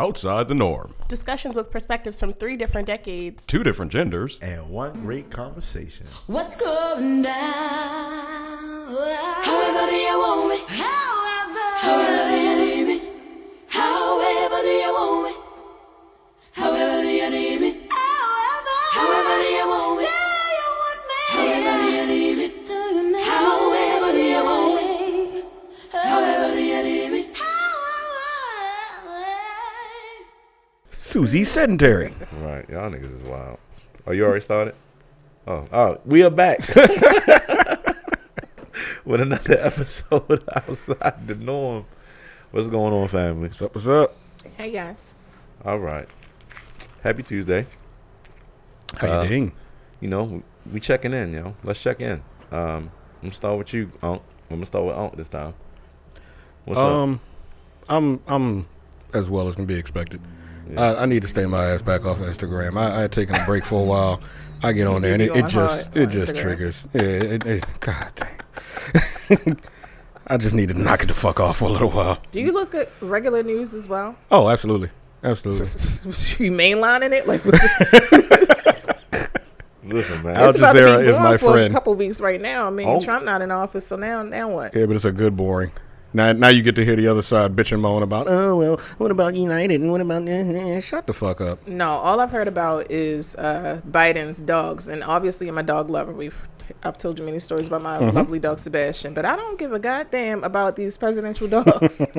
outside 0.00 0.48
the 0.48 0.54
norm. 0.54 0.94
Discussions 1.08 1.56
with 1.56 1.70
perspectives 1.70 2.18
from 2.18 2.32
three 2.32 2.56
different 2.56 2.86
decades. 2.86 3.44
Two 3.46 3.62
different 3.62 3.92
genders. 3.92 4.38
and 4.40 4.70
one 4.70 4.92
great 5.02 5.30
conversation. 5.30 6.06
What's 6.26 6.56
going 6.56 7.20
down? 7.20 7.34
However 9.48 9.90
do 9.90 9.96
you 9.96 10.18
want 10.24 10.48
me? 10.48 10.58
However, 10.82 11.66
however 11.84 12.30
do 12.30 12.36
you 12.46 12.56
need 12.64 12.84
me? 12.90 12.98
However 13.68 14.58
do 14.62 14.68
you 14.84 14.92
want 14.98 15.24
me? 15.28 15.32
Susie 31.10 31.42
Sedentary. 31.42 32.14
Right, 32.40 32.64
y'all 32.70 32.88
niggas 32.88 33.12
is 33.12 33.24
wild. 33.24 33.58
Oh, 34.06 34.12
you 34.12 34.24
already 34.24 34.42
started? 34.42 34.76
Oh, 35.44 35.66
oh, 35.72 35.98
we 36.06 36.22
are 36.22 36.30
back 36.30 36.60
with 39.04 39.20
another 39.20 39.58
episode 39.58 40.44
outside 40.54 41.26
the 41.26 41.34
norm. 41.34 41.84
What's 42.52 42.68
going 42.68 42.92
on, 42.94 43.08
family? 43.08 43.48
What's 43.48 43.60
up? 43.60 43.74
What's 43.74 43.88
up? 43.88 44.14
Hey 44.56 44.70
guys. 44.70 45.16
All 45.64 45.80
right, 45.80 46.06
happy 47.02 47.24
Tuesday. 47.24 47.66
How 48.98 49.06
you 49.08 49.12
Uh, 49.12 49.24
doing? 49.26 49.52
You 49.98 50.10
know, 50.10 50.44
we 50.72 50.78
checking 50.78 51.12
in, 51.12 51.32
yo. 51.32 51.56
Let's 51.64 51.82
check 51.82 52.00
in. 52.00 52.22
Um, 52.52 52.92
I'm 53.20 53.22
gonna 53.22 53.32
start 53.32 53.58
with 53.58 53.74
you, 53.74 53.90
Unc. 54.00 54.22
I'm 54.48 54.58
gonna 54.58 54.66
start 54.66 54.84
with 54.84 54.94
Unc 54.94 55.16
this 55.16 55.28
time. 55.28 55.54
What's 56.66 56.78
up? 56.78 56.86
Um, 56.86 57.20
I'm 57.88 58.20
I'm 58.28 58.68
as 59.12 59.28
well 59.28 59.48
as 59.48 59.56
can 59.56 59.66
be 59.66 59.74
expected. 59.74 60.20
Yeah. 60.72 60.80
I, 60.80 61.02
I 61.02 61.06
need 61.06 61.22
to 61.22 61.28
stay 61.28 61.46
my 61.46 61.66
ass 61.66 61.82
back 61.82 62.04
off 62.04 62.18
Instagram. 62.18 62.78
I, 62.78 62.98
I 62.98 63.00
had 63.02 63.12
taken 63.12 63.34
a 63.34 63.44
break 63.44 63.64
for 63.64 63.80
a 63.80 63.84
while. 63.84 64.20
I 64.62 64.72
get 64.72 64.86
on 64.86 65.02
there 65.02 65.14
and 65.14 65.22
it, 65.22 65.34
it 65.34 65.46
just 65.48 65.96
it 65.96 66.08
just 66.08 66.34
Instagram. 66.34 66.40
triggers. 66.42 66.88
Yeah, 66.92 67.02
it, 67.02 67.46
it, 67.46 67.64
God 67.80 68.12
dang. 68.14 69.56
I 70.26 70.36
just 70.36 70.54
need 70.54 70.68
to 70.68 70.78
knock 70.78 71.02
it 71.02 71.06
the 71.06 71.14
fuck 71.14 71.40
off 71.40 71.58
for 71.58 71.64
a 71.64 71.68
little 71.72 71.90
while. 71.90 72.18
Do 72.30 72.40
you 72.40 72.52
look 72.52 72.74
at 72.74 72.90
regular 73.00 73.42
news 73.42 73.74
as 73.74 73.88
well? 73.88 74.14
Oh, 74.30 74.48
absolutely, 74.48 74.90
absolutely. 75.24 75.60
you 76.44 76.52
mainlining 76.52 77.12
it? 77.12 77.26
Like, 77.26 77.44
Listen, 79.82 80.22
man. 80.22 80.36
Al 80.36 80.52
Jazeera 80.52 81.02
is 81.02 81.18
my 81.18 81.36
for 81.36 81.52
friend. 81.52 81.72
a 81.72 81.74
couple 81.74 81.94
weeks 81.94 82.20
right 82.20 82.40
now. 82.40 82.66
I 82.66 82.70
mean, 82.70 82.86
Oh. 82.86 83.00
Trump 83.00 83.24
not 83.24 83.42
in 83.42 83.50
office, 83.50 83.86
so 83.86 83.96
now, 83.96 84.22
now 84.22 84.48
what? 84.48 84.74
Yeah, 84.76 84.86
but 84.86 84.94
it's 84.94 85.04
a 85.06 85.10
good 85.12 85.36
boring. 85.36 85.72
Now, 86.12 86.32
now 86.32 86.48
you 86.48 86.62
get 86.62 86.74
to 86.76 86.84
hear 86.84 86.96
the 86.96 87.06
other 87.06 87.22
side 87.22 87.54
bitch 87.54 87.72
and 87.72 87.80
moan 87.80 88.02
about, 88.02 88.26
oh 88.28 88.56
well, 88.56 88.76
what 88.98 89.10
about 89.10 89.34
United 89.36 89.80
and 89.80 89.90
what 89.92 90.00
about? 90.00 90.28
eh, 90.28 90.80
Shut 90.80 91.06
the 91.06 91.12
fuck 91.12 91.40
up. 91.40 91.66
No, 91.68 91.86
all 91.88 92.18
I've 92.20 92.30
heard 92.32 92.48
about 92.48 92.90
is 92.90 93.36
uh, 93.36 93.80
Biden's 93.88 94.40
dogs, 94.40 94.88
and 94.88 95.04
obviously 95.04 95.46
I'm 95.48 95.58
a 95.58 95.62
dog 95.62 95.88
lover. 95.90 96.12
We've 96.12 96.48
I've 96.84 96.96
told 96.98 97.18
you 97.18 97.24
many 97.24 97.38
stories 97.40 97.66
about 97.66 97.82
my 97.82 97.98
Mm-hmm. 97.98 98.16
lovely 98.16 98.38
dog 98.38 98.58
Sebastian, 98.58 99.12
but 99.12 99.24
I 99.24 99.34
don't 99.36 99.58
give 99.58 99.72
a 99.72 99.78
goddamn 99.78 100.44
about 100.44 100.76
these 100.76 100.96
presidential 100.96 101.48
dogs. 101.48 102.04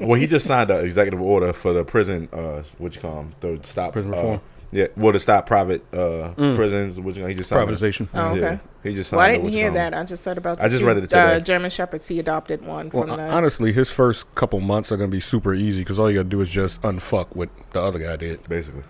Well, 0.00 0.20
he 0.20 0.26
just 0.26 0.46
signed 0.46 0.70
an 0.70 0.84
executive 0.84 1.20
order 1.20 1.52
for 1.52 1.72
the 1.72 1.84
prison. 1.84 2.28
Uh, 2.32 2.62
what 2.78 2.94
you 2.94 3.00
call 3.00 3.14
them? 3.16 3.34
The 3.40 3.60
stop 3.62 3.92
Prison 3.92 4.12
uh, 4.12 4.16
reform. 4.16 4.40
Yeah, 4.74 4.88
well, 4.96 5.12
to 5.12 5.20
stop 5.20 5.46
private 5.46 5.82
uh 5.94 6.32
prisons. 6.34 6.98
What 7.00 7.14
you 7.14 7.22
call? 7.22 7.28
He 7.28 7.34
just 7.34 7.48
signed 7.48 7.70
it. 7.70 7.72
Privatization. 7.74 8.08
Oh, 8.12 8.30
okay. 8.30 8.40
Yeah, 8.40 8.58
he 8.82 8.94
just 8.94 9.10
signed. 9.10 9.18
well, 9.18 9.26
I 9.26 9.30
didn't 9.32 9.44
what 9.44 9.52
you 9.52 9.60
hear 9.60 9.70
that. 9.70 9.94
I 9.94 10.02
just 10.02 10.24
heard 10.24 10.36
about. 10.36 10.58
The 10.58 10.64
I 10.64 10.68
just 10.68 10.80
two, 10.80 10.86
read 10.86 10.96
it 10.96 11.02
today. 11.02 11.36
Uh, 11.36 11.40
German 11.40 11.70
shepherds. 11.70 12.08
He 12.08 12.18
adopted 12.18 12.60
one 12.66 12.90
Well, 12.92 13.06
from 13.06 13.16
the. 13.16 13.28
honestly, 13.30 13.72
his 13.72 13.88
first 13.90 14.34
couple 14.34 14.60
months 14.60 14.90
are 14.90 14.96
gonna 14.96 15.08
be 15.08 15.20
super 15.20 15.54
easy 15.54 15.82
because 15.82 15.98
all 15.98 16.10
you 16.10 16.16
gotta 16.18 16.28
do 16.28 16.40
is 16.40 16.50
just 16.50 16.82
unfuck 16.82 17.28
what 17.36 17.48
the 17.72 17.80
other 17.80 17.98
guy 18.00 18.16
did. 18.16 18.46
Basically, 18.48 18.82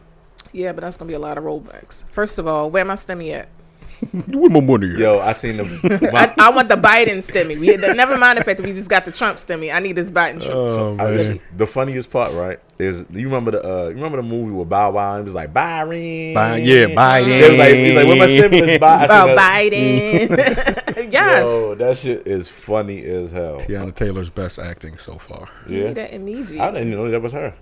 yeah, 0.53 0.73
but 0.73 0.81
that's 0.81 0.97
gonna 0.97 1.09
be 1.09 1.15
a 1.15 1.19
lot 1.19 1.37
of 1.37 1.45
rollbacks. 1.45 2.05
First 2.11 2.39
of 2.39 2.47
all, 2.47 2.71
where 2.71 2.85
my 2.85 2.95
stemmy 2.95 3.33
at? 3.33 3.49
With 4.13 4.53
my 4.53 4.61
money. 4.61 4.93
at? 4.93 4.99
yo, 4.99 5.19
I 5.21 5.33
seen 5.33 5.57
them. 5.57 5.81
I, 6.15 6.35
I 6.39 6.51
want 6.51 6.69
the 6.69 6.77
Biden 6.77 7.19
stemmy. 7.19 7.59
We 7.59 7.77
never 7.95 8.17
mind 8.19 8.39
the 8.39 8.45
fact 8.45 8.59
that 8.59 8.67
we 8.67 8.73
just 8.73 8.89
got 8.89 9.05
the 9.05 9.13
Trump 9.13 9.39
stemmy. 9.39 9.75
I 9.75 9.79
need 9.81 9.97
this 9.97 10.11
Biden 10.11 10.41
shit. 10.43 10.51
Oh 10.53 10.95
I 10.95 11.05
man. 11.05 11.19
said- 11.19 11.41
the 11.57 11.67
funniest 11.67 12.11
part, 12.11 12.33
right, 12.35 12.59
is 12.79 13.05
you 13.11 13.27
remember 13.27 13.53
the 13.53 13.65
uh, 13.65 13.89
you 13.89 13.95
remember 13.95 14.17
the 14.19 14.23
movie 14.23 14.53
with 14.53 14.69
Bow 14.69 14.91
Wow? 14.93 15.13
And 15.15 15.21
it 15.21 15.25
was 15.25 15.35
like 15.35 15.53
Byron. 15.53 16.35
Bi- 16.35 16.57
yeah, 16.59 16.87
Biden. 16.87 17.29
It 17.29 17.51
was 17.51 17.59
like, 17.59 17.75
he's 17.75 17.95
like, 17.95 18.07
"Where 18.07 18.19
my 18.19 18.27
stimulus?" 18.27 18.79
Bi-" 18.79 19.05
I 19.05 19.07
seen 19.07 19.37
that- 19.37 20.87
Biden. 20.97 21.13
yes. 21.13 21.49
Yo, 21.49 21.75
that 21.77 21.97
shit 21.97 22.27
is 22.27 22.49
funny 22.49 23.05
as 23.05 23.33
hell. 23.33 23.57
Teyana 23.57 23.95
Taylor's 23.95 24.31
best 24.31 24.59
acting 24.59 24.97
so 24.97 25.19
far. 25.19 25.49
Yeah, 25.69 25.89
Need 25.89 25.95
that 25.97 26.13
immediate. 26.13 26.61
I 26.63 26.71
didn't 26.71 26.91
know 26.91 27.11
that 27.11 27.21
was 27.23 27.33
her. 27.33 27.55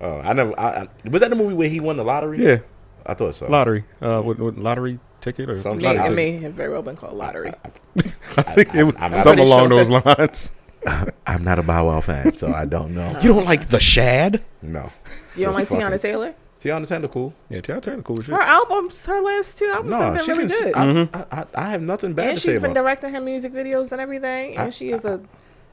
Oh, 0.00 0.20
I 0.20 0.32
never. 0.32 0.58
I, 0.58 0.82
I, 0.82 0.88
was 1.08 1.20
that 1.20 1.30
the 1.30 1.36
movie 1.36 1.54
where 1.54 1.68
he 1.68 1.80
won 1.80 1.96
the 1.96 2.04
lottery? 2.04 2.42
Yeah, 2.44 2.58
I 3.06 3.14
thought 3.14 3.34
so. 3.34 3.46
lottery. 3.48 3.84
Uh, 4.00 4.20
what, 4.20 4.38
what 4.38 4.56
lottery 4.58 4.98
ticket 5.26 5.50
or 5.50 5.56
Some 5.56 5.78
lottery 5.78 5.98
it 5.98 6.02
ticket? 6.02 6.16
may 6.16 6.30
have 6.38 6.52
very 6.54 6.70
well 6.72 6.82
been 6.82 6.96
called 6.96 7.14
lottery. 7.14 7.52
I 8.36 8.42
think 8.42 8.74
it 8.74 8.84
was 8.84 8.94
I'm 8.96 9.10
not 9.10 9.14
something 9.16 9.36
pretty 9.44 9.50
along 9.50 9.68
sure. 9.70 9.84
those 9.84 9.90
lines. 10.18 10.52
I'm 11.26 11.42
not 11.42 11.58
a 11.58 11.62
Bow 11.62 11.86
Wow 11.86 12.00
fan, 12.00 12.34
so 12.36 12.52
I 12.52 12.64
don't 12.64 12.94
know. 12.94 13.08
You 13.20 13.34
don't 13.34 13.44
like 13.44 13.68
the 13.68 13.80
Shad? 13.80 14.42
no. 14.62 14.90
You 15.36 15.44
don't 15.46 15.54
like 15.54 15.68
Fuck 15.68 15.78
Teyana. 15.80 16.00
Taylor? 16.00 16.34
Teyana 16.60 16.86
Taylor, 16.86 17.08
cool. 17.08 17.34
Yeah, 17.50 17.60
Teyana 17.60 17.82
Taylor, 17.82 18.02
cool 18.02 18.18
as 18.20 18.26
shit. 18.26 18.34
Her 18.34 18.40
albums, 18.40 19.04
her 19.06 19.20
last 19.20 19.58
two 19.58 19.66
albums 19.66 19.98
No, 19.98 20.04
have 20.06 20.14
been 20.14 20.24
she 20.24 20.32
really 20.32 20.48
can. 20.48 20.94
good. 20.94 21.08
I, 21.12 21.18
I, 21.20 21.40
I, 21.42 21.46
I 21.66 21.68
have 21.70 21.82
nothing 21.82 22.12
bad 22.14 22.28
and 22.30 22.36
to 22.38 22.40
say 22.42 22.52
she's 22.52 22.60
been 22.60 22.70
about. 22.70 22.82
directing 22.82 23.12
her 23.14 23.20
music 23.20 23.52
videos 23.52 23.92
and 23.92 24.00
everything. 24.00 24.52
And 24.56 24.68
I- 24.68 24.70
she 24.70 24.90
is 24.90 25.04
a 25.04 25.20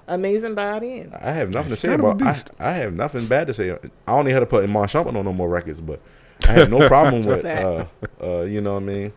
amazing 0.08 0.56
body. 0.56 1.00
And 1.02 1.14
I 1.16 1.32
have 1.32 1.54
nothing 1.54 1.70
to 1.70 1.76
say 1.78 1.90
kind 1.90 2.02
of 2.02 2.06
a 2.06 2.10
about. 2.12 2.28
I, 2.28 2.32
beast. 2.32 2.52
I 2.60 2.72
have 2.72 2.94
nothing 2.94 3.28
bad 3.28 3.48
to 3.48 3.54
say. 3.54 3.72
I 3.72 4.12
only 4.12 4.34
had 4.34 4.40
to 4.42 4.46
put 4.48 4.64
Iman 4.64 4.88
Shumpert 4.88 5.16
on 5.16 5.26
no 5.26 5.32
more 5.32 5.48
records, 5.48 5.80
but 5.80 6.00
I 6.48 6.52
have 6.54 6.70
no 6.72 6.88
problem 6.90 7.22
with. 7.22 7.44
That. 7.44 7.64
Uh, 7.64 7.86
uh, 8.22 8.42
you 8.42 8.60
know 8.62 8.74
what 8.74 8.84
I 8.84 8.86
mean? 8.86 9.14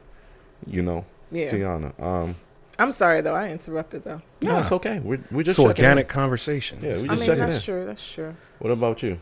You 0.66 0.82
know, 0.82 1.04
yeah. 1.30 1.48
Teyana. 1.48 2.00
Um, 2.02 2.36
I'm 2.78 2.92
sorry 2.92 3.20
though, 3.20 3.34
I 3.34 3.50
interrupted 3.50 4.04
though. 4.04 4.20
no, 4.42 4.52
Nah. 4.52 4.60
it's 4.60 4.72
okay. 4.72 4.98
We're 5.00 5.18
we're 5.30 5.40
It's 5.40 5.48
just 5.48 5.56
checking 5.58 5.70
in. 5.84 5.90
organic 5.90 6.08
conversation. 6.08 6.78
Yeah, 6.82 6.94
we 7.00 7.08
I 7.08 7.14
mean 7.14 7.18
checking 7.24 7.38
that's 7.40 7.54
in. 7.56 7.60
true, 7.62 7.84
that's 7.86 8.12
true. 8.12 8.34
What 8.58 8.70
about 8.72 9.02
you? 9.02 9.18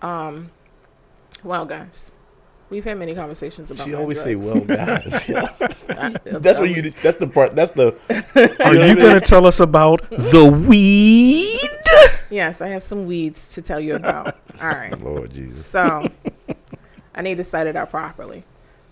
Um 0.00 0.50
well 1.44 1.64
guys. 1.64 2.14
We've 2.70 2.84
had 2.84 2.96
many 2.98 3.14
conversations 3.14 3.70
about 3.70 3.84
She 3.84 3.90
my 3.92 3.98
always 3.98 4.22
say, 4.22 4.34
"Well, 4.34 4.60
guys." 4.60 5.28
I- 5.30 6.16
that's 6.24 6.58
what 6.58 6.70
you. 6.70 6.90
That's 7.02 7.18
the 7.18 7.26
part. 7.26 7.54
That's 7.54 7.72
the. 7.72 7.94
Are 8.64 8.74
you 8.74 8.96
going 8.96 9.12
to 9.12 9.20
tell 9.20 9.44
us 9.44 9.60
about 9.60 10.08
the 10.08 10.50
weed? 10.66 11.68
Yes, 12.30 12.62
I 12.62 12.68
have 12.68 12.82
some 12.82 13.04
weeds 13.04 13.48
to 13.56 13.60
tell 13.62 13.78
you 13.78 13.94
about. 13.96 14.38
All 14.58 14.68
right. 14.68 14.98
Lord 15.02 15.34
Jesus. 15.34 15.66
So 15.66 16.08
I 17.14 17.20
need 17.20 17.36
to 17.36 17.44
set 17.44 17.66
it 17.66 17.76
up 17.76 17.90
properly. 17.90 18.42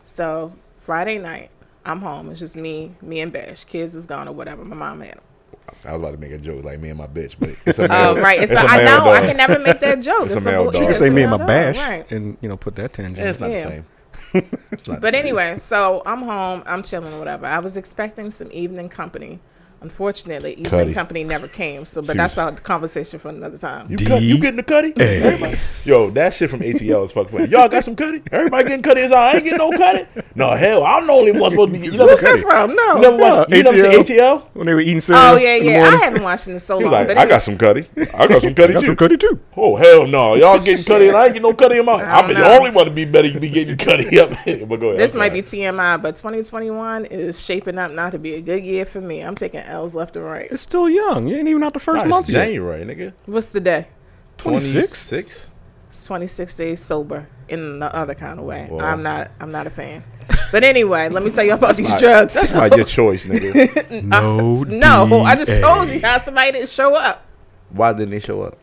So 0.03 0.53
Friday 0.91 1.19
night, 1.19 1.53
I'm 1.85 2.01
home. 2.01 2.33
It's 2.33 2.41
just 2.41 2.57
me, 2.57 2.97
me 3.01 3.21
and 3.21 3.33
Bash. 3.33 3.63
Kids 3.63 3.95
is 3.95 4.07
gone 4.07 4.27
or 4.27 4.33
whatever. 4.33 4.65
My 4.65 4.75
mom 4.75 5.01
had 5.03 5.13
them. 5.13 5.21
I 5.85 5.93
was 5.93 6.01
about 6.03 6.11
to 6.11 6.17
make 6.17 6.33
a 6.33 6.39
joke 6.39 6.65
like 6.65 6.81
me 6.81 6.89
and 6.89 6.99
my 6.99 7.07
bitch, 7.07 7.37
but 7.39 7.51
it's 7.65 7.79
a 7.79 7.85
oh, 7.85 7.87
male. 7.87 8.19
Oh, 8.19 8.21
right. 8.21 8.41
It's, 8.41 8.51
it's 8.51 8.61
a, 8.61 8.65
a 8.65 8.69
I 8.69 8.77
male 8.79 9.05
know. 9.05 9.13
I 9.13 9.21
can 9.21 9.37
never 9.37 9.61
make 9.61 9.79
that 9.79 9.95
joke. 10.03 10.25
It's 10.25 10.35
a 10.35 10.41
male 10.41 10.65
bull- 10.65 10.73
dog. 10.73 10.81
You 10.81 10.89
can 10.89 10.95
say 10.97 11.11
me 11.11 11.23
and 11.23 11.31
male 11.31 11.39
my 11.39 11.39
dog, 11.39 11.47
bash 11.47 11.77
Right. 11.79 12.11
and, 12.11 12.37
you 12.41 12.49
know, 12.49 12.57
put 12.57 12.75
that 12.75 12.93
tangent. 12.93 13.19
Yeah, 13.19 13.31
it's 13.31 13.39
not 13.39 13.51
Yeah. 13.51 13.63
the 13.63 13.71
same. 13.71 13.87
It's 14.73 14.89
not 14.89 14.97
the 14.97 15.01
But 15.01 15.15
same. 15.15 15.21
anyway, 15.27 15.59
so 15.59 16.03
I'm 16.05 16.23
home. 16.23 16.65
I'm 16.67 16.83
chilling, 16.83 17.17
whatever. 17.21 17.47
I 17.47 17.61
was 17.61 17.77
expecting 17.77 18.33
some 18.33 18.49
evening 18.51 18.89
company. 18.89 19.39
Unfortunately, 19.83 20.53
evening 20.53 20.67
Cuddy. 20.67 20.93
company 20.93 21.25
never 21.25 21.49
came. 21.49 21.85
So, 21.87 22.03
but 22.03 22.13
She 22.13 22.17
that's 22.19 22.37
was- 22.37 22.53
a 22.53 22.57
conversation 22.63 23.19
for 23.19 23.31
another 23.31 23.57
time. 23.57 23.87
You, 23.91 23.97
cut, 23.97 24.21
you 24.23 24.39
getting 24.39 24.57
the 24.57 24.63
cutty? 24.63 24.89
Yo, 25.91 26.11
that 26.11 26.35
shit 26.35 26.51
from 26.51 26.61
ATL 26.61 27.05
is 27.05 27.13
fucking 27.13 27.33
funny. 27.33 27.49
Y'all 27.49 27.69
got 27.69 27.83
some 27.85 27.97
cutty? 27.97 28.23
Everybody 28.31 28.65
getting 28.65 28.83
cutty 28.83 29.01
as 29.01 29.13
I 29.13 29.35
ain't 29.35 29.45
getting 29.45 29.59
no 29.59 29.71
cutty? 29.71 30.07
No, 30.35 30.51
hell, 30.55 30.85
I'm 30.85 31.07
the 31.07 31.13
only 31.13 31.33
one 31.33 31.51
supposed 31.51 31.69
to 31.69 31.73
be 31.73 31.85
getting 31.87 31.99
you 31.99 32.07
What's 32.07 32.23
that 32.23 32.41
from? 32.41 32.75
No. 32.75 32.97
you 32.97 33.01
never 33.01 33.17
watched, 33.17 33.51
you 33.53 33.63
never 33.63 33.77
seen 33.79 33.91
ATL? 34.19 34.43
When 34.53 34.67
they 34.67 34.75
were 34.75 34.81
eating 34.81 35.01
cereal. 35.01 35.25
Oh 35.25 35.37
yeah, 35.39 35.55
in 35.57 35.65
the 35.65 35.71
yeah. 35.71 35.79
I 35.79 35.83
morning. 35.83 36.01
haven't 36.01 36.23
watched 36.23 36.49
it 36.49 36.53
in 36.53 36.59
so 36.59 36.79
He 36.79 36.85
long. 36.85 36.93
like, 36.93 37.09
but 37.09 37.19
I 37.19 37.27
got 37.27 37.43
some 37.43 37.57
cutty. 37.57 37.87
I 38.15 38.27
got 38.27 38.43
some 38.43 38.55
cutty. 38.55 38.63
I 38.63 38.67
cutty 38.67 38.73
got 38.75 38.81
too. 38.81 38.87
some 38.87 38.97
cutty 38.97 39.17
too. 39.17 39.41
Oh 39.57 39.77
hell 39.77 40.07
no! 40.07 40.35
Y'all 40.35 40.59
getting 40.65 40.85
cutty 40.85 41.09
and 41.09 41.17
I 41.17 41.25
ain't 41.27 41.35
getting 41.35 41.43
no 41.49 41.55
cutty 41.55 41.79
in 41.79 41.87
mine. 41.87 42.01
I 42.05 42.21
I'm 42.21 42.29
the 42.35 42.45
only 42.47 42.71
one 42.71 42.85
to 42.87 42.91
be 42.91 43.05
better 43.07 43.39
be 43.41 43.49
getting 43.49 43.77
cutty 43.79 44.19
up. 44.21 44.31
but 44.45 44.45
go 44.81 44.89
ahead. 44.89 44.99
This 45.01 45.15
I'm 45.15 45.21
might 45.21 45.29
sorry. 45.29 45.41
be 45.71 45.77
TMI, 45.77 46.03
but 46.03 46.17
2021 46.17 47.07
is 47.07 47.41
shaping 47.41 47.79
up 47.79 47.91
not 47.93 48.13
to 48.13 48.19
be 48.19 48.35
a 48.35 48.41
good 48.43 48.63
year 48.65 48.85
for 48.85 49.01
me. 49.01 49.21
I'm 49.23 49.35
taking 49.35 49.61
L's 49.71 49.95
left 49.95 50.17
and 50.17 50.25
right. 50.25 50.49
It's 50.51 50.63
still 50.63 50.89
young. 50.89 51.27
You 51.29 51.37
ain't 51.37 51.49
even 51.49 51.63
out 51.63 51.73
the 51.75 51.81
first 51.81 52.05
Nah, 52.05 52.11
month 52.11 52.27
it's 52.29 52.35
yet. 52.35 52.45
January, 52.47 52.85
nigga. 52.85 53.13
What's 53.27 53.47
the 53.47 53.61
day? 53.61 53.89
26? 54.39 55.09
26? 55.09 55.51
It's 55.89 56.05
26 56.07 56.55
days 56.55 56.81
sober 56.81 57.29
in 57.49 57.79
the 57.81 57.95
other 57.95 58.15
kind 58.15 58.39
of 58.39 58.45
way. 58.47 58.69
Oh, 58.71 58.77
well. 58.77 58.87
I'm 58.87 59.03
not. 59.03 59.31
I'm 59.41 59.51
not 59.51 59.67
a 59.67 59.71
fan. 59.71 60.05
But 60.53 60.63
anyway, 60.63 61.09
let 61.09 61.23
me 61.25 61.31
tell 61.31 61.45
you 61.45 61.55
about 61.55 61.75
these 61.77 61.89
Not- 61.89 61.99
drugs. 61.99 62.35
That's 62.35 62.53
not 62.53 62.77
your 62.77 62.85
choice, 62.87 63.27
nigga. 63.27 64.03
No. 64.05 64.55
no, 65.07 65.21
I 65.23 65.35
just 65.35 65.51
DA. 65.51 65.61
told 65.61 65.89
you 65.89 66.01
how 66.01 66.19
somebody 66.21 66.53
didn't 66.53 66.69
show 66.69 66.95
up. 66.95 67.25
Why 67.71 67.93
didn't 67.93 68.11
they 68.11 68.19
show 68.21 68.43
up? 68.43 68.57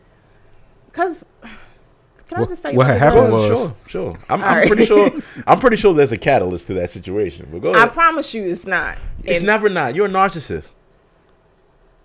Cause 0.92 1.26
can 1.42 2.38
I 2.38 2.40
What- 2.40 2.48
just 2.48 2.62
tell 2.62 2.72
you 2.72 2.78
what 2.78 2.86
about 2.86 2.98
had 2.98 3.12
the 3.12 3.14
happened 3.16 3.28
drugs? 3.36 3.50
was- 3.50 3.60
sure, 3.60 3.76
sure. 3.86 4.18
I'm, 4.30 4.42
I'm 4.42 4.56
right. 4.56 4.66
pretty 4.66 4.84
sure. 4.86 5.10
I'm 5.46 5.58
pretty 5.58 5.76
sure 5.76 5.92
there's 5.94 6.12
a 6.12 6.16
catalyst 6.18 6.66
to 6.68 6.74
that 6.74 6.90
situation. 6.90 7.48
But 7.52 7.60
go 7.60 7.72
I 7.72 7.76
ahead. 7.78 7.92
promise 7.92 8.32
you, 8.34 8.44
it's 8.44 8.66
not. 8.66 8.96
it's 9.24 9.38
And 9.38 9.46
never 9.46 9.68
not. 9.68 9.94
You're 9.94 10.06
a 10.06 10.10
narcissist. 10.10 10.68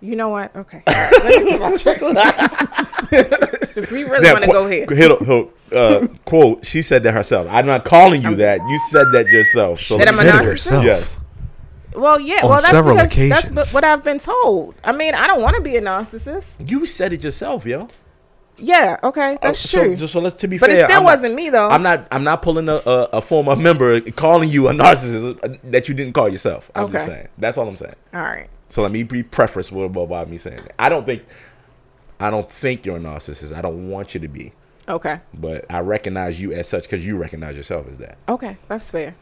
You 0.04 0.16
know 0.16 0.28
what? 0.28 0.54
Okay. 0.54 0.82
Let 0.86 1.44
me 1.44 1.50
get 1.52 1.60
my 1.60 1.70
if 3.76 3.90
we 3.90 4.04
really 4.04 4.22
Now, 4.24 4.32
want 4.34 4.44
to 4.44 4.50
qu- 4.50 4.52
go 4.52 4.68
here. 4.68 4.86
hit 4.88 5.10
a- 5.10 5.24
hit 5.24 5.50
a, 5.72 5.78
uh, 5.78 6.06
quote. 6.26 6.64
She 6.66 6.82
said 6.82 7.02
that 7.04 7.14
herself. 7.14 7.46
I'm 7.50 7.64
not 7.66 7.84
calling 7.84 8.20
you 8.22 8.34
that. 8.36 8.60
You 8.68 8.78
said 8.90 9.06
that 9.12 9.28
yourself. 9.28 9.80
So 9.80 9.96
That 9.96 10.08
I'm 10.08 10.14
a 10.14 10.16
Said 10.18 10.26
it 10.26 10.32
narcissist? 10.34 10.50
herself. 10.50 10.84
yes. 10.84 11.20
Well, 11.94 12.20
yeah. 12.20 12.40
On 12.42 12.50
well, 12.50 12.58
that's 12.58 12.70
several 12.70 12.96
because 12.96 13.12
occasions. 13.12 13.50
that's 13.52 13.72
what 13.74 13.82
I've 13.84 14.04
been 14.04 14.18
told. 14.18 14.74
I 14.84 14.92
mean, 14.92 15.14
I 15.14 15.26
don't 15.26 15.40
want 15.42 15.56
to 15.56 15.62
be 15.62 15.76
a 15.76 15.80
narcissist. 15.80 16.68
You 16.68 16.84
said 16.86 17.12
it 17.12 17.24
yourself, 17.24 17.64
yo. 17.64 17.88
Yeah. 18.58 18.98
Okay, 19.02 19.38
that's 19.40 19.74
Uh, 19.74 19.80
true. 19.80 19.96
So, 19.96 20.06
so 20.06 20.20
let's 20.20 20.36
to 20.42 20.48
be 20.48 20.58
but 20.58 20.70
fair. 20.70 20.82
it 20.82 20.84
still 20.84 20.98
I'm 20.98 21.04
wasn't 21.04 21.34
me 21.34 21.50
though. 21.50 21.68
I'm 21.70 21.82
not. 21.82 22.06
I'm 22.12 22.24
not 22.24 22.42
pulling 22.42 22.68
a, 22.68 22.74
a, 22.86 23.08
a 23.14 23.20
former 23.22 23.56
member 23.56 24.00
calling 24.12 24.48
you 24.50 24.68
a 24.68 24.72
narcissist 24.72 25.38
uh, 25.42 25.56
that 25.64 25.88
you 25.88 25.94
didn't 25.94 26.12
call 26.14 26.28
yourself. 26.28 26.70
I'm 26.74 26.90
just 26.92 27.06
saying. 27.06 27.28
That's 27.38 27.56
all 27.58 27.66
I'm 27.66 27.76
saying. 27.76 27.94
All 28.12 28.20
right. 28.20 28.48
So 28.68 28.82
let 28.82 28.90
me 28.90 29.02
be 29.02 29.22
preface 29.22 29.70
with 29.70 29.96
about 29.96 30.28
me 30.28 30.38
saying 30.38 30.56
that. 30.56 30.74
I 30.78 30.88
don't 30.88 31.04
think. 31.06 31.22
I 32.20 32.30
don't 32.30 32.48
think 32.48 32.86
you're 32.86 32.96
a 32.96 33.00
narcissist. 33.00 33.52
I 33.54 33.60
don't 33.60 33.88
want 33.90 34.14
you 34.14 34.20
to 34.20 34.28
be, 34.28 34.52
Okay. 34.88 35.20
but 35.34 35.64
I 35.68 35.80
recognize 35.80 36.40
you 36.40 36.52
as 36.52 36.68
such 36.68 36.84
because 36.84 37.04
you 37.04 37.16
recognize 37.16 37.56
yourself 37.56 37.88
as 37.90 37.98
that. 37.98 38.18
Okay, 38.28 38.56
that's 38.68 38.88
fair. 38.90 39.16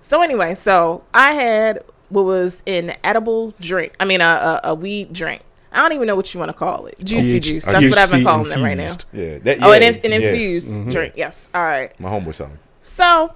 So 0.00 0.22
anyway, 0.22 0.54
so 0.54 1.02
I 1.12 1.32
had 1.34 1.82
what 2.08 2.22
was 2.24 2.62
an 2.66 2.94
edible 3.02 3.52
drink. 3.60 3.94
I 4.00 4.04
mean, 4.04 4.20
a, 4.20 4.60
a, 4.64 4.70
a 4.70 4.74
weed 4.74 5.12
drink. 5.12 5.42
I 5.72 5.82
don't 5.82 5.92
even 5.92 6.06
know 6.06 6.16
what 6.16 6.32
you 6.32 6.40
want 6.40 6.50
to 6.50 6.54
call 6.56 6.86
it. 6.86 6.96
Juicy 7.04 7.40
TH 7.40 7.44
juice. 7.44 7.66
That's 7.66 7.88
what 7.90 7.98
I've 7.98 8.10
been 8.10 8.20
THC 8.20 8.24
calling 8.24 8.52
it 8.52 8.62
right 8.62 8.76
now. 8.76 8.96
Yeah. 9.12 9.38
That, 9.38 9.58
Oh, 9.60 9.72
an, 9.72 9.82
inf- 9.82 10.02
an 10.04 10.12
yeah. 10.12 10.16
infused 10.30 10.70
mm-hmm. 10.72 10.88
drink. 10.88 11.12
Yes. 11.16 11.50
All 11.52 11.62
right. 11.62 11.98
My 12.00 12.08
homeboy 12.08 12.32
selling. 12.34 12.58
So 12.80 13.34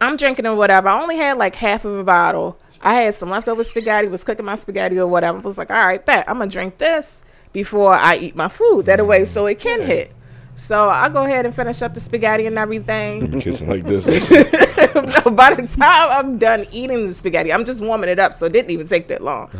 I'm 0.00 0.16
drinking 0.16 0.46
or 0.46 0.56
whatever. 0.56 0.88
I 0.88 1.00
only 1.00 1.16
had 1.16 1.38
like 1.38 1.54
half 1.54 1.84
of 1.84 1.96
a 1.96 2.02
bottle. 2.04 2.58
I 2.80 2.94
had 2.94 3.14
some 3.14 3.30
leftover 3.30 3.62
spaghetti, 3.62 4.08
was 4.08 4.24
cooking 4.24 4.44
my 4.44 4.54
spaghetti 4.54 4.98
or 4.98 5.06
whatever. 5.06 5.38
was 5.40 5.58
like, 5.58 5.70
all 5.70 5.76
right, 5.76 6.04
bet 6.04 6.28
I'm 6.28 6.38
gonna 6.38 6.50
drink 6.50 6.78
this 6.78 7.22
before 7.52 7.94
I 7.94 8.16
eat 8.16 8.36
my 8.36 8.48
food. 8.48 8.86
That 8.86 9.04
way 9.06 9.24
so 9.24 9.46
it 9.46 9.58
can 9.58 9.82
hit. 9.82 10.12
So 10.54 10.88
I 10.88 11.10
go 11.10 11.24
ahead 11.24 11.44
and 11.44 11.54
finish 11.54 11.82
up 11.82 11.92
the 11.92 12.00
spaghetti 12.00 12.46
and 12.46 12.56
everything. 12.58 13.40
Kissing 13.40 13.68
like 13.68 13.84
this. 13.84 14.04
By 15.26 15.54
the 15.54 15.76
time 15.78 16.10
I'm 16.10 16.38
done 16.38 16.66
eating 16.72 17.06
the 17.06 17.12
spaghetti, 17.12 17.52
I'm 17.52 17.64
just 17.64 17.82
warming 17.82 18.08
it 18.08 18.18
up, 18.18 18.32
so 18.32 18.46
it 18.46 18.52
didn't 18.52 18.70
even 18.70 18.86
take 18.86 19.08
that 19.08 19.22
long. 19.22 19.50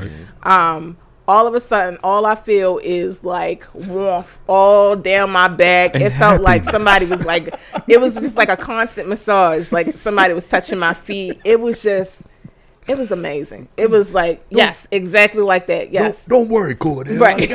Um, 0.42 0.96
all 1.28 1.46
of 1.46 1.54
a 1.54 1.60
sudden, 1.60 1.98
all 2.02 2.24
I 2.24 2.34
feel 2.34 2.80
is 2.82 3.24
like 3.24 3.66
warmth 3.74 4.38
all 4.46 4.96
down 4.96 5.30
my 5.30 5.48
back. 5.48 5.94
it 5.94 6.10
felt 6.14 6.40
like 6.40 6.64
somebody 6.64 7.06
was 7.10 7.24
like, 7.26 7.54
it 7.88 8.00
was 8.00 8.14
just 8.14 8.36
like 8.36 8.48
a 8.48 8.56
constant 8.56 9.08
massage, 9.08 9.72
like 9.72 9.98
somebody 9.98 10.32
was 10.32 10.48
touching 10.48 10.78
my 10.78 10.94
feet. 10.94 11.38
It 11.44 11.60
was 11.60 11.82
just, 11.82 12.26
it 12.88 12.98
was 12.98 13.12
amazing. 13.12 13.68
It 13.76 13.90
was 13.90 14.14
like, 14.14 14.44
yes, 14.50 14.86
exactly 14.90 15.42
like 15.42 15.66
that. 15.66 15.92
Yes. 15.92 16.24
Don't 16.24 16.48
worry, 16.48 16.74
Cordell. 16.74 17.18
Right. 17.18 17.50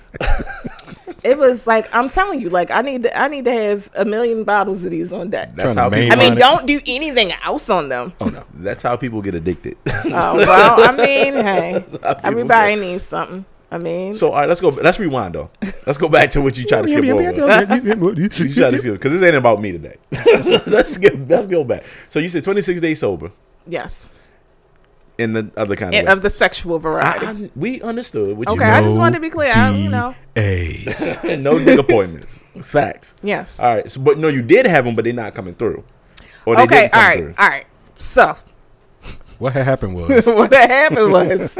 it 1.22 1.38
was 1.38 1.66
like 1.66 1.92
I'm 1.94 2.08
telling 2.08 2.40
you, 2.40 2.50
like 2.50 2.70
I 2.70 2.82
need 2.82 3.04
to, 3.04 3.18
I 3.18 3.28
need 3.28 3.44
to 3.44 3.52
have 3.52 3.90
a 3.96 4.04
million 4.04 4.44
bottles 4.44 4.84
of 4.84 4.90
these 4.90 5.12
on 5.12 5.30
deck. 5.30 5.54
That's 5.54 5.74
how 5.74 5.90
people, 5.90 6.12
I 6.12 6.16
mean, 6.16 6.38
don't 6.38 6.66
do 6.66 6.80
anything 6.86 7.32
else 7.44 7.68
on 7.70 7.88
them. 7.88 8.12
Oh 8.20 8.26
no, 8.26 8.44
that's 8.54 8.82
how 8.82 8.96
people 8.96 9.22
get 9.22 9.34
addicted. 9.34 9.76
Oh 10.08 10.36
well, 10.36 10.88
I 10.88 10.92
mean, 10.92 11.34
hey, 11.44 11.84
everybody 12.22 12.76
needs 12.76 13.04
something. 13.04 13.44
I 13.70 13.78
mean, 13.78 14.14
so 14.14 14.28
all 14.28 14.40
right, 14.40 14.48
let's 14.48 14.60
go. 14.60 14.68
Let's 14.68 15.00
rewind 15.00 15.34
though. 15.34 15.50
Let's 15.84 15.98
go 15.98 16.08
back 16.08 16.30
to 16.30 16.40
what 16.40 16.56
you 16.56 16.64
tried 16.64 16.82
to 16.82 16.88
skip 16.88 17.04
over. 17.04 17.22
You 17.22 18.28
tried 18.28 18.70
to 18.70 18.78
skip 18.78 18.94
because 18.94 19.12
this 19.12 19.22
ain't 19.22 19.34
about 19.34 19.60
me 19.60 19.72
today. 19.72 19.96
let's 20.66 20.94
skip. 20.94 21.14
Let's 21.28 21.48
go 21.48 21.64
back. 21.64 21.84
So 22.08 22.20
you 22.20 22.28
said 22.28 22.44
26 22.44 22.80
days 22.80 23.00
sober 23.00 23.32
yes, 23.66 24.12
in 25.18 25.32
the 25.32 25.50
other 25.56 25.76
kind 25.76 25.94
And 25.94 26.06
of 26.06 26.08
way. 26.08 26.12
of 26.18 26.22
the 26.22 26.30
sexual 26.30 26.78
variety. 26.78 27.26
I, 27.26 27.30
I, 27.30 27.50
we 27.56 27.80
understood 27.82 28.36
what 28.36 28.48
okay, 28.48 28.64
you 28.66 28.70
I 28.70 28.82
just 28.82 28.98
wanted 28.98 29.14
to 29.16 29.20
be 29.20 29.30
clear. 29.30 29.50
I, 29.54 29.70
you 29.70 29.88
know, 29.90 30.14
A's. 30.36 31.16
no 31.38 31.58
dick 31.58 31.78
appointments. 31.78 32.44
Facts. 32.62 33.16
yes. 33.22 33.60
All 33.60 33.74
right. 33.76 33.90
So, 33.90 34.00
but 34.00 34.18
no, 34.18 34.28
you 34.28 34.42
did 34.42 34.66
have 34.66 34.84
them, 34.84 34.94
but 34.94 35.04
they're 35.04 35.12
not 35.14 35.34
coming 35.34 35.54
through. 35.54 35.84
Or 36.44 36.56
they 36.56 36.62
Okay, 36.62 36.82
didn't 36.82 36.94
all 36.94 37.00
come 37.00 37.08
right, 37.10 37.18
through. 37.18 37.34
all 37.38 37.48
right. 37.48 37.66
So 37.98 38.36
What 39.38 39.52
had 39.54 39.64
happened 39.64 39.94
was. 39.94 40.26
what 40.26 40.52
happened 40.52 41.12
was, 41.12 41.58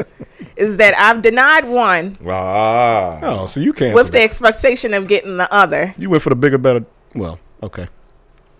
is 0.56 0.76
that 0.78 0.94
I've 0.96 1.22
denied 1.22 1.66
one 1.66 2.16
Ah. 2.26 3.18
oh, 3.22 3.46
so 3.46 3.60
you 3.60 3.72
canceled 3.72 4.02
with 4.04 4.12
the 4.12 4.20
it. 4.20 4.24
expectation 4.24 4.94
of 4.94 5.06
getting 5.06 5.36
the 5.38 5.52
other. 5.52 5.94
You 5.98 6.08
went 6.10 6.22
for 6.22 6.30
the 6.30 6.36
bigger, 6.36 6.58
better. 6.58 6.84
Well, 7.14 7.38
okay. 7.62 7.88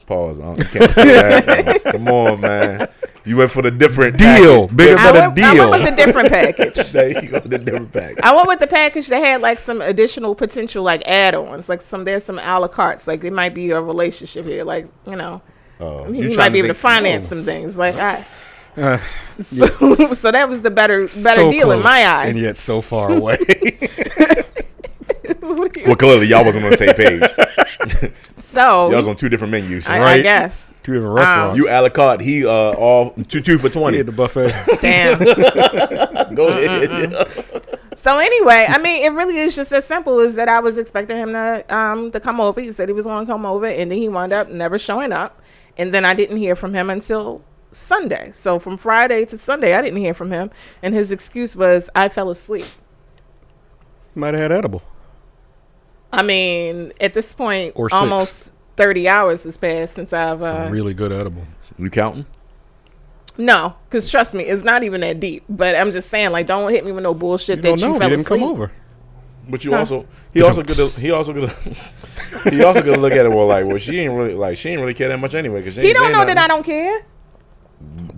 Pause. 0.07 0.39
You 0.39 0.65
can't 0.65 0.91
that. 0.95 1.83
Come 1.93 2.09
on, 2.09 2.41
man. 2.41 2.89
You 3.27 3.37
went 3.37 3.51
for 3.51 3.61
the 3.61 3.71
different 3.73 4.19
Deal. 4.19 4.69
package. 4.69 4.77
Bigger, 4.77 4.99
I 4.99 5.13
better 5.13 5.29
went, 5.31 5.39
I 5.41 5.69
went 5.69 5.71
with 5.83 5.91
the 5.91 5.97
different 6.05 6.29
package. 6.31 6.93
There 6.93 7.09
you 7.23 7.29
go. 7.29 7.41
The 7.41 7.59
different 7.59 7.93
package. 7.93 8.19
I 8.23 8.35
went 8.37 8.47
with 8.49 8.61
the 8.61 8.67
package 8.69 9.09
that 9.09 9.19
had 9.19 9.41
like 9.41 9.59
some 9.59 9.83
additional 9.83 10.35
potential 10.37 10.85
like 10.85 11.07
add-ons, 11.09 11.69
like 11.69 11.81
some 11.81 12.05
there's 12.05 12.25
some 12.25 12.39
a 12.39 12.61
la 12.61 12.69
cartes, 12.69 13.09
like 13.09 13.25
it 13.25 13.33
might 13.33 13.53
be 13.55 13.71
a 13.73 13.81
relationship 13.83 14.47
here, 14.47 14.63
like 14.65 14.87
you 15.07 15.17
know, 15.17 15.43
Oh, 15.81 16.05
I 16.05 16.09
mean, 16.09 16.23
you 16.23 16.31
you 16.31 16.37
might 16.39 16.51
be 16.53 16.61
able 16.61 16.69
to 16.69 16.75
think- 16.75 16.83
finance 16.83 17.27
oh. 17.27 17.29
some 17.31 17.45
things. 17.45 17.77
Like 17.77 17.97
I, 17.97 18.25
Uh, 18.77 18.99
so, 19.17 19.67
so 20.15 20.31
that 20.31 20.49
was 20.49 20.61
the 20.61 20.71
better 20.71 21.01
better 21.01 21.43
so 21.43 21.51
deal 21.51 21.73
in 21.73 21.83
my 21.83 22.05
eye. 22.07 22.27
And 22.29 22.39
yet 22.39 22.57
so 22.57 22.81
far 22.81 23.11
away. 23.19 23.37
What 25.59 25.73
do 25.73 25.81
you- 25.81 25.87
Well, 25.87 25.97
clearly 25.97 26.27
y'all 26.27 26.45
wasn't 26.45 26.65
on 26.65 26.71
the 26.73 26.77
same 26.77 26.95
page. 27.05 28.13
so 28.37 28.89
Y'all 28.91 28.99
was 28.99 29.09
on 29.09 29.17
two 29.17 29.29
different 29.29 29.51
menus. 29.53 29.87
I, 29.87 29.97
I 29.99 30.01
right. 30.01 30.23
guess, 30.23 30.75
Two 30.83 30.95
different 30.95 31.15
restaurants. 31.15 31.57
You 31.59 31.69
a 31.69 31.81
la 31.83 31.89
carte. 31.89 32.21
He 32.21 32.45
uh 32.47 32.51
all 32.51 33.11
two 33.29 33.41
two 33.41 33.59
for 33.59 33.69
twenty. 33.69 33.99
at 33.99 34.07
the 34.07 34.13
buffet. 34.13 34.53
damn. 34.81 36.35
Go 36.35 36.49
ahead. 36.49 37.29
So 37.95 38.19
anyway, 38.19 38.67
I 38.69 38.79
mean, 38.79 39.05
it 39.05 39.15
really 39.17 39.39
is 39.39 39.57
just 39.57 39.73
as 39.73 39.87
simple 39.87 40.21
as 40.21 40.37
that. 40.37 40.49
I 40.49 40.61
was 40.61 40.79
expecting 40.79 41.17
him 41.17 41.33
to 41.33 41.65
um 41.75 42.11
to 42.13 42.21
come 42.21 42.41
over. 42.41 42.61
He 42.61 42.73
said 42.73 42.89
he 42.89 42.93
was 42.93 43.07
going 43.07 43.27
to 43.27 43.33
come 43.33 43.47
over, 43.47 43.67
and 43.67 43.91
then 43.91 43.99
he 43.99 44.09
wound 44.09 44.33
up 44.33 44.49
never 44.49 44.79
showing 44.79 45.13
up. 45.13 45.41
And 45.79 45.93
then 45.93 46.05
I 46.05 46.15
didn't 46.15 46.39
hear 46.39 46.57
from 46.57 46.73
him 46.75 46.89
until 46.91 47.43
Sunday. 47.73 48.31
So 48.33 48.59
from 48.59 48.77
Friday 48.77 49.25
to 49.27 49.37
Sunday, 49.39 49.75
I 49.75 49.83
didn't 49.83 49.99
hear 49.99 50.15
from 50.15 50.31
him, 50.31 50.51
and 50.83 50.95
his 50.95 51.11
excuse 51.13 51.55
was 51.57 51.89
I 51.95 52.09
fell 52.09 52.31
asleep. 52.31 52.67
Might 54.15 54.35
have 54.35 54.43
had 54.45 54.53
edible. 54.53 54.83
I 56.17 56.23
mean, 56.23 56.93
at 57.01 57.15
this 57.15 57.35
point, 57.35 57.73
Or 57.77 57.89
six. 57.91 58.01
almost 58.01 58.53
thirty 58.77 59.09
hours 59.09 59.45
has 59.45 59.57
passed 59.57 59.95
since 59.95 60.13
I've 60.13 60.43
uh, 60.43 60.65
Some 60.65 60.73
really 60.73 60.95
good 60.95 61.13
edible. 61.13 61.47
You 61.79 61.91
counting? 61.91 62.27
no, 63.39 63.75
because 63.89 64.09
trust 64.09 64.35
me, 64.35 64.45
it's 64.45 64.65
not 64.65 64.83
even 64.83 65.03
that 65.03 65.21
deep. 65.21 65.45
But 65.49 65.77
I'm 65.77 65.93
just 65.93 66.09
saying, 66.09 66.31
like, 66.31 66.47
don't 66.47 66.71
hit 66.73 66.85
me 66.87 66.93
with 66.93 67.03
no 67.05 67.13
bullshit 67.13 67.59
You 67.59 67.63
that 67.63 67.69
don't 67.69 67.81
you 67.81 67.89
know. 67.89 67.99
fell 67.99 68.09
He 68.09 68.17
didn't 68.17 68.27
asleep. 68.27 68.41
come 68.41 68.49
over. 68.51 68.73
But 69.49 69.65
you 69.65 69.73
Huh. 69.73 69.79
also 69.79 70.07
he 70.35 70.43
also 70.43 70.63
gonna 70.63 70.89
he 70.99 71.11
also 71.13 71.33
gonna 71.33 71.53
he 72.51 72.65
also 72.65 72.83
gonna 72.83 72.99
look 72.99 73.13
at 73.13 73.27
it 73.27 73.29
well 73.29 73.47
like 73.47 73.65
well 73.65 73.79
she 73.79 74.01
ain't 74.01 74.13
really 74.13 74.35
like 74.35 74.57
she 74.57 74.71
ain't 74.71 74.81
really 74.81 74.95
care 74.95 75.09
that 75.09 75.19
much 75.19 75.35
anyway 75.35 75.61
because 75.61 75.77
He 75.77 75.93
don't 75.93 76.11
know 76.13 76.25
that 76.25 76.37
I 76.37 76.49
don't 76.49 76.65
care. 76.65 77.05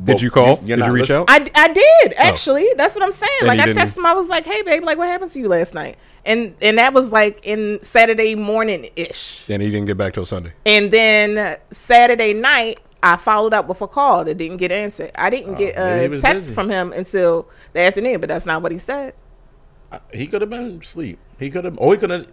Did 0.05 0.23
you 0.23 0.31
call? 0.31 0.57
Did 0.57 0.79
you 0.79 0.93
reach 0.93 1.11
out? 1.11 1.27
I, 1.29 1.51
I 1.55 1.69
did 1.73 2.13
oh. 2.13 2.15
actually. 2.17 2.67
That's 2.77 2.95
what 2.95 3.05
I'm 3.05 3.13
saying. 3.13 3.31
And 3.41 3.49
like 3.49 3.59
I 3.59 3.67
didn't- 3.67 3.83
texted 3.83 3.99
him. 3.99 4.07
I 4.07 4.15
was 4.15 4.29
like, 4.29 4.47
"Hey, 4.47 4.63
babe, 4.63 4.85
like 4.85 4.99
what 4.99 5.09
happened 5.09 5.31
to 5.33 5.39
you 5.39 5.49
last 5.49 5.75
night?" 5.75 5.99
And 6.25 6.55
and 6.63 6.79
that 6.79 6.95
was 6.95 7.13
like 7.13 7.41
in 7.43 7.79
Saturday 7.83 8.35
morning 8.35 8.89
ish. 8.97 9.45
And 9.49 9.63
he 9.63 9.71
didn't 9.71 9.87
get 9.87 9.97
back 9.97 10.15
till 10.15 10.25
Sunday. 10.25 10.53
And 10.65 10.91
then 10.91 11.59
Saturday 11.71 12.33
night, 12.33 12.81
I 13.03 13.17
followed 13.17 13.53
up 13.53 13.69
with 13.69 13.81
a 13.81 13.89
call 13.89 14.25
that 14.25 14.37
didn't 14.37 14.57
get 14.59 14.73
answered. 14.73 15.11
I 15.15 15.31
didn't 15.31 15.55
oh, 15.55 15.59
get 15.59 15.75
a 15.77 16.09
text 16.21 16.45
busy. 16.45 16.55
from 16.55 16.71
him 16.71 16.93
until 16.93 17.49
the 17.73 17.81
afternoon, 17.81 18.21
but 18.21 18.29
that's 18.29 18.47
not 18.47 18.63
what 18.63 18.73
he 18.73 18.79
said. 18.79 19.15
He 20.13 20.27
could 20.27 20.43
have 20.43 20.51
been 20.51 20.81
asleep. 20.81 21.19
He 21.39 21.51
could 21.51 21.65
have. 21.65 21.79
Oh, 21.81 21.93
he 21.93 21.99
could 21.99 22.11
have. 22.11 22.27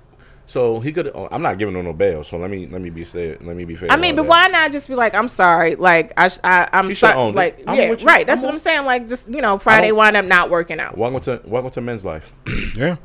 So 0.47 0.79
he 0.79 0.91
could. 0.91 1.11
Oh, 1.15 1.27
I'm 1.31 1.41
not 1.41 1.57
giving 1.57 1.75
him 1.75 1.85
no 1.85 1.93
bail. 1.93 2.23
So 2.23 2.37
let 2.37 2.51
me 2.51 2.67
let 2.67 2.81
me 2.81 2.89
be 2.91 3.03
fair. 3.03 3.37
Let 3.41 3.55
me 3.55 3.65
be 3.65 3.75
fair. 3.75 3.91
I 3.91 3.97
mean, 3.97 4.15
but 4.15 4.23
that. 4.23 4.29
why 4.29 4.47
not 4.47 4.71
just 4.71 4.87
be 4.87 4.95
like, 4.95 5.15
"I'm 5.15 5.27
sorry," 5.27 5.75
like 5.75 6.13
I, 6.17 6.29
I 6.43 6.69
I'm 6.71 6.87
He 6.87 6.93
sorry, 6.93 7.31
like 7.33 7.63
I'm 7.65 7.75
yeah, 7.75 7.91
you. 7.91 7.95
right. 8.05 8.27
That's 8.27 8.41
I'm 8.41 8.43
what 8.45 8.49
on- 8.49 8.53
I'm 8.55 8.59
saying. 8.59 8.85
Like 8.85 9.07
just 9.07 9.29
you 9.33 9.41
know, 9.41 9.57
Friday 9.57 9.89
don't- 9.89 10.15
up 10.15 10.25
not 10.25 10.49
working 10.51 10.79
out. 10.79 10.97
Welcome 10.97 11.19
to 11.21 11.41
welcome 11.45 11.71
to 11.71 11.81
men's 11.81 12.05
life. 12.05 12.31
Yeah. 12.77 12.97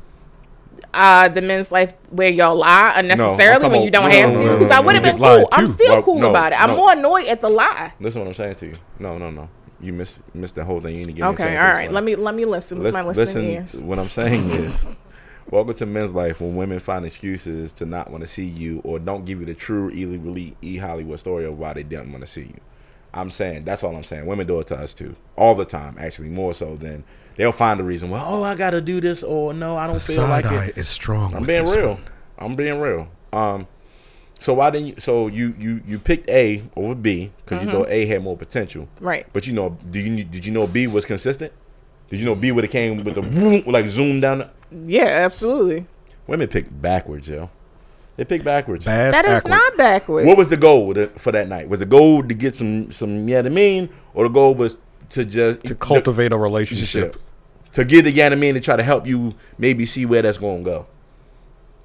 uh 0.93 1.29
the 1.29 1.41
men's 1.41 1.71
life 1.71 1.93
where 2.09 2.29
y'all 2.29 2.55
lie 2.55 2.93
unnecessarily 2.95 3.59
talking 3.61 3.71
when 3.71 3.81
you 3.83 3.91
don't 3.91 4.09
no, 4.09 4.15
have 4.17 4.31
no, 4.33 4.37
to 4.37 4.43
no, 4.45 4.51
no, 4.51 4.57
because 4.59 4.69
no, 4.71 4.75
I 4.77 4.79
would 4.81 4.95
have 4.95 5.03
been 5.03 5.17
cool. 5.17 5.47
I'm 5.51 5.67
still 5.67 5.93
Well, 5.93 6.03
cool 6.03 6.19
no, 6.19 6.29
about 6.29 6.51
it. 6.53 6.61
I'm 6.61 6.69
no. 6.71 6.75
more 6.77 6.91
annoyed 6.93 7.25
at 7.27 7.39
the 7.41 7.49
lie. 7.49 7.93
Listen, 7.99 8.21
what 8.21 8.27
I'm 8.27 8.33
saying 8.33 8.55
to 8.55 8.67
you. 8.67 8.75
No, 8.99 9.17
no, 9.17 9.31
no. 9.31 9.49
You 9.79 9.93
miss 9.93 10.19
missed 10.35 10.55
the 10.55 10.63
whole 10.65 10.79
thing. 10.81 10.95
You 10.95 11.05
didn't 11.05 11.15
give 11.15 11.23
me 11.23 11.27
a 11.29 11.31
Okay, 11.31 11.43
chance 11.55 11.79
all 11.79 11.85
to 11.87 11.91
Let 11.93 12.03
me 12.03 12.15
let 12.15 12.35
me 12.35 12.45
listen 12.45 12.79
with 12.83 12.93
my 12.93 13.01
listening 13.01 13.55
listen, 13.61 13.79
ears. 13.79 13.83
what 13.83 13.97
I'm 13.99 14.09
saying 14.09 14.47
is, 14.51 14.85
welcome 15.49 15.73
to 15.75 15.85
men's 15.85 16.13
life 16.13 16.41
when 16.41 16.55
women 16.55 16.79
find 16.79 17.05
excuses 17.05 17.71
to 17.73 17.85
not 17.85 18.11
want 18.11 18.21
to 18.21 18.27
see 18.27 18.45
you 18.45 18.81
or 18.83 18.99
don't 18.99 19.25
give 19.25 19.39
you 19.39 19.45
the 19.45 19.53
true 19.53 19.89
E. 19.91 20.05
really 20.05 20.55
E. 20.61 20.77
Hollywood 20.77 21.19
story 21.19 21.45
of 21.45 21.57
why 21.57 21.73
they 21.73 21.83
didn't 21.83 22.11
want 22.11 22.23
to 22.23 22.29
see 22.29 22.43
you. 22.43 22.59
I'm 23.13 23.29
saying 23.29 23.65
that's 23.65 23.83
all 23.83 23.95
I'm 23.95 24.03
saying. 24.03 24.25
Women 24.25 24.47
do 24.47 24.59
it 24.59 24.67
to 24.67 24.77
us 24.77 24.93
too, 24.93 25.15
all 25.35 25.55
the 25.55 25.65
time. 25.65 25.97
Actually, 25.99 26.29
more 26.29 26.53
so 26.53 26.75
than 26.77 27.03
they'll 27.35 27.51
find 27.51 27.79
a 27.79 27.83
reason. 27.83 28.09
Well, 28.09 28.23
oh, 28.25 28.43
I 28.43 28.55
got 28.55 28.69
to 28.69 28.81
do 28.81 29.01
this, 29.01 29.21
or 29.23 29.53
no, 29.53 29.75
I 29.75 29.87
don't 29.87 30.01
feel 30.01 30.17
Side 30.17 30.29
like 30.29 30.45
eye 30.45 30.65
it. 30.67 30.77
is 30.77 30.87
strong. 30.87 31.33
I'm 31.33 31.45
being 31.45 31.65
real. 31.65 31.95
one. 31.95 32.03
I'm 32.37 32.55
being 32.55 32.79
real. 32.79 33.09
Um, 33.33 33.67
so 34.39 34.53
why 34.53 34.69
didn't 34.69 34.87
you? 34.87 34.95
So 34.97 35.27
you 35.27 35.53
you 35.59 35.81
you 35.85 35.99
picked 35.99 36.29
A 36.29 36.63
over 36.75 36.95
B 36.95 37.31
because 37.43 37.63
you 37.63 37.69
thought 37.69 37.89
A 37.89 38.05
had 38.05 38.23
more 38.23 38.37
potential. 38.37 38.87
Right. 38.99 39.27
But 39.33 39.45
you 39.45 39.53
know, 39.53 39.77
do 39.91 39.99
you 39.99 40.23
did 40.23 40.45
you 40.45 40.53
know 40.53 40.65
B 40.65 40.87
was 40.87 41.05
consistent? 41.05 41.51
Did 42.09 42.19
you 42.19 42.25
know 42.25 42.35
B 42.35 42.51
would 42.51 42.63
have 42.63 42.71
came 42.71 43.03
with 43.03 43.13
the 43.13 43.21
whoom, 43.21 43.63
like 43.65 43.87
zoom 43.87 44.21
down? 44.21 44.49
The, 44.71 44.91
Yeah, 44.91 45.05
absolutely. 45.05 45.85
Women 46.27 46.47
pick 46.47 46.67
backwards, 46.81 47.27
yo. 47.27 47.49
They 48.17 48.25
pick 48.25 48.43
backwards. 48.43 48.85
Bass 48.85 49.13
That 49.13 49.25
is 49.25 49.43
Ackwood. 49.43 49.49
not 49.49 49.77
backwards. 49.77 50.27
What 50.27 50.37
was 50.37 50.49
the 50.49 50.57
goal 50.57 50.87
with 50.87 51.19
for 51.19 51.31
that 51.31 51.47
night? 51.47 51.69
Was 51.69 51.79
the 51.79 51.85
goal 51.85 52.23
to 52.23 52.33
get 52.33 52.55
some 52.55 52.91
some 52.91 53.27
yeah, 53.27 53.39
I 53.39 53.49
mean, 53.49 53.89
or 54.13 54.25
the 54.27 54.33
goal 54.33 54.53
was 54.53 54.77
to 55.09 55.25
just 55.25 55.63
to 55.65 55.75
cultivate 55.75 56.31
a 56.31 56.37
relationship. 56.37 57.17
to 57.73 57.85
get 57.85 58.03
the 58.03 58.13
Yanamine 58.13 58.53
to 58.53 58.59
try 58.59 58.75
to 58.75 58.83
help 58.83 59.07
you 59.07 59.33
maybe 59.57 59.85
see 59.85 60.05
where 60.05 60.21
that's 60.21 60.37
going 60.37 60.63
to 60.63 60.69
go. 60.69 60.85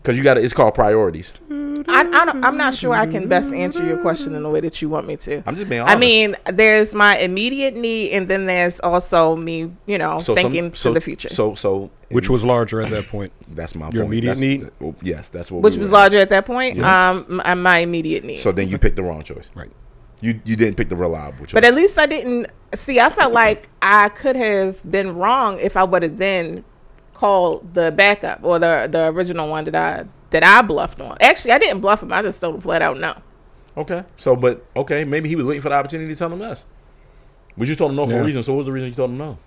Because 0.03 0.19
you 0.19 0.23
got 0.25 0.35
to, 0.35 0.41
it's 0.43 0.55
called 0.55 0.75
priorities. 0.75 1.33
I, 1.51 2.09
I 2.13 2.25
don't, 2.25 2.45
I'm 2.45 2.57
not 2.57 2.75
sure 2.75 2.93
I 2.93 3.07
can 3.07 3.29
best 3.29 3.53
answer 3.53 3.85
your 3.85 3.99
question 3.99 4.35
in 4.37 4.43
the 4.45 4.49
way 4.49 4.61
that 4.61 4.81
you 4.81 4.89
want 4.89 5.07
me 5.09 5.17
to. 5.19 5.43
I'm 5.47 5.57
just 5.57 5.69
being 5.69 5.83
I 5.83 5.97
mean, 5.97 6.37
there's 6.45 6.95
my 6.95 7.17
immediate 7.19 7.75
need, 7.75 8.13
and 8.13 8.29
then 8.29 8.47
there's 8.47 8.79
also 8.81 9.35
me, 9.35 9.73
you 9.87 9.99
know, 9.99 10.21
some- 10.21 10.37
thinking 10.37 10.75
so, 10.75 10.91
to 10.91 10.95
the 10.95 11.01
future, 11.01 11.29
So, 11.29 11.55
so 11.57 11.91
Which 12.11 12.29
was 12.31 12.45
larger 12.45 12.81
at 12.81 12.91
that 12.91 13.09
point? 13.09 13.33
that's 13.49 13.75
my 13.75 13.87
your 13.91 14.05
point. 14.05 14.07
immediate 14.13 14.35
That's- 14.37 14.41
need? 14.41 14.71
well, 14.81 14.95
yes, 15.03 15.29
that's 15.29 15.51
what. 15.51 15.63
which 15.63 15.75
we 15.75 15.81
was 15.81 15.91
were 15.91 15.97
at. 15.97 16.01
larger 16.01 16.19
at 16.19 16.29
that 16.29 16.47
point. 16.47 16.81
Um, 16.83 17.25
my, 17.29 17.55
my 17.55 17.79
immediate 17.79 18.25
need. 18.25 18.37
So 18.39 18.53
then 18.53 18.69
you 18.69 18.79
picked 18.79 18.97
the 18.97 19.03
wrong 19.03 19.23
choice. 19.23 19.51
Right. 19.55 19.71
You 20.21 20.41
you 20.45 20.57
didn't 20.57 20.77
pick 20.77 20.89
the 20.89 20.97
reliable 20.97 21.45
choice. 21.47 21.53
but 21.53 21.65
at 21.65 21.75
least 21.75 21.99
I 21.99 22.07
didn't 22.07 22.47
see. 22.75 22.99
I 23.01 23.11
felt 23.11 23.33
like 23.33 23.69
I 23.83 24.09
could 24.09 24.37
have 24.37 24.89
been 24.91 25.15
wrong 25.17 25.59
if 25.61 25.77
I 25.77 25.85
would 25.85 26.03
have 26.03 26.17
then 26.17 26.65
called 27.13 27.75
the 27.75 27.93
backup 27.93 28.41
or 28.43 28.59
the 28.59 28.89
the 28.91 29.09
original 29.09 29.49
one 29.51 29.65
that 29.65 29.75
I 29.75 30.07
that 30.31 30.43
I 30.45 30.63
bluffed 30.63 31.01
on. 31.01 31.17
Actually, 31.21 31.53
I 31.53 31.59
didn't 31.59 31.81
bluff 31.81 32.03
him. 32.03 32.13
I 32.13 32.23
just 32.23 32.41
told 32.41 32.55
him 32.55 32.61
flat 32.63 32.83
out 32.83 32.99
no. 32.99 33.15
okay. 33.77 34.05
So, 34.17 34.35
but 34.37 34.65
okay, 34.75 35.05
maybe 35.05 35.29
he 35.29 35.37
was 35.37 35.45
waiting 35.45 35.61
for 35.63 35.69
the 35.69 35.75
opportunity 35.75 36.13
to 36.15 36.19
tell 36.19 36.33
him 36.33 36.41
yes. 36.41 36.65
But 37.59 37.69
you 37.69 37.75
told 37.75 37.91
him 37.91 37.97
no 37.97 38.07
for 38.07 38.13
Yeah. 38.15 38.21
a 38.21 38.25
reason. 38.25 38.43
So 38.43 38.53
what 38.53 38.59
was 38.59 38.67
the 38.67 38.73
reason 38.73 38.89
you 38.89 38.95
told 38.95 39.11
him 39.11 39.19
no? 39.19 39.39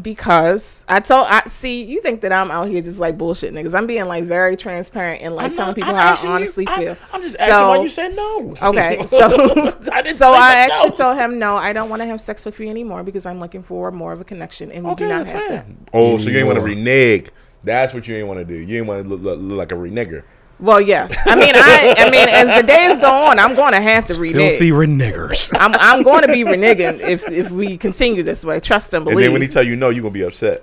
Because 0.00 0.86
I 0.88 1.00
told 1.00 1.26
I 1.28 1.42
see 1.48 1.82
you 1.84 2.00
think 2.00 2.22
that 2.22 2.32
I'm 2.32 2.50
out 2.50 2.68
here 2.68 2.80
just 2.80 2.98
like 2.98 3.18
bullshit 3.18 3.52
niggas. 3.52 3.74
I'm 3.74 3.86
being 3.86 4.06
like 4.06 4.24
very 4.24 4.56
transparent 4.56 5.20
and 5.22 5.36
like 5.36 5.50
I'm 5.50 5.54
telling 5.56 5.74
people 5.74 5.90
I'm 5.90 5.96
how 6.16 6.28
I 6.28 6.32
honestly 6.34 6.66
I'm- 6.66 6.80
feel. 6.80 6.96
I'm 7.12 7.22
just 7.22 7.36
So- 7.36 7.44
asking 7.44 7.68
why 7.68 7.82
you 7.82 7.88
said 7.90 8.16
no. 8.16 8.54
Okay, 8.62 9.02
so 9.06 9.18
I 9.92 10.02
so 10.04 10.32
I 10.32 10.54
actually 10.54 10.88
else. 10.90 10.98
told 10.98 11.18
him 11.18 11.38
no, 11.38 11.56
I 11.56 11.74
don't 11.74 11.90
want 11.90 12.00
to 12.00 12.06
have 12.06 12.20
sex 12.22 12.46
with 12.46 12.58
you 12.58 12.68
anymore 12.70 13.02
because 13.02 13.26
I'm 13.26 13.38
looking 13.38 13.62
for 13.62 13.90
more 13.90 14.12
of 14.12 14.20
a 14.20 14.24
connection 14.24 14.72
and 14.72 14.84
we 14.84 14.92
Okay, 14.92 15.04
do 15.04 15.08
not 15.10 15.26
have 15.26 15.40
fine. 15.40 15.48
that. 15.50 15.66
Oh, 15.92 16.16
so 16.16 16.30
you 16.30 16.38
ain't 16.38 16.46
want 16.46 16.56
to 16.58 16.62
Anymore. 16.64 16.78
renege. 16.84 17.28
That's 17.62 17.92
what 17.92 18.08
you 18.08 18.16
ain't 18.16 18.26
want 18.26 18.38
to 18.40 18.44
do. 18.46 18.54
You 18.54 18.78
ain't 18.78 18.86
want 18.86 19.02
to 19.02 19.08
look, 19.08 19.20
look, 19.20 19.38
look 19.40 19.58
like 19.58 19.72
a 19.72 19.76
renegger. 19.76 20.22
Well, 20.62 20.80
yes. 20.80 21.18
I 21.26 21.34
mean, 21.34 21.54
I 21.56 21.94
I 21.98 22.10
mean, 22.10 22.28
as 22.28 22.60
the 22.60 22.64
days 22.64 23.00
go 23.00 23.10
on, 23.10 23.40
I'm 23.40 23.56
going 23.56 23.72
to 23.72 23.80
have 23.80 24.06
to 24.06 24.14
Filthy 24.14 24.70
renege. 24.70 25.12
renegers. 25.12 25.52
I'm 25.60 25.74
I'm 25.74 26.04
going 26.04 26.22
to 26.22 26.28
be 26.28 26.44
reneging 26.44 27.00
if 27.00 27.28
if 27.28 27.50
we 27.50 27.76
continue 27.76 28.22
this 28.22 28.44
way. 28.44 28.60
Trust 28.60 28.94
and 28.94 29.04
believe. 29.04 29.18
And 29.18 29.24
then 29.24 29.32
when 29.32 29.42
he 29.42 29.48
tell 29.48 29.64
you 29.64 29.74
no, 29.74 29.90
you're 29.90 30.02
gonna 30.02 30.12
be 30.14 30.22
upset. 30.22 30.62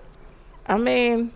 I 0.66 0.78
mean, 0.78 1.34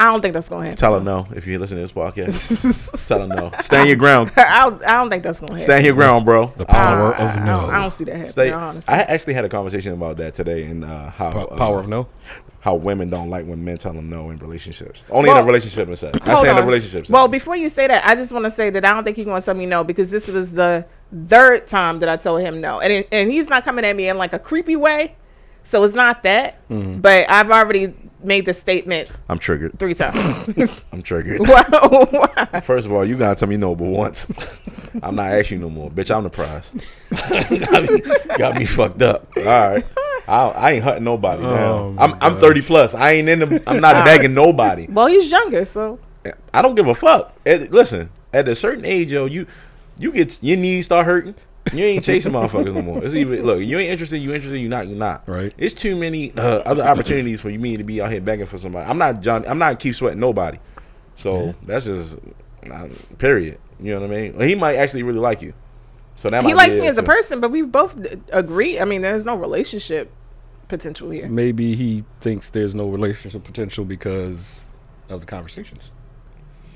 I 0.00 0.10
don't 0.10 0.20
think 0.20 0.34
that's 0.34 0.48
going 0.48 0.62
to 0.62 0.66
happen. 0.66 0.76
Tell 0.78 0.96
him 0.96 1.04
no 1.04 1.26
if 1.34 1.46
you 1.46 1.58
listen 1.58 1.76
to 1.76 1.82
this 1.82 1.92
podcast. 1.92 3.06
tell 3.08 3.22
him 3.22 3.30
no. 3.30 3.50
Stand 3.60 3.88
your 3.88 3.96
ground. 3.96 4.30
I 4.36 4.68
don't, 4.68 4.82
I 4.84 4.92
don't 4.92 5.10
think 5.10 5.22
that's 5.22 5.40
going 5.40 5.48
to 5.48 5.54
happen. 5.54 5.64
Stand 5.64 5.86
your 5.86 5.94
ground, 5.94 6.26
bro. 6.26 6.52
The 6.56 6.66
power 6.66 7.14
I, 7.14 7.18
of 7.18 7.36
I 7.36 7.44
no. 7.44 7.60
don't, 7.60 7.70
I 7.70 7.80
don't 7.80 7.90
see 7.90 8.04
that 8.04 8.12
happening. 8.12 8.32
Stay, 8.32 8.50
honestly. 8.52 8.94
I 8.94 8.98
actually 9.02 9.34
had 9.34 9.44
a 9.44 9.48
conversation 9.48 9.92
about 9.92 10.18
that 10.18 10.34
today 10.34 10.64
and 10.64 10.84
uh, 10.84 11.10
how 11.10 11.30
Po- 11.32 11.44
uh, 11.44 11.56
power 11.56 11.80
of 11.80 11.88
no. 11.88 12.08
How 12.66 12.74
women 12.74 13.08
don't 13.08 13.30
like 13.30 13.46
when 13.46 13.64
men 13.64 13.78
tell 13.78 13.92
them 13.92 14.10
no 14.10 14.30
in 14.30 14.38
relationships. 14.38 15.04
Only 15.08 15.30
in 15.30 15.36
a 15.36 15.42
relationship 15.44 15.86
and 15.86 15.96
sex. 15.96 16.18
I 16.22 16.42
say 16.42 16.50
in 16.50 16.56
a 16.56 16.66
relationship. 16.66 17.08
Well, 17.08 17.28
before 17.28 17.54
you 17.54 17.68
say 17.68 17.86
that, 17.86 18.04
I 18.04 18.16
just 18.16 18.32
want 18.32 18.44
to 18.44 18.50
say 18.50 18.70
that 18.70 18.84
I 18.84 18.92
don't 18.92 19.04
think 19.04 19.16
he's 19.16 19.24
going 19.24 19.40
to 19.40 19.46
tell 19.46 19.54
me 19.54 19.66
no 19.66 19.84
because 19.84 20.10
this 20.10 20.26
was 20.26 20.50
the 20.50 20.84
third 21.28 21.68
time 21.68 22.00
that 22.00 22.08
I 22.08 22.16
told 22.16 22.40
him 22.40 22.60
no, 22.60 22.80
and 22.80 22.92
it, 22.92 23.08
and 23.12 23.30
he's 23.30 23.48
not 23.48 23.62
coming 23.62 23.84
at 23.84 23.94
me 23.94 24.08
in 24.08 24.18
like 24.18 24.32
a 24.32 24.40
creepy 24.40 24.74
way, 24.74 25.14
so 25.62 25.84
it's 25.84 25.94
not 25.94 26.24
that. 26.24 26.68
Mm-hmm. 26.68 27.02
But 27.02 27.30
I've 27.30 27.52
already 27.52 27.94
made 28.24 28.46
the 28.46 28.54
statement 28.54 29.12
I'm 29.28 29.38
triggered. 29.38 29.78
three 29.78 29.94
times. 29.94 30.84
I'm 30.92 31.02
triggered. 31.02 31.40
Why-? 31.46 32.60
First 32.64 32.86
of 32.86 32.92
all, 32.92 33.04
you 33.04 33.16
gotta 33.16 33.36
tell 33.36 33.48
me 33.48 33.56
no, 33.56 33.76
but 33.76 33.86
once. 33.86 34.26
I'm 35.04 35.14
not 35.14 35.26
asking 35.26 35.60
you 35.60 35.66
no 35.66 35.70
more, 35.70 35.88
bitch. 35.88 36.12
I'm 36.12 36.24
the 36.24 36.30
prize. 36.30 36.68
got, 37.70 37.88
me, 37.88 38.36
got 38.38 38.56
me 38.56 38.64
fucked 38.64 39.02
up. 39.02 39.28
All 39.36 39.44
right, 39.44 39.84
I, 40.28 40.48
I 40.48 40.70
ain't 40.72 40.84
hurting 40.84 41.04
nobody 41.04 41.44
Oh, 41.44 41.92
now. 41.94 42.02
I'm 42.02 42.10
my 42.10 42.18
I'm 42.20 42.38
30 42.38 42.62
plus. 42.62 42.94
I 42.94 43.12
ain't 43.12 43.28
in 43.28 43.38
the. 43.40 43.62
I'm 43.66 43.80
not 43.80 44.04
begging 44.04 44.34
nobody. 44.34 44.86
well, 44.88 45.06
he's 45.06 45.30
younger, 45.30 45.64
so 45.64 45.98
I 46.52 46.62
don't 46.62 46.74
give 46.74 46.88
a 46.88 46.94
fuck. 46.94 47.34
At- 47.46 47.70
listen, 47.72 48.10
at 48.32 48.48
a 48.48 48.54
certain 48.56 48.84
age, 48.84 49.12
yo, 49.12 49.26
you 49.26 49.46
you 49.98 50.12
get 50.12 50.42
your 50.42 50.56
knees 50.56 50.86
start 50.86 51.06
hurting. 51.06 51.34
You 51.72 51.84
ain't 51.84 52.04
chasing 52.04 52.32
motherfuckers 52.32 52.72
no 52.74 52.82
more. 52.82 53.02
It's 53.04 53.14
even 53.14 53.44
look. 53.44 53.60
You 53.60 53.78
ain't 53.78 53.90
interested. 53.90 54.18
You 54.18 54.32
interested. 54.32 54.58
You 54.58 54.68
not. 54.68 54.86
You 54.88 54.94
not. 54.94 55.28
Right. 55.28 55.52
It's 55.58 55.74
too 55.74 55.96
many 55.96 56.32
uh, 56.36 56.58
other 56.64 56.82
opportunities 56.84 57.40
for 57.40 57.50
you 57.50 57.58
me 57.58 57.76
to 57.76 57.82
be 57.84 58.00
out 58.00 58.10
here 58.12 58.20
begging 58.20 58.46
for 58.46 58.56
somebody. 58.58 58.88
I'm 58.88 58.98
not 58.98 59.20
John. 59.20 59.44
I'm 59.48 59.58
not 59.58 59.78
keep 59.80 59.94
sweating 59.96 60.20
nobody. 60.20 60.58
So 61.16 61.54
that's 61.64 61.86
just 61.86 62.18
uh, 62.70 62.88
period. 63.18 63.58
You 63.80 63.94
know 63.94 64.00
what 64.02 64.10
I 64.10 64.14
mean? 64.14 64.40
He 64.40 64.54
might 64.54 64.76
actually 64.76 65.02
really 65.02 65.18
like 65.18 65.42
you. 65.42 65.54
So 66.16 66.28
that 66.30 66.44
he 66.44 66.54
likes 66.54 66.76
me 66.78 66.86
it, 66.86 66.90
as 66.90 66.98
a 66.98 67.02
too. 67.02 67.06
person. 67.06 67.40
But 67.40 67.50
we 67.50 67.62
both 67.62 67.96
agree. 68.32 68.80
I 68.80 68.84
mean, 68.84 69.02
there's 69.02 69.24
no 69.24 69.36
relationship 69.36 70.10
potential 70.68 71.10
here. 71.10 71.28
Maybe 71.28 71.76
he 71.76 72.04
thinks 72.20 72.50
there's 72.50 72.74
no 72.74 72.88
relationship 72.88 73.44
potential 73.44 73.84
because 73.84 74.68
of 75.08 75.20
the 75.20 75.26
conversations. 75.26 75.92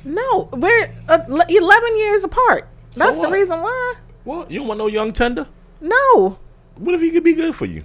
No, 0.04 0.49
we're 0.52 0.94
uh, 1.09 1.18
11 1.49 1.97
years 1.99 2.25
apart. 2.25 2.68
That's 2.94 3.18
the 3.18 3.28
reason 3.28 3.61
why. 3.61 3.94
Well, 4.25 4.47
you 4.49 4.61
don't 4.61 4.68
want 4.68 4.78
no 4.78 4.87
young 4.87 5.12
tender. 5.12 5.47
No, 5.80 6.38
What 6.76 6.94
if 6.94 7.00
he 7.00 7.11
could 7.11 7.25
be 7.25 7.35
good 7.35 7.54
for 7.54 7.64
you? 7.66 7.85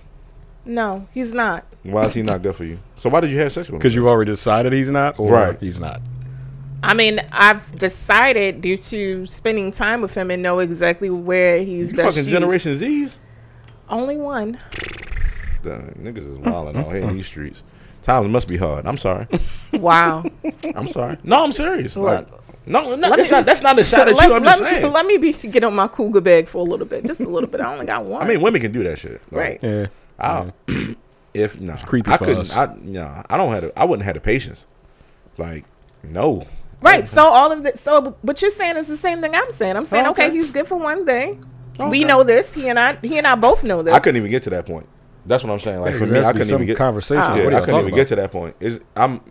no, 0.67 1.07
he's 1.13 1.33
not. 1.33 1.63
Why 1.83 2.05
is 2.05 2.13
he 2.15 2.23
not 2.23 2.41
good 2.41 2.55
for 2.55 2.63
you? 2.65 2.79
So 2.97 3.09
why 3.09 3.19
did 3.19 3.31
you 3.31 3.37
have 3.39 3.51
sex 3.53 3.67
with 3.67 3.75
him? 3.75 3.79
Because 3.79 3.93
you've 3.95 4.07
already 4.07 4.31
decided 4.31 4.73
he's 4.73 4.89
not, 4.89 5.19
or 5.19 5.31
Right. 5.31 5.59
he's 5.59 5.79
not. 5.79 6.01
I 6.85 6.93
mean, 6.93 7.19
I've 7.31 7.71
decided 7.79 8.61
due 8.61 8.77
to 8.77 9.25
spending 9.25 9.71
time 9.71 10.01
with 10.01 10.13
him 10.15 10.29
and 10.31 10.43
know 10.43 10.59
exactly 10.59 11.09
where 11.09 11.59
he's 11.59 11.91
You 11.91 11.97
best 11.97 12.09
fucking 12.15 12.25
used. 12.25 12.29
Generation 12.29 12.75
Z's. 12.75 13.17
Only 13.89 14.17
one. 14.17 14.59
The 15.63 15.77
niggas 15.99 16.29
is 16.29 16.37
wilding 16.37 16.77
out 16.77 16.91
here 16.93 17.01
in 17.01 17.15
these 17.15 17.25
streets. 17.25 17.63
Times 18.03 18.29
must 18.29 18.47
be 18.47 18.57
hard. 18.57 18.85
I'm 18.85 18.97
sorry. 18.97 19.27
Wow. 19.73 20.23
I'm 20.75 20.87
sorry. 20.87 21.17
No, 21.23 21.43
I'm 21.43 21.51
serious. 21.51 21.97
Look. 21.97 22.31
Like, 22.31 22.67
no, 22.67 22.95
no 22.95 23.09
that's 23.09 23.29
me- 23.29 23.35
not. 23.35 23.45
That's 23.45 23.61
not 23.61 23.79
a 23.79 23.83
shot 23.83 24.07
at 24.07 24.15
let, 24.15 24.27
you. 24.27 24.35
I'm 24.35 24.43
let 24.43 24.51
just 24.51 24.63
me, 24.63 24.69
saying. 24.69 24.93
let 24.93 25.05
me 25.05 25.17
be 25.17 25.33
get 25.33 25.63
on 25.63 25.75
my 25.75 25.87
cougar 25.87 26.21
bag 26.21 26.47
for 26.47 26.59
a 26.59 26.63
little 26.69 26.85
bit, 26.85 27.05
just 27.05 27.21
a 27.21 27.27
little 27.29 27.49
bit. 27.49 27.61
I 27.61 27.73
only 27.73 27.85
got 27.85 28.05
one. 28.05 28.21
I 28.21 28.27
mean, 28.27 28.41
women 28.41 28.61
can 28.61 28.71
do 28.71 28.83
that 28.83 28.99
shit. 28.99 29.21
Like, 29.31 29.61
right. 29.61 29.63
Yeah. 29.63 29.87
I, 30.19 30.51
if 31.33 31.59
no, 31.59 31.73
it's 31.73 31.83
creepy 31.83 32.11
I 32.11 32.17
for 32.17 32.25
couldn't. 32.25 32.41
us. 32.41 32.55
I 32.55 32.75
no, 32.81 33.23
I 33.29 33.37
don't 33.37 33.51
have. 33.51 33.61
The, 33.63 33.79
I 33.79 33.85
wouldn't 33.85 34.05
have 34.05 34.15
the 34.15 34.21
patience. 34.21 34.67
Like, 35.37 35.65
no. 36.03 36.45
Right. 36.85 37.07
So 37.07 37.23
all 37.23 37.51
of 37.51 37.63
that. 37.63 37.79
So 37.79 38.15
what 38.21 38.41
you're 38.41 38.51
saying 38.51 38.77
is 38.77 38.87
the 38.87 38.97
same 38.97 39.21
thing 39.21 39.35
I'm 39.35 39.51
saying. 39.51 39.75
I'm 39.75 39.85
saying, 39.85 40.05
okay, 40.07 40.27
Okay. 40.27 40.35
he's 40.35 40.51
good 40.51 40.67
for 40.67 40.77
one 40.77 41.05
thing. 41.05 41.43
Okay. 41.79 41.89
We 41.89 42.03
know 42.03 42.23
this. 42.23 42.53
He 42.53 42.69
and 42.69 42.79
I. 42.79 42.97
He 43.01 43.17
and 43.17 43.27
I 43.27 43.35
both 43.35 43.63
know 43.63 43.81
this. 43.83 43.93
I 43.93 43.99
couldn't 43.99 44.17
even 44.17 44.31
get 44.31 44.43
to 44.43 44.49
that 44.51 44.65
point. 44.65 44.87
That's 45.25 45.43
what 45.43 45.51
I'm 45.51 45.59
saying. 45.59 45.81
Like 45.81 45.93
Yeah, 45.93 45.99
for 45.99 46.05
me, 46.05 46.19
I 46.19 46.31
couldn't 46.31 46.51
even 46.51 46.67
get 46.67 46.77
conversation. 46.77 47.23
Ah. 47.23 47.31
What 47.33 47.37
Yeah, 47.37 47.43
are 47.43 47.47
I 47.47 47.51
y'all 47.51 47.59
couldn't 47.61 47.73
talking 47.73 47.87
even 47.87 47.95
get 47.95 48.01
about? 48.01 48.07
to 48.09 48.15
that 48.17 48.31
point. 48.31 48.55
Is 48.59 48.79
I'm, 48.95 49.21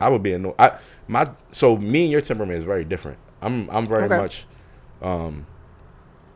I 0.00 0.08
would 0.08 0.22
be 0.22 0.32
annoyed. 0.32 0.54
I 0.58 0.72
my 1.06 1.26
so 1.52 1.76
me 1.76 2.02
and 2.04 2.10
your 2.10 2.20
temperament 2.22 2.58
is 2.58 2.64
very 2.64 2.84
different. 2.84 3.18
I'm 3.42 3.68
I'm 3.70 3.86
very 3.86 4.04
Okay. 4.04 4.16
much, 4.16 4.46
um, 5.02 5.46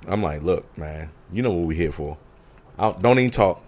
I'm 0.06 0.22
like, 0.22 0.42
look, 0.42 0.76
man, 0.76 1.10
you 1.32 1.42
know 1.42 1.52
what 1.52 1.66
we 1.66 1.74
here 1.76 1.92
for. 1.92 2.18
I, 2.78 2.90
don't 2.90 3.18
even 3.18 3.30
talk. 3.30 3.62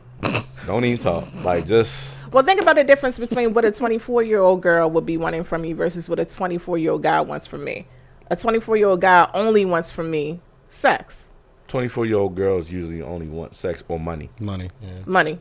don't 0.67 0.85
even 0.85 1.03
talk. 1.03 1.25
Like 1.45 1.67
just 1.67 2.18
Well, 2.33 2.45
think 2.45 2.61
about 2.61 2.77
the 2.77 2.85
difference 2.85 3.19
between 3.19 3.55
what 3.55 3.65
a 3.65 3.73
24 3.73 4.23
year 4.23 4.41
old 4.41 4.63
girl 4.63 4.91
would 4.91 5.07
be 5.07 5.17
wanting 5.17 5.45
from 5.45 5.65
you 5.65 5.75
versus 5.75 6.09
what 6.09 6.19
a 6.19 6.25
24 6.25 6.79
year 6.79 6.93
old 6.93 7.03
guy 7.03 7.21
wants 7.21 7.47
from 7.47 7.65
me. 7.65 7.87
A 8.31 8.37
24 8.37 8.77
year 8.77 8.89
old 8.89 9.01
guy 9.01 9.31
only 9.33 9.65
wants 9.65 9.91
from 9.91 10.11
me 10.11 10.41
sex, 10.69 11.31
24 11.69 12.07
year 12.07 12.17
old 12.17 12.35
girls 12.35 12.71
usually 12.71 13.03
only 13.03 13.29
want 13.29 13.55
sex 13.55 13.85
or 13.89 14.01
money. 14.01 14.31
Money. 14.41 14.71
Yeah. 14.83 14.91
money. 15.07 15.39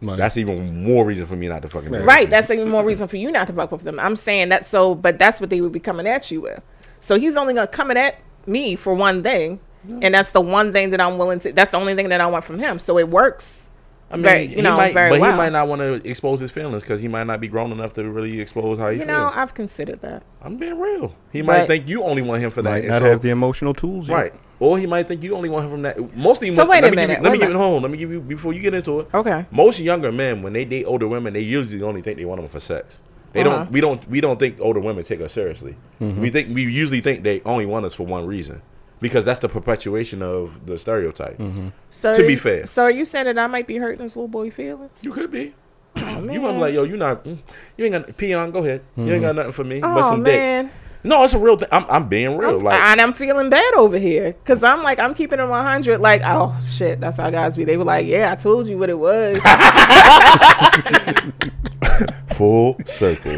Money. 0.00 0.18
That's 0.18 0.36
even 0.36 0.84
more 0.84 1.04
reason 1.04 1.26
for 1.26 1.36
me 1.36 1.48
not 1.48 1.62
to 1.62 1.68
fucking 1.68 1.90
marry 1.90 2.04
Right. 2.04 2.30
That's 2.30 2.50
even 2.50 2.68
more 2.68 2.84
reason 2.84 3.08
for 3.08 3.16
you 3.16 3.30
not 3.32 3.46
to 3.48 3.52
fuck 3.52 3.72
with 3.72 3.82
them. 3.82 3.98
I'm 3.98 4.16
saying 4.16 4.48
that 4.50 4.64
so, 4.64 4.94
but 4.94 5.18
that's 5.18 5.40
what 5.40 5.50
they 5.50 5.60
would 5.60 5.72
be 5.72 5.80
coming 5.80 6.06
at 6.06 6.30
you 6.30 6.40
with. 6.42 6.62
So 6.98 7.18
he's 7.18 7.36
only 7.36 7.54
gonna 7.54 7.66
coming 7.66 7.96
at 7.96 8.16
me 8.46 8.76
for 8.76 8.94
one 8.94 9.22
thing, 9.22 9.60
and 10.02 10.14
that's 10.14 10.32
the 10.32 10.40
one 10.40 10.72
thing 10.72 10.90
that 10.90 11.00
I'm 11.00 11.18
willing 11.18 11.40
to. 11.40 11.52
That's 11.52 11.72
the 11.72 11.78
only 11.78 11.94
thing 11.94 12.08
that 12.10 12.20
I 12.20 12.26
want 12.26 12.44
from 12.44 12.58
him. 12.58 12.78
So 12.78 12.98
it 12.98 13.08
works. 13.08 13.67
I 14.10 14.16
mean, 14.16 14.22
very- 14.22 14.42
you 14.46 14.56
he 14.56 14.62
know, 14.62 14.76
might, 14.76 14.94
very 14.94 15.10
but 15.10 15.20
well. 15.20 15.30
he 15.32 15.36
might 15.36 15.52
not 15.52 15.68
want 15.68 15.80
to 15.80 15.94
expose 16.08 16.40
his 16.40 16.50
feelings 16.50 16.82
because 16.82 17.00
he 17.02 17.08
might 17.08 17.24
not 17.26 17.40
be 17.40 17.48
grown 17.48 17.72
enough 17.72 17.92
to 17.94 18.08
really 18.08 18.40
expose 18.40 18.78
how 18.78 18.88
he 18.88 18.94
You 18.94 18.98
feels. 19.00 19.08
know, 19.08 19.30
I've 19.34 19.52
considered 19.52 20.00
that. 20.00 20.22
I'm 20.42 20.56
being 20.56 20.78
real. 20.80 21.14
He 21.30 21.42
might 21.42 21.66
think 21.66 21.88
you 21.88 22.02
only 22.02 22.22
want 22.22 22.42
him 22.42 22.50
for 22.50 22.62
that. 22.62 22.70
Might 22.70 22.78
and 22.84 22.88
not 22.88 23.02
so- 23.02 23.08
have 23.10 23.20
the 23.20 23.30
emotional 23.30 23.74
tools. 23.74 24.08
yet. 24.08 24.14
right, 24.14 24.32
or 24.60 24.78
he 24.78 24.86
might 24.86 25.06
think 25.08 25.22
you 25.22 25.36
only 25.36 25.50
want 25.50 25.64
him 25.66 25.70
from 25.70 25.82
that. 25.82 26.16
Mostly, 26.16 26.48
So 26.50 26.64
wait 26.64 26.82
let 26.82 26.84
a 26.84 26.90
me 26.90 26.96
minute, 26.96 27.16
Give 27.16 27.18
you, 27.18 27.22
let 27.24 27.32
me 27.32 27.38
wait 27.38 27.44
a 27.44 27.46
give 27.48 27.52
you 27.54 27.58
hold. 27.58 27.82
Let 27.82 27.90
me 27.92 27.98
give 27.98 28.10
you 28.10 28.20
before 28.20 28.52
you 28.54 28.60
get 28.60 28.72
into 28.74 29.00
it. 29.00 29.08
Okay. 29.12 29.44
Most 29.50 29.78
younger 29.80 30.10
men, 30.10 30.42
when 30.42 30.54
they 30.54 30.64
date 30.64 30.84
older 30.84 31.06
women, 31.06 31.34
they 31.34 31.40
usually 31.40 31.82
only 31.82 32.00
think 32.00 32.16
they 32.16 32.24
want 32.24 32.40
them 32.40 32.48
for 32.48 32.60
sex. 32.60 33.02
They 33.34 33.42
Uh-huh. 33.42 33.50
don't. 33.58 33.70
We 33.72 33.82
don't. 33.82 34.08
We 34.08 34.22
don't 34.22 34.38
think 34.38 34.56
older 34.58 34.80
women 34.80 35.04
take 35.04 35.20
us 35.20 35.34
seriously. 35.34 35.76
Mm-hmm. 36.00 36.20
We 36.22 36.30
think 36.30 36.54
we 36.54 36.62
usually 36.62 37.02
think 37.02 37.24
they 37.24 37.42
only 37.44 37.66
want 37.66 37.84
us 37.84 37.92
for 37.92 38.06
one 38.06 38.26
reason, 38.26 38.62
because 39.00 39.24
that's 39.24 39.40
the 39.40 39.48
perpetuation 39.48 40.22
of 40.22 40.66
the 40.66 40.78
stereotype. 40.78 41.38
Mm-hmm. 41.38 41.68
So 41.90 42.14
To 42.14 42.26
be 42.26 42.36
fair. 42.36 42.66
so 42.66 42.84
are 42.84 42.90
you 42.90 43.04
saying 43.04 43.26
that 43.26 43.38
I 43.38 43.46
might 43.46 43.66
be 43.66 43.76
hurting 43.76 44.02
this 44.04 44.16
little 44.16 44.28
boy 44.28 44.50
feelings? 44.50 44.90
You 45.02 45.12
could 45.12 45.30
be. 45.30 45.54
You 45.96 46.04
want 46.04 46.24
to 46.24 46.52
be 46.54 46.58
like, 46.60 46.74
yo, 46.74 46.84
you 46.84 46.96
not, 46.96 47.24
mm, 47.24 47.38
you 47.76 47.84
ain't 47.86 48.06
got 48.06 48.16
peon. 48.16 48.50
Go 48.52 48.62
ahead. 48.64 48.82
You 48.96 49.12
ain't 49.12 49.22
got 49.22 49.34
nothing 49.34 49.52
for 49.52 49.64
me. 49.64 49.80
but 49.80 49.96
Oh 49.98 50.02
some 50.10 50.22
dick. 50.22 50.34
man, 50.34 50.70
No, 51.02 51.24
it's 51.24 51.34
a 51.34 51.38
real 51.38 51.56
thing. 51.56 51.68
I'm, 51.72 51.86
I'm 51.88 52.08
being 52.08 52.36
real. 52.36 52.60
Like, 52.60 52.80
and 52.80 53.00
I'm 53.00 53.12
feeling 53.14 53.50
bad 53.50 53.74
over 53.74 53.98
here 53.98 54.32
because 54.32 54.62
I'm 54.62 54.82
like 54.82 55.00
I'm 55.00 55.14
keeping 55.14 55.40
it 55.40 55.46
100. 55.46 56.00
Like 56.00 56.22
oh 56.24 56.56
shit, 56.64 57.00
that's 57.00 57.16
how 57.16 57.30
guys 57.30 57.56
be. 57.56 57.64
They 57.64 57.76
were 57.76 57.84
like, 57.84 58.06
yeah, 58.06 58.30
I 58.32 58.36
told 58.36 58.68
you 58.68 58.78
what 58.78 58.90
it 58.90 58.98
was. 58.98 59.38
full 62.36 62.76
circle. 62.86 63.32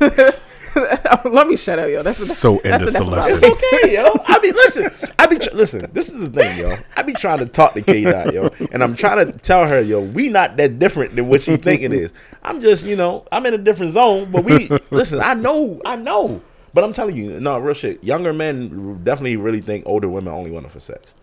Alright. 0.76 1.24
Let 1.32 1.46
me 1.46 1.56
shut 1.56 1.78
up, 1.78 1.88
yo. 1.88 2.02
That's 2.02 2.16
So 2.38 2.60
that's 2.62 2.82
endeth 2.84 2.94
the 2.94 3.02
enough 3.02 3.08
about 3.12 3.30
It's 3.30 3.42
lesson. 3.42 3.50
it. 3.50 3.74
okay, 3.82 3.94
yo. 3.94 4.20
I 4.26 4.38
mean, 4.40 4.54
listen. 4.54 4.90
I 5.18 5.26
be 5.26 5.38
tr- 5.38 5.54
listen. 5.54 5.88
This 5.92 6.08
is 6.10 6.18
the 6.18 6.30
thing, 6.30 6.58
yo. 6.58 6.76
I 6.96 7.02
be 7.02 7.12
trying 7.12 7.38
to 7.38 7.46
talk 7.46 7.74
to 7.74 7.82
K 7.82 8.02
Dot, 8.04 8.32
yo, 8.32 8.48
and 8.72 8.82
I'm 8.82 8.94
trying 8.96 9.30
to 9.30 9.38
tell 9.38 9.66
her, 9.66 9.80
yo, 9.80 10.00
we 10.00 10.28
not 10.28 10.56
that 10.56 10.78
different 10.78 11.14
than 11.16 11.28
what 11.28 11.42
she 11.42 11.56
think 11.56 11.82
it 11.82 11.92
is. 11.92 12.12
I'm 12.42 12.60
just, 12.60 12.84
you 12.84 12.96
know, 12.96 13.26
I'm 13.32 13.44
in 13.46 13.54
a 13.54 13.58
different 13.58 13.92
zone, 13.92 14.30
but 14.30 14.44
we 14.44 14.68
listen. 14.90 15.20
I 15.20 15.34
know, 15.34 15.80
I 15.84 15.96
know, 15.96 16.40
but 16.74 16.84
I'm 16.84 16.92
telling 16.92 17.16
you, 17.16 17.38
no, 17.40 17.58
real 17.58 17.74
shit. 17.74 18.02
Younger 18.04 18.32
men 18.32 19.02
definitely 19.04 19.36
really 19.36 19.60
think 19.60 19.84
older 19.86 20.08
women 20.08 20.32
only 20.32 20.50
want 20.50 20.64
them 20.64 20.70
for 20.72 20.80
sex, 20.80 21.14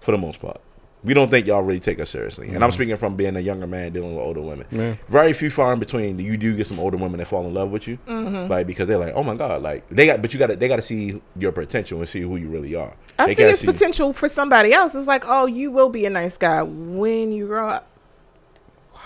for 0.00 0.12
the 0.12 0.18
most 0.18 0.40
part. 0.40 0.60
We 1.02 1.14
don't 1.14 1.30
think 1.30 1.46
y'all 1.46 1.62
really 1.62 1.80
take 1.80 1.98
us 1.98 2.10
seriously, 2.10 2.48
and 2.48 2.56
I'm 2.56 2.62
mm-hmm. 2.62 2.74
speaking 2.74 2.96
from 2.96 3.16
being 3.16 3.34
a 3.34 3.40
younger 3.40 3.66
man 3.66 3.92
dealing 3.92 4.14
with 4.14 4.22
older 4.22 4.42
women. 4.42 4.66
Yeah. 4.70 4.96
Very 5.06 5.32
few 5.32 5.48
far 5.48 5.72
in 5.72 5.78
between. 5.78 6.18
You 6.18 6.36
do 6.36 6.54
get 6.54 6.66
some 6.66 6.78
older 6.78 6.98
women 6.98 7.18
that 7.18 7.26
fall 7.26 7.46
in 7.46 7.54
love 7.54 7.70
with 7.70 7.88
you, 7.88 7.98
mm-hmm. 8.06 8.50
like 8.50 8.66
because 8.66 8.86
they're 8.86 8.98
like, 8.98 9.14
oh 9.14 9.22
my 9.22 9.34
god, 9.34 9.62
like 9.62 9.88
they 9.88 10.04
got, 10.04 10.20
but 10.20 10.34
you 10.34 10.38
got 10.38 10.48
to 10.48 10.56
they 10.56 10.68
got 10.68 10.76
to 10.76 10.82
see 10.82 11.22
your 11.38 11.52
potential 11.52 11.98
and 12.00 12.08
see 12.08 12.20
who 12.20 12.36
you 12.36 12.48
really 12.48 12.74
are. 12.74 12.92
I 13.18 13.26
They 13.26 13.34
see 13.34 13.42
gotta 13.42 13.50
his 13.52 13.62
potential 13.62 14.12
for 14.12 14.28
somebody 14.28 14.74
else. 14.74 14.94
It's 14.94 15.06
like, 15.06 15.24
oh, 15.26 15.46
you 15.46 15.70
will 15.70 15.88
be 15.88 16.04
a 16.04 16.10
nice 16.10 16.36
guy 16.36 16.62
when 16.62 17.32
you 17.32 17.46
grow 17.46 17.68
up. 17.68 17.86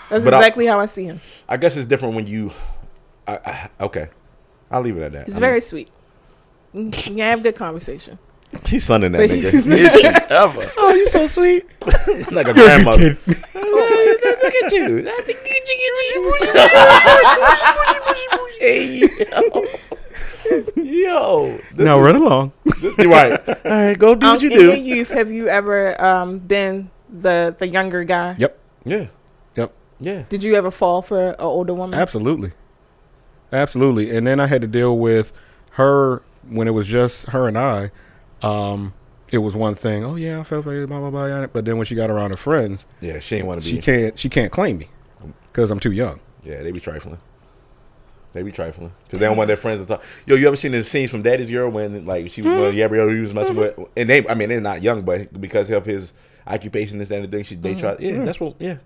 That's 0.09 0.25
But 0.25 0.33
I- 0.33 0.39
exactly 0.39 0.65
how 0.65 0.79
I 0.79 0.87
see 0.87 1.05
him. 1.05 1.21
I 1.47 1.55
guess 1.57 1.77
it's 1.77 1.85
different 1.85 2.15
when 2.15 2.27
you. 2.27 2.51
I, 3.27 3.39
I, 3.45 3.69
okay, 3.85 4.09
I'll 4.69 4.81
leave 4.81 4.97
it 4.97 5.01
at 5.01 5.11
that. 5.13 5.25
He's 5.27 5.37
I 5.37 5.39
very 5.39 5.61
mean, 6.73 6.95
sut 6.95 7.07
You 7.07 7.23
have 7.23 7.41
good 7.41 7.55
conversation. 7.55 8.19
she's 8.65 8.83
sunning 8.83 9.11
that 9.13 9.19
But 9.19 9.29
nigga. 9.29 9.51
he's- 9.51 9.67
Is 9.67 9.93
she 9.99 10.05
ever 10.07 10.69
Oh, 10.77 10.93
you're 10.93 11.07
so 11.07 11.27
sweet. 11.27 11.65
like 12.31 12.47
a 12.47 12.53
You're 12.53 12.65
a 12.65 12.83
grandmother? 12.83 13.13
good 13.13 13.17
kid. 13.25 13.37
Look 13.55 14.55
at 14.63 14.71
you. 14.71 15.07
Hey, 18.59 19.07
yo. 19.25 19.65
Yo. 20.75 21.59
Now 21.75 21.99
run 21.99 22.15
along. 22.15 22.51
You're 22.81 23.09
right. 23.09 23.39
All 23.47 23.55
right, 23.65 23.97
go 23.97 24.15
do 24.15 24.25
Um, 24.27 24.33
what 24.33 24.41
you 24.43 24.49
in 24.51 24.59
your 24.59 24.75
do. 24.75 24.81
youth, 24.81 25.09
have 25.11 25.31
you 25.31 25.47
ever 25.47 25.99
um, 26.03 26.39
been 26.39 26.89
the 27.09 27.55
the 27.57 27.67
younger 27.67 28.03
guy? 28.03 28.35
Yep. 28.37 28.57
Yeah. 28.85 29.07
Yep. 29.55 29.73
Yeah. 29.99 30.23
Did 30.29 30.43
you 30.43 30.55
ever 30.55 30.71
fall 30.71 31.01
for 31.01 31.29
an 31.29 31.35
older 31.39 31.73
woman? 31.73 31.99
Absolutely. 31.99 32.51
Absolutely. 33.51 34.15
And 34.15 34.25
then 34.25 34.39
I 34.39 34.47
had 34.47 34.61
to 34.61 34.67
deal 34.67 34.97
with 34.97 35.31
her 35.71 36.21
when 36.47 36.67
it 36.67 36.71
was 36.71 36.87
just 36.87 37.29
her 37.29 37.47
and 37.47 37.57
I. 37.57 37.91
Um, 38.41 38.93
it 39.31 39.39
was 39.39 39.55
one 39.55 39.75
thing. 39.75 40.03
Oh 40.03 40.15
yeah, 40.15 40.39
I 40.39 40.43
felt 40.43 40.63
for 40.63 40.73
you, 40.73 40.87
blah 40.87 40.99
blah 40.99 41.09
blah. 41.09 41.47
But 41.47 41.65
then 41.65 41.77
when 41.77 41.85
she 41.85 41.95
got 41.95 42.09
around 42.09 42.31
her 42.31 42.37
friends, 42.37 42.85
Yeah, 43.01 43.19
she 43.19 43.37
ain't 43.37 43.47
want 43.47 43.61
to 43.61 43.67
be. 43.67 43.75
she 43.75 43.81
can't 43.81 44.17
she 44.17 44.29
can't 44.29 44.51
claim 44.51 44.77
me 44.77 44.89
mm. 45.19 45.33
because 45.51 45.71
I'm 45.71 45.79
too 45.79 45.91
young. 45.91 46.19
Yeah, 46.43 46.61
they 46.61 46.71
be 46.71 46.79
trifling. 46.79 47.19
They 48.33 48.43
be 48.43 48.51
trifling 48.51 48.91
because 49.05 49.19
they 49.19 49.25
don't 49.25 49.37
want 49.37 49.47
their 49.47 49.57
friends 49.57 49.81
to 49.81 49.87
talk. 49.87 50.03
Yo, 50.25 50.35
you 50.35 50.45
ever 50.47 50.57
seen 50.57 50.73
the 50.73 50.83
scenes 50.83 51.09
from 51.09 51.21
Daddy's 51.21 51.49
Girl 51.49 51.69
when 51.69 52.05
like 52.05 52.29
she, 52.29 52.41
well, 52.41 52.71
Gabrielle 52.71 53.07
he 53.07 53.19
was 53.19 53.33
messing 53.33 53.55
with, 53.55 53.71
mm-hmm. 53.71 53.83
and 53.95 54.09
they, 54.09 54.27
I 54.27 54.35
mean, 54.35 54.49
they're 54.49 54.59
not 54.59 54.81
young, 54.81 55.03
but 55.03 55.39
because 55.39 55.71
of 55.71 55.85
his 55.85 56.11
occupation, 56.45 56.97
this 56.97 57.09
and 57.11 57.23
the 57.23 57.29
thing, 57.29 57.45
she 57.45 57.55
they 57.55 57.71
mm-hmm. 57.71 57.79
try. 57.79 57.95
Yeah, 57.97 58.25
that's 58.25 58.39
what. 58.41 58.55
Yeah, 58.59 58.79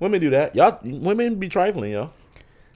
women 0.00 0.22
do 0.22 0.30
that. 0.30 0.56
Y'all, 0.56 0.78
women 0.82 1.34
be 1.34 1.50
trifling, 1.50 1.92
yo. 1.92 2.10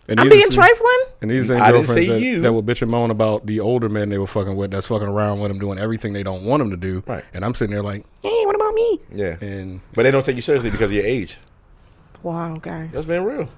And 0.09 0.19
I'm 0.19 0.27
are 0.27 0.31
being 0.31 0.51
trifling. 0.51 1.05
And 1.21 1.31
these 1.31 1.51
ain't 1.51 1.63
I 1.63 1.71
didn't 1.71 1.87
say 1.87 2.07
girlfriends 2.07 2.09
that, 2.09 2.21
you. 2.21 2.41
that 2.41 2.53
will 2.53 2.63
bitch 2.63 2.83
and 2.83 2.91
moan 2.91 3.11
about 3.11 3.47
the 3.47 3.61
older 3.61 3.89
men 3.89 4.09
they 4.09 4.19
were 4.19 4.27
fucking 4.27 4.57
with 4.57 4.73
that's 4.73 4.89
fucking 4.89 5.07
around 5.07 5.41
with 5.41 5.51
them 5.51 5.61
doing 5.61 5.79
everything 5.79 6.13
they 6.13 6.25
don't 6.25 6.43
want 6.43 6.61
them 6.61 6.71
to 6.71 6.77
do. 6.77 7.05
Right. 7.07 7.25
And 7.33 7.45
I'm 7.45 7.55
sitting 7.55 7.73
there 7.73 7.83
like, 7.83 8.05
hey, 8.23 8.43
what 8.47 8.57
about 8.57 8.75
me? 8.75 9.01
Yeah, 9.15 9.37
And 9.41 9.81
but 9.95 10.03
they 10.03 10.11
don't 10.11 10.25
take 10.25 10.37
you 10.37 10.43
seriously 10.43 10.71
because 10.71 10.91
of 10.91 10.97
your 10.97 11.07
age. 11.07 11.39
Wow, 12.23 12.57
guys. 12.57 12.91
That's 12.93 13.07
been 13.07 13.25
real. 13.25 13.49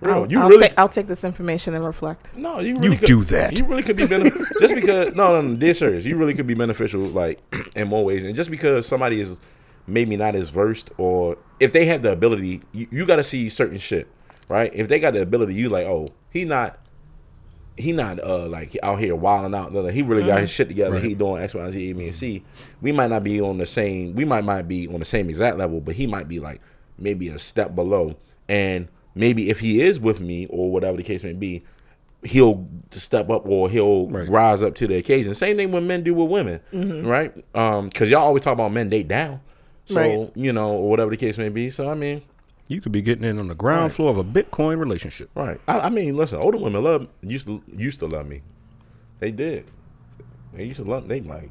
Real. 0.00 0.14
I'll, 0.14 0.30
you 0.30 0.40
I'll 0.40 0.48
really 0.48 0.68
take, 0.68 0.78
I'll 0.78 0.88
take 0.88 1.06
this 1.06 1.24
information 1.24 1.74
and 1.74 1.84
reflect. 1.84 2.36
No, 2.36 2.60
you 2.60 2.76
really 2.76 2.96
could, 2.96 3.06
do 3.06 3.24
that. 3.24 3.58
You 3.58 3.66
really 3.66 3.82
could 3.82 3.96
be 3.96 4.06
beneficial 4.06 4.46
just 4.60 4.74
because. 4.74 5.14
No, 5.14 5.40
no, 5.40 5.48
no, 5.48 5.56
dear 5.56 5.74
serious. 5.74 6.04
You 6.04 6.16
really 6.16 6.34
could 6.34 6.46
be 6.46 6.54
beneficial, 6.54 7.00
like 7.00 7.40
in 7.76 7.88
more 7.88 8.04
ways, 8.04 8.24
and 8.24 8.36
just 8.36 8.50
because 8.50 8.86
somebody 8.86 9.20
is 9.20 9.40
maybe 9.86 10.16
not 10.16 10.34
as 10.34 10.50
versed, 10.50 10.90
or 10.98 11.36
if 11.58 11.72
they 11.72 11.86
have 11.86 12.02
the 12.02 12.12
ability, 12.12 12.62
you, 12.72 12.86
you 12.90 13.06
got 13.06 13.16
to 13.16 13.24
see 13.24 13.48
certain 13.48 13.78
shit, 13.78 14.06
right? 14.48 14.70
If 14.74 14.88
they 14.88 14.98
got 15.00 15.14
the 15.14 15.22
ability, 15.22 15.54
you 15.54 15.68
like, 15.68 15.86
oh, 15.86 16.12
he 16.30 16.44
not, 16.44 16.78
he 17.76 17.92
not 17.92 18.18
uh 18.22 18.48
like 18.48 18.76
out 18.82 18.98
here 18.98 19.14
wilding 19.14 19.54
out. 19.54 19.72
No, 19.72 19.82
no, 19.82 19.88
He 19.88 20.02
really 20.02 20.24
got 20.24 20.40
his 20.40 20.50
shit 20.50 20.68
together. 20.68 20.94
Right. 20.96 21.02
He 21.04 21.14
doing 21.14 21.42
X, 21.42 21.54
Y, 21.54 21.70
Z, 21.70 21.90
A, 21.90 21.94
B, 21.94 22.06
and 22.06 22.14
C. 22.16 22.42
We 22.80 22.90
might 22.92 23.10
not 23.10 23.22
be 23.22 23.40
on 23.40 23.58
the 23.58 23.66
same. 23.66 24.14
We 24.14 24.24
might 24.24 24.44
might 24.44 24.62
be 24.68 24.88
on 24.88 24.98
the 24.98 25.04
same 25.04 25.28
exact 25.28 25.58
level, 25.58 25.80
but 25.80 25.94
he 25.94 26.06
might 26.06 26.26
be 26.28 26.40
like 26.40 26.60
maybe 26.98 27.28
a 27.28 27.38
step 27.38 27.74
below, 27.76 28.16
and 28.48 28.88
maybe 29.14 29.48
if 29.50 29.60
he 29.60 29.80
is 29.80 30.00
with 30.00 30.20
me 30.20 30.46
or 30.50 30.72
whatever 30.72 30.96
the 30.96 31.02
case 31.04 31.22
may 31.22 31.32
be, 31.32 31.62
he'll 32.24 32.66
step 32.90 33.30
up 33.30 33.46
or 33.46 33.70
he'll 33.70 34.08
Right. 34.08 34.28
rise 34.28 34.64
up 34.64 34.74
to 34.76 34.88
the 34.88 34.96
occasion. 34.96 35.32
Same 35.34 35.56
thing 35.56 35.70
when 35.70 35.86
men 35.86 36.02
do 36.02 36.14
with 36.14 36.28
women, 36.28 36.60
right? 37.06 37.32
Um, 37.54 37.86
because 37.88 38.10
y'all 38.10 38.22
always 38.24 38.42
talk 38.42 38.54
about 38.54 38.72
men 38.72 38.88
date 38.88 39.06
down, 39.06 39.40
so 39.86 39.94
Right. 40.00 40.30
you 40.34 40.52
know, 40.52 40.72
or 40.72 40.90
whatever 40.90 41.10
the 41.10 41.16
case 41.16 41.38
may 41.38 41.48
be. 41.48 41.70
So 41.70 41.88
I 41.88 41.94
mean, 41.94 42.22
you 42.68 42.80
could 42.80 42.92
be 42.92 43.02
getting 43.02 43.24
in 43.24 43.38
on 43.38 43.48
the 43.48 43.54
ground 43.54 43.82
Right. 43.84 43.92
floor 43.92 44.10
of 44.10 44.18
a 44.18 44.24
Bitcoin 44.24 44.78
relationship. 44.78 45.30
right? 45.34 45.58
I, 45.66 45.80
I 45.80 45.88
mean, 45.88 46.16
listen, 46.16 46.38
older 46.40 46.58
women 46.58 46.82
love 46.84 47.08
used 47.22 47.46
to 47.46 47.62
used 47.76 47.98
to 48.00 48.06
love 48.06 48.26
me. 48.26 48.42
They 49.20 49.30
did. 49.30 49.64
They 50.54 50.64
used 50.64 50.78
to 50.78 50.84
love. 50.84 51.08
They 51.08 51.20
like 51.20 51.50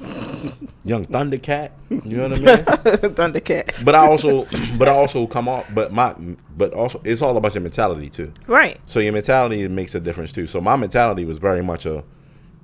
young 0.84 1.06
Thundercat. 1.06 1.70
You 1.90 2.16
know 2.18 2.28
what 2.28 2.38
I 2.38 2.42
mean? 2.42 2.64
Thundercat. 3.14 3.84
but 3.84 3.94
I 3.94 4.06
also, 4.06 4.44
but 4.78 4.88
I 4.88 4.92
also 4.92 5.26
come 5.26 5.48
off. 5.48 5.68
But 5.74 5.92
my, 5.92 6.14
but 6.56 6.72
also, 6.72 7.00
it's 7.04 7.22
all 7.22 7.36
about 7.36 7.54
your 7.54 7.62
mentality 7.62 8.08
too. 8.08 8.32
Right. 8.46 8.78
So 8.86 9.00
your 9.00 9.12
mentality 9.12 9.66
makes 9.68 9.94
a 9.94 10.00
difference 10.00 10.32
too. 10.32 10.46
So 10.46 10.60
my 10.60 10.76
mentality 10.76 11.24
was 11.24 11.38
very 11.38 11.62
much 11.62 11.86
a, 11.86 12.04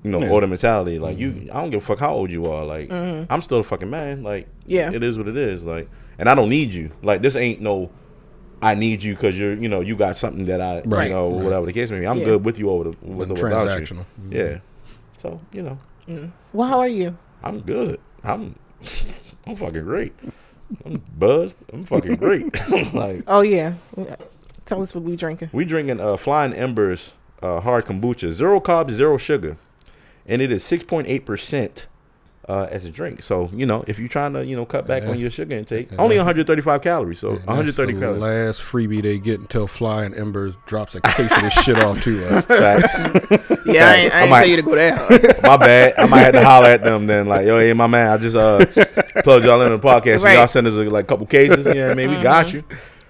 you 0.02 0.10
know, 0.10 0.20
Yeah. 0.20 0.30
older 0.30 0.46
mentality. 0.46 0.98
Like 0.98 1.18
you, 1.18 1.30
mm-hmm. 1.32 1.50
I 1.56 1.60
don't 1.60 1.70
give 1.70 1.82
a 1.82 1.84
fuck 1.86 1.98
how 1.98 2.14
old 2.14 2.30
you 2.30 2.46
are. 2.46 2.64
Like 2.64 2.88
mm-hmm. 2.88 3.32
I'm 3.32 3.42
still 3.42 3.58
a 3.58 3.64
fucking 3.64 3.90
man. 3.90 4.22
Like 4.22 4.48
Yeah. 4.66 4.92
it 4.92 5.02
is 5.02 5.18
what 5.18 5.28
it 5.28 5.36
is. 5.36 5.64
Like, 5.64 5.88
and 6.18 6.28
I 6.28 6.34
don't 6.34 6.48
need 6.48 6.72
you. 6.72 6.90
Like 7.02 7.22
this 7.22 7.36
ain't 7.36 7.60
no. 7.60 7.90
I 8.62 8.74
need 8.74 9.02
you 9.02 9.14
because 9.14 9.38
you're, 9.38 9.52
you 9.54 9.68
know, 9.68 9.80
you 9.82 9.94
got 9.94 10.16
something 10.16 10.46
that 10.46 10.60
I, 10.62 10.80
Right, 10.86 11.08
you 11.08 11.14
know, 11.14 11.30
right. 11.30 11.44
whatever 11.44 11.66
the 11.66 11.72
case 11.74 11.90
may 11.90 12.00
be. 12.00 12.06
I'm 12.06 12.16
Yeah. 12.18 12.24
good 12.24 12.44
with 12.46 12.58
you 12.58 12.70
over 12.70 12.84
the, 12.84 12.96
with 13.02 13.30
or 13.30 13.34
without 13.34 13.64
you. 13.78 13.84
transactional. 13.84 14.06
Yeah. 14.30 14.58
So 15.18 15.40
you 15.52 15.62
know, 15.62 16.30
Well, 16.52 16.68
how 16.68 16.78
are 16.78 16.88
you? 16.88 17.16
I'm 17.42 17.60
good. 17.60 18.00
I'm, 18.22 18.54
I'm 19.46 19.56
fucking 19.56 19.84
great. 19.84 20.14
I'm 20.86 21.02
buzzed. 21.18 21.58
I'm 21.72 21.84
fucking 21.84 22.16
great. 22.16 22.44
like 22.94 23.22
Oh 23.26 23.42
yeah. 23.42 23.74
Tell 24.64 24.80
us 24.82 24.94
what 24.94 25.04
we 25.04 25.14
drinking. 25.16 25.50
We 25.52 25.66
drinking 25.66 26.00
uh, 26.00 26.16
Flying 26.16 26.54
Embers 26.54 27.12
uh, 27.42 27.60
hard 27.60 27.84
kombucha, 27.84 28.30
zero 28.32 28.60
carbs, 28.60 28.92
zero 28.92 29.18
sugar, 29.18 29.58
and 30.24 30.40
it 30.40 30.50
is 30.50 30.64
six 30.64 30.82
point 30.84 31.06
eight 31.06 31.26
percent 31.26 31.86
uh, 32.48 32.66
as 32.70 32.84
a 32.84 32.90
drink. 32.90 33.22
So 33.22 33.48
you 33.54 33.66
know, 33.66 33.84
if 33.86 33.98
you're 33.98 34.08
trying 34.08 34.32
to 34.34 34.44
you 34.44 34.54
know 34.56 34.64
cut 34.64 34.86
back 34.86 35.02
on 35.04 35.18
your 35.18 35.30
sugar 35.30 35.54
intake, 35.56 35.88
only 35.98 36.16
135 36.16 36.80
calories. 36.82 37.18
So 37.18 37.30
130 37.36 37.66
that's 37.92 38.00
the 38.00 38.06
calories. 38.06 38.20
last 38.22 38.62
freebie 38.62 39.02
they 39.02 39.18
get 39.18 39.40
until 39.40 39.66
Flying 39.66 40.14
Embers 40.14 40.56
drops 40.66 40.94
a 40.94 41.00
case 41.00 41.34
of 41.36 41.42
this 41.42 41.52
shit 41.54 41.78
off 41.78 42.00
to 42.02 42.26
us. 42.34 42.46
Facts. 42.46 43.50
Yeah, 43.66 43.88
I 43.88 43.94
ain't, 43.96 44.14
I 44.14 44.22
I 44.22 44.28
might- 44.28 44.40
tell 44.40 44.48
you 44.50 44.56
to 44.56 44.62
go 44.62 44.74
there. 44.74 44.94
my 45.42 45.56
bad. 45.56 45.94
I 45.98 46.04
might 46.06 46.20
have 46.20 46.34
to 46.34 46.44
holler 46.44 46.68
at 46.68 46.84
them 46.84 47.06
then, 47.06 47.26
like, 47.26 47.46
yo, 47.46 47.58
hey, 47.58 47.72
my 47.72 47.86
man, 47.86 48.12
I 48.12 48.18
just 48.18 48.36
uh 48.36 48.58
plugged 49.22 49.46
y'all 49.46 49.60
in 49.62 49.70
the 49.70 49.78
podcast. 49.78 50.18
So 50.18 50.24
Right. 50.26 50.34
y'all 50.36 50.46
send 50.46 50.66
us 50.66 50.74
uh, 50.74 50.82
like 50.84 51.04
a 51.04 51.08
couple 51.08 51.24
cases. 51.26 51.66
You 51.66 51.74
know 51.74 51.82
what 51.84 51.92
I 51.92 51.94
mean? 51.94 52.10
We 52.10 52.22
got 52.22 52.52
you. 52.52 52.62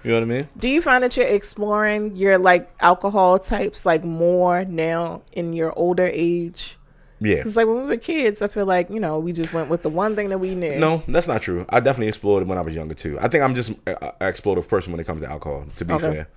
You 0.03 0.11
know 0.11 0.17
what 0.19 0.23
I 0.23 0.25
mean? 0.27 0.47
Do 0.57 0.69
you 0.69 0.81
find 0.81 1.03
that 1.03 1.17
you're 1.17 1.27
exploring 1.27 2.15
your 2.15 2.37
like 2.37 2.69
alcohol 2.79 3.37
types 3.37 3.85
like 3.85 4.03
more 4.05 4.63
now 4.63 5.23
in 5.33 5.51
your 5.53 5.77
older 5.77 6.07
age? 6.11 6.77
Yeah. 7.25 7.37
Because 7.37 7.55
like 7.57 7.65
when 7.67 7.77
we 7.77 7.85
were 7.85 7.97
kids, 7.97 8.41
I 8.41 8.47
feel 8.47 8.65
like 8.65 8.89
you 8.89 8.99
know 8.99 9.19
we 9.19 9.33
just 9.33 9.53
went 9.53 9.69
with 9.69 9.81
the 9.83 9.89
one 9.89 10.15
thing 10.15 10.29
that 10.29 10.37
we 10.37 10.53
knew. 10.55 10.77
No, 10.79 11.01
that's 11.07 11.27
not 11.27 11.41
true. 11.41 11.65
I 11.69 11.79
definitely 11.79 12.07
explored 12.09 12.43
it 12.43 12.47
when 12.47 12.57
I 12.57 12.61
was 12.61 12.75
younger 12.75 12.93
too. 12.93 13.17
I 13.19 13.27
think 13.27 13.43
I'm 13.43 13.55
just 13.55 13.71
an 13.87 13.97
explosive 14.21 14.69
person 14.69 14.91
when 14.93 14.99
it 14.99 15.05
comes 15.05 15.21
to 15.21 15.29
alcohol. 15.29 15.65
To 15.77 15.85
be 15.85 15.93
Okay. 15.93 16.11
fair, 16.11 16.27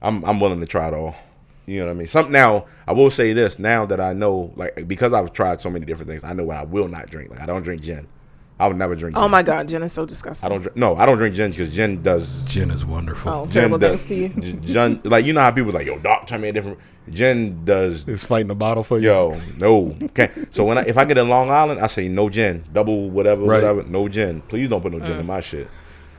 I'm 0.00 0.24
I'm 0.24 0.38
willing 0.40 0.60
to 0.60 0.66
try 0.66 0.88
it 0.88 0.94
all. 0.94 1.14
You 1.66 1.80
know 1.80 1.86
what 1.86 1.90
I 1.92 1.94
mean? 1.94 2.06
Some 2.06 2.30
now 2.30 2.66
I 2.86 2.92
will 2.92 3.10
say 3.10 3.32
this 3.32 3.58
now 3.58 3.86
that 3.86 4.00
I 4.00 4.12
know 4.12 4.52
like 4.56 4.86
because 4.86 5.12
I've 5.12 5.32
tried 5.32 5.60
so 5.60 5.68
many 5.70 5.84
different 5.84 6.08
things, 6.10 6.22
I 6.22 6.32
know 6.32 6.44
what 6.44 6.56
I 6.58 6.64
will 6.64 6.86
not 6.88 7.10
drink. 7.10 7.30
Like 7.30 7.40
I 7.40 7.46
don't 7.46 7.62
drink 7.62 7.82
gin. 7.82 8.06
I 8.58 8.68
would 8.68 8.76
never 8.78 8.96
drink. 8.96 9.16
Oh 9.18 9.22
gin. 9.22 9.30
my 9.30 9.42
god, 9.42 9.68
Jen 9.68 9.82
is 9.82 9.92
so 9.92 10.06
disgusting. 10.06 10.46
I 10.46 10.48
don't 10.50 10.62
drink. 10.62 10.76
No, 10.76 10.96
I 10.96 11.04
don't 11.04 11.18
drink 11.18 11.34
gin 11.34 11.50
because 11.50 11.74
gin 11.74 12.02
does. 12.02 12.44
Gin 12.44 12.70
is 12.70 12.84
wonderful. 12.86 13.30
Oh, 13.30 13.42
Gin 13.46 13.50
terrible 13.52 13.78
does, 13.78 14.02
things 14.04 14.34
to 14.34 14.40
you. 14.42 14.52
Gin, 14.60 15.00
like 15.04 15.24
you 15.26 15.32
know 15.34 15.40
how 15.40 15.50
people 15.50 15.72
like 15.72 15.86
yo, 15.86 15.98
doc, 15.98 16.26
tell 16.26 16.38
me 16.38 16.48
a 16.48 16.52
different. 16.52 16.78
Gin 17.10 17.64
does 17.64 18.08
It's 18.08 18.24
fighting 18.24 18.48
the 18.48 18.54
bottle 18.56 18.82
for 18.82 18.98
you. 18.98 19.04
Yo, 19.08 19.40
no. 19.58 19.96
Okay. 20.02 20.30
So 20.50 20.64
when 20.64 20.76
I, 20.78 20.82
if 20.82 20.96
I 20.98 21.04
get 21.04 21.16
in 21.18 21.28
Long 21.28 21.50
Island, 21.50 21.80
I 21.80 21.86
say 21.86 22.08
no 22.08 22.28
gin, 22.28 22.64
double 22.72 23.10
whatever, 23.10 23.42
Right. 23.44 23.62
whatever, 23.62 23.82
no 23.84 24.08
gin. 24.08 24.40
Please 24.42 24.68
don't 24.68 24.80
put 24.82 24.90
no 24.92 24.98
gin 25.00 25.20
in 25.20 25.26
my 25.26 25.40
shit. 25.40 25.68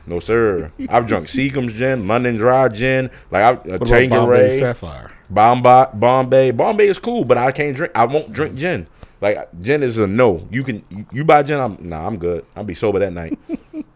No 0.06 0.18
sir. 0.20 0.72
I've 0.88 1.06
drunk 1.06 1.26
Seagram's 1.26 1.74
gin, 1.74 2.08
London 2.08 2.36
Dry 2.36 2.68
gin, 2.68 3.10
like 3.30 3.42
I, 3.42 3.48
uh, 3.50 3.54
What 3.78 3.90
about 3.90 4.08
Bombay 4.10 4.58
Sapphire? 4.58 5.10
Bombay, 5.28 5.86
Bombay. 5.92 6.50
Bombay 6.52 6.88
is 6.88 6.98
cool, 6.98 7.24
but 7.24 7.36
I 7.36 7.52
can't 7.52 7.76
drink. 7.76 7.92
I 7.94 8.06
won't 8.06 8.32
drink 8.32 8.54
gin. 8.54 8.86
Like 9.20 9.48
gin 9.60 9.82
is 9.82 9.98
a 9.98 10.06
no. 10.06 10.46
You 10.50 10.62
can 10.62 10.84
you, 10.90 11.06
you 11.12 11.24
buy 11.24 11.42
gin. 11.42 11.60
I'm 11.60 11.76
nah. 11.80 12.06
I'm 12.06 12.18
good. 12.18 12.44
I'll 12.54 12.64
be 12.64 12.74
sober 12.74 12.98
that 13.00 13.12
night. 13.12 13.38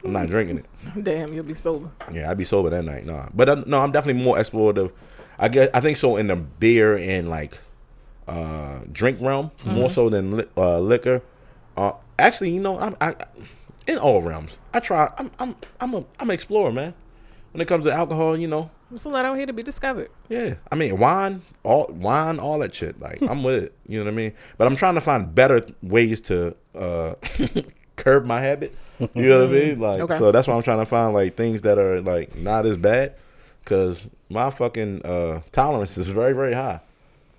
I'm 0.04 0.12
not 0.12 0.26
drinking 0.26 0.58
it. 0.58 1.04
Damn, 1.04 1.32
you'll 1.32 1.44
be 1.44 1.54
sober. 1.54 1.90
Yeah, 2.12 2.30
I'd 2.30 2.38
be 2.38 2.44
sober 2.44 2.70
that 2.70 2.84
night. 2.84 3.06
Nah, 3.06 3.28
but 3.32 3.48
uh, 3.48 3.62
no, 3.66 3.80
I'm 3.80 3.92
definitely 3.92 4.22
more 4.22 4.36
explorative. 4.36 4.92
I 5.38 5.48
guess 5.48 5.70
I 5.72 5.80
think 5.80 5.96
so 5.96 6.16
in 6.16 6.26
the 6.26 6.36
beer 6.36 6.96
and 6.96 7.30
like 7.30 7.58
uh 8.28 8.80
drink 8.92 9.18
realm 9.20 9.50
more 9.64 9.90
so 9.90 10.08
than 10.08 10.38
li- 10.38 10.48
uh, 10.56 10.78
liquor. 10.80 11.22
Uh, 11.76 11.92
actually, 12.18 12.50
you 12.50 12.60
know, 12.60 12.78
I'm 12.78 12.96
I, 13.00 13.14
in 13.86 13.98
all 13.98 14.20
realms. 14.22 14.58
I 14.74 14.80
try. 14.80 15.10
I'm 15.18 15.30
I'm 15.38 15.56
I'm 15.80 15.94
a 15.94 16.04
I'm 16.18 16.30
an 16.30 16.34
explorer, 16.34 16.72
man. 16.72 16.94
When 17.52 17.60
it 17.60 17.68
comes 17.68 17.84
to 17.84 17.92
alcohol, 17.92 18.36
you 18.38 18.48
know, 18.48 18.70
There's 18.90 19.04
a 19.04 19.08
lot 19.10 19.24
out 19.26 19.36
here 19.36 19.46
to 19.46 19.52
be 19.52 19.62
discovered. 19.62 20.10
yeah. 20.28 20.54
I 20.70 20.74
mean, 20.74 20.98
wine, 20.98 21.42
all 21.62 21.86
wine, 21.88 22.38
all 22.38 22.58
that 22.60 22.74
shit. 22.74 22.98
Like 23.00 23.20
I'm 23.22 23.42
with 23.42 23.62
it. 23.64 23.74
You 23.86 23.98
know 23.98 24.04
what 24.06 24.12
I 24.12 24.16
mean? 24.16 24.32
But 24.56 24.66
I'm 24.66 24.76
trying 24.76 24.94
to 24.94 25.00
find 25.02 25.34
better 25.34 25.60
ways 25.82 26.20
to 26.22 26.56
uh 26.74 27.14
curb 27.96 28.24
my 28.24 28.40
habit. 28.40 28.74
You 29.14 29.28
know 29.28 29.40
what 29.40 29.48
I 29.48 29.52
mean? 29.52 29.80
Like 29.80 29.98
Okay. 29.98 30.18
so 30.18 30.32
that's 30.32 30.46
why 30.48 30.54
I'm 30.54 30.62
trying 30.62 30.78
to 30.78 30.86
find 30.86 31.12
like 31.12 31.34
things 31.34 31.62
that 31.62 31.78
are 31.78 32.00
like 32.00 32.34
not 32.36 32.64
as 32.66 32.76
bad 32.76 33.14
cuz 33.64 34.06
my 34.30 34.50
fucking 34.50 35.02
uh 35.04 35.40
tolerance 35.52 35.98
is 35.98 36.08
very 36.08 36.32
very 36.32 36.54
high. 36.54 36.80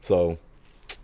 So 0.01 0.37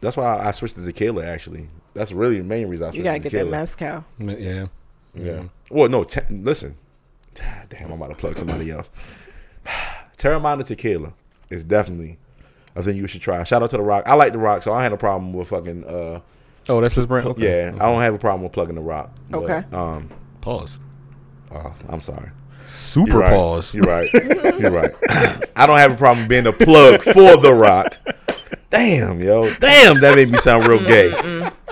that's 0.01 0.17
why 0.17 0.37
I 0.39 0.51
switched 0.51 0.75
to 0.75 0.85
tequila 0.85 1.25
actually. 1.25 1.67
That's 1.95 2.11
really 2.11 2.37
the 2.37 2.43
main 2.43 2.67
reason 2.67 2.85
I 2.87 2.89
switched 2.89 2.97
You 2.97 3.03
gotta 3.03 3.19
to 3.19 3.23
get 3.23 3.31
that 3.31 3.37
tequila. 3.39 3.51
mezcal. 3.57 4.05
Yeah. 4.19 4.65
Yeah. 5.15 5.43
Well, 5.71 5.89
no. 5.89 6.03
Te- 6.03 6.21
listen. 6.29 6.75
Damn, 7.69 7.85
I'm 7.91 8.01
about 8.01 8.11
to 8.13 8.17
plug 8.17 8.35
somebody 8.37 8.71
else. 8.71 8.89
Teremana 10.17 10.65
tequila 10.65 11.13
is 11.49 11.63
definitely 11.63 12.17
a 12.75 12.83
thing 12.83 12.97
you 12.97 13.07
should 13.07 13.21
try. 13.21 13.43
Shout 13.43 13.63
out 13.63 13.69
to 13.71 13.77
the 13.77 13.83
Rock. 13.83 14.03
I 14.05 14.13
like 14.15 14.33
the 14.33 14.39
Rock, 14.39 14.63
so 14.63 14.73
I 14.73 14.83
had 14.83 14.93
a 14.93 14.97
problem 14.97 15.33
with 15.33 15.47
fucking. 15.49 15.83
uh 15.85 16.19
Oh, 16.67 16.81
that's 16.81 16.93
his 16.95 17.07
brand. 17.07 17.27
Okay. 17.29 17.63
Yeah, 17.65 17.75
I 17.75 17.85
don't 17.89 18.01
have 18.01 18.13
a 18.13 18.19
problem 18.19 18.43
with 18.43 18.51
plugging 18.51 18.75
the 18.75 18.81
Rock. 18.81 19.11
but, 19.29 19.39
Okay. 19.43 19.63
Um. 19.75 20.09
Pause. 20.41 20.77
Oh, 21.51 21.73
I'm 21.89 22.01
sorry. 22.01 22.29
Super 22.67 23.11
You're 23.11 23.19
right. 23.21 23.33
pause. 23.33 23.73
You're 23.73 23.85
right. 23.85 24.07
You're 24.59 24.71
right. 24.71 24.91
I 25.55 25.65
don't 25.65 25.77
have 25.79 25.93
a 25.93 25.97
problem 25.97 26.27
being 26.27 26.45
a 26.45 26.51
plug 26.51 27.01
for 27.01 27.37
the 27.37 27.53
Rock. 27.53 27.97
Damn, 28.69 29.19
yo. 29.21 29.49
Damn, 29.55 29.99
that 30.01 30.15
made 30.15 30.29
me 30.29 30.37
sound 30.37 30.67
real 30.67 30.83
gay. 30.85 31.09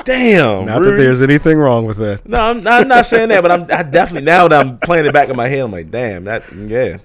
Damn. 0.04 0.66
Not 0.66 0.84
that 0.84 0.96
there's 0.98 1.22
anything 1.22 1.58
wrong 1.58 1.86
with 1.86 1.98
that. 1.98 2.28
No, 2.28 2.40
I'm, 2.40 2.68
I'm 2.68 2.88
not 2.88 3.06
saying 3.06 3.30
that, 3.30 3.42
but 3.42 3.52
I'm 3.52 3.64
I 3.64 3.84
definitely 3.84 4.26
now 4.26 4.48
that 4.48 4.66
I'm 4.66 4.78
playing 4.80 5.06
it 5.06 5.14
back 5.14 5.30
in 5.30 5.36
my 5.36 5.48
head, 5.48 5.60
I'm 5.60 5.72
like, 5.72 5.92
damn, 5.92 6.24
that 6.26 6.44
yeah. 6.54 6.98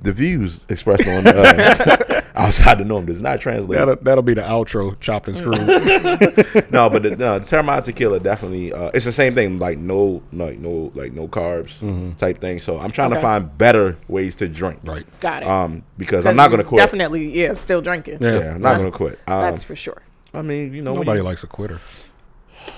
The 0.00 0.12
views 0.12 0.64
expressed 0.68 1.08
on 1.08 1.26
uh, 1.26 2.20
outside 2.36 2.78
the 2.78 2.84
norm 2.84 3.06
does 3.06 3.20
not 3.20 3.40
translate. 3.40 3.78
That'll, 3.78 3.96
that'll 3.96 4.22
be 4.22 4.34
the 4.34 4.42
outro, 4.42 4.98
chopped 5.00 5.26
and 5.26 5.36
screwed. 5.36 5.58
no, 6.72 6.88
but 6.88 7.02
the, 7.02 7.16
no, 7.18 7.38
the 7.40 7.44
Teremana 7.44 7.82
tequila 7.82 8.20
definitely. 8.20 8.72
Uh, 8.72 8.90
it's 8.94 9.04
the 9.04 9.10
same 9.12 9.34
thing, 9.34 9.58
like 9.58 9.76
no, 9.78 10.22
like 10.32 10.58
no, 10.60 10.92
like 10.94 11.12
no 11.12 11.26
carbs 11.26 12.16
type 12.16 12.40
thing. 12.40 12.60
So 12.60 12.78
I'm 12.78 12.92
trying 12.92 13.10
to 13.10 13.16
find 13.20 13.58
better 13.58 13.98
ways 14.06 14.36
to 14.36 14.48
drink. 14.48 14.78
right. 14.84 15.04
Got 15.20 15.42
it. 15.42 15.48
Um, 15.48 15.82
because 15.96 16.26
I'm 16.26 16.36
not 16.36 16.50
gonna 16.52 16.62
quit. 16.64 16.78
Definitely, 16.80 17.36
yeah, 17.36 17.54
still 17.54 17.80
drinking. 17.80 18.18
Yeah. 18.20 18.38
Yeah, 18.38 18.54
I'm 18.54 18.62
not 18.62 18.76
gonna 18.76 18.92
quit. 18.92 19.18
Um, 19.26 19.40
That's 19.40 19.64
for 19.64 19.74
sure. 19.74 20.00
I 20.32 20.42
mean, 20.42 20.74
you 20.74 20.82
know, 20.82 20.92
when 20.92 21.00
Nobody 21.00 21.18
you- 21.20 21.24
likes 21.24 21.42
a 21.42 21.48
quitter. 21.48 21.80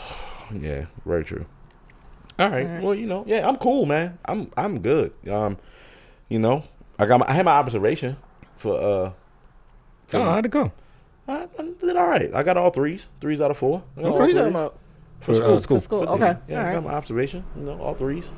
Yeah, 0.58 0.86
very 1.06 1.24
true. 1.24 1.46
All 2.38 2.48
right. 2.50 2.82
Well, 2.82 2.94
you 2.94 3.06
know, 3.06 3.24
yeah, 3.26 3.46
I'm 3.46 3.56
cool, 3.56 3.86
man. 3.86 4.18
I'm 4.24 4.50
I'm 4.56 4.80
good. 4.80 5.12
Um, 5.30 5.58
you 6.28 6.38
know, 6.38 6.64
I 7.00 7.06
got 7.06 7.20
my, 7.20 7.26
I 7.28 7.32
had 7.32 7.44
my 7.44 7.52
observation 7.52 8.16
for 8.56 8.74
uh. 8.80 9.12
For 10.06 10.18
Oh, 10.18 10.24
how'd 10.24 10.44
it 10.46 10.50
go? 10.50 10.72
I, 11.28 11.46
I 11.58 11.62
did 11.78 11.96
all 11.96 12.08
right. 12.08 12.30
I 12.34 12.42
got 12.42 12.56
all 12.56 12.70
threes, 12.70 13.06
threes 13.20 13.40
out 13.40 13.50
of 13.50 13.56
four. 13.56 13.82
I 13.96 14.02
got 14.02 14.06
all 14.08 14.18
What 14.18 14.22
are 14.22 14.28
you 14.28 14.34
threes. 14.34 14.36
talking 14.36 14.50
about? 14.50 14.78
For 15.20 15.32
Uh, 15.32 15.34
school. 15.34 15.60
school. 15.60 15.76
For 15.78 15.80
school. 15.84 16.06
For 16.06 16.12
Okay. 16.14 16.36
Yeah, 16.48 16.60
All 16.62 16.66
I 16.66 16.72
got 16.72 16.84
my 16.84 16.94
observation. 16.94 17.44
You 17.56 17.62
know, 17.62 17.80
all 17.80 17.94
threes. 17.94 18.30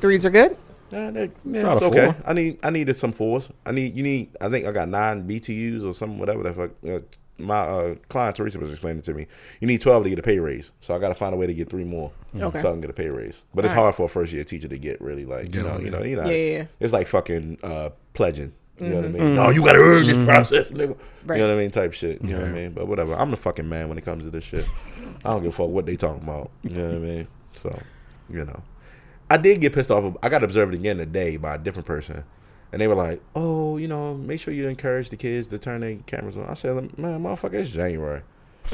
Threes 0.00 0.24
are 0.26 0.30
good. 0.30 0.56
Yeah, 0.90 1.10
they, 1.10 1.30
yeah, 1.44 1.72
it's 1.72 1.82
okay. 1.82 2.06
four. 2.12 2.16
I 2.26 2.32
need 2.32 2.58
I 2.62 2.70
needed 2.70 2.96
some 2.96 3.12
fours. 3.12 3.50
I 3.64 3.70
need 3.72 3.96
you 3.96 4.02
need. 4.02 4.30
I 4.40 4.48
think 4.48 4.66
I 4.66 4.72
got 4.72 4.88
nine 4.88 5.26
BTUs 5.28 5.84
or 5.84 5.94
something. 5.94 6.18
Whatever 6.18 6.42
the 6.42 6.52
fuck. 6.52 6.70
Uh, 6.86 6.98
my 7.40 7.58
uh, 7.58 7.94
client 8.08 8.36
Teresa 8.36 8.58
was 8.58 8.70
explaining 8.70 9.02
to 9.02 9.14
me. 9.14 9.26
You 9.60 9.66
need 9.66 9.80
twelve 9.80 10.04
to 10.04 10.10
get 10.10 10.18
a 10.18 10.22
pay 10.22 10.38
raise. 10.38 10.72
So 10.80 10.94
I 10.94 10.98
got 10.98 11.08
to 11.08 11.14
find 11.14 11.34
a 11.34 11.36
way 11.36 11.46
to 11.46 11.54
get 11.54 11.68
three 11.68 11.84
more. 11.84 12.12
Okay. 12.36 12.60
So 12.60 12.68
I 12.68 12.72
can 12.72 12.80
get 12.80 12.90
a 12.90 12.94
pay 12.94 13.08
raise. 13.08 13.42
But 13.54 13.64
it's 13.64 13.72
All 13.72 13.76
right. 13.78 13.82
hard 13.82 13.94
for 13.94 14.04
a 14.04 14.08
first 14.08 14.32
year 14.32 14.44
teacher 14.44 14.68
to 14.68 14.78
get 14.78 15.00
really 15.00 15.24
like 15.24 15.50
Get 15.50 15.62
you 15.62 15.68
know 15.68 15.78
you 15.78 15.90
know 15.90 16.02
you 16.02 16.16
know 16.16 16.24
Yeah, 16.26 16.36
yeah, 16.36 16.58
yeah. 16.58 16.64
it's 16.78 16.92
like 16.92 17.06
fucking 17.08 17.58
uh, 17.62 17.90
pledging. 18.14 18.52
You 18.78 18.88
know 18.88 18.96
what 18.96 19.04
I 19.04 19.08
mean? 19.08 19.34
No, 19.34 19.50
you 19.50 19.62
got 19.62 19.74
to 19.74 19.78
earn 19.78 20.06
this 20.06 20.24
process, 20.24 20.66
nigga. 20.68 20.96
Right. 21.26 21.36
You 21.36 21.42
know 21.42 21.48
what 21.48 21.58
I 21.58 21.62
mean? 21.62 21.70
Type 21.70 21.92
shit. 21.92 22.22
You 22.22 22.30
know 22.30 22.40
what 22.40 22.48
I 22.48 22.52
mean? 22.52 22.70
But 22.72 22.88
whatever. 22.88 23.14
I'm 23.14 23.30
the 23.30 23.36
fucking 23.36 23.68
man 23.68 23.90
when 23.90 23.98
it 23.98 24.04
comes 24.06 24.24
to 24.24 24.30
this 24.30 24.42
shit. 24.44 24.66
I 25.22 25.32
don't 25.32 25.42
give 25.42 25.52
a 25.52 25.54
fuck 25.54 25.68
what 25.68 25.84
they 25.84 25.96
talking 25.96 26.22
about. 26.22 26.50
You 26.62 26.70
know 26.70 26.86
what 26.86 26.94
I 26.94 26.98
mean? 26.98 27.28
So, 27.52 27.78
you 28.30 28.42
know. 28.44 28.62
I 29.28 29.36
did 29.36 29.60
get 29.60 29.74
pissed 29.74 29.90
off. 29.90 30.16
I 30.22 30.30
got 30.30 30.42
observed 30.42 30.72
again 30.72 30.96
today 30.96 31.36
by 31.36 31.56
a 31.56 31.58
different 31.58 31.86
person. 31.86 32.24
And 32.72 32.80
they 32.80 32.86
were 32.88 32.94
like, 32.94 33.20
oh, 33.34 33.76
you 33.78 33.88
know, 33.88 34.14
make 34.14 34.40
sure 34.40 34.54
you 34.54 34.68
encourage 34.68 35.10
the 35.10 35.16
kids 35.16 35.48
to 35.48 35.58
turn 35.58 35.80
their 35.80 35.96
cameras 36.06 36.36
on. 36.36 36.46
I 36.48 36.54
said, 36.54 36.74
man, 36.98 37.22
motherfucker, 37.22 37.54
it's 37.54 37.70
January. 37.70 38.22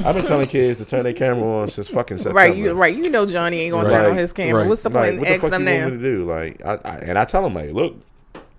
I've 0.05 0.13
been 0.13 0.25
telling 0.25 0.47
kids 0.47 0.77
to 0.77 0.85
turn 0.85 1.01
their 1.03 1.13
camera 1.13 1.43
on 1.61 1.67
since 1.69 1.87
fucking 1.89 2.17
September. 2.19 2.35
Right, 2.39 2.55
you 2.55 2.73
right. 2.73 2.95
You 2.95 3.09
know 3.09 3.25
Johnny 3.25 3.61
ain't 3.61 3.71
gonna 3.71 3.85
Right. 3.89 3.91
turn 3.91 4.11
on 4.11 4.17
his 4.17 4.31
camera. 4.33 4.61
Right. 4.61 4.69
What's 4.69 4.83
the 4.83 4.89
Like, 4.91 5.09
point 5.11 5.19
what 5.21 5.27
the 5.27 5.33
fuck 5.35 5.43
asking 5.53 5.59
you 5.61 5.65
them 5.65 5.81
want 5.81 5.93
me 5.95 6.01
to 6.03 6.15
do? 6.17 6.25
Like, 6.25 6.61
I, 6.63 6.73
I 6.87 6.95
and 6.99 7.17
I 7.17 7.25
tell 7.25 7.41
them 7.41 7.55
like, 7.55 7.71
look, 7.71 7.95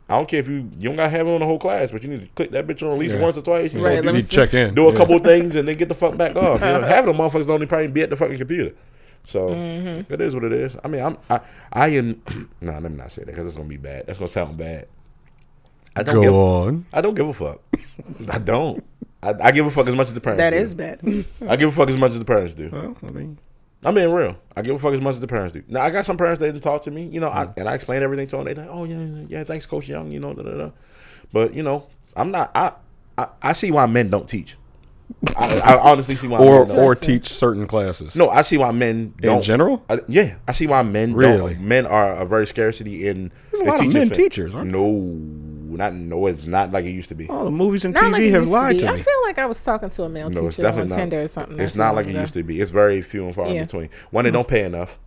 I 0.08 0.16
don't 0.16 0.26
care 0.28 0.40
if 0.40 0.48
you 0.48 0.68
you 0.78 0.88
don't 0.88 0.96
gotta 0.96 1.10
have 1.10 1.28
it 1.28 1.30
on 1.30 1.38
the 1.38 1.46
whole 1.46 1.60
class, 1.60 1.92
but 1.92 2.02
you 2.02 2.08
need 2.10 2.22
to 2.22 2.26
click 2.32 2.50
that 2.50 2.66
bitch 2.66 2.82
on 2.82 2.92
at 2.92 2.98
least 2.98 3.14
Yeah. 3.14 3.20
once 3.20 3.38
or 3.38 3.42
twice. 3.42 3.72
You 3.72 3.84
Right, 3.84 3.90
know, 3.90 3.94
let 3.96 4.02
do, 4.06 4.12
me 4.14 4.18
You 4.18 4.22
check 4.26 4.52
in. 4.54 4.74
do 4.74 4.88
a 4.88 4.90
Yeah. 4.92 4.96
couple 4.98 5.14
of 5.14 5.22
things 5.22 5.54
and 5.54 5.68
then 5.68 5.76
get 5.76 5.88
the 5.88 5.94
fuck 5.94 6.16
back 6.16 6.34
off. 6.34 6.60
You 6.60 6.66
know, 6.66 6.82
half 6.88 7.06
of 7.06 7.16
the 7.16 7.22
motherfuckers 7.22 7.46
don't 7.46 7.56
even 7.56 7.68
probably 7.68 7.86
be 7.86 8.02
at 8.02 8.10
the 8.10 8.16
fucking 8.16 8.38
computer. 8.38 8.74
So 9.28 9.50
Mm-hmm. 9.50 10.12
it 10.12 10.20
is 10.20 10.34
what 10.34 10.42
it 10.42 10.52
is. 10.52 10.76
I 10.82 10.88
mean, 10.88 11.02
I'm 11.02 11.18
I 11.30 11.40
I 11.72 11.88
am. 11.90 12.20
no, 12.60 12.72
let 12.72 12.82
me 12.82 12.96
not 12.96 13.12
say 13.12 13.22
that 13.22 13.26
because 13.26 13.46
it's 13.46 13.56
gonna 13.56 13.68
be 13.68 13.76
bad. 13.76 14.06
That's 14.08 14.18
gonna 14.18 14.28
sound 14.28 14.56
bad. 14.56 14.88
I 15.98 16.02
don't 16.02 16.14
Go 16.16 16.22
give. 16.22 16.34
on. 16.34 16.86
I 16.92 17.00
don't 17.00 17.14
give 17.14 17.28
a 17.28 17.32
fuck. 17.32 17.60
I 18.30 18.38
don't. 18.38 18.84
I, 19.22 19.34
I 19.42 19.50
give 19.52 19.66
a 19.66 19.70
fuck 19.70 19.88
as 19.88 19.94
much 19.94 20.06
as 20.08 20.14
the 20.14 20.20
parents. 20.20 20.40
That 20.40 20.50
do. 20.50 20.56
is 20.56 20.74
bad. 20.74 21.00
I 21.48 21.56
give 21.56 21.68
a 21.70 21.72
fuck 21.72 21.88
as 21.90 21.96
much 21.96 22.12
as 22.12 22.18
the 22.18 22.24
parents 22.24 22.54
do. 22.54 22.68
Well, 22.72 22.96
I 23.06 23.10
mean, 23.10 23.38
I'm 23.84 23.94
being 23.94 24.12
real. 24.12 24.36
I 24.56 24.62
give 24.62 24.74
a 24.76 24.78
fuck 24.78 24.92
as 24.94 25.00
much 25.00 25.14
as 25.14 25.20
the 25.20 25.26
parents 25.26 25.52
do. 25.52 25.62
Now 25.68 25.82
I 25.82 25.90
got 25.90 26.04
some 26.06 26.16
parents 26.16 26.38
that 26.40 26.46
didn't 26.46 26.62
talk 26.62 26.82
to 26.82 26.90
me, 26.90 27.04
you 27.06 27.18
know, 27.20 27.28
I, 27.28 27.48
and 27.56 27.68
I 27.68 27.74
explained 27.74 28.04
everything 28.04 28.26
to 28.28 28.36
them. 28.36 28.44
They 28.44 28.54
like, 28.54 28.68
oh 28.70 28.84
yeah, 28.84 28.98
yeah, 28.98 29.24
yeah, 29.28 29.44
thanks, 29.44 29.66
Coach 29.66 29.88
Young, 29.88 30.10
you 30.12 30.20
know, 30.20 30.34
da, 30.34 30.42
da, 30.42 30.50
da. 30.56 30.70
but 31.32 31.52
you 31.54 31.62
know, 31.64 31.86
I'm 32.16 32.30
not. 32.30 32.50
I, 32.54 32.72
I 33.16 33.26
I 33.42 33.52
see 33.54 33.70
why 33.72 33.86
men 33.86 34.08
don't 34.10 34.28
teach. 34.28 34.56
I, 35.36 35.58
I 35.60 35.78
honestly 35.90 36.16
see 36.16 36.28
why. 36.28 36.38
or 36.38 36.66
men 36.66 36.76
or 36.76 36.94
teach 36.94 37.28
certain 37.28 37.66
classes. 37.66 38.14
no, 38.14 38.28
I 38.30 38.42
see 38.42 38.58
why 38.58 38.70
men 38.72 39.14
don't. 39.20 39.38
In 39.38 39.42
general? 39.42 39.82
I, 39.88 40.00
yeah, 40.06 40.36
I 40.46 40.52
see 40.52 40.66
why 40.66 40.82
men 40.82 41.14
Really? 41.14 41.54
don't. 41.54 41.64
Men 41.66 41.86
are 41.86 42.12
a 42.14 42.26
very 42.26 42.46
scarcity 42.46 43.08
in. 43.08 43.32
There's 43.50 43.60
a 43.62 43.64
the 43.64 43.70
lot 43.70 43.74
of 43.74 43.80
teaching 43.80 43.92
men 43.94 44.08
field. 44.10 44.18
teachers, 44.18 44.54
aren't 44.54 44.70
No, 44.70 44.84
not 45.78 45.94
no. 45.94 46.26
It's 46.26 46.44
not 46.44 46.70
like 46.72 46.84
it 46.84 46.90
used 46.90 47.08
to 47.08 47.14
be. 47.14 47.28
All 47.28 47.44
the 47.46 47.50
movies 47.50 47.84
and 47.86 47.94
Not 47.94 48.04
TV 48.04 48.12
like 48.12 48.22
have 48.32 48.48
lied 48.50 48.50
to 48.50 48.52
lied 48.52 48.76
be. 48.76 48.80
to, 48.80 48.88
I 48.90 48.98
feel 48.98 49.22
like 49.22 49.38
I 49.38 49.46
was 49.46 49.64
talking 49.64 49.88
to 49.90 50.02
a 50.04 50.08
male 50.08 50.28
No, 50.28 50.48
teacher 50.48 50.62
on 50.62 50.68
definitely 50.70 50.90
not. 50.90 50.96
Tinder 50.96 51.22
or 51.22 51.26
something. 51.26 51.58
It's 51.60 51.76
not 51.76 51.86
not 51.88 51.94
like 51.96 52.06
long 52.06 52.16
it 52.16 52.20
used 52.20 52.34
to 52.34 52.42
be. 52.42 52.60
It's 52.60 52.70
very 52.70 53.00
few 53.00 53.24
and 53.26 53.34
far 53.34 53.46
Yeah. 53.46 53.52
in 53.60 53.64
between. 53.64 53.88
One, 54.10 54.24
they 54.26 54.30
don't 54.30 54.46
pay 54.48 54.64
enough. 54.64 54.98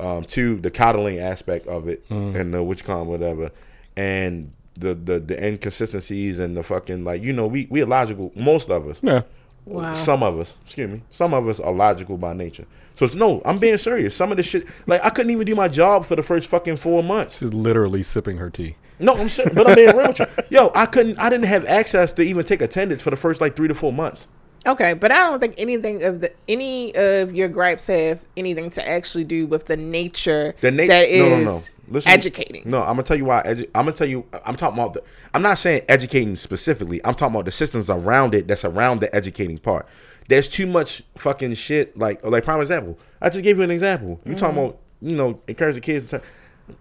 Um, 0.00 0.24
two, 0.24 0.56
the 0.60 0.70
coddling 0.70 1.18
aspect 1.18 1.66
of 1.66 1.88
it, 1.88 2.04
and 2.10 2.52
the 2.54 2.62
which 2.62 2.84
con 2.84 3.06
whatever, 3.08 3.50
and 3.96 4.52
the, 4.76 4.94
the 4.94 5.18
the 5.18 5.36
inconsistencies 5.44 6.38
and 6.38 6.56
the 6.56 6.62
fucking 6.62 7.04
like 7.04 7.22
you 7.22 7.32
know 7.32 7.46
we 7.46 7.66
we 7.70 7.80
are 7.82 7.86
logical. 7.86 8.30
Most 8.36 8.70
of 8.70 8.86
us, 8.88 9.00
Yeah. 9.02 9.22
Wow. 9.64 9.92
some 9.94 10.22
of 10.22 10.38
us, 10.38 10.54
excuse 10.64 10.88
me, 10.90 11.02
some 11.10 11.34
of 11.34 11.46
us 11.48 11.60
are 11.60 11.72
logical 11.72 12.16
by 12.16 12.32
nature. 12.32 12.64
So 12.94 13.04
it's 13.04 13.14
no, 13.14 13.42
I'm 13.44 13.58
being 13.58 13.76
serious. 13.76 14.14
Some 14.16 14.30
of 14.30 14.36
the 14.36 14.42
shit, 14.42 14.66
like 14.86 15.04
I 15.04 15.10
couldn't 15.10 15.30
even 15.30 15.46
do 15.46 15.54
my 15.54 15.68
job 15.68 16.04
for 16.04 16.16
the 16.16 16.22
first 16.22 16.48
fucking 16.48 16.76
four 16.78 17.02
months. 17.02 17.38
She's 17.38 17.52
literally 17.52 18.02
sipping 18.02 18.38
her 18.38 18.50
tea. 18.50 18.76
No, 19.00 19.14
I'm 19.14 19.28
serious, 19.28 19.54
but 19.54 19.68
I'm 19.68 19.74
being 19.74 19.96
real 19.96 20.08
with 20.08 20.18
you. 20.18 20.26
Yo, 20.50 20.72
I 20.74 20.86
couldn't, 20.86 21.18
I 21.18 21.30
didn't 21.30 21.46
have 21.46 21.64
access 21.66 22.12
to 22.14 22.22
even 22.22 22.44
take 22.44 22.62
attendance 22.62 23.02
for 23.02 23.10
the 23.10 23.16
first 23.16 23.40
like 23.40 23.56
three 23.56 23.68
to 23.68 23.74
four 23.74 23.92
months. 23.92 24.28
Okay, 24.66 24.92
but 24.94 25.12
I 25.12 25.18
don't 25.18 25.38
think 25.38 25.54
anything 25.56 26.02
of 26.02 26.20
the 26.20 26.32
any 26.48 26.94
of 26.96 27.34
your 27.34 27.48
gripes 27.48 27.86
have 27.86 28.24
anything 28.36 28.70
to 28.70 28.86
actually 28.86 29.24
do 29.24 29.46
with 29.46 29.66
the 29.66 29.76
nature 29.76 30.54
The 30.60 30.70
na- 30.70 30.86
that 30.86 31.10
no, 31.10 31.16
no, 31.16 31.24
is 31.24 31.70
no. 31.70 31.94
Listen- 31.94 32.12
educating. 32.12 32.62
No, 32.66 32.80
I'm 32.80 32.88
gonna 32.88 33.04
tell 33.04 33.16
you 33.16 33.24
why. 33.24 33.42
Edu- 33.44 33.68
I'm 33.74 33.86
gonna 33.86 33.92
tell 33.92 34.08
you. 34.08 34.26
I'm 34.44 34.56
talking 34.56 34.78
about. 34.78 34.94
The, 34.94 35.02
I'm 35.32 35.42
not 35.42 35.58
saying 35.58 35.82
educating 35.88 36.36
specifically. 36.36 37.00
I'm 37.04 37.14
talking 37.14 37.34
about 37.34 37.44
the 37.44 37.50
systems 37.50 37.88
around 37.88 38.34
it. 38.34 38.48
That's 38.48 38.64
around 38.64 39.00
the 39.00 39.14
educating 39.14 39.58
part. 39.58 39.86
There's 40.28 40.48
too 40.48 40.66
much 40.66 41.02
fucking 41.16 41.54
shit. 41.54 41.96
Like, 41.96 42.22
like 42.24 42.44
prime 42.44 42.60
example. 42.60 42.98
I 43.22 43.30
just 43.30 43.42
gave 43.42 43.56
you 43.56 43.62
an 43.62 43.70
example. 43.70 44.20
You 44.26 44.34
talking 44.34 44.56
mm-hmm. 44.56 44.66
about 44.66 44.78
you 45.00 45.16
know 45.16 45.40
encouraging 45.48 45.82
kids 45.82 46.08
to 46.08 46.18
turn. 46.18 46.28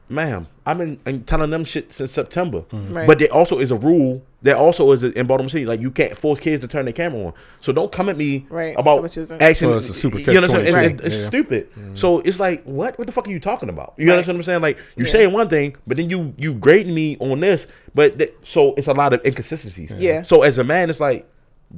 Ma'am, 0.09 0.47
I've 0.65 0.77
been 0.77 0.99
I'm 1.05 1.23
telling 1.23 1.49
them 1.49 1.63
shit 1.63 1.91
since 1.93 2.11
September. 2.11 2.61
Mm-hmm. 2.61 2.93
Right. 2.93 3.07
But 3.07 3.19
there 3.19 3.31
also 3.33 3.59
is 3.59 3.71
a 3.71 3.75
rule. 3.75 4.21
There 4.41 4.55
also 4.55 4.91
is 4.91 5.03
a, 5.03 5.11
in 5.17 5.25
Baltimore 5.27 5.49
City, 5.49 5.65
like 5.65 5.79
you 5.81 5.89
can't 5.91 6.15
force 6.15 6.39
kids 6.39 6.61
to 6.61 6.67
turn 6.67 6.85
their 6.85 6.93
camera 6.93 7.27
on. 7.27 7.33
So 7.59 7.73
don't 7.73 7.91
come 7.91 8.07
at 8.09 8.17
me 8.17 8.45
Right, 8.49 8.75
about 8.77 8.97
so 8.97 9.01
which 9.01 9.17
isn't- 9.17 9.41
asking. 9.41 9.69
Well, 9.69 9.77
it's 9.79 9.89
a 9.89 9.93
super 9.93 10.19
you 10.19 10.37
understand? 10.37 10.67
It's, 10.67 10.75
catch-22. 10.75 10.93
it's- 10.93 11.05
it's 11.07 11.21
Yeah. 11.23 11.27
stupid. 11.27 11.71
Mm-hmm. 11.71 11.95
So 11.95 12.19
it's 12.19 12.39
like, 12.39 12.63
what? 12.63 12.97
What 12.97 13.07
the 13.07 13.13
fuck 13.13 13.27
are 13.27 13.31
you 13.31 13.39
talking 13.39 13.69
about? 13.69 13.93
You 13.97 14.07
Right. 14.07 14.13
understand 14.13 14.37
what 14.37 14.41
I'm 14.41 14.45
saying? 14.45 14.61
Like 14.61 14.77
you 14.95 15.05
Yeah. 15.05 15.11
saying 15.11 15.31
one 15.33 15.49
thing, 15.49 15.75
but 15.87 15.97
then 15.97 16.09
you 16.09 16.33
you 16.37 16.53
grading 16.53 16.93
me 16.93 17.17
on 17.19 17.39
this. 17.39 17.67
But 17.95 18.17
th- 18.19 18.33
so 18.43 18.73
it's 18.75 18.87
a 18.87 18.93
lot 18.93 19.13
of 19.13 19.21
inconsistencies. 19.25 19.93
Yeah. 19.97 20.21
So 20.21 20.43
as 20.43 20.57
a 20.59 20.63
man, 20.63 20.89
it's 20.89 20.99
like, 20.99 21.27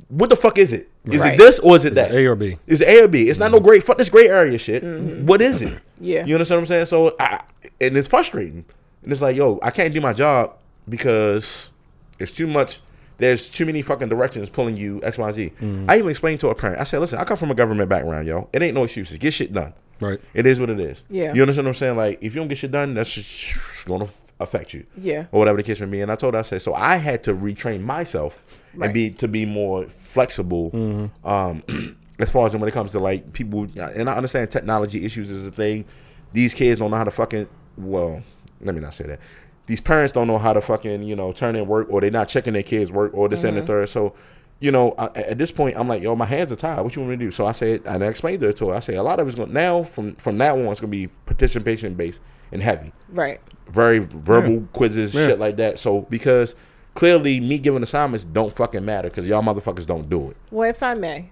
what 0.10 0.30
the 0.30 0.36
fuck 0.36 0.58
is 0.58 0.72
it? 0.74 0.90
Is 1.06 1.22
Right. 1.22 1.34
it 1.34 1.38
this 1.38 1.60
or 1.60 1.76
is 1.76 1.86
it 1.86 1.96
that? 1.96 2.12
A 2.12 2.26
or 2.28 2.36
B. 2.36 2.58
It's 2.68 2.82
A 2.82 3.04
or 3.04 3.08
B. 3.08 3.28
It's 3.30 3.40
not 3.40 3.52
no 3.52 3.60
great 3.60 3.84
fuck 3.84 3.98
this 3.98 4.10
gray 4.10 4.28
area 4.30 4.58
shit. 4.58 4.84
What 4.84 5.42
is 5.42 5.62
it? 5.62 5.70
Mm-hmm. 5.70 5.78
Yeah. 6.02 6.26
You 6.26 6.36
understand 6.36 6.60
what 6.60 6.64
I'm 6.64 6.68
saying? 6.68 6.86
So 6.86 7.16
I 7.20 7.42
and 7.82 7.98
it's 7.98 8.08
frustrating. 8.08 8.64
And 9.04 9.12
it's 9.12 9.22
like, 9.22 9.36
yo, 9.36 9.60
I 9.62 9.70
can't 9.72 9.94
do 9.94 10.00
my 10.00 10.14
job 10.14 10.54
because 10.88 11.72
it's 12.20 12.32
too 12.32 12.48
much. 12.48 12.80
There's 13.18 13.50
too 13.50 13.66
many 13.66 13.82
fucking 13.82 14.08
directions 14.08 14.50
pulling 14.50 14.78
you 14.78 15.02
X, 15.04 15.18
Y, 15.18 15.32
Z. 15.32 15.52
I 15.90 15.98
even 15.98 16.10
explained 16.10 16.40
to 16.42 16.50
a 16.50 16.56
parent. 16.56 16.80
I 16.80 16.86
said, 16.86 17.00
listen, 17.00 17.20
I 17.20 17.26
come 17.26 17.36
from 17.36 17.52
a 17.52 17.56
government 17.56 17.90
background, 17.90 18.28
yo. 18.28 18.48
It 18.54 18.62
ain't 18.62 18.76
no 18.76 18.84
excuses. 18.86 19.18
Get 19.18 19.34
shit 19.34 19.52
done. 19.52 19.74
Right. 20.00 20.22
It 20.34 20.46
is 20.46 20.58
what 20.60 20.70
it 20.70 20.80
is. 20.80 21.04
Yeah. 21.10 21.34
You 21.34 21.42
understand 21.42 21.66
what 21.66 21.72
I'm 21.72 21.74
saying? 21.76 21.98
Like, 21.98 22.20
if 22.22 22.34
you 22.34 22.40
don't 22.40 22.48
get 22.48 22.60
shit 22.60 22.72
done, 22.72 22.94
that's 22.94 23.12
just 23.14 23.86
going 23.86 24.08
to 24.08 24.14
affect 24.40 24.74
you. 24.74 24.86
Yeah. 24.96 25.26
Or 25.34 25.40
whatever 25.40 25.58
the 25.58 25.64
case 25.64 25.82
may 25.82 25.86
be. 25.88 26.00
And 26.00 26.10
I 26.10 26.16
told 26.16 26.34
her, 26.34 26.40
I 26.40 26.44
said, 26.44 26.62
so 26.62 26.74
I 26.74 26.96
had 26.96 27.24
to 27.26 27.34
retrain 27.34 27.82
myself 27.82 28.59
Right. 28.76 28.86
and 28.86 28.94
be 28.94 29.10
to 29.12 29.28
be 29.28 29.46
more 29.46 29.86
flexible. 29.90 31.10
Um, 31.24 31.64
as 32.20 32.30
far 32.30 32.46
as 32.46 32.56
when 32.56 32.68
it 32.68 32.72
comes 32.74 32.92
to 32.92 33.00
like 33.00 33.34
people, 33.34 33.68
and 33.78 34.10
I 34.10 34.16
understand 34.16 34.52
technology 34.52 35.04
issues 35.06 35.30
is 35.30 35.46
a 35.48 35.52
thing. 35.52 35.86
These 36.34 36.54
kids 36.54 36.80
don't 36.80 36.92
know 36.92 36.98
how 36.98 37.04
to 37.06 37.12
fucking. 37.12 37.48
Well, 37.78 38.22
let 38.62 38.76
me 38.76 38.82
not 38.82 38.94
say 38.94 39.06
that. 39.06 39.20
These 39.66 39.82
parents 39.82 40.14
don't 40.14 40.28
know 40.28 40.38
how 40.38 40.54
to 40.54 40.62
fucking 40.62 41.04
you 41.04 41.16
know 41.16 41.32
turn 41.32 41.56
in 41.56 41.68
work, 41.68 41.88
or 41.90 42.02
they're 42.02 42.12
not 42.12 42.28
checking 42.28 42.54
their 42.54 42.64
kids' 42.64 42.92
work, 42.92 43.12
or 43.14 43.30
this 43.30 43.44
and 43.44 43.56
the 43.58 43.62
third. 43.62 43.88
So, 43.90 44.14
you 44.60 44.72
know, 44.72 44.94
I, 44.98 45.06
at 45.16 45.38
this 45.38 45.52
point, 45.52 45.76
I'm 45.78 45.88
like, 45.88 46.02
yo, 46.04 46.16
my 46.16 46.26
hands 46.26 46.52
are 46.52 46.56
tied. 46.56 46.82
What 46.82 46.96
you 46.96 47.02
want 47.02 47.12
me 47.12 47.18
to 47.18 47.26
do? 47.26 47.32
So 47.32 47.46
I 47.46 47.52
said, 47.54 47.82
and 47.86 48.04
I 48.04 48.08
explained 48.08 48.42
to 48.42 48.48
her. 48.48 48.54
To 48.54 48.70
her 48.70 48.76
I 48.76 48.80
say 48.80 48.96
a 48.96 49.04
lot 49.04 49.20
of 49.20 49.28
it's 49.28 49.36
going 49.36 49.54
now 49.54 49.84
from 49.84 50.16
from 50.16 50.38
now 50.38 50.56
on, 50.58 50.66
it's 50.68 50.80
gonna 50.82 50.92
be 50.92 51.08
participation 51.26 51.94
based 51.96 52.22
and 52.52 52.62
heavy 52.64 52.92
Right. 53.10 53.40
very 53.72 54.00
verbal 54.00 54.68
quizzes, 54.74 55.14
Yeah. 55.16 55.28
shit 55.28 55.40
like 55.40 55.56
that. 55.58 55.78
So 55.80 56.02
because 56.10 56.56
clearly 57.00 57.40
me 57.40 57.58
giving 57.58 57.82
assignments 57.82 58.26
don't 58.26 58.54
fucking 58.54 58.84
matter 58.84 59.10
because 59.10 59.26
y'all 59.26 59.42
motherfuckers 59.42 59.86
don't 59.86 60.10
do 60.10 60.32
it. 60.32 60.38
Well, 60.52 60.70
if 60.70 60.84
I 60.84 60.96
may, 60.96 61.30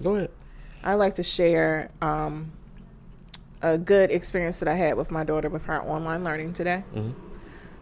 Go 0.00 0.14
ahead. 0.14 0.30
I 0.84 0.94
like 0.94 1.16
to 1.16 1.24
share 1.24 1.90
um, 2.00 2.52
a 3.60 3.76
good 3.76 4.12
experience 4.12 4.60
that 4.60 4.68
I 4.68 4.74
had 4.74 4.96
with 4.96 5.10
my 5.10 5.24
daughter 5.24 5.48
with 5.48 5.64
her 5.64 5.82
online 5.82 6.22
learning 6.22 6.52
today. 6.52 6.84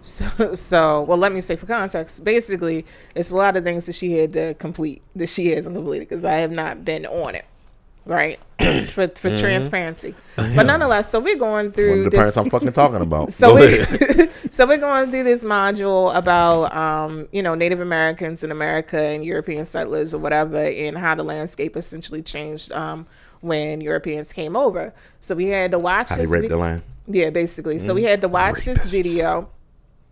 So, 0.01 0.55
so, 0.55 1.03
well, 1.03 1.19
let 1.19 1.31
me 1.31 1.43
say 1.43 1.57
for 1.57 1.67
context, 1.67 2.25
basically, 2.25 2.87
it's 3.15 3.33
a 3.33 3.37
lot 3.37 3.55
of 3.55 3.65
things 3.65 3.85
that 3.85 3.95
she 3.95 4.13
had 4.13 4.33
to 4.33 4.55
complete 4.55 5.03
that 5.15 5.29
she 5.29 5.49
hasn't 5.49 5.77
completed 5.77 6.09
because 6.09 6.25
I 6.25 6.37
have 6.37 6.53
not 6.53 6.87
been 6.87 7.05
on 7.05 7.35
it, 7.35 7.45
right? 8.07 8.39
for 8.89 9.07
for 9.09 9.37
transparency, 9.37 10.15
but 10.37 10.63
nonetheless, 10.65 11.11
so 11.11 11.21
we're 11.21 11.37
going 11.37 11.71
through 11.71 12.05
the 12.05 12.11
this. 12.11 12.17
parents 12.19 12.37
I'm 12.39 12.49
fucking 12.49 12.73
talking 12.73 13.03
about. 13.03 13.31
So 13.33 13.55
we 13.55 13.85
so 14.51 14.67
we're 14.67 14.79
going 14.79 15.11
through 15.11 15.25
this 15.25 15.45
module 15.45 16.15
about 16.17 16.75
um, 16.75 17.29
you 17.33 17.43
know 17.43 17.55
Native 17.55 17.81
Americans 17.81 18.43
in 18.45 18.51
America 18.51 18.99
and 18.99 19.25
European 19.25 19.67
settlers 19.67 20.15
or 20.15 20.19
whatever, 20.19 20.57
and 20.57 20.97
how 20.97 21.15
the 21.15 21.23
landscape 21.23 21.77
essentially 21.77 22.23
changed 22.23 22.73
um, 22.73 23.07
when 23.43 23.83
Europeans 23.83 24.33
came 24.33 24.57
over. 24.57 24.95
So 25.21 25.35
we 25.35 25.47
had 25.49 25.71
to 25.73 25.79
watch 25.79 26.09
How 26.09 26.17
they 26.17 26.23
this. 26.23 26.33
raped 26.33 26.45
vi- 26.45 26.49
the 26.49 26.57
land. 26.57 26.83
yeah, 27.09 27.29
basically. 27.31 27.79
So 27.79 27.93
we 27.93 28.05
had 28.05 28.23
to 28.23 28.29
watch 28.29 28.61
this 28.65 28.85
video 28.91 29.51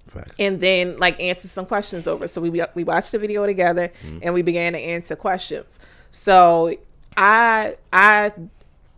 Facts. 0.08 0.34
and 0.38 0.60
then 0.60 0.96
like 0.98 1.18
answer 1.20 1.48
some 1.48 1.64
questions 1.64 2.06
over. 2.06 2.28
So 2.28 2.42
we 2.42 2.50
we 2.74 2.84
watched 2.84 3.12
the 3.12 3.18
video 3.18 3.46
together 3.46 3.90
and 4.22 4.34
we 4.34 4.42
began 4.42 4.74
to 4.74 4.78
answer 4.78 5.16
questions. 5.16 5.80
So 6.10 6.76
I 7.16 7.76
I 7.92 8.32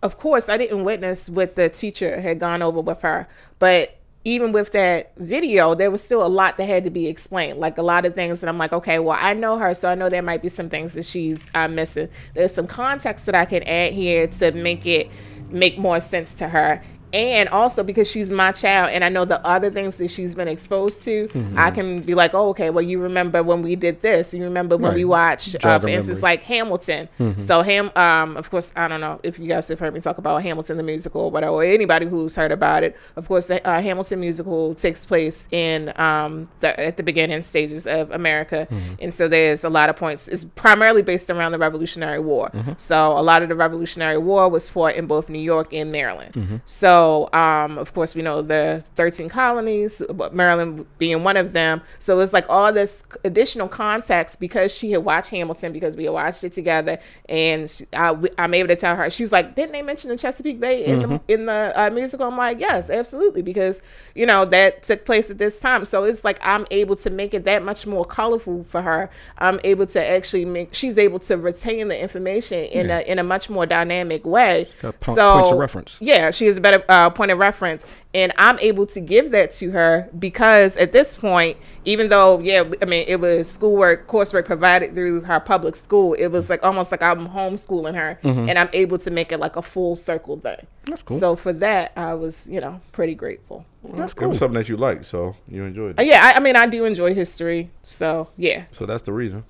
of 0.02 0.18
course 0.18 0.48
I 0.48 0.57
didn't 0.57 0.85
witness 0.85 1.29
what 1.29 1.57
the 1.57 1.68
teacher 1.68 2.20
had 2.20 2.38
gone 2.38 2.62
over 2.62 2.81
with 2.81 3.02
her, 3.02 3.29
but 3.59 3.96
even 4.26 4.50
with 4.50 4.72
that 4.72 5.12
video, 5.18 5.76
there 5.76 5.88
was 5.88 6.02
still 6.02 6.26
a 6.26 6.26
lot 6.26 6.57
that 6.57 6.64
had 6.64 6.83
to 6.83 6.90
be 6.90 7.07
explained. 7.07 7.61
Like 7.61 7.79
a 7.79 7.83
lot 7.83 8.05
of 8.05 8.12
things 8.16 8.40
that 8.40 8.48
I'm 8.48 8.59
like, 8.59 8.72
okay, 8.72 8.98
well, 8.98 9.16
I 9.20 9.35
know 9.35 9.57
her, 9.57 9.72
so 9.72 9.88
I 9.88 9.94
know 9.94 10.09
there 10.09 10.20
might 10.20 10.42
be 10.42 10.48
some 10.48 10.68
things 10.68 10.94
that 10.94 11.05
she's 11.05 11.48
uh, 11.55 11.68
missing. 11.68 12.09
There's 12.35 12.52
some 12.52 12.66
context 12.66 13.26
that 13.26 13.37
I 13.37 13.44
can 13.44 13.62
add 13.62 13.92
here 13.92 14.26
to 14.26 14.50
make 14.50 14.85
it 14.85 15.11
make 15.48 15.79
more 15.79 16.00
sense 16.00 16.35
to 16.35 16.48
her 16.48 16.83
and 17.16 17.48
also 17.48 17.83
because 17.83 18.09
she's 18.11 18.31
my 18.31 18.52
child 18.52 18.90
and 18.90 19.02
I 19.02 19.09
know 19.09 19.24
the 19.24 19.44
other 19.46 19.70
things 19.70 19.96
that 19.96 20.09
she's 20.11 20.35
been 20.35 20.48
exposed 20.48 21.02
to, 21.05 21.29
Mm-hmm. 21.29 21.59
I 21.59 21.70
can 21.70 22.00
be 22.02 22.14
like, 22.14 22.35
oh, 22.35 22.50
okay, 22.50 22.70
well, 22.70 22.83
you 22.85 23.00
remember 23.00 23.42
when 23.42 23.62
we 23.62 23.74
did 23.76 24.00
this? 24.00 24.35
You 24.35 24.44
remember 24.44 24.76
when 24.76 24.94
we 24.94 25.05
watched, 25.05 25.57
uh, 25.64 25.79
for 25.79 25.88
instance, 25.88 26.18
memory. 26.18 26.33
like 26.33 26.42
Hamilton. 26.44 27.09
Mm-hmm. 27.18 27.40
So 27.40 27.62
Ham, 27.62 27.90
um, 27.96 28.37
of 28.37 28.50
course, 28.50 28.72
I 28.76 28.87
don't 28.88 29.00
know 29.00 29.18
if 29.22 29.38
you 29.38 29.46
guys 29.48 29.68
have 29.68 29.79
heard 29.81 29.94
me 29.94 30.00
talk 30.00 30.18
about 30.18 30.42
Hamilton 30.42 30.76
the 30.76 30.83
musical 30.83 31.22
or 31.22 31.31
whatever, 31.31 31.52
or 31.55 31.64
anybody 31.64 32.07
who's 32.07 32.37
heard 32.37 32.52
about 32.52 32.83
it. 32.83 32.96
Of 33.16 33.26
course, 33.29 33.46
the 33.46 33.66
uh, 33.66 33.81
Hamilton 33.81 34.20
musical 34.20 34.74
takes 34.74 35.05
place 35.07 35.48
in 35.50 35.92
um, 35.98 36.48
the 36.61 36.79
at 36.79 36.96
the 36.96 37.02
beginning 37.02 37.42
stages 37.42 37.87
of 37.87 38.11
America, 38.11 38.66
Mm-hmm. 38.70 38.94
and 39.02 39.14
so 39.14 39.29
there's 39.29 39.64
a 39.64 39.68
lot 39.70 39.88
of 39.88 39.96
points. 39.96 40.29
It's 40.29 40.44
primarily 40.44 41.02
based 41.02 41.31
around 41.31 41.52
the 41.52 41.59
Revolutionary 41.59 42.18
War. 42.20 42.50
Mm-hmm. 42.52 42.72
So 42.79 43.12
a 43.12 43.22
lot 43.22 43.42
of 43.42 43.48
the 43.48 43.55
Revolutionary 43.55 44.18
War 44.18 44.48
was 44.48 44.68
fought 44.70 44.94
in 44.94 45.07
both 45.07 45.29
New 45.31 45.38
York 45.40 45.72
and 45.72 45.90
Maryland. 45.92 46.33
Mm-hmm. 46.35 46.57
So 47.06 47.32
um, 47.32 47.78
of 47.78 47.92
course, 47.94 48.14
we 48.14 48.22
know 48.22 48.42
the 48.42 48.82
13 48.96 49.28
colonies, 49.28 50.02
but 50.12 50.34
Maryland 50.34 50.86
being 50.98 51.22
one 51.22 51.36
of 51.36 51.52
them. 51.52 51.80
So 51.98 52.18
it's 52.20 52.32
like 52.32 52.46
all 52.48 52.72
this 52.72 53.04
additional 53.24 53.68
context 53.68 54.40
because 54.40 54.74
she 54.74 54.90
had 54.90 55.04
watched 55.04 55.30
Hamilton 55.30 55.72
because 55.72 55.96
we 55.96 56.04
had 56.04 56.12
watched 56.12 56.42
it 56.42 56.52
together, 56.52 56.98
and 57.28 57.86
I, 57.92 58.16
I'm 58.38 58.54
able 58.54 58.68
to 58.68 58.76
tell 58.76 58.96
her. 58.96 59.08
She's 59.10 59.30
like, 59.32 59.54
"Didn't 59.54 59.72
they 59.72 59.82
mention 59.82 60.10
the 60.10 60.16
Chesapeake 60.16 60.58
Bay 60.58 60.84
in 60.84 61.00
the 61.02 61.20
in 61.28 61.46
the 61.46 61.72
uh, 61.76 61.90
musical?" 61.90 62.26
I'm 62.26 62.36
like, 62.36 62.58
"Yes, 62.58 62.90
absolutely," 62.90 63.42
because 63.42 63.82
you 64.14 64.26
know 64.26 64.44
that 64.46 64.82
took 64.82 65.04
place 65.04 65.30
at 65.30 65.38
this 65.38 65.60
time. 65.60 65.84
So 65.84 66.04
it's 66.04 66.24
like 66.24 66.38
I'm 66.42 66.66
able 66.70 66.96
to 66.96 67.10
make 67.10 67.34
it 67.34 67.44
that 67.44 67.62
much 67.62 67.86
more 67.86 68.04
colorful 68.04 68.64
for 68.64 68.82
her. 68.82 69.10
I'm 69.38 69.60
able 69.64 69.86
to 69.86 70.04
actually 70.04 70.44
make. 70.44 70.74
She's 70.74 70.98
able 70.98 71.20
to 71.20 71.36
retain 71.36 71.88
the 71.88 72.00
information 72.00 72.64
in 72.64 72.88
Yeah. 72.88 72.98
a 72.98 73.02
in 73.12 73.18
a 73.18 73.24
much 73.24 73.48
more 73.48 73.66
dynamic 73.66 74.26
way. 74.26 74.66
Po- 74.80 74.92
so 75.02 75.34
points 75.34 75.52
of 75.52 75.58
reference. 75.58 75.98
yeah, 76.00 76.30
she 76.32 76.46
has 76.46 76.56
a 76.56 76.60
better 76.60 76.80
uh, 76.88 77.11
point 77.11 77.31
of 77.31 77.38
reference, 77.38 77.87
and 78.14 78.33
I'm 78.38 78.59
able 78.61 78.87
to 78.87 79.01
give 79.01 79.31
that 79.33 79.51
to 79.53 79.70
her 79.72 80.09
because 80.18 80.77
at 80.77 80.92
this 80.92 81.16
point, 81.16 81.57
even 81.85 82.09
though 82.09 82.38
yeah, 82.40 82.64
I 82.83 82.85
mean 82.85 83.05
it 83.07 83.20
was 83.20 83.51
schoolwork, 83.51 84.07
coursework 84.09 84.44
provided 84.44 84.94
through 84.94 85.22
her 85.22 85.40
public 85.40 85.77
school, 85.77 86.14
it 86.14 86.29
was 86.29 86.49
like 86.51 86.62
almost 86.64 86.90
like 86.92 87.03
I'm 87.03 87.29
homeschooling 87.29 87.94
her, 87.94 88.18
and 88.22 88.59
I'm 88.59 88.68
able 88.72 88.99
to 88.99 89.11
make 89.11 89.33
it 89.33 89.38
like 89.38 89.57
a 89.57 89.62
full 89.62 89.96
circle 89.96 90.38
thing. 90.38 90.57
Mm-hmm. 90.57 90.90
That's 90.90 91.03
cool. 91.03 91.18
So 91.18 91.37
for 91.37 91.53
that, 91.55 91.92
I 91.96 92.14
was 92.14 92.46
you 92.49 92.61
know 92.61 92.81
pretty 92.92 93.14
grateful. 93.14 93.64
That's 93.85 94.14
cool. 94.14 94.27
It 94.27 94.29
was 94.31 94.38
something 94.38 94.55
that 94.59 94.68
you 94.68 94.77
liked, 94.77 95.05
so 95.05 95.37
you 95.49 95.62
enjoyed 95.64 95.99
Uh, 95.99 96.03
it. 96.03 96.07
yeah, 96.09 96.20
I, 96.35 96.37
I 96.38 96.40
mean 96.40 96.57
I 96.57 96.66
do 96.66 96.85
enjoy 96.85 97.14
history, 97.14 97.70
so 97.83 98.29
yeah. 98.37 98.66
So 98.72 98.87
that's 98.87 99.03
the 99.03 99.12
reason. 99.12 99.44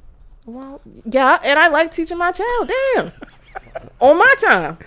Well, 0.44 0.80
yeah, 1.04 1.38
and 1.42 1.58
I 1.58 1.68
like 1.68 1.90
teaching 1.90 2.18
my 2.18 2.30
child. 2.32 2.70
Damn, 2.94 3.12
on 4.00 4.18
my 4.18 4.34
time. 4.40 4.78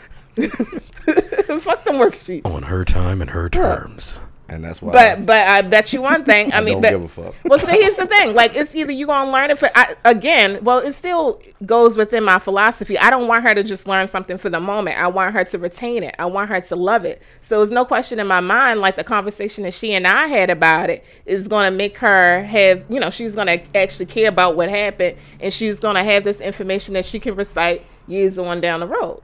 Fuck 1.60 1.86
them 1.86 1.96
worksheets. 1.96 2.46
On 2.46 2.64
her 2.64 2.86
time 2.86 3.22
and 3.22 3.32
her 3.32 3.50
terms. 3.50 4.20
And 4.50 4.64
that's 4.64 4.82
why. 4.82 4.92
But 4.92 5.26
but 5.26 5.48
I 5.48 5.62
bet 5.62 5.94
you 5.94 6.02
one 6.02 6.24
thing. 6.24 6.52
I, 6.52 6.58
I 6.58 6.62
mean, 6.62 6.76
don't 6.76 6.82
but, 6.82 6.90
give 6.92 7.04
a 7.04 7.08
fuck. 7.08 7.36
well, 7.46 7.60
see, 7.60 7.74
here's 7.74 7.96
the 7.96 8.08
thing. 8.08 8.34
Like, 8.34 8.56
it's 8.56 8.76
either 8.76 8.92
you 8.92 9.06
gonna 9.06 9.32
learn 9.32 9.52
it 9.52 9.60
for 9.60 9.70
I, 9.76 9.96
again. 10.06 10.64
Well, 10.64 10.80
it 10.80 10.94
still 10.94 11.40
goes 11.66 11.98
within 11.98 12.24
my 12.24 12.40
philosophy. 12.40 12.98
I 12.98 13.10
don't 13.10 13.28
want 13.28 13.44
her 13.44 13.54
to 13.54 13.64
just 13.64 13.88
learn 13.88 14.08
something 14.08 14.38
for 14.38 14.50
the 14.50 14.60
moment. 14.60 14.98
I 14.98 15.08
want 15.08 15.34
her 15.34 15.44
to 15.44 15.58
retain 15.60 16.04
it. 16.04 16.16
I 16.18 16.26
want 16.26 16.50
her 16.50 16.60
to 16.62 16.76
love 16.76 17.06
it. 17.06 17.22
So 17.42 17.58
there's 17.58 17.72
no 17.72 17.86
question 17.86 18.20
in 18.20 18.28
my 18.28 18.40
mind. 18.40 18.82
Like 18.82 18.96
the 18.96 19.04
conversation 19.04 19.64
that 19.66 19.74
she 19.74 19.94
and 19.94 20.08
I 20.08 20.28
had 20.28 20.50
about 20.50 20.90
it 20.90 21.06
is 21.26 21.48
gonna 21.48 21.72
make 21.72 21.98
her 22.00 22.44
have. 22.44 22.84
You 22.90 23.00
know, 23.00 23.12
she's 23.12 23.36
gonna 23.36 23.62
actually 23.76 24.08
care 24.08 24.30
about 24.30 24.56
what 24.56 24.70
happened, 24.70 25.18
and 25.40 25.54
she's 25.54 25.80
gonna 25.80 26.04
have 26.04 26.24
this 26.24 26.42
information 26.42 26.96
that 26.96 27.06
she 27.06 27.20
can 27.20 27.36
recite 27.36 27.86
years 28.08 28.40
on 28.40 28.62
down 28.62 28.80
the 28.80 28.88
road. 28.88 29.22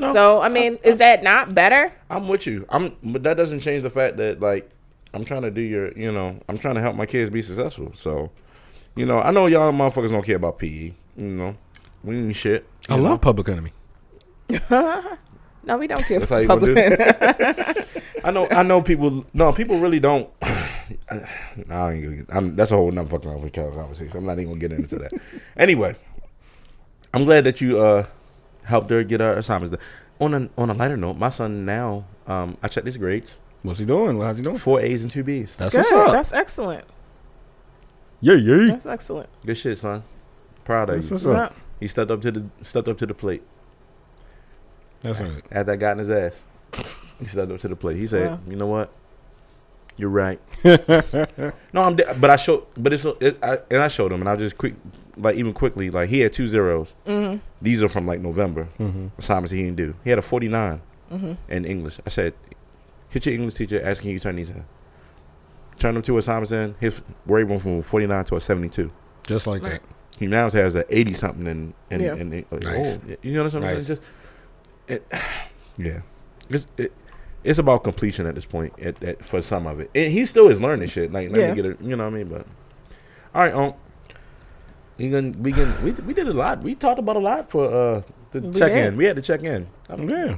So 0.00 0.40
I 0.40 0.48
mean, 0.48 0.78
is 0.84 0.98
that 0.98 1.22
not 1.22 1.54
better? 1.54 1.92
I'm 2.10 2.28
with 2.28 2.46
you. 2.46 2.66
I'm, 2.68 2.96
but 3.02 3.22
that 3.24 3.36
doesn't 3.36 3.60
change 3.60 3.82
the 3.82 3.90
fact 3.90 4.16
that 4.18 4.40
like 4.40 4.70
I'm 5.14 5.24
trying 5.24 5.42
to 5.42 5.50
do 5.50 5.60
your, 5.60 5.92
you 5.92 6.12
know, 6.12 6.38
I'm 6.48 6.58
trying 6.58 6.76
to 6.76 6.80
help 6.80 6.96
my 6.96 7.06
kids 7.06 7.30
be 7.30 7.42
successful. 7.42 7.90
So, 7.94 8.30
you 8.94 9.06
know, 9.06 9.20
I 9.20 9.30
know 9.30 9.46
y'all 9.46 9.72
motherfuckers 9.72 10.10
don't 10.10 10.24
care 10.24 10.36
about 10.36 10.58
PE. 10.58 10.68
You 10.68 10.94
know, 11.16 11.56
we 12.04 12.18
ain't 12.18 12.36
shit. 12.36 12.66
I 12.88 12.96
love 12.96 13.20
Public 13.20 13.48
Enemy. 13.48 13.72
No, 15.64 15.76
we 15.76 15.86
don't 15.86 16.02
care. 16.02 16.18
That's 16.18 16.30
how 16.30 16.38
you 16.38 16.48
for 16.48 16.58
gonna 16.58 16.74
do 16.74 16.74
public- 16.74 17.38
it. 17.38 18.04
I 18.24 18.30
know. 18.30 18.48
I 18.50 18.62
know 18.62 18.80
people. 18.80 19.26
No, 19.34 19.52
people 19.52 19.78
really 19.78 20.00
don't. 20.00 20.30
I 20.42 20.46
ain't 21.12 21.68
gonna 21.68 22.16
get, 22.16 22.26
I'm, 22.30 22.56
that's 22.56 22.70
a 22.70 22.76
whole 22.76 22.90
nother 22.90 23.10
fucking 23.10 23.30
other 23.30 23.50
conversation. 23.50 24.16
I'm 24.16 24.24
not 24.24 24.38
even 24.38 24.48
gonna 24.48 24.60
get 24.60 24.72
into 24.72 24.96
that. 24.96 25.12
Anyway, 25.58 25.94
I'm 27.12 27.24
glad 27.24 27.44
that 27.44 27.60
you 27.60 27.78
uh 27.78 28.06
helped 28.68 28.90
her 28.90 29.02
get 29.02 29.20
her 29.20 29.32
assignments 29.34 29.74
done. 29.76 29.84
On 30.20 30.34
a 30.34 30.48
on 30.60 30.70
a 30.70 30.74
lighter 30.74 30.96
note, 30.96 31.14
my 31.16 31.28
son 31.30 31.64
now, 31.64 32.04
um, 32.26 32.56
I 32.62 32.68
checked 32.68 32.86
his 32.86 32.96
grades. 32.96 33.36
What's 33.62 33.78
he 33.78 33.84
doing? 33.84 34.20
How's 34.20 34.38
he 34.38 34.44
doing? 34.44 34.58
Four 34.58 34.80
A's 34.80 35.02
and 35.02 35.10
two 35.10 35.22
B's. 35.24 35.54
That's 35.56 35.72
Good. 35.72 35.78
what's 35.78 35.92
up. 35.92 36.12
That's 36.12 36.32
excellent. 36.32 36.84
yeah, 38.20 38.34
yeah. 38.34 38.66
That's 38.68 38.86
excellent. 38.86 39.28
Good 39.46 39.56
shit, 39.56 39.78
son. 39.78 40.02
Proud 40.64 40.90
of 40.90 40.96
That's 40.96 41.08
you. 41.08 41.14
what's 41.14 41.26
up. 41.26 41.52
Yeah. 41.52 41.58
He 41.80 41.86
stepped 41.86 42.10
up 42.10 42.20
to 42.22 42.30
the 42.32 42.46
stepped 42.62 42.88
up 42.88 42.98
to 42.98 43.06
the 43.06 43.14
plate. 43.14 43.42
That's 45.02 45.20
right. 45.20 45.42
Had 45.52 45.66
that 45.66 45.78
guy 45.78 45.92
in 45.92 45.98
his 45.98 46.10
ass. 46.10 46.40
He 47.20 47.26
stepped 47.26 47.50
up 47.52 47.60
to 47.60 47.68
the 47.68 47.76
plate. 47.76 47.96
He 47.96 48.06
said, 48.06 48.30
Wow. 48.30 48.40
"You 48.48 48.56
know 48.56 48.66
what? 48.66 48.90
You're 49.96 50.10
right." 50.10 50.40
no, 50.64 51.52
I'm. 51.82 51.96
de- 51.96 52.14
But 52.20 52.30
I 52.30 52.36
showed. 52.36 52.66
But 52.76 52.92
it's. 52.92 53.04
It, 53.04 53.38
I, 53.42 53.58
and 53.70 53.82
I 53.82 53.88
showed 53.88 54.12
him, 54.12 54.20
and 54.20 54.28
I 54.28 54.36
just 54.36 54.58
quick, 54.58 54.74
like 55.18 55.36
even 55.36 55.52
quickly, 55.52 55.90
like 55.90 56.08
he 56.08 56.20
had 56.20 56.32
two 56.32 56.46
zeros. 56.46 56.94
Mm-hmm. 57.06 57.38
These 57.60 57.82
are 57.82 57.88
from 57.88 58.06
like 58.06 58.20
November 58.20 58.68
Mm-hmm. 58.78 59.08
assignments 59.18 59.50
he 59.52 59.62
didn't 59.64 59.76
do. 59.76 59.94
He 60.04 60.10
had 60.10 60.18
a 60.18 60.22
49 60.22 60.80
Mm-hmm. 61.12 61.32
in 61.48 61.64
English. 61.64 61.98
I 62.06 62.10
said, 62.10 62.34
"Hit 63.08 63.24
your 63.26 63.34
English 63.34 63.54
teacher. 63.54 63.80
asking 63.82 64.08
can 64.08 64.12
you 64.12 64.18
turn 64.18 64.36
these 64.36 64.50
in." 64.50 64.64
Turn 65.78 65.94
them 65.94 66.02
two 66.02 66.18
assignments 66.18 66.52
in. 66.52 66.74
His 66.80 67.00
grade 67.26 67.48
went 67.48 67.62
from 67.62 67.80
49 67.82 68.24
to 68.26 68.34
a 68.34 68.40
72. 68.40 68.90
Just 69.26 69.46
like 69.46 69.62
Right. 69.62 69.72
that. 69.72 69.82
He 70.18 70.26
now 70.26 70.50
has 70.50 70.74
an 70.74 70.84
80 70.90 71.14
something 71.14 71.46
in. 71.46 71.74
in, 71.90 72.00
Yeah. 72.00 72.14
in, 72.14 72.32
in 72.32 72.44
Nice. 72.50 72.98
oh, 73.08 73.16
you 73.22 73.32
know 73.34 73.44
what 73.44 73.54
I'm 73.54 73.62
saying? 73.62 73.74
Nice. 73.76 73.86
Just 73.86 74.02
it, 74.88 75.06
yeah. 75.78 76.00
It's 76.50 76.66
it, 76.76 76.92
it's 77.44 77.58
about 77.60 77.84
completion 77.84 78.26
at 78.26 78.34
this 78.34 78.44
point. 78.44 78.72
At, 78.80 79.02
at, 79.02 79.24
for 79.24 79.40
some 79.40 79.66
of 79.66 79.78
it, 79.80 79.90
and 79.94 80.12
he 80.12 80.26
still 80.26 80.48
is 80.48 80.60
learning 80.60 80.88
shit. 80.88 81.12
Like 81.12 81.30
let 81.30 81.38
Yeah. 81.40 81.50
me 81.50 81.56
get 81.56 81.66
it. 81.66 81.80
You 81.80 81.96
know 81.96 82.04
what 82.04 82.12
I 82.14 82.16
mean? 82.18 82.28
But 82.28 82.46
all 83.34 83.42
right, 83.42 83.54
um, 83.54 83.74
we 84.98 85.10
can 85.10 85.42
we 85.42 85.52
can 85.52 85.82
we 85.84 85.92
we 85.92 86.12
did 86.14 86.28
a 86.28 86.32
lot. 86.34 86.62
We 86.62 86.74
talked 86.74 86.98
about 86.98 87.16
a 87.16 87.20
lot 87.20 87.50
for 87.50 87.64
uh 87.66 88.02
the 88.32 88.40
We 88.40 88.58
check 88.58 88.72
did. 88.72 88.86
in. 88.86 88.96
We 88.96 89.04
had 89.04 89.16
to 89.16 89.22
check 89.22 89.42
in. 89.42 89.66
I'm- 89.88 90.08
Yeah. 90.08 90.36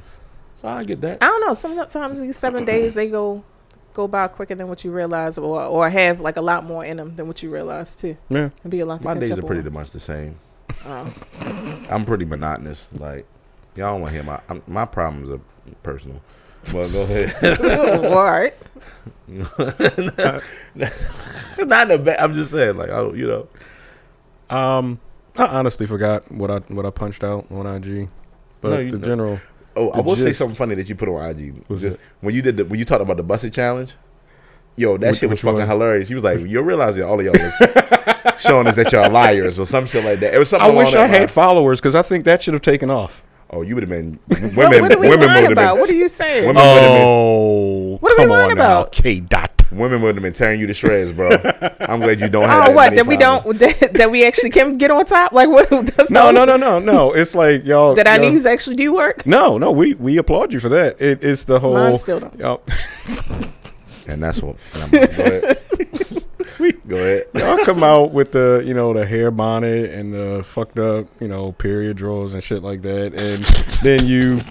So 0.61 0.67
I 0.67 0.83
get 0.83 1.01
that. 1.01 1.17
I 1.21 1.25
don't 1.27 1.45
know. 1.47 1.53
Sometimes 1.55 2.21
these 2.21 2.37
seven 2.37 2.63
days 2.65 2.93
they 2.93 3.09
go 3.09 3.43
go 3.93 4.07
by 4.07 4.27
quicker 4.29 4.55
than 4.55 4.67
what 4.69 4.85
you 4.85 4.91
realize, 4.91 5.37
or 5.37 5.61
or 5.63 5.89
have 5.89 6.19
like 6.21 6.37
a 6.37 6.41
lot 6.41 6.63
more 6.63 6.85
in 6.85 6.97
them 6.97 7.15
than 7.15 7.27
what 7.27 7.41
you 7.43 7.49
realize 7.51 7.95
too. 7.95 8.15
Yeah. 8.29 8.49
It'd 8.59 8.69
be 8.71 8.79
a 8.81 8.85
lot. 8.85 9.03
My 9.03 9.15
days 9.15 9.37
are 9.37 9.41
pretty 9.41 9.65
on. 9.67 9.73
much 9.73 9.91
the 9.91 9.99
same. 9.99 10.35
Oh. 10.85 11.11
I'm 11.91 12.05
pretty 12.05 12.25
monotonous. 12.25 12.87
Like 12.93 13.25
y'all 13.75 13.93
don't 13.93 14.01
want 14.01 14.13
to 14.13 14.21
hear 14.21 14.23
my 14.23 14.39
I'm, 14.49 14.61
my 14.67 14.85
problems 14.85 15.29
are 15.31 15.39
personal. 15.83 16.21
But 16.71 16.91
go 16.93 17.01
ahead. 17.01 18.05
All 18.05 18.23
right. 18.23 18.53
Not 19.27 20.43
in 20.77 21.87
the 21.89 22.01
bad. 22.03 22.19
I'm 22.19 22.33
just 22.33 22.51
saying, 22.51 22.77
like, 22.77 22.89
oh, 22.89 23.13
you 23.13 23.27
know, 23.27 23.47
Um, 24.51 24.99
I 25.37 25.45
honestly 25.47 25.85
forgot 25.85 26.29
what 26.31 26.51
I 26.51 26.59
what 26.67 26.85
I 26.85 26.89
punched 26.89 27.23
out 27.23 27.45
on 27.51 27.65
IG, 27.65 28.09
but 28.59 28.69
No, 28.69 28.79
you 28.79 28.91
the 28.91 28.97
know. 28.99 29.05
general. 29.05 29.39
Oh, 29.75 29.89
I 29.91 30.01
will 30.01 30.17
say 30.17 30.33
something 30.33 30.55
funny 30.55 30.75
that 30.75 30.89
you 30.89 30.95
put 30.95 31.07
on 31.07 31.29
IG. 31.29 31.63
What's 31.67 31.81
just 31.81 31.97
that? 31.97 32.03
when 32.19 32.35
you 32.35 32.41
did 32.41 32.57
the 32.57 32.65
when 32.65 32.77
you 32.77 32.85
talked 32.85 33.01
about 33.01 33.17
the 33.17 33.23
busted 33.23 33.53
challenge. 33.53 33.95
Yo, 34.77 34.97
that 34.97 35.11
Which- 35.11 35.19
shit 35.19 35.29
was 35.29 35.41
fucking 35.41 35.59
one? 35.59 35.67
hilarious. 35.67 36.07
He 36.09 36.13
was 36.13 36.23
like, 36.23 36.39
"You're 36.45 36.63
realizing 36.63 37.03
all 37.03 37.19
of 37.19 37.25
y'all 37.25 37.33
was 37.33 38.37
showing 38.41 38.67
us 38.67 38.75
that 38.75 38.91
y'all 38.91 39.09
liars 39.11 39.59
or 39.59 39.65
some 39.65 39.85
shit 39.85 40.03
like 40.03 40.19
that." 40.21 40.33
It 40.33 40.39
was 40.39 40.49
something. 40.49 40.69
I 40.69 40.73
wish 40.73 40.93
I 40.95 41.07
had 41.07 41.19
line. 41.19 41.27
followers 41.27 41.79
because 41.79 41.95
I 41.95 42.01
think 42.01 42.25
that 42.25 42.41
should 42.43 42.53
have 42.53 42.61
taken 42.61 42.89
off. 42.89 43.23
Oh, 43.49 43.61
you 43.63 43.75
would 43.75 43.83
have 43.83 43.89
been 43.89 44.17
women. 44.29 44.55
What, 44.55 44.81
what 44.81 44.91
are 44.93 44.99
we 44.99 45.09
women 45.09 45.27
lying 45.27 45.51
about? 45.51 45.73
been. 45.75 45.81
What 45.81 45.89
are 45.89 45.93
you 45.95 46.07
saying? 46.09 46.47
Women 46.47 46.63
would've 46.63 46.83
Oh, 47.03 47.97
What 47.99 48.11
are 48.13 48.15
we 48.15 48.21
come 48.23 48.29
lying 48.29 48.51
about? 48.53 48.91
K 48.93 49.19
dot. 49.19 49.50
Women 49.71 50.01
would 50.01 50.15
have 50.15 50.21
been 50.23 50.33
tearing 50.33 50.59
you 50.59 50.67
to 50.67 50.73
shreds, 50.73 51.13
bro. 51.13 51.29
I'm 51.79 51.99
glad 52.01 52.19
you 52.19 52.27
don't 52.29 52.43
have. 52.49 52.63
Oh, 52.63 52.67
that 52.67 52.75
what? 52.75 52.95
That 52.95 53.07
we 53.07 53.15
don't 53.17 53.57
that, 53.59 53.93
that 53.93 54.11
we 54.11 54.25
actually 54.25 54.49
can 54.49 54.77
get 54.77 54.91
on 54.91 55.05
top? 55.05 55.31
Like 55.31 55.49
what? 55.49 55.69
That's 55.97 56.09
No, 56.11 56.29
no, 56.31 56.43
no, 56.45 56.57
no, 56.57 56.79
no. 56.79 57.13
It's 57.13 57.33
like 57.35 57.63
y'all. 57.65 57.95
That 57.95 58.07
our 58.07 58.17
y'all- 58.21 58.31
knees 58.31 58.45
actually 58.45 58.75
do 58.75 58.93
work. 58.93 59.25
No, 59.25 59.57
no. 59.57 59.71
We 59.71 59.93
we 59.95 60.17
applaud 60.17 60.53
you 60.53 60.59
for 60.59 60.69
that. 60.69 60.99
It, 61.01 61.23
it's 61.23 61.45
the 61.45 61.59
whole. 61.59 61.73
Mine 61.73 61.95
still 61.95 62.19
don't. 62.19 62.37
Y'all, 62.37 62.61
And 64.07 64.21
that's 64.21 64.41
what. 64.41 64.57
Go 64.91 64.97
ahead. 64.97 65.57
Go 66.87 66.95
ahead. 66.97 67.25
y'all 67.33 67.57
come 67.65 67.81
out 67.83 68.11
with 68.11 68.33
the 68.33 68.61
you 68.65 68.73
know 68.73 68.93
the 68.93 69.05
hair 69.05 69.31
bonnet 69.31 69.89
and 69.91 70.13
the 70.13 70.43
fucked 70.43 70.77
up 70.77 71.07
you 71.19 71.27
know 71.27 71.53
period 71.53 71.97
drawers 71.97 72.33
and 72.33 72.43
shit 72.43 72.61
like 72.61 72.81
that, 72.83 73.13
and 73.15 73.43
then 73.81 74.05
you 74.05 74.41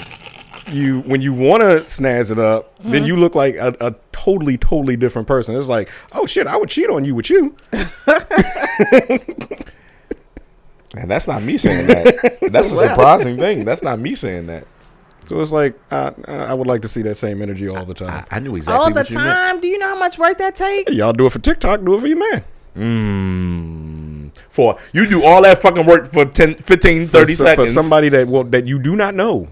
you 0.68 1.01
when 1.03 1.20
you 1.23 1.33
want 1.33 1.62
to 1.62 1.81
snazz 1.87 2.31
it 2.31 2.38
up, 2.38 2.66
Mm-hmm. 2.81 2.90
then 2.92 3.05
you 3.05 3.16
look 3.16 3.35
like 3.35 3.57
a, 3.57 3.77
a 3.81 3.94
totally 4.12 4.57
totally 4.57 4.96
different 4.96 5.29
person. 5.29 5.55
It's 5.55 5.68
like, 5.68 5.90
oh 6.12 6.25
shit, 6.27 6.46
I 6.46 6.57
would 6.57 6.68
cheat 6.70 6.88
on 6.88 7.05
you 7.05 7.14
with 7.14 7.29
you. 7.31 7.55
And 10.96 11.09
that's 11.09 11.29
not 11.29 11.42
me 11.44 11.57
saying 11.57 11.87
that. 11.87 12.38
That's 12.51 12.73
a 12.73 12.77
surprising 12.88 13.38
thing. 13.38 13.64
That's 13.64 13.83
not 13.83 14.01
me 14.01 14.14
saying 14.16 14.49
that. 14.49 14.66
So 15.27 15.40
it's 15.40 15.53
like 15.53 15.79
I, 15.92 16.12
I 16.27 16.53
would 16.55 16.66
like 16.66 16.83
to 16.83 16.88
see 16.88 17.03
that 17.03 17.14
same 17.14 17.40
energy 17.42 17.68
all 17.68 17.85
the 17.85 17.94
time. 17.94 18.27
I 18.29 18.40
knew 18.40 18.57
exactly 18.57 18.75
All 18.75 18.88
the 18.90 18.94
what 19.01 19.09
you 19.11 19.14
meant. 19.16 19.29
time. 19.29 19.61
Do 19.61 19.68
you 19.68 19.79
know 19.79 19.87
how 19.87 19.99
much 19.99 20.18
work 20.18 20.38
that 20.38 20.57
takes? 20.57 20.92
Y'all 20.92 21.12
do 21.12 21.27
it 21.27 21.31
for 21.33 21.38
TikTok, 21.38 21.85
do 21.85 21.94
it 21.94 22.01
for 22.01 22.09
your 22.09 22.18
man. 22.18 22.44
Mm. 22.77 24.31
For 24.49 24.79
you 24.92 25.07
do 25.07 25.23
all 25.23 25.42
that 25.42 25.62
fucking 25.62 25.87
work 25.87 26.09
for 26.09 26.25
10, 26.25 26.55
15, 26.57 27.07
30 27.07 27.25
for, 27.35 27.37
seconds. 27.37 27.68
for 27.68 27.73
somebody 27.73 28.09
that 28.09 28.27
well 28.27 28.42
that 28.44 28.66
you 28.66 28.81
do 28.81 28.96
not 28.96 29.14
know. 29.14 29.46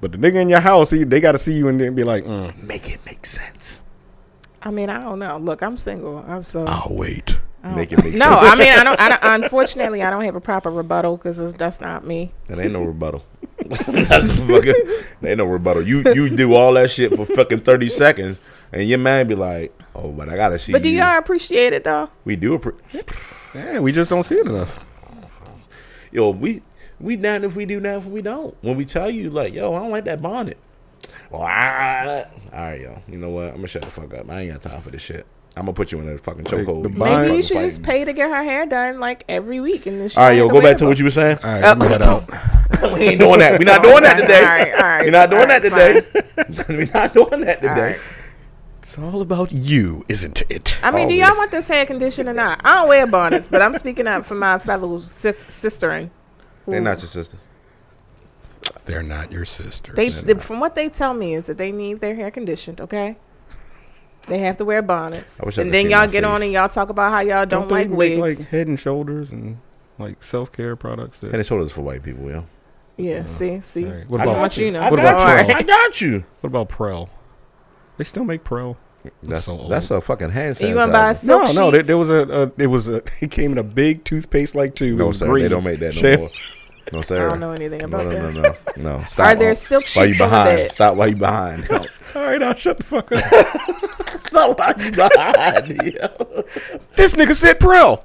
But 0.00 0.12
the 0.12 0.18
nigga 0.18 0.36
in 0.36 0.48
your 0.48 0.60
house, 0.60 0.90
he, 0.90 1.04
they 1.04 1.20
got 1.20 1.32
to 1.32 1.38
see 1.38 1.52
you 1.54 1.68
and 1.68 1.80
then 1.80 1.94
be 1.94 2.04
like, 2.04 2.24
mm, 2.24 2.56
make 2.62 2.90
it 2.90 3.04
make 3.04 3.26
sense. 3.26 3.82
I 4.62 4.70
mean, 4.70 4.88
I 4.90 5.00
don't 5.00 5.18
know. 5.18 5.36
Look, 5.38 5.62
I'm 5.62 5.76
single. 5.76 6.18
I'm 6.26 6.42
so. 6.42 6.64
"I'll 6.66 6.88
wait." 6.94 7.38
I 7.62 7.68
don't- 7.68 7.76
Make 7.76 7.92
it 7.92 8.02
make 8.02 8.16
sense. 8.16 8.18
no, 8.18 8.40
sense. 8.40 8.52
I 8.52 8.56
mean, 8.56 8.72
I 8.72 8.84
don't, 8.84 9.00
I 9.00 9.08
don't. 9.10 9.42
Unfortunately, 9.44 10.02
I 10.02 10.08
don't 10.10 10.24
have 10.24 10.34
a 10.34 10.40
proper 10.40 10.70
rebuttal 10.70 11.16
because 11.18 11.52
that's 11.54 11.80
not 11.80 12.06
me. 12.06 12.32
That 12.48 12.58
ain't 12.58 12.72
no 12.72 12.82
rebuttal. 12.82 13.24
That's 13.86 14.40
fucking. 14.40 14.74
There 15.20 15.30
ain't 15.30 15.38
no 15.38 15.44
rebuttal. 15.44 15.86
You 15.86 16.02
you 16.14 16.34
do 16.34 16.54
all 16.54 16.72
that 16.74 16.90
shit 16.90 17.14
for 17.14 17.24
fucking 17.26 17.60
thirty 17.60 17.88
seconds, 17.88 18.40
and 18.72 18.88
your 18.88 18.98
man 18.98 19.28
be 19.28 19.34
like, 19.34 19.78
"Oh, 19.94 20.10
but 20.12 20.28
I 20.30 20.36
gotta 20.36 20.58
see." 20.58 20.72
But 20.72 20.82
do 20.82 20.88
you. 20.88 20.98
y'all 20.98 21.18
appreciate 21.18 21.72
it 21.74 21.84
though? 21.84 22.08
We 22.24 22.36
do. 22.36 22.58
Appre- 22.58 22.78
Yeah, 23.54 23.78
we 23.80 23.92
just 23.92 24.08
don't 24.10 24.22
see 24.22 24.36
it 24.36 24.46
enough. 24.46 24.82
yo, 26.10 26.30
we 26.30 26.62
we 27.00 27.16
down 27.16 27.44
if 27.44 27.56
we 27.56 27.64
do, 27.64 27.80
down 27.80 27.98
if 27.98 28.06
we 28.06 28.22
don't. 28.22 28.56
When 28.62 28.76
we 28.76 28.84
tell 28.84 29.10
you 29.10 29.30
like, 29.30 29.54
yo, 29.54 29.74
I 29.74 29.80
don't 29.80 29.90
like 29.90 30.04
that 30.04 30.20
bonnet. 30.22 30.58
Well, 31.30 31.42
I, 31.42 32.26
all 32.52 32.58
right, 32.60 32.80
yo. 32.80 33.02
You 33.08 33.18
know 33.18 33.30
what? 33.30 33.48
I'm 33.48 33.56
gonna 33.56 33.68
shut 33.68 33.82
the 33.82 33.90
fuck 33.90 34.12
up. 34.14 34.28
I 34.30 34.40
ain't 34.42 34.52
got 34.52 34.62
time 34.62 34.80
for 34.80 34.90
this 34.90 35.02
shit. 35.02 35.26
I'm 35.56 35.64
gonna 35.64 35.72
put 35.72 35.92
you 35.92 36.00
in 36.00 36.08
a 36.08 36.18
fucking 36.18 36.44
Like, 36.44 36.52
chokehold. 36.52 36.82
the 36.84 36.90
You 36.90 36.98
Fine. 36.98 37.22
Maybe 37.22 37.36
you 37.36 37.42
fucking 37.42 37.42
should 37.42 37.64
just 37.64 37.82
pay 37.82 38.04
to 38.04 38.12
get 38.12 38.30
her 38.30 38.42
hair 38.42 38.66
done 38.66 39.00
like 39.00 39.24
every 39.28 39.60
week, 39.60 39.86
and 39.86 40.00
then 40.00 40.08
she 40.08 40.16
All 40.16 40.24
right, 40.24 40.36
yo, 40.36 40.48
go 40.48 40.60
back 40.60 40.76
to 40.78 40.86
what 40.86 40.98
you 40.98 41.04
were 41.04 41.10
saying. 41.10 41.38
All 41.42 41.50
right, 41.50 41.64
oh. 41.64 41.68
let 41.68 41.78
me 41.78 41.86
head 41.86 42.02
out. 42.02 42.28
we 42.94 43.00
ain't 43.00 43.20
doing 43.20 43.40
that. 43.40 43.58
We're 43.58 43.64
not 43.64 43.82
doing 43.82 44.02
that 44.02 44.20
today. 44.20 44.40
all 44.40 44.44
right, 44.46 44.74
all 44.74 44.80
right, 44.80 45.04
We're 45.04 45.10
not 45.10 45.30
doing 45.30 45.42
all 45.42 45.46
that 45.48 45.62
today. 45.62 46.02
We're 46.68 46.92
not 46.92 47.14
doing 47.14 47.40
that 47.42 47.58
about- 47.64 47.78
All 47.78 47.84
today. 47.86 47.98
It's 48.78 48.98
all 48.98 49.20
about 49.20 49.52
you, 49.52 50.04
isn't 50.08 50.42
it? 50.50 50.78
I 50.82 50.90
mean, 50.90 51.06
do 51.06 51.14
y'all 51.14 51.36
want 51.36 51.50
this 51.50 51.68
hair 51.68 51.84
condition 51.84 52.28
or 52.30 52.32
not? 52.32 52.62
I 52.64 52.76
don't 52.76 52.88
wear 52.88 53.06
bonnets, 53.06 53.46
but 53.46 53.60
I'm 53.60 53.74
speaking 53.74 54.06
up 54.06 54.24
for 54.24 54.34
my 54.34 54.58
fellow 54.58 54.98
si- 55.00 55.34
sister. 56.70 56.76
They're 56.76 56.82
not 56.82 57.00
your 57.00 57.06
sisters. 57.08 57.46
They're 58.84 59.02
not 59.02 59.32
your 59.32 59.44
sisters. 59.44 59.96
They, 59.96 60.08
the, 60.08 60.40
from 60.40 60.60
what 60.60 60.74
they 60.74 60.88
tell 60.88 61.14
me, 61.14 61.34
is 61.34 61.46
that 61.46 61.56
they 61.58 61.72
need 61.72 62.00
their 62.00 62.14
hair 62.14 62.30
conditioned. 62.30 62.80
Okay, 62.80 63.16
they 64.26 64.38
have 64.38 64.56
to 64.58 64.64
wear 64.64 64.82
bonnets, 64.82 65.40
I 65.40 65.46
wish 65.46 65.58
I 65.58 65.62
and 65.62 65.68
could 65.70 65.74
then 65.74 65.84
see 65.86 65.90
y'all 65.90 66.00
my 66.00 66.06
get 66.08 66.24
on 66.24 66.38
face. 66.40 66.44
and 66.46 66.52
y'all 66.52 66.68
talk 66.68 66.88
about 66.88 67.10
how 67.12 67.20
y'all 67.20 67.46
don't, 67.46 67.68
they 67.68 67.74
like 67.74 67.88
make, 67.90 67.98
wigs. 68.20 68.40
like 68.40 68.48
head 68.48 68.66
and 68.68 68.78
shoulders 68.78 69.30
and 69.30 69.58
like 69.98 70.22
self 70.22 70.52
care 70.52 70.76
products. 70.76 71.18
That, 71.18 71.28
Head 71.30 71.36
and 71.40 71.46
shoulders 71.46 71.72
for 71.72 71.82
white 71.82 72.02
people, 72.02 72.28
yo. 72.30 72.46
yeah, 72.96 73.18
uh, 73.18 73.24
see, 73.24 73.60
see, 73.60 73.86
All 73.86 73.92
right. 73.92 74.08
What 74.08 74.18
see 74.18 74.22
about- 74.24 74.34
how 74.34 74.40
much 74.40 74.58
you 74.58 74.70
know. 74.70 74.80
I 74.80 74.90
What 74.90 74.96
got 74.96 75.14
about 75.14 75.28
All 75.28 75.36
you. 75.48 75.54
Trell? 75.54 75.56
I 75.56 75.62
got 75.62 76.00
you. 76.00 76.24
what 76.40 76.48
about 76.48 76.68
Prell? 76.68 77.08
They 77.96 78.04
still 78.04 78.24
make 78.24 78.44
Prell. 78.44 78.76
That's 79.22 79.44
so 79.46 79.52
old. 79.52 79.70
that's 79.70 79.90
a 79.90 79.98
fucking 80.00 80.28
hand 80.28 80.56
sanitizer. 80.56 80.68
You 80.68 80.74
gonna 80.74 80.92
buy 80.92 81.12
silk 81.14 81.44
No, 81.44 81.52
no, 81.52 81.70
there, 81.70 81.80
sheets? 81.80 81.86
there 81.88 81.96
was 81.98 82.10
a, 82.10 82.28
a 82.58 82.62
it 82.62 82.66
was 82.66 82.86
a 82.88 82.96
it 83.22 83.30
came 83.30 83.52
in 83.52 83.58
a 83.58 83.62
big 83.64 84.04
toothpaste 84.04 84.54
like 84.54 84.74
tube. 84.74 84.96
it 84.96 84.98
No, 84.98 85.06
was 85.06 85.18
sir. 85.20 85.26
green. 85.26 85.44
They 85.44 85.48
don't 85.48 85.64
make 85.64 85.78
that 85.80 85.94
no 85.94 86.00
Sham- 86.00 86.20
more. 86.20 86.30
No, 86.92 86.98
I 87.00 87.02
don't 87.02 87.40
know 87.40 87.52
anything 87.52 87.82
about 87.82 88.06
no, 88.06 88.10
that. 88.10 88.34
no, 88.76 88.82
no, 88.82 88.98
no. 88.98 89.04
Stop. 89.04 89.26
Are 89.26 89.34
there 89.36 89.48
Why- 89.50 89.54
silk 89.54 89.84
Why 89.94 90.04
you 90.04 90.12
sheets 90.12 90.20
on 90.20 90.28
the 90.28 90.30
behind? 90.36 90.56
bed? 90.56 90.72
Stop. 90.72 90.96
Why 90.96 91.06
you 91.06 91.16
behind? 91.16 91.70
No. 91.70 91.78
All 92.16 92.22
right, 92.22 92.40
now 92.40 92.54
shut 92.54 92.78
the 92.78 92.82
fuck 92.82 93.12
up. 93.12 94.20
Stop. 94.20 94.58
Why 94.58 94.74
you 94.78 94.90
behind? 94.90 95.68
yo. 95.94 96.44
this 96.96 97.14
nigga 97.14 97.34
said 97.34 97.60
Prell. 97.60 98.04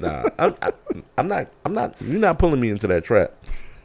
Nah, 0.00 0.24
I'm, 0.38 0.54
I, 0.62 0.72
I'm 1.16 1.28
not. 1.28 1.48
I'm 1.64 1.72
not. 1.72 1.94
You're 2.00 2.18
not 2.18 2.38
pulling 2.38 2.60
me 2.60 2.70
into 2.70 2.86
that 2.88 3.04
trap. 3.04 3.32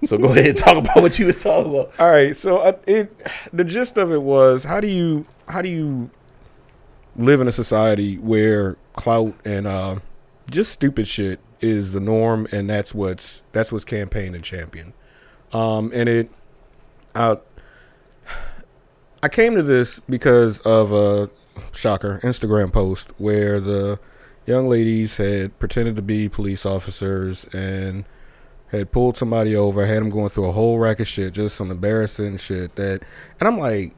So 0.05 0.17
go 0.17 0.31
ahead 0.31 0.47
and 0.47 0.57
talk 0.57 0.77
about 0.77 1.01
what 1.01 1.17
you 1.19 1.27
was 1.27 1.41
talking 1.41 1.71
about. 1.71 1.93
All 1.99 2.09
right, 2.11 2.35
so 2.35 2.57
uh, 2.57 2.73
it 2.87 3.15
the 3.53 3.63
gist 3.63 3.97
of 3.97 4.11
it 4.11 4.21
was 4.21 4.63
how 4.63 4.79
do 4.81 4.87
you 4.87 5.25
how 5.47 5.61
do 5.61 5.69
you 5.69 6.09
live 7.15 7.39
in 7.41 7.47
a 7.47 7.51
society 7.51 8.17
where 8.17 8.77
clout 8.93 9.33
and 9.45 9.67
uh, 9.67 9.97
just 10.49 10.71
stupid 10.71 11.07
shit 11.07 11.39
is 11.63 11.93
the 11.93 11.99
norm, 11.99 12.47
and 12.51 12.69
that's 12.69 12.93
what's 12.93 13.43
that's 13.53 13.71
what's 13.71 13.85
campaigned 13.85 14.35
and 14.35 14.43
champion. 14.43 14.93
Um, 15.51 15.91
and 15.93 16.09
it, 16.09 16.31
uh, 17.15 17.37
I 19.21 19.29
came 19.29 19.55
to 19.55 19.63
this 19.63 19.99
because 20.01 20.59
of 20.59 20.91
a 20.91 21.29
shocker 21.73 22.19
Instagram 22.23 22.73
post 22.73 23.11
where 23.17 23.59
the 23.59 23.99
young 24.45 24.67
ladies 24.67 25.17
had 25.17 25.57
pretended 25.59 25.95
to 25.95 26.01
be 26.01 26.27
police 26.27 26.65
officers 26.65 27.45
and 27.53 28.05
had 28.67 28.91
pulled 28.91 29.15
somebody 29.15 29.55
over, 29.55 29.85
had 29.85 29.97
them 29.97 30.09
going 30.09 30.29
through 30.29 30.45
a 30.45 30.51
whole 30.51 30.79
rack 30.79 30.99
of 30.99 31.07
shit, 31.07 31.33
just 31.33 31.55
some 31.55 31.69
embarrassing 31.69 32.37
shit 32.37 32.75
that, 32.75 33.03
and 33.39 33.47
I'm 33.47 33.59
like, 33.59 33.95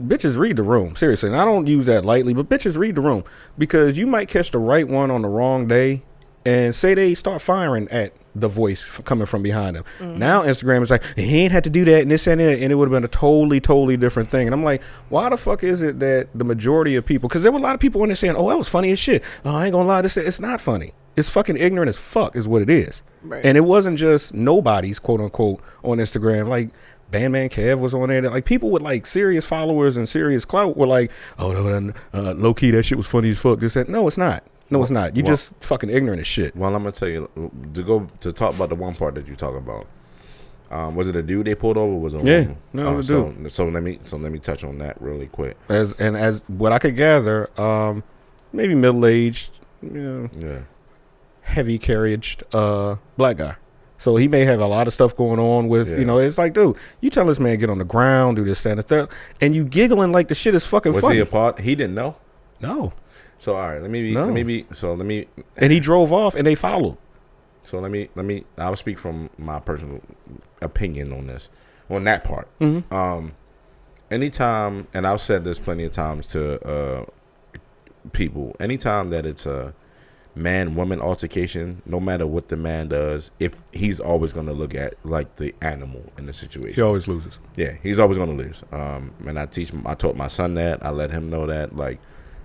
bitches 0.00 0.38
read 0.38 0.56
the 0.56 0.62
room 0.62 0.96
seriously, 0.96 1.28
and 1.28 1.36
I 1.36 1.44
don't 1.44 1.66
use 1.66 1.86
that 1.86 2.04
lightly, 2.04 2.32
but 2.32 2.48
bitches 2.48 2.78
read 2.78 2.94
the 2.94 3.00
room 3.00 3.24
because 3.58 3.98
you 3.98 4.06
might 4.06 4.28
catch 4.28 4.52
the 4.52 4.58
right 4.58 4.86
one 4.86 5.10
on 5.10 5.22
the 5.22 5.28
wrong 5.28 5.66
day, 5.66 6.04
and 6.44 6.74
say 6.74 6.94
they 6.94 7.14
start 7.14 7.40
firing 7.42 7.88
at 7.90 8.12
the 8.36 8.48
voice 8.48 8.82
f- 8.82 9.04
coming 9.04 9.26
from 9.26 9.42
behind 9.42 9.76
them. 9.76 9.84
Now 10.00 10.42
Instagram 10.42 10.82
is 10.82 10.90
like 10.90 11.04
he 11.16 11.40
ain't 11.40 11.52
had 11.52 11.64
to 11.64 11.70
do 11.70 11.84
that 11.84 12.02
and 12.02 12.10
this 12.10 12.26
and 12.26 12.40
that, 12.40 12.58
and 12.58 12.72
it 12.72 12.74
would 12.74 12.86
have 12.86 12.92
been 12.92 13.04
a 13.04 13.08
totally, 13.08 13.60
totally 13.60 13.96
different 13.96 14.28
thing. 14.28 14.46
And 14.46 14.54
I'm 14.54 14.64
like, 14.64 14.82
why 15.08 15.28
the 15.28 15.36
fuck 15.36 15.62
is 15.62 15.82
it 15.82 16.00
that 16.00 16.28
the 16.34 16.44
majority 16.44 16.96
of 16.96 17.06
people? 17.06 17.28
Because 17.28 17.42
there 17.42 17.52
were 17.52 17.58
a 17.58 17.62
lot 17.62 17.74
of 17.74 17.80
people 17.80 18.02
in 18.02 18.08
there 18.08 18.16
saying, 18.16 18.34
"Oh, 18.36 18.48
that 18.50 18.58
was 18.58 18.68
funny 18.68 18.90
as 18.90 18.98
shit." 18.98 19.22
Oh, 19.44 19.54
I 19.54 19.66
ain't 19.66 19.72
gonna 19.72 19.88
lie, 19.88 20.02
this 20.02 20.16
it's 20.16 20.40
not 20.40 20.60
funny. 20.60 20.92
It's 21.16 21.28
fucking 21.28 21.56
ignorant 21.56 21.88
as 21.88 21.96
fuck, 21.96 22.34
is 22.34 22.48
what 22.48 22.60
it 22.60 22.68
is. 22.68 23.02
Right. 23.22 23.44
And 23.44 23.56
it 23.56 23.62
wasn't 23.62 23.98
just 23.98 24.34
nobody's 24.34 24.98
quote 24.98 25.20
unquote 25.20 25.60
on 25.84 25.98
Instagram. 25.98 26.48
Like 26.48 26.70
Bandman 27.10 27.48
Kev 27.48 27.78
was 27.78 27.94
on 27.94 28.08
there. 28.08 28.22
Like 28.22 28.44
people 28.44 28.70
with 28.70 28.82
like 28.82 29.06
serious 29.06 29.44
followers 29.44 29.96
and 29.96 30.08
serious 30.08 30.44
clout 30.44 30.76
were 30.76 30.88
like, 30.88 31.12
"Oh, 31.38 31.52
no, 31.52 31.92
uh, 32.12 32.34
low 32.34 32.52
key, 32.54 32.72
that 32.72 32.82
shit 32.82 32.98
was 32.98 33.06
funny 33.06 33.30
as 33.30 33.38
fuck." 33.38 33.60
This 33.60 33.74
that. 33.74 33.88
No, 33.88 34.08
it's 34.08 34.18
not. 34.18 34.42
No, 34.70 34.80
it's 34.82 34.90
not. 34.90 35.16
You 35.16 35.22
Well- 35.22 35.32
just 35.32 35.52
fucking 35.60 35.90
ignorant 35.90 36.20
as 36.20 36.26
shit. 36.26 36.56
Well, 36.56 36.74
I'm 36.74 36.82
gonna 36.82 36.92
tell 36.92 37.08
you 37.08 37.28
to 37.74 37.82
go 37.82 38.08
to 38.20 38.32
talk 38.32 38.54
about 38.54 38.70
the 38.70 38.74
one 38.74 38.94
part 38.94 39.14
that 39.16 39.28
you 39.28 39.36
talk 39.36 39.54
about. 39.56 39.86
Um, 40.70 40.96
was 40.96 41.06
it 41.06 41.14
a 41.14 41.22
dude 41.22 41.46
they 41.46 41.54
pulled 41.54 41.76
over? 41.76 41.92
Or 41.92 42.00
was 42.00 42.14
it 42.14 42.24
Yeah, 42.24 42.40
woman? 42.40 42.56
no, 42.72 42.92
it 42.92 42.96
was 42.96 43.10
a 43.10 43.12
so, 43.12 43.34
so 43.48 43.68
let 43.68 43.82
me 43.82 43.98
so 44.06 44.16
let 44.16 44.32
me 44.32 44.38
touch 44.38 44.64
on 44.64 44.78
that 44.78 45.00
really 45.00 45.26
quick. 45.26 45.56
As 45.68 45.92
and 45.98 46.16
as 46.16 46.42
what 46.48 46.72
I 46.72 46.78
could 46.78 46.96
gather, 46.96 47.48
um, 47.60 48.02
maybe 48.52 48.74
middle 48.74 49.04
aged, 49.06 49.60
you 49.82 49.90
know, 49.90 50.28
Yeah, 50.40 50.58
heavy 51.42 51.78
carriaged 51.78 52.42
uh 52.52 52.96
black 53.16 53.36
guy. 53.36 53.56
So 53.98 54.16
he 54.16 54.26
may 54.28 54.44
have 54.44 54.60
a 54.60 54.66
lot 54.66 54.86
of 54.86 54.92
stuff 54.92 55.14
going 55.16 55.38
on 55.38 55.68
with, 55.68 55.88
Yeah. 55.90 55.98
you 55.98 56.04
know, 56.04 56.18
it's 56.18 56.36
like, 56.36 56.52
dude, 56.52 56.76
you 57.00 57.10
tell 57.10 57.24
this 57.26 57.38
man 57.38 57.58
get 57.58 57.70
on 57.70 57.78
the 57.78 57.84
ground, 57.84 58.36
do 58.36 58.44
this, 58.44 58.62
that, 58.64 58.70
and 58.70 58.78
the 58.80 58.82
third, 58.82 59.08
and 59.40 59.54
you 59.54 59.64
giggling 59.64 60.10
like 60.12 60.28
the 60.28 60.34
shit 60.34 60.54
is 60.54 60.66
fucking 60.66 60.92
was 60.92 61.00
funny. 61.02 61.16
he 61.16 61.20
a 61.20 61.26
part? 61.26 61.60
He 61.60 61.74
didn't 61.74 61.94
know. 61.94 62.16
no. 62.60 62.92
So 63.38 63.56
all 63.56 63.68
right, 63.68 63.82
let 63.82 63.90
me 63.90 64.02
be, 64.02 64.14
No. 64.14 64.24
let 64.26 64.34
me 64.34 64.42
be. 64.42 64.66
So 64.72 64.94
let 64.94 65.06
me 65.06 65.26
And 65.56 65.72
he 65.72 65.80
drove 65.80 66.12
off 66.12 66.34
and 66.34 66.46
they 66.46 66.54
followed. 66.54 66.96
so 67.62 67.78
let 67.80 67.90
me 67.90 68.08
let 68.14 68.24
me. 68.26 68.44
I'll 68.58 68.76
speak 68.76 68.98
from 68.98 69.30
my 69.38 69.58
personal 69.60 70.00
opinion 70.62 71.12
on 71.12 71.26
this 71.26 71.50
on 71.90 72.04
that 72.04 72.24
part. 72.24 72.48
Mm-hmm. 72.60 72.94
Um, 72.94 73.32
anytime, 74.10 74.86
and 74.94 75.06
I've 75.06 75.20
said 75.20 75.44
this 75.44 75.58
plenty 75.58 75.84
of 75.84 75.92
times 75.92 76.26
to 76.28 76.64
uh, 76.66 77.04
people. 78.12 78.54
Anytime 78.60 79.10
that 79.10 79.26
it's 79.26 79.46
a 79.46 79.74
man 80.36 80.74
woman 80.74 81.00
altercation, 81.00 81.80
no 81.86 82.00
matter 82.00 82.26
what 82.26 82.48
the 82.48 82.56
man 82.56 82.88
does, 82.88 83.30
if 83.38 83.54
he's 83.72 84.00
always 84.00 84.32
going 84.32 84.46
to 84.46 84.52
look 84.52 84.74
at 84.74 84.94
like 85.04 85.36
the 85.36 85.54
animal 85.62 86.02
in 86.18 86.26
the 86.26 86.32
situation. 86.32 86.74
He 86.74 86.82
always 86.82 87.06
loses. 87.06 87.38
Yeah, 87.56 87.74
he's 87.82 87.98
always 87.98 88.16
going 88.18 88.36
to 88.36 88.44
lose. 88.44 88.62
Um, 88.72 89.12
and 89.26 89.38
I 89.38 89.46
teach, 89.46 89.72
I 89.86 89.94
taught 89.94 90.16
my 90.16 90.28
son 90.28 90.54
that. 90.54 90.84
I 90.84 90.90
let 90.90 91.10
him 91.10 91.30
know 91.30 91.46
that. 91.46 91.76
Like, 91.76 92.00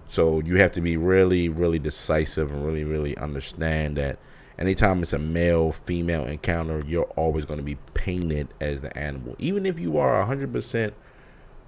so 0.09 0.41
you 0.41 0.57
have 0.57 0.71
to 0.71 0.81
be 0.81 0.97
really, 0.97 1.47
really 1.49 1.79
decisive 1.79 2.51
and 2.51 2.65
really, 2.65 2.83
really 2.83 3.17
understand 3.17 3.95
that. 3.97 4.19
Anytime 4.57 5.01
it's 5.01 5.13
a 5.13 5.19
male 5.19 5.71
female 5.71 6.25
encounter, 6.25 6.83
you're 6.85 7.05
always 7.15 7.45
going 7.45 7.59
to 7.59 7.63
be 7.63 7.77
painted 7.93 8.49
as 8.59 8.81
the 8.81 8.95
animal, 8.97 9.35
even 9.39 9.65
if 9.65 9.79
you 9.79 9.97
are 9.97 10.21
hundred 10.25 10.51
percent 10.51 10.93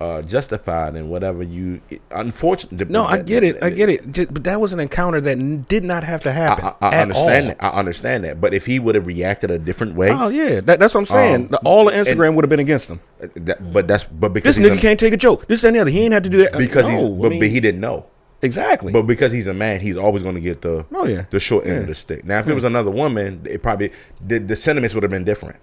uh, 0.02 0.22
justified 0.24 0.96
in 0.98 1.08
whatever 1.08 1.42
you. 1.42 1.80
Unfortunately, 2.10 2.86
No, 2.92 3.06
I 3.06 3.20
get 3.22 3.44
it. 3.44 3.64
I 3.64 3.70
get 3.70 3.88
it. 3.88 4.12
Ju- 4.12 4.28
but 4.30 4.44
that 4.44 4.60
was 4.60 4.74
an 4.74 4.82
encounter 4.82 5.22
that 5.22 5.38
n- 5.38 5.66
did 5.70 5.86
not 5.86 6.04
have 6.04 6.24
to 6.24 6.34
happen. 6.34 6.66
I, 6.66 6.86
I, 6.86 6.98
I 6.98 7.02
understand 7.04 7.46
all. 7.46 7.56
that. 7.56 7.64
I 7.64 7.70
understand 7.80 8.24
that. 8.26 8.42
But 8.42 8.54
if 8.54 8.66
he 8.66 8.78
would 8.80 8.96
have 8.96 9.08
reacted 9.08 9.52
a 9.52 9.60
different 9.60 9.96
way, 9.96 10.10
Oh 10.12 10.28
yeah, 10.28 10.60
that, 10.60 10.80
that's 10.82 10.94
what 10.94 11.00
I'm 11.02 11.06
saying. 11.06 11.36
Um, 11.36 11.48
The- 11.48 11.58
all 11.60 11.88
of 11.88 11.94
Instagram 11.94 12.36
would 12.36 12.44
have 12.44 12.50
been 12.50 12.60
against 12.60 12.89
him. 12.89 13.00
that, 13.20 13.72
but 13.72 13.88
that's 13.88 14.04
but 14.04 14.34
because 14.34 14.58
This 14.58 14.70
nigga 14.70 14.78
a- 14.78 14.82
can't 14.82 15.00
take 15.00 15.14
a 15.14 15.18
joke. 15.18 15.48
This 15.48 15.64
and 15.64 15.76
the 15.78 15.80
other. 15.80 15.92
He 15.92 16.02
ain't 16.02 16.14
had 16.14 16.26
to 16.26 16.30
do 16.30 16.39
that 16.44 16.58
because 16.58 16.88
no, 16.89 17.16
I 17.16 17.22
but, 17.22 17.30
mean, 17.30 17.39
but 17.39 17.50
he 17.50 17.62
didn't 17.62 17.80
know. 17.80 18.06
Exactly. 18.42 18.92
But 18.94 19.04
because 19.04 19.32
he's 19.32 19.48
a 19.48 19.54
man, 19.54 19.80
he's 19.82 19.98
always 19.98 20.24
going 20.24 20.36
to 20.36 20.42
get 20.42 20.62
the 20.62 20.86
Oh, 20.94 21.06
yeah. 21.06 21.26
the 21.30 21.39
short 21.39 21.66
end 21.66 21.76
Yeah. 21.76 21.82
of 21.82 21.88
the 21.88 21.96
stick. 21.96 22.26
Now, 22.26 22.39
if 22.39 22.48
it 22.48 22.54
was 22.54 22.64
another 22.64 22.92
woman, 22.92 23.42
it 23.50 23.62
probably 23.64 23.92
the, 24.26 24.39
the 24.39 24.56
sentiments 24.56 24.94
would 24.96 25.04
have 25.04 25.12
been 25.12 25.24
different. 25.24 25.58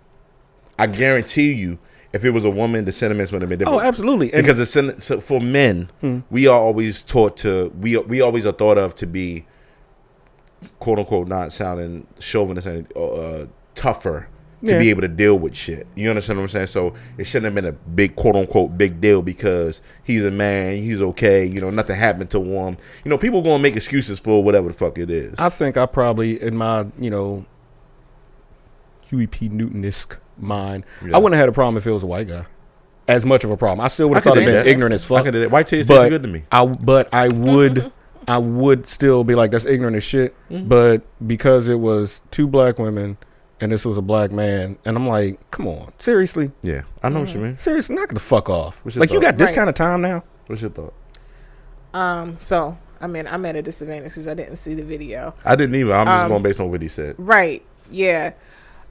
I 0.78 0.86
guarantee 0.86 1.52
you, 1.52 1.78
if 2.12 2.24
it 2.24 2.30
was 2.30 2.44
a 2.44 2.50
woman, 2.50 2.84
the 2.84 2.92
sentiments 2.92 3.32
would 3.32 3.42
have 3.42 3.48
been 3.48 3.58
different. 3.58 3.82
Oh, 3.82 3.84
absolutely. 3.86 4.32
And- 4.32 4.40
Hmm. 4.40 4.42
because 4.42 4.56
the 4.58 4.66
sen- 4.66 5.00
so 5.00 5.20
for 5.20 5.40
men, 5.40 5.90
we 6.30 6.46
are 6.46 6.58
always 6.60 7.02
taught 7.02 7.36
to 7.38 7.72
we 7.78 7.96
we 7.98 8.20
always 8.20 8.46
are 8.46 8.52
thought 8.52 8.78
of 8.78 8.94
to 8.96 9.06
be 9.06 9.44
quote 10.78 10.98
unquote 10.98 11.28
not 11.28 11.52
sounding 11.52 12.06
chauvinist 12.18 12.66
and 12.66 12.86
uh, 12.96 13.46
tougher 13.74 14.28
to 14.64 14.72
Yeah. 14.72 14.78
be 14.78 14.90
able 14.90 15.02
to 15.02 15.08
deal 15.08 15.38
with 15.38 15.54
shit. 15.54 15.86
You 15.94 16.10
understand 16.10 16.38
what 16.38 16.44
I'm 16.44 16.48
saying? 16.48 16.66
So 16.68 16.94
it 17.16 17.24
shouldn't 17.24 17.44
have 17.46 17.54
been 17.54 17.64
a 17.64 17.72
big 17.72 18.16
quote 18.16 18.34
unquote 18.36 18.76
big 18.76 19.00
deal 19.00 19.22
because 19.22 19.80
he's 20.02 20.24
a 20.24 20.30
man, 20.30 20.76
he's 20.76 21.00
okay. 21.00 21.44
You 21.44 21.60
know, 21.60 21.70
nothing 21.70 21.96
happened 21.96 22.30
to 22.30 22.40
him. 22.42 22.76
You 23.04 23.10
know, 23.10 23.18
people 23.18 23.42
gonna 23.42 23.62
make 23.62 23.76
excuses 23.76 24.18
for 24.18 24.42
whatever 24.42 24.68
the 24.68 24.74
fuck 24.74 24.98
it 24.98 25.10
is. 25.10 25.34
I 25.38 25.48
think 25.48 25.76
I 25.76 25.86
probably 25.86 26.40
in 26.42 26.56
my 26.56 26.86
you 26.98 27.10
know 27.10 27.44
Huey 29.08 29.26
P. 29.26 29.48
Newton 29.48 29.84
esque 29.84 30.18
mind, 30.36 30.84
Yeah. 31.04 31.14
I 31.16 31.18
wouldn't 31.18 31.34
have 31.34 31.42
had 31.42 31.48
a 31.48 31.52
problem 31.52 31.76
if 31.76 31.86
it 31.86 31.90
was 31.92 32.02
a 32.02 32.06
white 32.06 32.28
guy. 32.28 32.44
As 33.06 33.24
much 33.24 33.42
of 33.42 33.50
a 33.50 33.56
problem, 33.56 33.82
I 33.84 33.88
still 33.88 34.08
would 34.08 34.16
have 34.16 34.24
thought 34.24 34.36
it 34.38 34.44
been 34.44 34.66
ignorant 34.66 34.92
as 34.94 35.02
fuck. 35.02 35.20
I 35.20 35.22
could 35.24 35.32
do. 35.32 35.48
White 35.48 35.66
taste 35.66 35.88
but 35.88 36.08
good 36.10 36.22
to 36.22 36.28
me. 36.28 36.42
I 36.52 36.66
but 36.66 37.08
I 37.12 37.28
would 37.28 37.90
I 38.26 38.36
would 38.36 38.86
still 38.86 39.24
be 39.24 39.34
like 39.34 39.50
that's 39.50 39.64
ignorant 39.64 39.96
as 39.96 40.04
shit. 40.04 40.34
Mm-hmm. 40.50 40.68
But 40.68 41.02
because 41.26 41.68
it 41.68 41.80
was 41.80 42.20
two 42.30 42.46
black 42.46 42.78
women 42.78 43.16
and 43.60 43.72
this 43.72 43.84
was 43.84 43.98
a 43.98 44.02
black 44.02 44.30
man, 44.30 44.78
and 44.84 44.96
I'm 44.96 45.06
like, 45.08 45.50
come 45.50 45.66
on, 45.66 45.92
seriously, 45.98 46.52
Yeah, 46.62 46.82
I 47.02 47.08
know 47.08 47.20
what 47.20 47.34
you 47.34 47.40
mean. 47.40 47.58
seriously, 47.58 47.96
knock 47.96 48.10
the 48.14 48.20
fuck 48.20 48.48
off. 48.48 48.80
What's 48.84 48.96
your 48.96 49.00
Like 49.00 49.10
you 49.10 49.16
thought? 49.20 49.22
got 49.32 49.38
this 49.38 49.50
Right. 49.50 49.56
kind 49.56 49.68
of 49.68 49.74
time 49.74 50.00
now. 50.00 50.22
What's 50.46 50.62
your 50.62 50.70
thought? 50.70 50.94
Um, 51.94 52.36
so 52.38 52.76
I 53.00 53.06
mean, 53.06 53.26
I'm 53.28 53.44
at 53.46 53.54
a 53.56 53.62
disadvantage 53.62 54.10
because 54.10 54.26
I 54.26 54.34
didn't 54.34 54.56
see 54.56 54.74
the 54.74 54.82
video. 54.82 55.32
I 55.44 55.54
didn't 55.56 55.74
either. 55.76 55.94
I'm 55.94 56.06
just 56.06 56.24
Um, 56.24 56.28
going 56.30 56.42
based 56.42 56.60
on 56.60 56.70
what 56.70 56.82
he 56.82 56.88
said. 56.88 57.14
Right. 57.18 57.62
Yeah. 57.90 58.32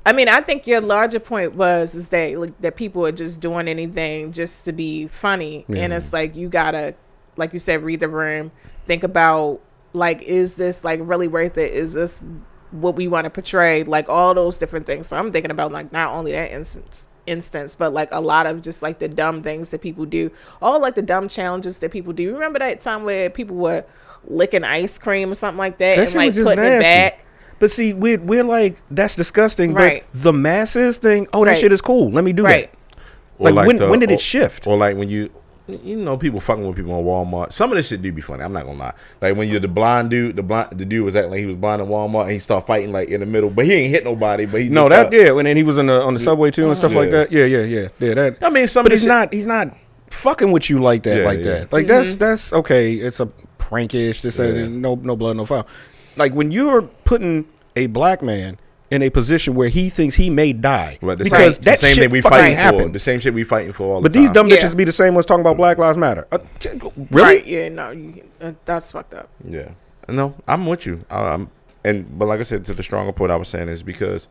I 0.05 0.13
mean, 0.13 0.29
I 0.29 0.39
think 0.39 0.65
your 0.65 0.79
larger 0.79 1.19
point 1.19 1.55
was 1.55 1.93
is 1.93 2.07
that 2.09 2.37
like, 2.39 2.61
that 2.61 2.77
people 2.77 3.05
are 3.05 3.11
just 3.11 3.41
doing 3.41 3.67
anything 3.67 4.31
just 4.31 4.63
to 4.65 4.71
be 4.71 5.07
funny, 5.07 5.65
and 5.67 5.91
it's 5.91 6.13
like 6.13 6.37
you 6.37 6.47
gotta, 6.47 6.95
like 7.35 7.51
you 7.51 7.59
said, 7.59 7.83
read 7.83 7.99
the 7.99 8.07
room, 8.07 8.51
think 8.85 9.03
about 9.03 9.59
like, 9.91 10.21
is 10.21 10.55
this 10.55 10.85
like 10.85 11.01
really 11.03 11.27
worth 11.27 11.57
it? 11.57 11.71
Is 11.73 11.93
this 11.93 12.25
what 12.71 12.95
we 12.95 13.07
want 13.07 13.25
to 13.25 13.29
portray? 13.29 13.83
Like 13.83 14.09
all 14.09 14.33
those 14.33 14.57
different 14.57 14.85
things. 14.85 15.07
So 15.07 15.17
I'm 15.17 15.31
thinking 15.31 15.51
about 15.51 15.71
like 15.71 15.91
not 15.91 16.13
only 16.13 16.31
that 16.33 16.51
instance 16.51 17.07
instance 17.25 17.75
but 17.75 17.91
like 17.91 18.07
a 18.13 18.21
lot 18.21 18.45
of 18.47 18.61
just 18.61 18.81
like 18.81 18.99
the 18.99 19.07
dumb 19.09 19.43
things 19.43 19.69
that 19.71 19.81
people 19.81 20.05
do 20.05 20.31
all 20.61 20.79
like 20.79 20.95
the 20.95 21.01
dumb 21.01 21.27
challenges 21.27 21.77
that 21.79 21.91
people 21.91 22.13
do 22.13 22.31
remember 22.31 22.57
that 22.57 22.79
time 22.79 23.03
where 23.03 23.29
people 23.29 23.53
were 23.57 23.83
licking 24.23 24.63
ice 24.63 24.97
cream 24.97 25.29
or 25.29 25.35
something 25.35 25.57
like 25.57 25.77
that, 25.77 25.97
That 25.97 26.01
and 26.03 26.09
shit 26.09 26.15
like 26.15 26.25
was 26.27 26.35
just 26.37 26.47
putting 26.49 26.63
it 26.63 26.79
back 26.79 27.25
But 27.59 27.69
see, 27.69 27.91
we're 27.93 28.17
we're 28.19 28.45
like 28.45 28.77
that's 28.89 29.17
disgusting. 29.17 29.73
Right. 29.73 30.05
But 30.13 30.23
the 30.23 30.31
masses 30.31 30.99
thing, 30.99 31.27
oh, 31.33 31.43
that 31.43 31.51
Right. 31.51 31.57
shit 31.57 31.73
is 31.73 31.81
cool. 31.81 32.11
Let 32.11 32.23
me 32.23 32.31
do 32.31 32.45
right 32.45 32.71
that. 32.71 33.53
Like, 33.53 33.67
when 33.67 33.75
the- 33.75 33.87
when 33.89 33.99
did 33.99 34.09
or- 34.09 34.13
it 34.13 34.21
shift? 34.21 34.65
Or 34.65 34.77
like 34.77 34.95
when 34.95 35.09
you, 35.09 35.29
you 35.67 35.97
know, 35.97 36.17
people 36.17 36.39
fucking 36.39 36.65
with 36.65 36.77
people 36.77 36.93
on 36.93 37.03
Walmart. 37.03 37.51
Some 37.51 37.71
of 37.71 37.75
this 37.75 37.89
shit 37.89 38.01
do 38.01 38.11
be 38.11 38.21
funny. 38.21 38.43
I'm 38.43 38.53
not 38.53 38.65
gonna 38.65 38.79
lie. 38.79 38.93
Like 39.21 39.35
when 39.35 39.49
you're 39.49 39.59
the 39.59 39.67
blind 39.67 40.09
dude, 40.09 40.35
the 40.35 40.43
blind, 40.43 40.77
the 40.77 40.85
dude 40.85 41.03
was 41.03 41.15
acting 41.15 41.31
like 41.31 41.39
he 41.39 41.45
was 41.45 41.57
blind 41.57 41.81
in 41.81 41.87
Walmart, 41.87 42.23
and 42.23 42.31
he 42.31 42.39
start 42.39 42.65
fighting 42.65 42.91
like 42.91 43.09
in 43.09 43.19
the 43.19 43.25
middle, 43.25 43.49
but 43.49 43.65
he 43.65 43.73
ain't 43.73 43.91
hit 43.91 44.03
nobody. 44.03 44.45
But 44.45 44.61
he 44.61 44.69
no, 44.69 44.81
just 44.81 44.89
that 44.89 45.13
start- 45.13 45.13
yeah. 45.13 45.31
When 45.31 45.45
then 45.45 45.57
he 45.57 45.63
was 45.63 45.77
on 45.77 45.87
the 45.87 46.01
on 46.01 46.13
the 46.13 46.19
subway 46.19 46.51
too 46.51 46.67
and 46.69 46.77
stuff 46.77 46.93
like 46.93 47.11
that. 47.11 47.31
Yeah, 47.31 47.45
yeah, 47.45 47.63
yeah, 47.63 47.87
yeah. 47.99 48.13
That. 48.13 48.43
I 48.43 48.49
mean, 48.49 48.67
some 48.67 48.83
but 48.83 48.91
of 48.91 48.95
he's 48.95 49.01
shit- 49.01 49.09
not. 49.09 49.33
He's 49.33 49.47
not 49.47 49.75
fucking 50.09 50.51
with 50.51 50.69
you 50.69 50.79
like 50.79 51.03
that. 51.03 51.19
Yeah, 51.19 51.25
like 51.25 51.39
yeah. 51.39 51.43
that. 51.45 51.73
Like 51.73 51.87
that's 51.87 52.11
mm-hmm. 52.11 52.19
that's 52.19 52.53
okay. 52.53 52.93
It's 52.93 53.19
a 53.19 53.29
prankish. 53.57 54.21
This 54.21 54.39
and 54.39 54.55
Yeah. 54.55 54.63
and 54.63 54.81
no 54.81 54.95
no 54.95 55.15
blood 55.15 55.37
no 55.37 55.45
foul. 55.45 55.67
Like 56.15 56.33
when 56.33 56.51
you're 56.51 56.83
putting 56.83 57.45
a 57.75 57.87
black 57.87 58.21
man 58.21 58.57
in 58.89 59.01
a 59.01 59.09
position 59.09 59.53
where 59.55 59.69
he 59.69 59.89
thinks 59.89 60.15
he 60.15 60.29
may 60.29 60.53
die 60.53 60.97
But 61.01 61.17
the 61.17 61.25
because 61.25 61.55
same, 61.55 61.63
that 61.63 61.71
the 61.71 61.77
same 61.77 61.95
shit 61.95 62.03
thing 62.03 62.09
we 62.11 62.21
fucking 62.21 62.55
fighting 62.55 62.79
for. 62.79 62.89
The 62.89 62.99
same 62.99 63.19
shit 63.19 63.33
we 63.33 63.43
fighting 63.43 63.71
for 63.73 63.95
all 63.95 64.01
But 64.01 64.13
the 64.13 64.19
these 64.19 64.27
time. 64.29 64.33
dumb 64.33 64.47
Yeah. 64.47 64.55
bitches 64.57 64.77
be 64.77 64.83
the 64.85 64.91
same 64.93 65.13
ones 65.13 65.25
talking 65.25 65.41
about 65.41 65.57
Black 65.57 65.77
Lives 65.77 65.97
Matter. 65.97 66.25
Uh, 66.31 66.37
really? 66.63 67.07
Right. 67.11 67.45
Yeah. 67.45 67.69
No. 67.69 67.91
You, 67.91 68.23
uh, 68.41 68.53
that's 68.65 68.91
fucked 68.91 69.13
up. 69.13 69.29
Yeah. 69.47 69.69
No, 70.07 70.35
I'm 70.47 70.65
with 70.65 70.85
you. 70.85 71.03
Um, 71.09 71.49
and 71.83 72.17
but 72.17 72.27
like 72.27 72.39
I 72.39 72.43
said, 72.43 72.63
to 72.65 72.73
the 72.73 72.83
stronger 72.83 73.11
point 73.11 73.31
I 73.31 73.35
was 73.35 73.49
saying 73.49 73.67
is 73.67 73.83
because 73.83 74.29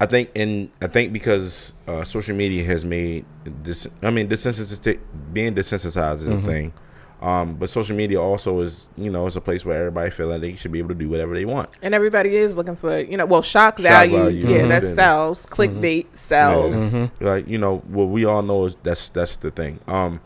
I 0.00 0.04
think 0.06 0.30
and 0.36 0.68
I 0.82 0.86
think 0.88 1.12
because 1.14 1.72
uh, 1.88 2.04
social 2.04 2.36
media 2.36 2.64
has 2.64 2.84
made 2.84 3.24
this. 3.62 3.86
I 4.02 4.10
mean, 4.10 4.28
desensitized 4.28 4.98
being 5.32 5.54
desensitized 5.54 6.14
is 6.14 6.22
Mm-hmm. 6.28 6.46
a 6.48 6.50
thing. 6.52 6.72
Um, 7.22 7.54
but 7.54 7.70
social 7.70 7.96
media 7.96 8.20
also 8.20 8.58
is, 8.60 8.90
you 8.96 9.08
know, 9.08 9.28
it's 9.28 9.36
a 9.36 9.40
place 9.40 9.64
where 9.64 9.78
everybody 9.78 10.10
feel 10.10 10.26
like 10.26 10.40
they 10.40 10.56
should 10.56 10.72
be 10.72 10.80
able 10.80 10.88
to 10.88 10.94
do 10.96 11.08
whatever 11.08 11.34
they 11.36 11.44
want. 11.44 11.70
And 11.80 11.94
everybody 11.94 12.34
is 12.34 12.56
looking 12.56 12.74
for, 12.74 12.98
you 12.98 13.16
know, 13.16 13.26
well, 13.26 13.42
shock 13.42 13.78
Shock 13.78 13.82
value. 13.84 14.16
value, 14.16 14.48
Yeah, 14.48 14.62
mhm. 14.62 14.68
that 14.70 14.82
sells. 14.82 15.46
Clickbait 15.46 16.16
sells. 16.16 16.92
Mm-hmm. 16.92 17.24
Like 17.24 17.46
you 17.46 17.58
know, 17.58 17.78
what 17.86 18.06
we 18.06 18.24
all 18.24 18.42
know 18.42 18.64
is 18.64 18.76
that's 18.82 19.08
that's 19.10 19.36
the 19.36 19.52
thing. 19.52 19.78
Um, 19.86 20.20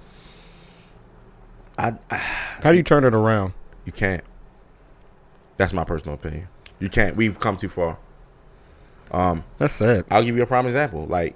I, 1.79 1.93
I 2.11 2.17
How 2.63 2.73
do 2.73 2.79
you 2.79 2.83
turn 2.83 3.05
it 3.05 3.15
around? 3.15 3.53
you 3.85 3.93
can't. 3.93 4.25
That's 5.59 5.73
my 5.75 5.85
personal 5.85 6.15
opinion. 6.15 6.49
You 6.81 6.89
can't. 6.89 7.15
We've 7.15 7.39
come 7.39 7.57
too 7.59 7.69
far. 7.69 7.99
Um, 9.11 9.45
That's 9.59 9.75
sad. 9.75 10.05
I'll 10.11 10.25
give 10.25 10.37
you 10.37 10.43
a 10.43 10.47
prime 10.47 10.67
example. 10.67 11.07
Like 11.07 11.35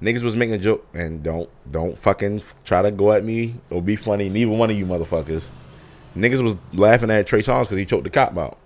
niggas 0.00 0.22
was 0.22 0.36
making 0.36 0.54
a 0.54 0.58
joke, 0.58 0.86
and 0.94 1.22
don't 1.22 1.48
don't 1.70 1.96
fucking 1.96 2.42
try 2.64 2.82
to 2.82 2.90
go 2.90 3.12
at 3.12 3.24
me 3.24 3.54
or 3.70 3.82
be 3.82 3.96
funny. 3.96 4.28
Neither 4.28 4.50
one 4.50 4.70
of 4.70 4.76
you 4.76 4.86
motherfuckers. 4.86 5.50
Niggas 6.16 6.42
was 6.42 6.56
laughing 6.72 7.10
at 7.10 7.26
Trey 7.26 7.40
Songz 7.40 7.64
because 7.64 7.78
he 7.78 7.84
choked 7.84 8.04
the 8.04 8.10
cop 8.10 8.36
out. 8.36 8.58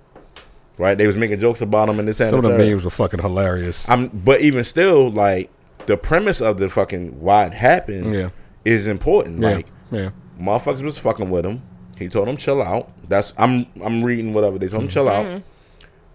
Right? 0.78 0.96
They 0.96 1.06
was 1.06 1.16
making 1.16 1.38
jokes 1.40 1.60
about 1.60 1.88
him 1.88 1.98
and 1.98 2.08
this 2.08 2.18
and 2.20 2.30
Some 2.30 2.38
of 2.38 2.44
the 2.50 2.56
the 2.56 2.70
memes 2.70 2.84
were 2.84 2.90
fucking 2.90 3.20
hilarious. 3.20 3.86
I'm, 3.88 4.08
but 4.08 4.40
even 4.40 4.64
still, 4.64 5.10
like 5.10 5.50
the 5.86 5.96
premise 5.96 6.40
of 6.40 6.58
the 6.58 6.68
fucking 6.70 7.20
why 7.20 7.44
it 7.46 7.52
happened 7.52 8.14
Yeah. 8.14 8.30
is 8.64 8.86
important. 8.88 9.40
yeah, 9.40 9.48
Like 9.56 9.66
yeah. 9.90 10.10
motherfuckers 10.40 10.82
was 10.82 10.98
fucking 10.98 11.28
with 11.30 11.44
him. 11.44 11.60
He 11.98 12.08
told 12.08 12.26
him 12.26 12.36
chill 12.38 12.62
out. 12.62 12.90
That's 13.08 13.34
I'm 13.36 13.66
I'm 13.84 14.02
reading 14.02 14.32
whatever 14.32 14.58
they 14.58 14.68
told 14.68 14.82
him 14.84 14.88
chill 14.88 15.08
out. 15.08 15.26
Mm-hmm. 15.26 15.42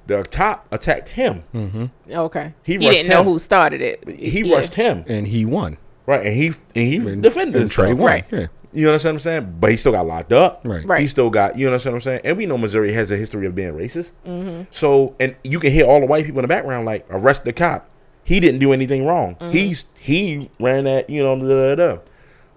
The 0.07 0.23
top 0.23 0.67
attacked 0.71 1.09
him. 1.09 1.43
Mm-hmm. 1.53 1.85
Okay. 2.11 2.53
He 2.63 2.73
He, 2.73 2.77
didn't 2.79 3.09
know 3.09 3.23
who 3.23 3.37
started 3.39 3.81
it. 3.81 4.07
He 4.07 4.41
Yeah. 4.41 4.55
rushed 4.55 4.73
him 4.75 5.03
And 5.07 5.27
he 5.27 5.45
won. 5.45 5.77
right, 6.05 6.25
and 6.25 6.33
he 6.35 6.47
and 6.47 6.87
he 6.87 6.95
And- 6.97 7.21
defended 7.21 7.61
and 7.61 7.69
Trey 7.69 7.93
won. 7.93 8.07
Right. 8.07 8.25
Yeah. 8.31 8.47
You 8.73 8.87
understand 8.87 9.13
what 9.15 9.19
I'm 9.19 9.23
saying? 9.43 9.55
But 9.59 9.71
he 9.71 9.77
still 9.77 9.91
got 9.93 10.05
locked 10.05 10.33
up. 10.33 10.61
Right. 10.63 10.85
Right. 10.85 11.01
He 11.01 11.07
still 11.07 11.29
got, 11.29 11.57
you 11.57 11.65
understand 11.67 11.93
what 11.93 11.97
I'm 11.97 12.01
saying? 12.03 12.21
And 12.25 12.37
we 12.37 12.45
know 12.45 12.57
Missouri 12.57 12.91
has 12.93 13.09
a 13.11 13.17
history 13.17 13.45
of 13.47 13.55
being 13.55 13.71
racist. 13.73 14.11
Mm-hmm. 14.27 14.63
So, 14.69 15.15
and 15.19 15.35
you 15.43 15.59
can 15.59 15.71
hear 15.71 15.85
all 15.85 15.99
the 15.99 16.05
white 16.05 16.25
people 16.25 16.39
in 16.39 16.43
the 16.43 16.47
background 16.49 16.85
like, 16.85 17.05
arrest 17.09 17.43
the 17.43 17.53
cop. 17.53 17.89
He 18.23 18.39
didn't 18.39 18.59
do 18.59 18.73
anything 18.73 19.05
wrong. 19.05 19.35
Mm-hmm. 19.35 19.51
He's 19.51 19.85
he 19.97 20.49
ran 20.59 20.83
that, 20.83 21.09
you 21.09 21.23
know, 21.23 21.39
da, 21.39 21.75
da, 21.75 21.95
da. 21.95 22.01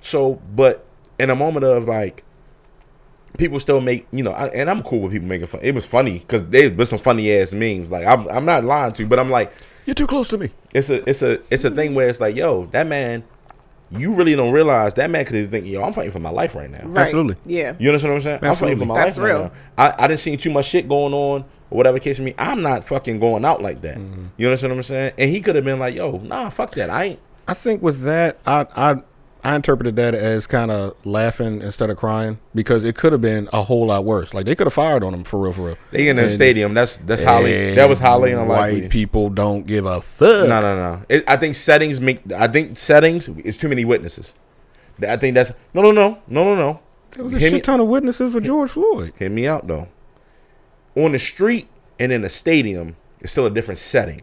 So, 0.00 0.40
but 0.54 0.84
in 1.18 1.30
a 1.30 1.36
moment 1.36 1.64
of 1.64 1.86
like, 1.88 2.24
people 3.40 3.58
still 3.58 3.80
make, 3.80 4.06
you 4.12 4.22
know, 4.22 4.32
I, 4.32 4.46
and 4.48 4.70
I'm 4.70 4.82
cool 4.82 5.00
with 5.00 5.12
people 5.12 5.26
making 5.26 5.48
fun. 5.48 5.60
It 5.62 5.74
was 5.74 5.86
funny 5.86 6.18
because 6.20 6.44
there's 6.44 6.70
been 6.70 6.86
some 6.86 6.98
funny 7.00 7.32
ass 7.32 7.52
memes. 7.52 7.90
Like, 7.90 8.06
I'm, 8.06 8.28
I'm 8.28 8.44
not 8.44 8.64
lying 8.64 8.92
to, 8.92 9.02
you, 9.02 9.08
but 9.08 9.18
I'm 9.18 9.30
like, 9.30 9.52
You're 9.86 9.94
too 9.94 10.06
close 10.06 10.28
to 10.28 10.38
me. 10.38 10.50
it's 10.74 10.90
a 10.90 11.08
it's 11.08 11.22
a 11.22 11.40
it's 11.50 11.64
a 11.64 11.70
thing 11.70 11.94
where 11.94 12.08
it's 12.08 12.20
like, 12.20 12.36
yo, 12.36 12.66
that 12.66 12.86
man, 12.86 13.24
you 13.90 14.12
really 14.14 14.36
don't 14.36 14.52
realize 14.52 14.94
that 14.94 15.10
man 15.10 15.24
could 15.24 15.32
be 15.32 15.46
thinking, 15.46 15.72
yo, 15.72 15.82
I'm 15.82 15.92
fighting 15.92 16.12
for 16.12 16.20
my 16.20 16.30
life 16.30 16.54
right 16.54 16.70
now. 16.70 16.86
Right. 16.86 17.02
Absolutely. 17.06 17.36
Yeah. 17.44 17.74
You 17.78 17.88
understand 17.88 18.12
what 18.12 18.16
I'm 18.18 18.22
saying? 18.22 18.38
I'm 18.42 18.54
fighting 18.54 18.78
for 18.78 18.86
my 18.86 18.94
That's 18.94 19.16
life 19.18 19.24
right 19.24 19.32
real. 19.32 19.42
now. 19.44 19.52
I, 19.78 20.04
I 20.04 20.06
didn't 20.06 20.20
see 20.20 20.36
too 20.36 20.50
much 20.52 20.66
shit 20.66 20.88
going 20.88 21.12
on 21.12 21.44
or 21.70 21.76
whatever 21.76 21.94
the 21.98 22.04
case 22.04 22.18
may 22.20 22.26
be. 22.26 22.34
I'm 22.38 22.62
not 22.62 22.84
fucking 22.84 23.18
going 23.18 23.44
out 23.44 23.62
like 23.62 23.80
that. 23.80 23.96
Mm-hmm. 23.98 24.26
You 24.36 24.46
understand 24.46 24.72
what 24.72 24.76
I'm 24.78 24.82
saying? 24.84 25.12
And 25.18 25.30
he 25.30 25.40
could 25.40 25.56
have 25.56 25.64
been 25.64 25.78
like, 25.80 25.94
yo, 25.96 26.18
nah, 26.18 26.50
fuck 26.50 26.70
that. 26.74 26.88
I 26.90 27.04
ain't. 27.04 27.20
I 27.48 27.54
think 27.54 27.82
with 27.82 28.02
that, 28.02 28.38
I 28.46 28.66
I 28.76 29.02
I 29.42 29.56
interpreted 29.56 29.96
that 29.96 30.14
as 30.14 30.46
kind 30.46 30.70
of 30.70 30.94
laughing 31.06 31.62
instead 31.62 31.88
of 31.90 31.96
crying 31.96 32.38
because 32.54 32.84
it 32.84 32.94
could 32.94 33.12
have 33.12 33.20
been 33.20 33.48
a 33.52 33.62
whole 33.62 33.86
lot 33.86 34.04
worse. 34.04 34.34
Like 34.34 34.44
they 34.46 34.54
could 34.54 34.66
have 34.66 34.74
fired 34.74 35.02
on 35.02 35.14
him 35.14 35.24
for 35.24 35.38
real, 35.40 35.52
for 35.52 35.62
real. 35.62 35.76
They 35.92 36.08
in 36.08 36.16
the 36.16 36.24
And- 36.24 36.32
stadium. 36.32 36.74
That's 36.74 36.98
that's 36.98 37.22
highly 37.22 37.74
that 37.74 37.88
was 37.88 37.98
highly 37.98 38.32
and 38.32 38.40
unlikely. 38.42 38.82
White 38.82 38.90
people 38.90 39.30
don't 39.30 39.66
give 39.66 39.86
a 39.86 40.00
fuck. 40.00 40.48
No, 40.48 40.60
no, 40.60 40.76
no. 40.76 41.02
It, 41.08 41.24
I 41.26 41.36
think 41.36 41.54
settings 41.54 42.00
make. 42.00 42.20
I 42.32 42.48
think 42.48 42.76
settings 42.78 43.28
is 43.28 43.56
too 43.56 43.68
many 43.68 43.84
witnesses. 43.84 44.34
I 45.06 45.16
think 45.16 45.34
that's 45.34 45.52
no, 45.72 45.80
no, 45.82 45.90
no, 45.92 46.18
no, 46.28 46.44
no, 46.44 46.54
no. 46.54 46.80
There 47.12 47.24
was 47.24 47.34
a 47.34 47.38
Hear 47.38 47.48
shit 47.48 47.54
me- 47.54 47.60
ton 47.62 47.80
of 47.80 47.88
witnesses 47.88 48.32
for 48.32 48.40
George 48.40 48.70
Floyd. 48.70 49.12
Hear 49.18 49.30
me 49.30 49.46
out 49.46 49.66
though. 49.66 49.88
On 50.96 51.12
the 51.12 51.18
street 51.18 51.68
and 51.98 52.12
in 52.12 52.22
the 52.22 52.28
stadium, 52.28 52.96
it's 53.20 53.32
still 53.32 53.46
a 53.46 53.50
different 53.50 53.78
setting. 53.78 54.20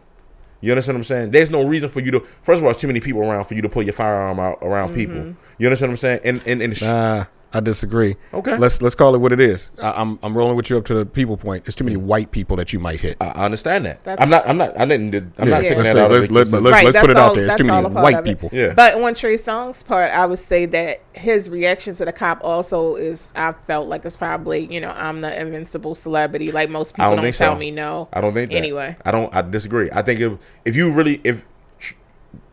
You 0.60 0.72
understand 0.72 0.96
what 0.96 1.00
I'm 1.00 1.04
saying? 1.04 1.30
There's 1.30 1.50
no 1.50 1.62
reason 1.62 1.88
for 1.88 2.00
you 2.00 2.10
to. 2.12 2.20
First 2.42 2.58
of 2.58 2.64
all, 2.64 2.70
it's 2.70 2.80
too 2.80 2.88
many 2.88 3.00
people 3.00 3.20
around 3.20 3.44
for 3.44 3.54
you 3.54 3.62
to 3.62 3.68
pull 3.68 3.82
your 3.82 3.92
firearm 3.92 4.40
out 4.40 4.58
around 4.60 4.94
people. 4.94 5.16
Mm-hmm. 5.16 5.32
You 5.58 5.66
understand 5.68 5.90
what 5.90 5.94
I'm 5.94 5.96
saying? 5.98 6.20
And 6.24 6.42
and, 6.46 6.62
and 6.62 6.82
Nah, 6.82 7.26
I 7.52 7.60
disagree. 7.60 8.16
Okay. 8.34 8.58
let's 8.58 8.82
let's 8.82 8.94
call 8.94 9.14
it 9.14 9.18
what 9.18 9.32
it 9.32 9.40
is. 9.40 9.70
I, 9.82 9.92
I'm 9.92 10.18
I'm 10.22 10.36
rolling 10.36 10.56
with 10.56 10.68
you 10.68 10.76
up 10.76 10.84
to 10.86 10.94
the 10.94 11.06
people 11.06 11.36
point. 11.36 11.66
It's 11.66 11.74
too 11.74 11.84
many 11.84 11.96
white 11.96 12.30
people 12.30 12.56
that 12.56 12.72
you 12.74 12.78
might 12.78 13.00
hit. 13.00 13.16
I 13.20 13.28
I 13.28 13.44
understand 13.46 13.86
that. 13.86 14.04
That's- 14.04 14.22
I'm 14.24 14.30
not. 14.30 14.46
I'm 14.46 14.58
not. 14.58 14.78
I 14.78 14.84
didn't. 14.84 15.14
I'm 15.38 15.48
not 15.48 15.62
Yeah, 15.62 15.68
taking 15.70 15.76
let's 15.78 15.88
that 15.88 15.94
say- 15.94 16.00
out. 16.04 16.10
let's- 16.10 16.26
of 16.26 16.32
let's- 16.32 16.50
the- 16.50 16.60
let's- 16.60 16.72
right, 16.74 16.84
put 16.86 16.92
that's 16.92 17.08
it 17.08 17.16
out 17.16 17.34
there. 17.34 17.46
It's 17.46 17.54
too 17.54 17.64
many 17.64 17.76
all 17.78 17.86
a 17.86 17.90
part 17.90 18.02
white 18.02 18.24
people. 18.24 18.50
Yeah. 18.52 18.74
But 18.74 19.00
on 19.00 19.14
Trey 19.14 19.34
Songz's 19.36 19.82
part, 19.82 20.10
I 20.12 20.26
would 20.26 20.38
say 20.38 20.66
that 20.66 20.98
his 21.14 21.48
reaction 21.48 21.94
to 21.94 22.04
the 22.04 22.12
cop 22.12 22.40
also 22.44 22.96
is 22.96 23.32
I 23.34 23.52
felt 23.66 23.88
like 23.88 24.04
it's 24.04 24.16
probably, 24.16 24.72
you 24.72 24.80
know, 24.80 24.90
I'm 24.90 25.20
the 25.22 25.40
invincible 25.40 25.94
celebrity. 25.94 26.52
Like 26.52 26.68
most 26.70 26.92
I 26.94 26.96
people 26.96 27.04
don't 27.06 27.16
don't, 27.16 27.24
think 27.24 27.36
tell 27.36 27.54
so. 27.54 27.58
me 27.58 27.70
no. 27.70 28.08
I 28.12 28.20
don't 28.20 28.34
think 28.34 28.50
that. 28.50 28.56
Anyway. 28.58 28.96
I 29.06 29.10
don't. 29.10 29.34
I 29.34 29.40
disagree. 29.42 29.88
I 29.90 30.02
think 30.02 30.20
if 30.20 30.32
if 30.66 30.76
you 30.76 30.90
really 30.90 31.20
if 31.24 31.44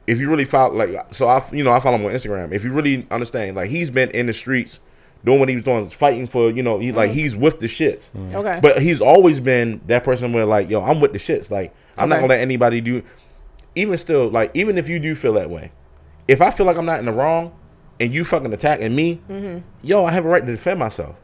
if 0.07 0.19
you 0.19 0.29
really 0.29 0.45
follow 0.45 0.73
like 0.75 1.13
so 1.13 1.27
I 1.27 1.43
you 1.51 1.63
know 1.63 1.71
I 1.71 1.79
follow 1.79 1.97
him 1.97 2.05
on 2.05 2.11
Instagram. 2.11 2.51
If 2.51 2.63
you 2.63 2.71
really 2.71 3.07
understand 3.11 3.55
like 3.55 3.69
he's 3.69 3.89
been 3.89 4.09
in 4.11 4.25
the 4.27 4.33
streets 4.33 4.79
doing 5.23 5.39
what 5.39 5.49
he 5.49 5.55
was 5.55 5.63
doing, 5.63 5.89
fighting 5.89 6.27
for 6.27 6.51
you 6.51 6.61
know 6.63 6.79
he 6.79 6.91
like 6.91 7.11
he's 7.11 7.35
with 7.35 7.59
the 7.59 7.67
shits. 7.67 8.11
Okay. 8.33 8.59
But 8.61 8.81
he's 8.81 9.01
always 9.01 9.39
been 9.39 9.81
that 9.87 10.03
person 10.03 10.31
where 10.33 10.45
like 10.45 10.69
yo 10.69 10.81
I'm 10.83 10.99
with 11.01 11.13
the 11.13 11.19
shits. 11.19 11.49
Like 11.49 11.73
I'm 11.97 12.09
not 12.09 12.17
gonna 12.17 12.27
let 12.27 12.39
anybody 12.41 12.81
do. 12.81 13.01
Even 13.75 13.97
still 13.97 14.29
like 14.29 14.51
even 14.53 14.77
if 14.77 14.87
you 14.87 14.99
do 14.99 15.15
feel 15.15 15.33
that 15.33 15.49
way, 15.49 15.71
if 16.27 16.41
I 16.41 16.51
feel 16.51 16.65
like 16.65 16.77
I'm 16.77 16.85
not 16.85 16.99
in 16.99 17.05
the 17.05 17.11
wrong 17.11 17.53
and 17.99 18.13
you 18.13 18.23
fucking 18.25 18.53
attacking 18.53 18.93
me, 18.95 19.21
Mm-hmm. 19.29 19.59
yo 19.81 20.05
I 20.05 20.11
have 20.11 20.25
a 20.25 20.29
right 20.29 20.45
to 20.45 20.51
defend 20.51 20.79
myself. 20.79 21.15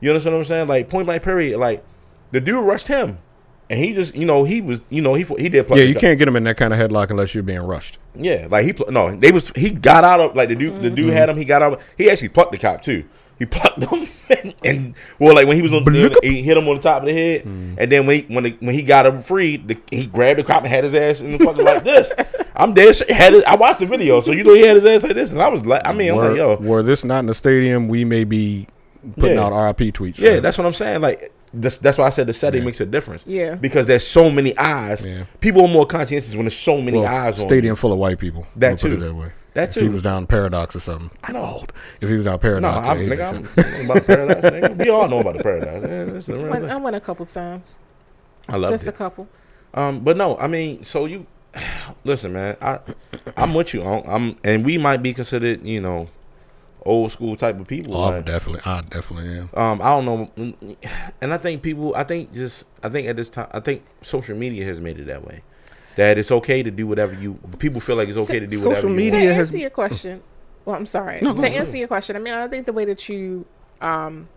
You 0.00 0.10
understand 0.10 0.34
what 0.34 0.40
I'm 0.40 0.44
saying? 0.46 0.68
Like 0.68 0.88
point 0.88 1.06
blank 1.06 1.22
period. 1.22 1.58
Like 1.58 1.84
the 2.32 2.40
dude 2.40 2.64
rushed 2.64 2.88
him. 2.88 3.18
And 3.70 3.78
he 3.78 3.92
just, 3.92 4.16
you 4.16 4.26
know, 4.26 4.42
he 4.42 4.60
was, 4.60 4.82
you 4.90 5.00
know, 5.00 5.14
he 5.14 5.22
he 5.22 5.48
did. 5.48 5.68
play 5.68 5.78
Yeah, 5.78 5.84
you 5.84 5.94
can't 5.94 6.18
get 6.18 6.26
him 6.26 6.34
in 6.34 6.42
that 6.42 6.56
kind 6.56 6.74
of 6.74 6.80
headlock 6.80 7.10
unless 7.10 7.34
you're 7.34 7.44
being 7.44 7.62
rushed. 7.62 8.00
Yeah, 8.16 8.48
like 8.50 8.66
he 8.66 8.74
no, 8.90 9.14
they 9.14 9.30
was 9.30 9.52
he 9.52 9.70
got 9.70 10.02
out 10.02 10.18
of 10.18 10.34
like 10.34 10.48
the 10.48 10.56
dude 10.56 10.82
the 10.82 10.90
dude 10.90 11.06
mm-hmm. 11.06 11.16
had 11.16 11.28
him. 11.28 11.36
He 11.36 11.44
got 11.44 11.62
out. 11.62 11.80
He 11.96 12.10
actually 12.10 12.30
plucked 12.30 12.50
the 12.50 12.58
cop 12.58 12.82
too. 12.82 13.04
He 13.38 13.46
plucked 13.46 13.80
him 13.80 14.06
and, 14.28 14.54
and 14.64 14.94
well, 15.20 15.36
like 15.36 15.46
when 15.46 15.54
he 15.54 15.62
was 15.62 15.72
on, 15.72 15.84
he 16.22 16.42
hit 16.42 16.56
him 16.56 16.68
on 16.68 16.76
the 16.76 16.82
top 16.82 17.02
of 17.02 17.06
the 17.06 17.14
head, 17.14 17.44
mm. 17.44 17.76
and 17.78 17.92
then 17.92 18.06
when 18.06 18.18
he, 18.18 18.34
when 18.34 18.44
the, 18.44 18.56
when 18.58 18.74
he 18.74 18.82
got 18.82 19.06
him 19.06 19.20
free, 19.20 19.56
the, 19.56 19.80
he 19.90 20.06
grabbed 20.06 20.40
the 20.40 20.42
cop 20.42 20.64
and 20.64 20.66
had 20.66 20.82
his 20.82 20.94
ass 20.94 21.20
in 21.20 21.32
the 21.32 21.38
fucking 21.38 21.64
like 21.64 21.84
this. 21.84 22.12
I'm 22.56 22.74
dead. 22.74 22.94
Had 23.08 23.34
it, 23.34 23.44
I 23.44 23.54
watched 23.54 23.80
the 23.80 23.86
video, 23.86 24.20
so 24.20 24.32
you 24.32 24.42
know 24.42 24.52
he 24.52 24.66
had 24.66 24.74
his 24.74 24.84
ass 24.84 25.04
like 25.04 25.14
this, 25.14 25.30
and 25.30 25.40
I 25.40 25.48
was 25.48 25.64
like, 25.64 25.82
I 25.84 25.92
mean, 25.92 26.10
I'm 26.10 26.16
like, 26.16 26.36
yo, 26.36 26.56
were 26.56 26.82
this 26.82 27.04
not 27.04 27.20
in 27.20 27.26
the 27.26 27.34
stadium, 27.34 27.88
we 27.88 28.04
may 28.04 28.24
be 28.24 28.66
putting 29.16 29.36
Yeah. 29.36 29.44
out 29.44 29.78
RIP 29.78 29.94
tweets. 29.94 30.18
Yeah, 30.18 30.36
for- 30.36 30.40
that's 30.40 30.58
what 30.58 30.66
I'm 30.66 30.72
saying. 30.72 31.00
Like 31.00 31.32
that's 31.52 31.78
that's 31.78 31.98
why 31.98 32.06
I 32.06 32.10
said 32.10 32.26
the 32.26 32.32
setting 32.32 32.64
makes 32.64 32.80
a 32.80 32.86
difference. 32.86 33.24
Yeah. 33.26 33.54
because 33.56 33.86
there's 33.86 34.06
so 34.06 34.30
many 34.30 34.56
eyes. 34.58 35.04
Yeah. 35.04 35.24
People 35.40 35.62
are 35.64 35.68
more 35.68 35.86
conscientious 35.86 36.34
when 36.34 36.44
there's 36.44 36.56
so 36.56 36.80
many 36.80 36.98
well, 36.98 37.06
eyes 37.08 37.40
on 37.40 37.46
stadium 37.48 37.76
full 37.76 37.92
of 37.92 37.98
white 37.98 38.18
people. 38.18 38.46
That 38.56 38.68
We'll 38.68 38.76
Put 38.76 38.88
too. 38.88 38.94
it 38.94 38.98
that 39.08 39.14
way. 39.14 39.32
That 39.54 39.68
If 39.70 39.74
too. 39.74 39.80
he 39.80 39.88
was 39.88 40.02
down 40.02 40.26
Paradox 40.28 40.76
or 40.76 40.80
something. 40.80 41.10
I 41.24 41.32
know. 41.32 41.64
If 42.00 42.08
he 42.08 42.14
was 42.14 42.24
down 42.24 42.34
No, 42.34 42.38
Paradox, 42.38 42.86
I'm, 42.86 42.98
nigga, 42.98 43.28
I'm, 43.28 43.48
I 43.58 43.82
know 43.82 43.84
about 43.84 43.94
the 43.96 44.02
paradise. 44.06 44.44
nigga. 44.44 44.76
We 44.78 44.90
all 44.90 45.08
know 45.08 45.18
about 45.18 45.36
the 45.38 45.42
paradise. 45.42 45.82
Yeah, 46.28 46.34
the 46.34 46.40
real 46.40 46.50
Went- 46.50 46.64
I 46.70 46.76
went 46.76 46.94
a 46.96 47.00
couple 47.00 47.26
times. 47.26 47.78
I 48.48 48.56
love 48.56 48.70
it. 48.70 48.74
Just 48.74 48.86
it. 48.86 48.94
a 48.94 48.96
couple. 48.96 49.28
Um, 49.74 50.00
but 50.00 50.16
no, 50.16 50.36
I 50.38 50.46
mean, 50.46 50.84
so 50.84 51.06
you 51.06 51.26
listen, 52.04 52.32
man. 52.32 52.56
I 52.62 52.78
I'm 53.36 53.52
with 53.54 53.74
you. 53.74 53.82
On, 53.82 54.04
I'm 54.06 54.36
and 54.44 54.64
we 54.64 54.78
might 54.78 55.02
be 55.02 55.12
considered, 55.12 55.66
you 55.66 55.80
know, 55.80 56.08
old 56.84 57.12
school 57.12 57.36
type 57.36 57.58
of 57.60 57.66
people. 57.66 57.96
Oh, 57.96 58.10
but, 58.10 58.26
definitely. 58.26 58.62
I 58.64 58.80
definitely 58.82 59.38
am. 59.38 59.50
um, 59.54 59.82
I 59.82 59.88
don't 59.90 60.04
know, 60.04 60.56
and 61.20 61.34
I 61.34 61.38
think 61.38 61.62
people. 61.62 61.94
I 61.94 62.04
think 62.04 62.32
just. 62.32 62.66
I 62.82 62.88
think 62.88 63.08
at 63.08 63.16
this 63.16 63.30
time, 63.30 63.48
I 63.52 63.60
think 63.60 63.82
social 64.02 64.36
media 64.36 64.64
has 64.64 64.80
made 64.80 64.98
it 64.98 65.06
that 65.06 65.24
way. 65.24 65.42
That 65.96 66.18
it's 66.18 66.30
okay 66.30 66.62
to 66.62 66.70
do 66.70 66.86
whatever 66.86 67.14
you. 67.14 67.38
People 67.58 67.80
feel 67.80 67.96
like 67.96 68.08
it's 68.08 68.16
okay 68.16 68.40
to 68.40 68.46
do 68.46 68.58
whatever. 68.58 68.74
Social 68.76 68.90
you 68.90 68.96
media 68.96 69.12
want. 69.12 69.24
to 69.24 69.34
answer 69.34 69.58
your 69.58 69.70
question, 69.70 70.22
well, 70.64 70.76
I'm 70.76 70.86
sorry. 70.86 71.20
No, 71.20 71.34
to 71.34 71.42
no, 71.42 71.48
answer 71.48 71.76
no. 71.76 71.80
your 71.80 71.88
question, 71.88 72.16
I 72.16 72.20
mean, 72.20 72.32
I 72.32 72.46
think 72.48 72.66
the 72.66 72.72
way 72.72 72.84
that 72.84 73.08
you 73.08 73.44
um, 73.80 74.28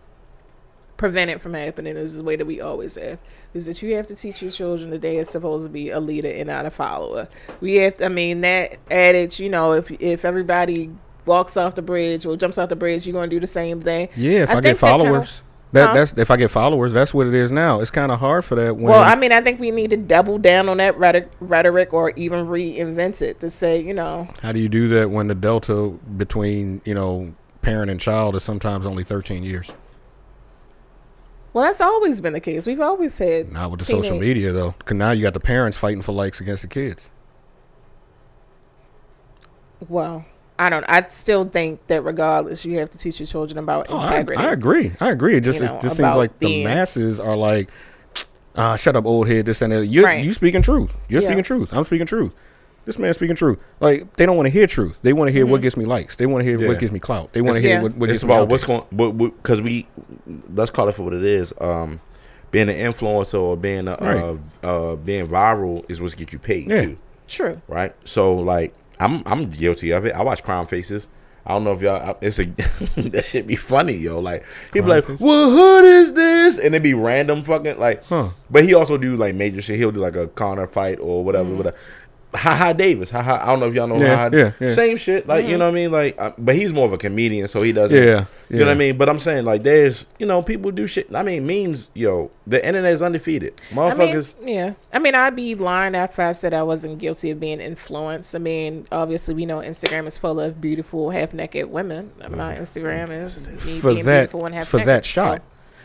prevent 0.98 1.30
it 1.30 1.42
from 1.42 1.54
happening 1.54 1.96
is 1.96 2.18
the 2.18 2.24
way 2.24 2.36
that 2.36 2.46
we 2.46 2.60
always 2.60 2.96
have. 2.96 3.22
Is 3.54 3.68
that 3.68 3.82
you 3.82 3.96
have 3.96 4.08
to 4.08 4.16
teach 4.16 4.42
your 4.42 4.52
children 4.52 4.90
that 4.90 5.02
they 5.02 5.20
are 5.20 5.26
supposed 5.26 5.66
to 5.66 5.70
be 5.70 5.92
a 5.92 6.00
leader 6.00 6.30
and 6.30 6.48
not 6.48 6.66
a 6.66 6.72
follower. 6.72 7.30
We 7.62 7.76
have, 7.76 7.94
to, 7.96 8.06
I 8.06 8.10
mean, 8.10 8.42
that 8.42 8.78
adage. 8.92 9.40
You 9.40 9.50
know, 9.50 9.74
if 9.74 9.92
if 10.02 10.26
everybody 10.26 10.90
walks 11.26 11.58
off 11.58 11.76
the 11.76 11.82
bridge 11.82 12.26
or 12.26 12.36
jumps 12.38 12.58
off 12.58 12.70
the 12.70 12.76
bridge, 12.76 13.06
you're 13.06 13.14
going 13.14 13.30
to 13.30 13.36
do 13.36 13.40
the 13.40 13.48
same 13.48 13.82
thing. 13.82 14.10
Yeah, 14.16 14.44
if 14.44 14.50
I, 14.50 14.54
think 14.54 14.64
get 14.64 14.74
that 14.74 14.80
followers, 14.80 15.44
that 15.72 15.88
Huh? 15.88 15.94
that's 15.94 16.14
if 16.18 16.30
I 16.30 16.38
get 16.38 16.52
followers, 16.52 16.94
that's 16.94 17.14
what 17.14 17.28
it 17.28 17.34
is 17.34 17.52
now. 17.52 17.82
It's 17.82 17.92
kind 17.92 18.12
of 18.12 18.20
hard 18.20 18.46
for 18.46 18.56
that. 18.56 18.76
When, 18.76 18.86
Well, 18.86 19.04
I 19.04 19.16
mean, 19.16 19.32
I 19.32 19.42
think 19.42 19.60
we 19.60 19.72
need 19.72 19.90
to 19.90 19.98
double 19.98 20.38
down 20.38 20.70
on 20.70 20.78
that 20.78 20.98
rhetoric, 20.98 21.30
rhetoric 21.40 21.94
or 21.94 22.12
even 22.16 22.46
reinvent 22.46 23.22
it 23.22 23.40
to 23.40 23.50
say, 23.50 23.82
you 23.82 23.94
know, 23.94 24.28
how 24.42 24.52
do 24.52 24.60
you 24.60 24.70
do 24.70 24.88
that 24.90 25.10
when 25.10 25.28
the 25.28 25.36
delta 25.36 25.90
between 26.18 26.82
you 26.86 26.94
know 26.94 27.34
parent 27.62 27.90
and 27.90 28.00
child 28.00 28.36
is 28.36 28.44
sometimes 28.44 28.86
only 28.86 29.04
13 29.04 29.44
years? 29.44 29.74
well, 31.54 31.64
that's 31.64 31.82
always 31.82 32.20
been 32.20 32.34
the 32.34 32.40
case. 32.40 32.66
We've 32.66 32.82
always 32.82 33.16
had 33.18 33.52
Not 33.52 33.70
with 33.72 33.80
the 33.80 33.86
social 33.86 34.20
media 34.20 34.52
though, 34.52 34.76
because 34.78 34.98
now 34.98 35.12
you 35.12 35.22
got 35.22 35.34
the 35.36 35.40
parents 35.40 35.78
fighting 35.78 36.02
for 36.02 36.12
likes 36.12 36.42
against 36.42 36.64
the 36.64 36.68
kids. 36.68 37.12
Well, 39.88 40.26
I 40.60 40.70
don't. 40.70 40.86
I 40.88 41.06
still 41.08 41.46
think 41.46 41.86
that 41.88 42.04
regardless, 42.04 42.64
you 42.64 42.78
have 42.80 42.92
to 42.92 42.98
teach 42.98 43.20
your 43.20 43.28
children 43.28 43.58
about 43.58 43.88
Oh, 43.90 44.02
integrity. 44.02 44.42
I 44.42 44.52
agree. 44.52 44.92
I 45.00 45.10
agree. 45.12 45.36
It 45.36 45.42
just 45.42 45.60
You 45.60 45.66
it 45.66 45.70
just 45.82 45.98
seems 45.98 46.00
about 46.00 46.18
like 46.18 46.38
the 46.40 46.64
masses 46.64 47.20
are 47.20 47.36
like, 47.36 47.70
uh, 48.56 48.76
shut 48.76 48.96
up, 48.96 49.06
old 49.06 49.28
head. 49.28 49.46
This 49.48 49.62
and 49.62 49.74
that. 49.74 49.88
You 49.88 50.04
Right. 50.06 50.24
you 50.24 50.32
speaking 50.34 50.62
truth. 50.62 50.92
You're 51.10 51.22
Yeah. 51.22 51.28
speaking 51.30 51.44
truth. 51.44 51.74
I'm 51.74 51.84
speaking 51.84 52.06
truth. 52.06 52.32
This 52.86 53.00
man's 53.00 53.16
speaking 53.16 53.36
truth. 53.36 53.58
Like 53.80 54.14
they 54.18 54.26
don't 54.26 54.36
want 54.36 54.46
to 54.48 54.52
hear 54.52 54.68
truth. 54.68 55.00
They 55.02 55.14
want 55.14 55.30
to 55.30 55.32
hear 55.32 55.46
what 55.46 55.62
gets 55.62 55.76
me 55.78 55.86
likes. 55.86 56.18
They 56.18 56.26
want 56.26 56.44
to 56.44 56.50
hear 56.50 56.60
Yeah. 56.60 56.68
what 56.68 56.80
gives 56.80 56.92
me 56.92 57.00
clout. 57.00 57.32
They 57.34 57.42
want 57.42 57.56
to 57.56 57.62
hear 57.62 57.78
Yeah. 57.78 57.82
what, 57.82 57.96
what 57.98 58.10
it's 58.10 58.18
gets 58.20 58.24
about 58.24 58.42
out 58.44 58.50
what's 58.50 58.66
there. 58.66 58.82
going 58.92 59.32
because 59.42 59.62
we 59.62 59.88
let's 60.54 60.70
call 60.70 60.88
it 60.90 60.96
for 60.96 61.04
what 61.04 61.14
it 61.14 61.24
is. 61.24 61.54
Um, 61.62 62.00
being 62.52 62.70
an 62.70 62.76
influencer 62.76 63.40
or 63.42 63.58
being 63.58 63.88
a, 63.88 63.98
Right. 64.00 64.38
uh, 64.64 64.68
uh, 64.92 64.96
being 64.98 65.26
viral 65.28 65.84
is 65.90 66.00
what's 66.02 66.14
get 66.14 66.32
you 66.34 66.38
paid 66.40 66.70
Yeah. 66.70 66.82
too, 66.82 66.98
True. 67.28 67.62
right? 67.68 67.96
So 68.06 68.36
like 68.36 68.74
I'm 69.00 69.24
I'm 69.26 69.50
guilty 69.50 69.92
of 69.92 70.06
it. 70.06 70.14
I 70.14 70.22
watch 70.22 70.44
Crime 70.44 70.66
Faces. 70.66 71.08
I 71.46 71.52
don't 71.52 71.66
know 71.66 71.74
if 71.74 71.82
y'all. 71.82 72.18
It's 72.22 72.40
a 72.40 72.46
that 73.10 73.26
shit 73.26 73.48
be 73.48 73.58
funny, 73.58 73.94
yo. 73.94 74.20
Like 74.20 74.46
he 74.74 74.80
be 74.80 74.88
like, 74.88 75.06
"What 75.06 75.50
hood 75.50 75.84
is 75.84 76.14
this?" 76.14 76.58
And 76.58 76.74
it 76.74 76.82
be 76.82 76.94
random 76.94 77.42
fucking 77.42 77.80
like. 77.80 78.06
Huh. 78.06 78.30
But 78.50 78.64
he 78.64 78.74
also 78.74 78.98
do 78.98 79.18
like 79.18 79.36
major 79.36 79.62
shit. 79.62 79.78
He'll 79.78 79.92
do 79.92 80.00
like 80.00 80.16
a 80.16 80.28
Connor 80.28 80.68
fight 80.68 81.00
or 81.02 81.24
whatever. 81.24 81.50
Mm-hmm. 81.50 81.58
whatever. 81.58 81.78
Ha 82.36 82.56
ha 82.56 82.74
Davis. 82.74 83.12
Ha 83.12 83.22
ha. 83.22 83.42
I 83.44 83.46
don't 83.48 83.60
know 83.60 83.68
if 83.68 83.76
y'all 83.76 83.88
know. 83.88 83.98
Yeah, 83.98 84.16
Ha 84.16 84.22
Ha. 84.24 84.30
yeah, 84.34 84.52
yeah. 84.60 84.70
Same 84.72 84.98
shit. 84.98 85.28
Like 85.28 85.46
you 85.46 85.58
know 85.58 85.66
what 85.66 85.72
I 85.72 85.76
mean. 85.76 85.92
Like, 85.92 86.16
uh, 86.20 86.32
but 86.38 86.56
he's 86.56 86.74
more 86.74 86.86
of 86.86 86.94
a 86.94 86.98
comedian, 86.98 87.48
so 87.48 87.62
he 87.62 87.72
doesn't. 87.72 87.96
Yeah, 87.96 88.26
You 88.50 88.60
know 88.60 88.66
what 88.66 88.72
I 88.72 88.76
mean. 88.76 88.98
But 88.98 89.10
I'm 89.10 89.20
saying 89.20 89.46
like, 89.46 89.64
there's 89.64 90.08
you 90.18 90.26
know 90.26 90.42
people 90.42 90.72
do 90.72 90.88
shit. 90.88 91.14
I 91.16 91.22
mean, 91.24 91.46
memes. 91.46 91.92
Yo, 91.94 92.32
the 92.48 92.66
internet 92.66 92.94
is 92.94 93.02
undefeated. 93.02 93.62
I 93.72 93.76
mean, 93.76 93.84
Motherfuckers. 93.86 94.34
yeah. 94.44 94.74
I 94.92 95.00
mean, 95.00 95.16
I'd 95.16 95.36
be 95.36 95.54
lying 95.56 95.96
if 95.96 96.18
I 96.20 96.32
said 96.32 96.54
I 96.54 96.64
wasn't 96.64 96.98
guilty 96.98 97.30
of 97.32 97.40
being 97.40 97.60
influenced. 97.60 98.36
I 98.36 98.40
mean, 98.40 98.88
obviously, 98.92 99.34
we 99.36 99.46
know 99.46 99.60
Instagram 99.60 100.08
is 100.08 100.18
full 100.18 100.40
of 100.40 100.60
beautiful, 100.60 101.12
half 101.12 101.34
naked 101.34 101.70
women. 101.70 102.12
My 102.30 102.56
Instagram 102.56 103.10
is 103.12 103.48
me 103.66 103.80
for 103.80 103.94
being 103.94 104.06
that 104.06 104.22
beautiful 104.32 104.46
and 104.48 104.56
half 104.56 104.68
for 104.68 104.80
that 104.84 105.06
shot 105.06 105.42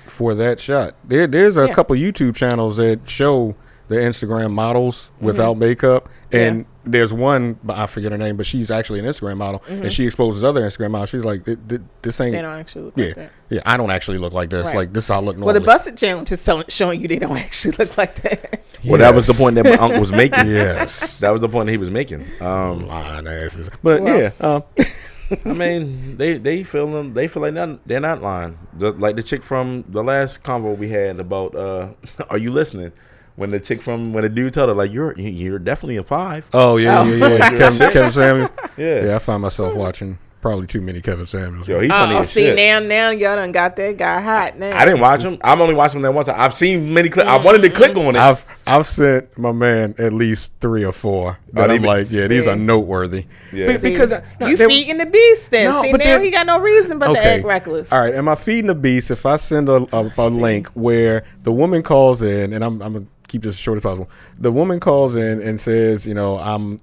for 0.07 0.35
that 0.35 0.59
shot 0.59 0.95
there 1.05 1.27
there's 1.27 1.59
a 1.59 1.67
Yeah. 1.67 1.73
couple 1.75 1.95
youtube 1.95 2.35
channels 2.35 2.79
that 2.79 2.99
show 3.07 3.55
the 3.89 3.97
instagram 3.97 4.53
models 4.53 5.11
without 5.21 5.57
makeup 5.57 6.09
and 6.33 6.67
there's 6.85 7.13
one 7.13 7.59
i 7.69 7.87
forget 7.87 8.13
her 8.13 8.19
name 8.19 8.37
but 8.37 8.45
she's 8.47 8.71
actually 8.71 8.99
an 8.99 9.05
instagram 9.07 9.37
model 9.39 9.63
and 9.69 9.93
she 9.93 10.07
exposes 10.07 10.45
other 10.45 10.61
instagram 10.63 10.91
models 10.91 11.11
she's 11.11 11.25
like 11.25 11.45
"Th- 11.45 11.59
th- 11.69 11.81
this 12.03 12.21
ain't 12.21 12.33
They 12.33 12.43
don't 12.43 12.59
actually 12.59 12.85
look 12.85 12.95
yeah 12.97 13.05
like 13.07 13.15
that. 13.17 13.33
yeah 13.51 13.61
i 13.67 13.77
don't 13.77 13.91
actually 13.91 14.19
look 14.19 14.33
like 14.33 14.51
this 14.51 14.67
Right. 14.67 14.77
like 14.77 14.93
this 14.93 15.05
is 15.05 15.09
how 15.09 15.17
i 15.17 15.21
look 15.21 15.37
normal. 15.37 15.47
Well, 15.47 15.55
the 15.61 15.67
Busted 15.67 15.97
Challenge 15.97 16.31
is 16.33 16.45
telling, 16.45 16.65
showing 16.69 17.01
you 17.01 17.09
they 17.09 17.19
don't 17.19 17.37
actually 17.47 17.77
look 17.79 17.97
like 17.97 18.15
that. 18.23 18.63
Well, 18.87 18.99
that 18.99 19.15
was 19.15 19.27
the 19.27 19.35
point 19.35 19.57
that 19.57 19.65
my 19.65 19.73
uncle 19.85 20.01
was 20.01 20.13
making. 20.13 20.47
yes 20.49 21.19
That 21.21 21.31
was 21.31 21.41
the 21.41 21.49
point 21.49 21.67
that 21.67 21.73
he 21.73 21.79
was 21.79 21.91
making. 21.91 22.25
Um, 22.41 22.87
lying 22.87 23.27
asses 23.27 23.71
but 23.83 24.03
Well- 24.03 24.19
yeah 24.21 24.31
um, 24.41 24.63
I 25.45 25.53
mean, 25.53 26.17
they 26.17 26.39
they 26.39 26.63
feel 26.63 26.91
them. 26.91 27.13
They 27.13 27.29
feel 27.29 27.43
like 27.43 27.53
not, 27.53 27.87
they're 27.87 28.01
not 28.01 28.23
lying. 28.23 28.57
The, 28.79 28.93
like 28.93 29.15
the 29.17 29.23
chick 29.23 29.45
from 29.45 29.85
the 29.87 30.03
last 30.03 30.43
convo 30.43 30.75
we 30.75 30.89
had 30.89 31.21
about. 31.21 31.55
uh 31.55 31.89
Are 32.31 32.39
you 32.39 32.51
listening? 32.51 32.93
When 33.39 33.53
the 33.53 33.61
chick 33.61 33.81
from 33.81 34.13
when 34.13 34.23
the 34.25 34.29
dude 34.29 34.53
told 34.53 34.69
her 34.69 34.75
like 34.75 34.93
you're 34.93 35.17
you're 35.19 35.61
definitely 35.61 35.97
a 35.99 36.03
five. 36.03 36.49
oh 36.53 36.77
yeah 36.77 37.01
Oh. 37.01 37.05
yeah 37.05 37.29
yeah 37.37 37.51
kevin, 37.59 37.91
kevin 37.93 38.11
samuels 38.11 38.51
Yeah. 38.77 39.05
yeah 39.07 39.17
i 39.17 39.19
find 39.21 39.41
myself 39.43 39.75
watching 39.77 40.19
probably 40.41 40.67
too 40.67 40.81
many 40.81 41.01
kevin 41.01 41.25
samuels 41.27 41.69
Yo, 41.69 41.79
he 41.81 41.87
funny 41.89 42.17
Oh, 42.17 42.21
as 42.21 42.31
see 42.33 42.47
shit. 42.47 42.57
now, 42.57 42.81
now 42.81 43.11
y'all 43.11 43.37
done 43.37 43.53
got 43.53 43.75
that 43.77 43.97
guy 43.97 44.21
hot 44.21 44.57
now. 44.59 44.77
I 44.77 44.85
didn't 44.85 45.01
watch 45.01 45.23
him. 45.23 45.39
I'm 45.43 45.61
only 45.61 45.75
watching 45.75 45.99
him 45.99 46.03
that 46.03 46.13
one 46.15 46.25
time. 46.25 46.41
I've 46.41 46.55
seen 46.55 46.93
many 46.95 47.09
clips. 47.09 47.29
I 47.29 47.37
mm-hmm. 47.37 47.45
wanted 47.45 47.63
to 47.63 47.71
click 47.71 47.97
on 47.97 48.15
it. 48.15 48.19
I've 48.21 48.45
I've 48.67 48.87
sent 48.87 49.37
my 49.37 49.51
man 49.53 49.95
at 49.99 50.13
least 50.13 50.53
three 50.61 50.85
or 50.85 50.93
four 50.93 51.39
that 51.55 51.67
Not 51.67 51.71
I'm 51.73 51.83
like, 51.83 52.07
yeah, 52.11 52.27
these 52.29 52.47
are 52.47 52.55
noteworthy. 52.57 53.25
Yeah. 53.53 53.77
Be- 53.79 53.91
because 53.91 54.13
I- 54.13 54.23
no, 54.41 54.47
you 54.47 54.57
there- 54.57 54.69
feeding 54.69 54.99
the 54.99 55.07
beast 55.07 55.51
then. 55.51 55.71
No, 55.73 55.83
see 55.83 55.91
but 55.93 56.01
now 56.05 56.21
he 56.21 56.31
got 56.31 56.47
no 56.47 56.59
reason 56.61 56.99
but 57.01 57.15
to 57.15 57.25
act 57.25 57.45
reckless. 57.45 57.93
All 57.93 58.01
right, 58.01 58.15
am 58.15 58.29
I 58.29 58.35
feeding 58.37 58.69
the 58.69 58.75
beast 58.77 59.11
if 59.11 59.27
I 59.27 59.37
send 59.37 59.69
a, 59.69 59.87
a, 59.93 60.11
a 60.19 60.29
link 60.29 60.69
where 60.69 61.25
the 61.43 61.51
woman 61.53 61.83
calls 61.83 62.23
in, 62.23 62.53
and 62.53 62.63
I'm, 62.65 62.81
I'm 62.81 62.93
gonna 62.93 63.07
keep 63.29 63.43
this 63.43 63.55
as 63.55 63.61
short 63.61 63.77
as 63.77 63.83
possible. 63.83 64.11
The 64.39 64.51
woman 64.51 64.81
calls 64.81 65.17
in 65.17 65.41
and 65.41 65.61
says, 65.61 66.07
you 66.07 66.15
know, 66.15 66.39
I'm, 66.39 66.81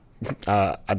uh, 0.48 0.78
I, 0.88 0.98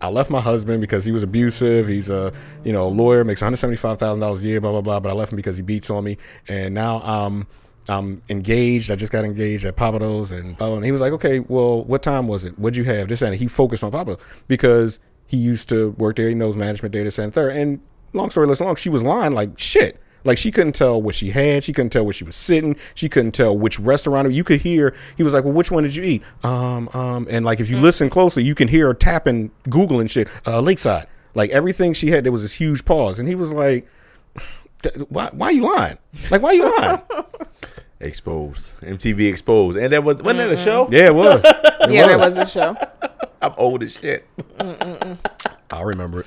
I 0.00 0.08
left 0.08 0.30
my 0.30 0.40
husband 0.40 0.80
because 0.80 1.04
he 1.04 1.12
was 1.12 1.22
abusive. 1.22 1.86
He's 1.88 2.08
a, 2.08 2.32
you 2.64 2.72
know, 2.72 2.88
lawyer, 2.88 3.24
makes 3.24 3.40
175 3.40 3.98
thousand 3.98 4.20
dollars 4.20 4.42
a 4.42 4.46
year, 4.46 4.60
blah 4.60 4.70
blah 4.70 4.80
blah. 4.80 5.00
But 5.00 5.10
I 5.10 5.12
left 5.12 5.32
him 5.32 5.36
because 5.36 5.56
he 5.56 5.62
beats 5.62 5.90
on 5.90 6.04
me, 6.04 6.16
and 6.48 6.74
now 6.74 7.00
I'm. 7.02 7.46
I'm 7.90 8.20
engaged. 8.28 8.90
I 8.90 8.96
just 8.96 9.10
got 9.12 9.24
engaged 9.24 9.64
at 9.64 9.76
Pappadeaux 9.76 10.30
and 10.38 10.54
blah, 10.58 10.66
blah. 10.68 10.76
And 10.76 10.84
he 10.84 10.92
was 10.92 11.00
like, 11.00 11.14
okay, 11.14 11.40
well, 11.40 11.84
what 11.84 12.02
time 12.02 12.28
was 12.28 12.44
it? 12.44 12.58
What'd 12.58 12.76
you 12.76 12.84
have? 12.84 13.08
This 13.08 13.22
and 13.22 13.34
he 13.34 13.46
focused 13.46 13.82
on 13.82 13.92
Pappadeaux 13.92 14.20
because 14.46 15.00
he 15.26 15.38
used 15.38 15.70
to 15.70 15.92
work 15.92 16.16
there. 16.16 16.28
He 16.28 16.34
knows 16.34 16.54
management 16.54 16.92
data 16.92 17.10
center. 17.10 17.30
Third. 17.30 17.56
And 17.56 17.80
long 18.12 18.28
story 18.28 18.46
less 18.46 18.60
long, 18.60 18.76
she 18.76 18.90
was 18.90 19.02
lying 19.02 19.32
like 19.32 19.58
shit. 19.58 19.98
Like 20.24 20.38
she 20.38 20.50
couldn't 20.50 20.72
tell 20.72 21.00
what 21.00 21.14
she 21.14 21.30
had. 21.30 21.64
She 21.64 21.72
couldn't 21.72 21.90
tell 21.90 22.04
where 22.04 22.12
she 22.12 22.24
was 22.24 22.36
sitting. 22.36 22.76
She 22.94 23.08
couldn't 23.08 23.32
tell 23.32 23.56
which 23.56 23.78
restaurant. 23.78 24.32
You 24.32 24.44
could 24.44 24.60
hear 24.60 24.94
he 25.16 25.22
was 25.22 25.32
like, 25.32 25.44
"Well, 25.44 25.52
which 25.52 25.70
one 25.70 25.84
did 25.84 25.94
you 25.94 26.02
eat?" 26.02 26.22
Um, 26.42 26.88
um, 26.92 27.26
and 27.30 27.44
like 27.44 27.60
if 27.60 27.70
you 27.70 27.78
listen 27.78 28.10
closely, 28.10 28.42
you 28.42 28.54
can 28.54 28.68
hear 28.68 28.86
her 28.88 28.94
tapping, 28.94 29.50
googling 29.64 30.10
shit. 30.10 30.28
Uh, 30.46 30.60
Lakeside. 30.60 31.06
Like 31.34 31.50
everything 31.50 31.92
she 31.92 32.10
had, 32.10 32.24
there 32.24 32.32
was 32.32 32.42
this 32.42 32.54
huge 32.54 32.84
pause, 32.84 33.18
and 33.18 33.28
he 33.28 33.34
was 33.34 33.52
like, 33.52 33.88
"Why? 35.08 35.30
Why 35.32 35.46
are 35.46 35.52
you 35.52 35.62
lying? 35.62 35.98
Like 36.30 36.42
why 36.42 36.50
are 36.50 36.54
you 36.54 36.76
lying?" 36.78 37.02
exposed. 38.00 38.72
MTV 38.80 39.28
exposed, 39.28 39.78
and 39.78 39.92
that 39.92 40.02
was 40.04 40.16
wasn't 40.18 40.38
that 40.38 40.50
a 40.50 40.56
show? 40.56 40.88
yeah, 40.90 41.06
it 41.06 41.14
was. 41.14 41.44
It 41.80 41.92
yeah, 41.92 42.08
that 42.08 42.18
was 42.18 42.36
a 42.36 42.44
show. 42.44 42.76
I'm 43.40 43.54
old 43.56 43.84
as 43.84 43.94
shit. 43.94 44.26
I 44.58 45.80
remember 45.80 46.20
it. 46.20 46.26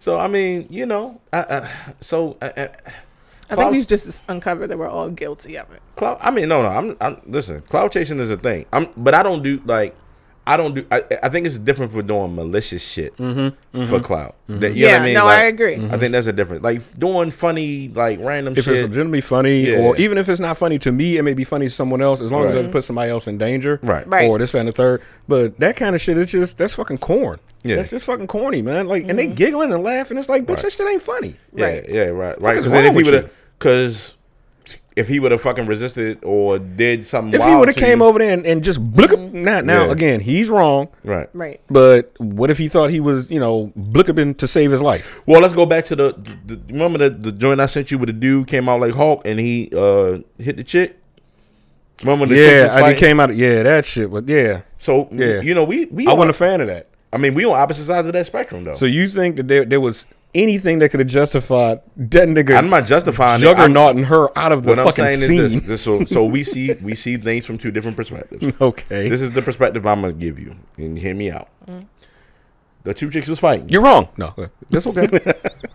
So 0.00 0.18
I 0.18 0.26
mean, 0.26 0.66
you 0.68 0.84
know, 0.84 1.20
I, 1.32 1.38
I, 1.38 1.70
so 2.00 2.36
I, 2.42 2.52
I, 2.56 2.70
I 3.50 3.56
think 3.56 3.70
we 3.72 3.84
just 3.84 4.24
uncovered 4.28 4.70
that 4.70 4.78
we're 4.78 4.88
all 4.88 5.10
guilty 5.10 5.56
of 5.58 5.70
it. 5.72 5.82
Clout. 5.96 6.18
I 6.20 6.30
mean, 6.30 6.48
no, 6.48 6.62
no. 6.62 6.68
I'm, 6.68 6.96
I'm 7.00 7.20
listen. 7.26 7.60
Clout 7.62 7.92
chasing 7.92 8.18
is 8.18 8.30
a 8.30 8.36
thing. 8.36 8.66
I'm, 8.72 8.88
but 8.96 9.14
I 9.14 9.22
don't 9.22 9.42
do 9.42 9.60
like. 9.64 9.96
I 10.46 10.56
don't 10.56 10.74
do. 10.74 10.84
I, 10.90 11.04
I 11.22 11.28
think 11.28 11.46
it's 11.46 11.58
different 11.58 11.92
for 11.92 12.02
doing 12.02 12.34
malicious 12.34 12.82
shit 12.82 13.14
mm-hmm, 13.18 13.38
mm-hmm. 13.78 13.84
for 13.84 14.00
clout. 14.00 14.34
That- 14.48 14.74
you 14.74 14.86
know 14.86 14.88
Yeah, 14.88 14.92
what 14.94 15.02
I 15.02 15.04
mean? 15.04 15.14
no, 15.14 15.24
Like, 15.26 15.38
I 15.38 15.42
agree. 15.44 15.74
I 15.76 15.98
think 15.98 16.12
that's 16.12 16.26
a 16.26 16.32
different. 16.32 16.62
Like 16.62 16.94
doing 16.98 17.30
funny, 17.30 17.88
like 17.88 18.18
random 18.20 18.54
If 18.56 18.64
shit. 18.64 18.74
it's 18.74 18.82
legitimately 18.84 19.20
funny, 19.20 19.70
Yeah. 19.70 19.78
or 19.78 19.96
even 19.96 20.18
if 20.18 20.28
it's 20.28 20.40
not 20.40 20.56
funny 20.56 20.78
to 20.80 20.90
me, 20.90 21.18
it 21.18 21.22
may 21.22 21.34
be 21.34 21.44
funny 21.44 21.66
to 21.66 21.70
someone 21.70 22.00
else, 22.00 22.20
as 22.20 22.32
long 22.32 22.46
as 22.46 22.46
it 22.46 22.48
Right. 22.48 22.60
doesn't 22.62 22.72
put 22.72 22.84
somebody 22.84 23.10
else 23.12 23.28
in 23.28 23.38
danger, 23.38 23.78
Right. 23.82 24.08
Right. 24.08 24.28
Or 24.28 24.38
this 24.38 24.54
and 24.54 24.66
the 24.66 24.72
third. 24.72 25.02
But 25.28 25.60
that 25.60 25.76
kind 25.76 25.94
of 25.94 26.00
shit, 26.00 26.16
it's 26.18 26.32
just 26.32 26.58
that's 26.58 26.74
fucking 26.74 26.98
corn. 26.98 27.38
Yeah. 27.62 27.76
that's 27.76 27.90
just 27.90 28.06
fucking 28.06 28.26
corny, 28.26 28.62
man. 28.62 28.88
Like, 28.88 29.06
and 29.08 29.18
they 29.18 29.26
mm-hmm. 29.26 29.34
giggling 29.34 29.72
and 29.72 29.84
laughing. 29.84 30.16
It's 30.16 30.30
like, 30.30 30.46
bitch, 30.46 30.62
that 30.62 30.72
shit 30.72 30.88
ain't 30.88 31.02
funny. 31.02 31.36
yeah, 31.54 31.64
Right. 31.66 31.88
yeah, 31.88 32.02
right, 32.06 32.40
right. 32.40 32.56
is 32.56 32.64
Because 32.64 32.72
then 32.72 32.84
wrong 32.86 32.96
if 32.96 33.30
he 33.62 33.68
with 33.68 33.74
would 33.74 33.82
have, 33.82 33.92
you? 33.92 34.14
because 34.14 34.16
if 34.96 35.08
he 35.08 35.20
would 35.20 35.32
have 35.32 35.40
fucking 35.40 35.66
resisted 35.66 36.18
or 36.24 36.58
did 36.58 37.06
something, 37.06 37.40
If 37.40 37.46
he 37.46 37.54
would 37.54 37.68
have 37.68 37.76
came 37.76 38.00
you- 38.00 38.04
over 38.04 38.18
there 38.18 38.32
and, 38.32 38.44
and 38.44 38.62
just 38.62 38.82
blick 38.82 39.12
up, 39.12 39.18
now, 39.20 39.60
now 39.60 39.86
Yeah. 39.86 39.92
again, 39.92 40.20
he's 40.20 40.50
wrong. 40.50 40.88
right, 41.04 41.28
Right. 41.32 41.60
But 41.70 42.12
what 42.18 42.50
if 42.50 42.58
he 42.58 42.68
thought 42.68 42.90
he 42.90 43.00
was, 43.00 43.30
you 43.30 43.38
know, 43.40 43.72
blickabing 43.78 44.36
to 44.38 44.48
save 44.48 44.70
his 44.72 44.82
life? 44.82 45.22
Well, 45.26 45.40
let's 45.40 45.54
go 45.54 45.64
back 45.64 45.84
to 45.86 45.96
the, 45.96 46.12
the, 46.46 46.56
the 46.56 46.72
remember 46.72 46.98
the, 46.98 47.10
the 47.10 47.32
joint 47.32 47.60
I 47.60 47.66
sent 47.66 47.90
you 47.90 47.98
with 47.98 48.08
the 48.08 48.12
dude 48.12 48.46
came 48.48 48.68
out 48.68 48.80
like 48.80 48.94
Hulk 48.94 49.22
and 49.24 49.38
he 49.38 49.70
uh 49.74 50.18
hit 50.38 50.56
the 50.56 50.64
chick. 50.64 50.96
Remember 52.02 52.22
when 52.22 52.28
the 52.30 52.36
yeah, 52.36 52.78
and 52.78 52.86
he 52.88 52.94
came 52.94 53.20
out. 53.20 53.34
Yeah, 53.34 53.62
that 53.62 53.84
shit. 53.84 54.10
But 54.10 54.26
yeah, 54.28 54.62
So 54.78 55.08
Yeah. 55.12 55.40
you 55.42 55.54
know 55.54 55.64
we 55.64 55.84
we 55.86 56.06
I 56.06 56.12
on- 56.12 56.18
wasn't 56.18 56.34
a 56.36 56.38
fan 56.38 56.60
of 56.62 56.66
that. 56.66 56.88
I 57.12 57.18
mean 57.18 57.34
we 57.34 57.44
on 57.44 57.52
opposite 57.58 57.84
sides 57.84 58.06
of 58.06 58.12
that 58.14 58.26
spectrum 58.26 58.64
though. 58.64 58.74
So 58.74 58.86
you 58.86 59.06
think 59.08 59.36
that 59.36 59.48
there 59.48 59.64
there 59.64 59.80
was 59.80 60.06
anything 60.34 60.78
that 60.80 60.90
could 60.90 61.00
have 61.00 61.08
justified 61.08 61.80
that 61.96 62.28
nigga? 62.28 62.56
I'm 62.56 62.70
not 62.70 62.86
justifying 62.86 63.42
it. 63.42 63.46
I'm- 63.46 63.56
juggernauting 63.74 64.04
her 64.06 64.36
out 64.38 64.52
of 64.52 64.64
the 64.64 64.70
What 64.70 64.78
I'm 64.80 64.86
fucking 64.86 65.06
saying 65.08 65.20
scene. 65.28 65.40
is 65.40 65.54
this, 65.54 65.62
this 65.62 65.82
so 65.82 66.04
so 66.04 66.24
we 66.24 66.44
see 66.44 66.72
we 66.74 66.94
see 66.94 67.16
things 67.16 67.46
from 67.46 67.58
two 67.58 67.70
different 67.70 67.96
perspectives. 67.96 68.52
okay, 68.60 69.08
This 69.08 69.22
is 69.22 69.32
the 69.32 69.42
perspective 69.42 69.86
I'm 69.86 70.00
gonna 70.02 70.12
give 70.12 70.38
you 70.38 70.56
and 70.76 70.98
hear 70.98 71.14
me 71.14 71.30
out. 71.30 71.48
Mm. 71.66 71.86
The 72.82 72.94
two 72.94 73.10
chicks 73.10 73.28
was 73.28 73.38
fighting. 73.38 73.68
you're 73.68 73.82
wrong. 73.82 74.08
No, 74.16 74.32
uh, 74.38 74.46
that's 74.70 74.86
okay. 74.86 75.06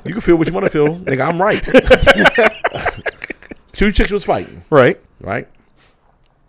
You 0.06 0.14
can 0.14 0.22
feel 0.22 0.38
what 0.38 0.48
you 0.48 0.54
want 0.54 0.66
to 0.66 0.72
feel, 0.72 0.98
nigga. 1.00 1.28
I'm 1.28 1.40
right. 1.42 1.62
two 3.74 3.92
chicks 3.92 4.12
was 4.12 4.24
fighting. 4.24 4.64
right. 4.70 5.00
right? 5.20 5.48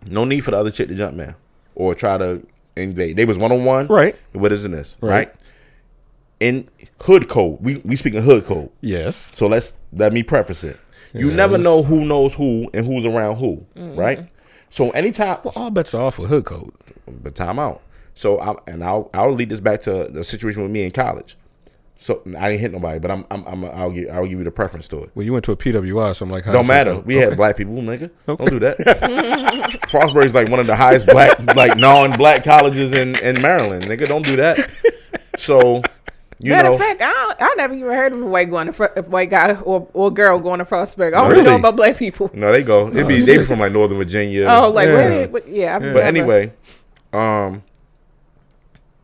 No 0.05 0.25
need 0.25 0.41
for 0.41 0.51
the 0.51 0.57
other 0.57 0.71
chick 0.71 0.87
to 0.87 0.95
jump 0.95 1.15
man 1.15 1.35
or 1.75 1.93
try 1.93 2.17
to 2.17 2.45
invade. 2.75 3.17
They 3.17 3.25
was 3.25 3.37
one 3.37 3.51
on 3.51 3.65
one. 3.65 3.87
Right. 3.87 4.15
What 4.33 4.51
is 4.51 4.65
in 4.65 4.71
this? 4.71 4.97
Right. 5.01 5.27
Right. 5.27 5.35
In 6.39 6.69
hood 7.01 7.27
code, 7.29 7.57
we 7.61 7.77
we 7.77 7.95
speaking 7.95 8.21
hood 8.21 8.45
code. 8.45 8.69
Yes. 8.81 9.31
So 9.33 9.47
let's 9.47 9.73
let 9.93 10.13
me 10.13 10.21
preface 10.23 10.63
it. 10.63 10.79
You 11.13 11.27
Yes. 11.29 11.35
never 11.37 11.57
know 11.57 11.81
who 11.83 12.05
knows 12.05 12.35
who 12.35 12.69
and 12.73 12.85
who's 12.85 13.05
around 13.05 13.37
who, 13.37 13.65
mm-hmm. 13.75 13.95
right? 13.99 14.27
So 14.69 14.91
anytime, 14.91 15.39
Well, 15.43 15.53
all 15.55 15.71
bets 15.71 15.93
are 15.93 16.01
off 16.03 16.19
with 16.19 16.29
hood 16.29 16.45
code. 16.45 16.71
but 17.07 17.33
time 17.33 17.57
out. 17.57 17.81
So 18.13 18.39
I 18.39 18.55
and 18.67 18.83
I'll 18.83 19.09
I'll 19.13 19.31
lead 19.33 19.49
this 19.49 19.59
back 19.59 19.81
to 19.81 20.07
the 20.11 20.23
situation 20.23 20.61
with 20.61 20.71
me 20.71 20.83
in 20.83 20.91
college. 20.91 21.37
So 21.99 22.21
I 22.37 22.49
didn't 22.49 22.59
hit 22.61 22.71
nobody, 22.73 22.99
but 22.99 23.09
I'm 23.09 23.25
I'm, 23.31 23.43
I'm 23.47 23.65
I'll 23.65 23.89
give 23.89 24.07
I'll 24.11 24.27
give 24.27 24.37
you 24.37 24.43
the 24.43 24.51
preference 24.51 24.87
to 24.89 25.03
it. 25.05 25.11
Well, 25.15 25.25
you 25.25 25.33
went 25.33 25.45
to 25.45 25.51
a 25.53 25.57
PWI, 25.57 26.15
so 26.15 26.25
I'm 26.25 26.29
like, 26.31 26.43
how 26.43 26.51
Don't 26.51 26.61
does 26.63 26.67
matter. 26.67 26.93
go? 26.93 26.99
We 26.99 27.17
Okay. 27.17 27.29
had 27.29 27.37
black 27.37 27.57
people, 27.57 27.73
nigga. 27.75 28.11
Don't 28.27 28.39
do 28.51 28.59
that. 28.59 28.77
Frostburg's 29.87 30.35
like 30.35 30.49
one 30.49 30.59
of 30.59 30.67
the 30.67 30.75
highest 30.75 31.07
black, 31.07 31.39
like 31.55 31.77
non-black 31.77 32.43
colleges 32.43 32.91
in, 32.91 33.17
in 33.23 33.41
Maryland, 33.41 33.85
nigga. 33.85 34.07
Don't 34.07 34.25
do 34.25 34.35
that. 34.35 34.59
So, 35.39 35.83
you 36.39 36.51
Matter 36.51 36.69
of 36.69 36.77
fact, 36.79 37.01
I, 37.01 37.11
don't- 37.11 37.41
I 37.41 37.53
never 37.57 37.73
even 37.73 37.91
heard 37.91 38.13
of 38.13 38.21
a 38.21 38.25
white 38.25 38.49
going 38.49 38.67
to 38.67 38.73
fr- 38.73 38.85
a 38.95 39.01
white 39.03 39.29
guy 39.31 39.55
or, 39.61 39.87
or 39.93 40.11
girl 40.11 40.39
going 40.39 40.59
to 40.59 40.65
Frostburg. 40.65 41.13
I 41.15 41.23
only 41.25 41.41
know 41.41 41.55
about 41.55 41.75
black 41.75 41.97
people. 41.97 42.29
no, 42.33 42.51
they 42.51 42.61
go. 42.63 42.89
They 42.89 43.03
be 43.03 43.19
they 43.21 43.37
be 43.39 43.43
from 43.45 43.59
like 43.59 43.71
Northern 43.71 43.97
Virginia. 43.97 44.45
Oh, 44.47 44.69
like 44.69 44.87
Yeah. 44.87 44.93
where 44.93 45.09
did? 45.09 45.33
What, 45.33 45.47
yeah, 45.47 45.75
I've 45.75 45.81
but 45.93 46.03
anyway, 46.03 46.53
um, 47.13 47.63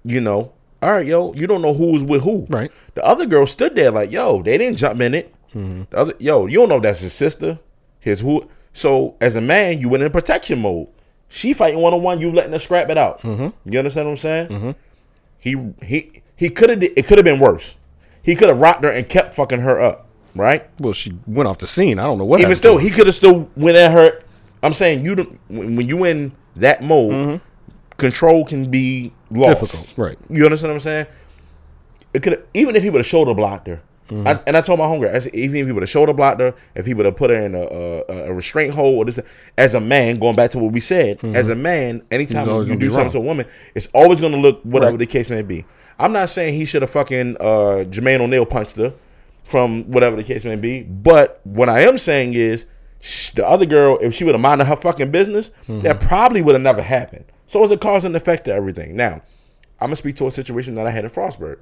you 0.03 0.21
know, 0.21 0.51
all 0.81 0.91
right, 0.91 1.05
yo, 1.05 1.33
you 1.33 1.47
don't 1.47 1.61
know 1.61 1.73
who's 1.73 2.03
with 2.03 2.23
who. 2.23 2.45
Right. 2.49 2.71
The 2.93 3.03
other 3.05 3.25
girl 3.25 3.45
stood 3.47 3.75
there 3.75 3.89
like, 3.91 4.11
yo, 4.11 4.41
they 4.43 4.57
didn't 4.57 4.77
jump 4.77 4.99
in 5.01 5.13
it. 5.13 5.33
Mm-hmm. 5.55 5.83
The 5.89 5.97
other, 5.97 6.13
yo, 6.19 6.45
you 6.45 6.59
don't 6.59 6.69
know 6.69 6.77
if 6.77 6.83
that's 6.83 6.99
his 6.99 7.13
sister, 7.13 7.59
his 7.99 8.19
who. 8.19 8.47
So 8.73 9.15
as 9.21 9.35
a 9.35 9.41
man, 9.41 9.79
you 9.79 9.87
went 9.89 10.03
in 10.03 10.11
protection 10.11 10.59
mode. 10.59 10.87
She 11.29 11.53
fighting 11.53 11.79
one 11.79 11.93
on 11.93 12.01
one, 12.03 12.19
you 12.19 12.31
letting 12.31 12.51
her 12.51 12.59
scrap 12.59 12.89
it 12.89 12.97
out. 12.97 13.21
Mm-hmm. 13.21 13.71
You 13.73 13.79
understand 13.79 14.07
what 14.07 14.11
I'm 14.11 14.17
saying? 14.17 14.75
He 15.39 15.71
he 15.83 16.21
he 16.43 16.49
could 16.49 16.69
have. 16.69 16.83
It 16.83 17.05
could 17.07 17.17
have 17.17 17.23
been 17.25 17.39
worse. 17.39 17.75
He 18.21 18.35
could 18.35 18.49
have 18.49 18.59
rocked 18.59 18.83
her 18.83 18.89
and 18.91 19.07
kept 19.07 19.33
fucking 19.33 19.61
her 19.61 19.79
up, 19.79 20.07
right? 20.35 20.69
Well, 20.79 20.91
she 20.93 21.13
went 21.25 21.47
off 21.47 21.57
the 21.59 21.67
scene. 21.67 21.99
I 21.99 22.03
don't 22.03 22.17
know 22.17 22.25
what. 22.25 22.41
Even 22.41 22.55
still, 22.55 22.77
he 22.77 22.89
could 22.89 23.05
have 23.05 23.15
still 23.15 23.49
went 23.55 23.77
at 23.77 23.91
her. 23.91 24.21
I'm 24.61 24.73
saying 24.73 25.05
you 25.05 25.15
don't- 25.15 25.39
when 25.49 25.87
you 25.87 26.03
in 26.05 26.33
that 26.57 26.83
mode, 26.83 27.39
control 27.97 28.43
can 28.45 28.69
be 28.69 29.13
lost. 29.31 29.57
Mm-hmm. 29.57 29.65
Difficult, 29.65 29.97
right. 29.97 30.17
You 30.29 30.43
understand 30.45 30.71
what 30.71 30.75
I'm 30.75 30.79
saying? 30.81 31.05
It 32.13 32.21
could 32.23 32.45
even 32.53 32.75
if 32.75 32.83
he 32.83 32.89
would 32.89 32.99
have 32.99 33.07
shoulder 33.07 33.33
blocked 33.33 33.67
her. 33.67 33.81
Mm-hmm. 34.09 34.27
I, 34.27 34.39
and 34.45 34.57
I 34.57 34.61
told 34.61 34.79
my 34.79 34.85
homegirl, 34.85 35.15
I 35.15 35.19
said, 35.19 35.33
even 35.33 35.57
if 35.61 35.65
he 35.67 35.71
would 35.71 35.83
have 35.83 35.89
shoulder 35.89 36.13
blocked 36.13 36.41
her, 36.41 36.53
if 36.75 36.85
he 36.85 36.93
would 36.93 37.05
have 37.05 37.15
put 37.15 37.29
her 37.29 37.37
in 37.37 37.55
a, 37.55 37.61
a, 37.61 38.29
a 38.29 38.33
restraint 38.33 38.73
hold, 38.73 38.95
or 38.97 39.05
this, 39.05 39.19
as 39.57 39.75
a 39.75 39.79
man, 39.79 40.19
going 40.19 40.35
back 40.35 40.51
to 40.51 40.59
what 40.59 40.71
we 40.73 40.79
said, 40.79 41.23
as 41.23 41.49
a 41.49 41.55
man, 41.55 42.03
anytime 42.11 42.47
Mm-hmm. 42.47 42.71
you 42.73 42.77
do 42.79 42.89
something 42.89 43.03
wrong. 43.05 43.11
to 43.13 43.17
a 43.19 43.21
woman, 43.21 43.45
it's 43.75 43.87
always 43.93 44.19
going 44.19 44.33
to 44.33 44.37
look 44.39 44.61
whatever 44.63 44.91
Right. 44.93 44.99
the 44.99 45.05
case 45.05 45.29
may 45.29 45.41
be. 45.41 45.65
I'm 45.99 46.11
not 46.11 46.29
saying 46.29 46.55
he 46.55 46.65
should 46.65 46.81
have 46.81 46.91
fucking 46.91 47.37
uh, 47.39 47.85
Jermaine 47.89 48.19
O'Neal 48.19 48.45
punched 48.45 48.75
her 48.77 48.93
from 49.43 49.83
whatever 49.91 50.15
the 50.15 50.23
case 50.23 50.43
may 50.45 50.55
be, 50.55 50.81
but 50.83 51.39
what 51.43 51.69
I 51.69 51.81
am 51.81 51.97
saying 51.97 52.33
is 52.33 52.65
sh- 53.01 53.31
the 53.31 53.47
other 53.47 53.65
girl, 53.65 53.97
if 54.01 54.13
she 54.13 54.23
would 54.23 54.33
have 54.33 54.41
minded 54.41 54.65
her 54.67 54.75
fucking 54.75 55.11
business, 55.11 55.51
that 55.67 55.99
probably 56.01 56.41
would 56.41 56.55
have 56.55 56.61
never 56.61 56.81
happened. 56.81 57.25
So 57.47 57.61
it's 57.63 57.71
a 57.71 57.77
cause 57.77 58.03
and 58.05 58.15
effect 58.15 58.45
to 58.45 58.53
everything. 58.53 58.95
Now, 58.95 59.21
I'm 59.79 59.87
gonna 59.87 59.95
speak 59.97 60.15
to 60.17 60.27
a 60.27 60.31
situation 60.31 60.75
that 60.75 60.87
I 60.87 60.91
had 60.91 61.03
in 61.03 61.09
Frostburg. 61.11 61.57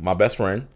My 0.00 0.14
best 0.14 0.36
friend, 0.36 0.66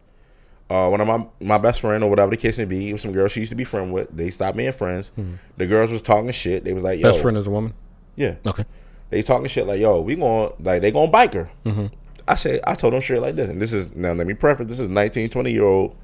uh, 0.71 0.89
one 0.89 1.01
of 1.01 1.09
my 1.09 1.27
my 1.41 1.59
best 1.59 1.81
friend 1.81 2.03
or 2.05 2.09
whatever 2.09 2.31
the 2.31 2.37
case 2.37 2.57
may 2.59 2.64
be, 2.64 2.89
it 2.89 2.93
was 2.93 3.03
some 3.03 3.12
girls 3.12 3.33
she 3.33 3.41
used 3.41 3.51
to 3.51 3.57
be 3.57 3.64
friend 3.64 3.93
with. 3.93 4.09
They 4.16 4.31
stopped 4.31 4.57
being 4.57 4.73
friends. 4.73 5.12
The 5.57 5.66
girls 5.66 5.91
was 5.91 6.01
talking 6.01 6.31
shit. 6.31 6.64
They 6.64 6.73
was 6.73 6.85
like, 6.85 7.01
"Yo, 7.01 7.11
best 7.11 7.21
friend 7.21 7.37
is 7.37 7.47
a 7.47 7.51
woman. 7.51 7.75
yeah." 8.16 8.37
Okay. 8.47 8.64
They 9.11 9.23
talking 9.23 9.49
shit 9.49 9.66
like, 9.66 9.81
"Yo, 9.81 10.01
we 10.01 10.14
going 10.14 10.53
like 10.61 10.81
they 10.81 10.93
gonna 10.93 11.11
bike 11.11 11.35
her." 11.35 11.51
Mm-hmm. 11.64 11.87
I 12.29 12.35
said, 12.37 12.61
I 12.64 12.77
told 12.77 12.93
them 12.93 13.01
straight 13.01 13.18
like 13.18 13.35
this, 13.35 13.51
and 13.51 13.61
this 13.61 13.73
is 13.73 13.95
now 13.97 14.12
let 14.12 14.27
me 14.27 14.35
preface. 14.35 14.68
This 14.68 14.79
is 14.79 14.89
19, 14.89 15.31
20 15.31 15.51
year 15.51 15.64
old 15.64 15.97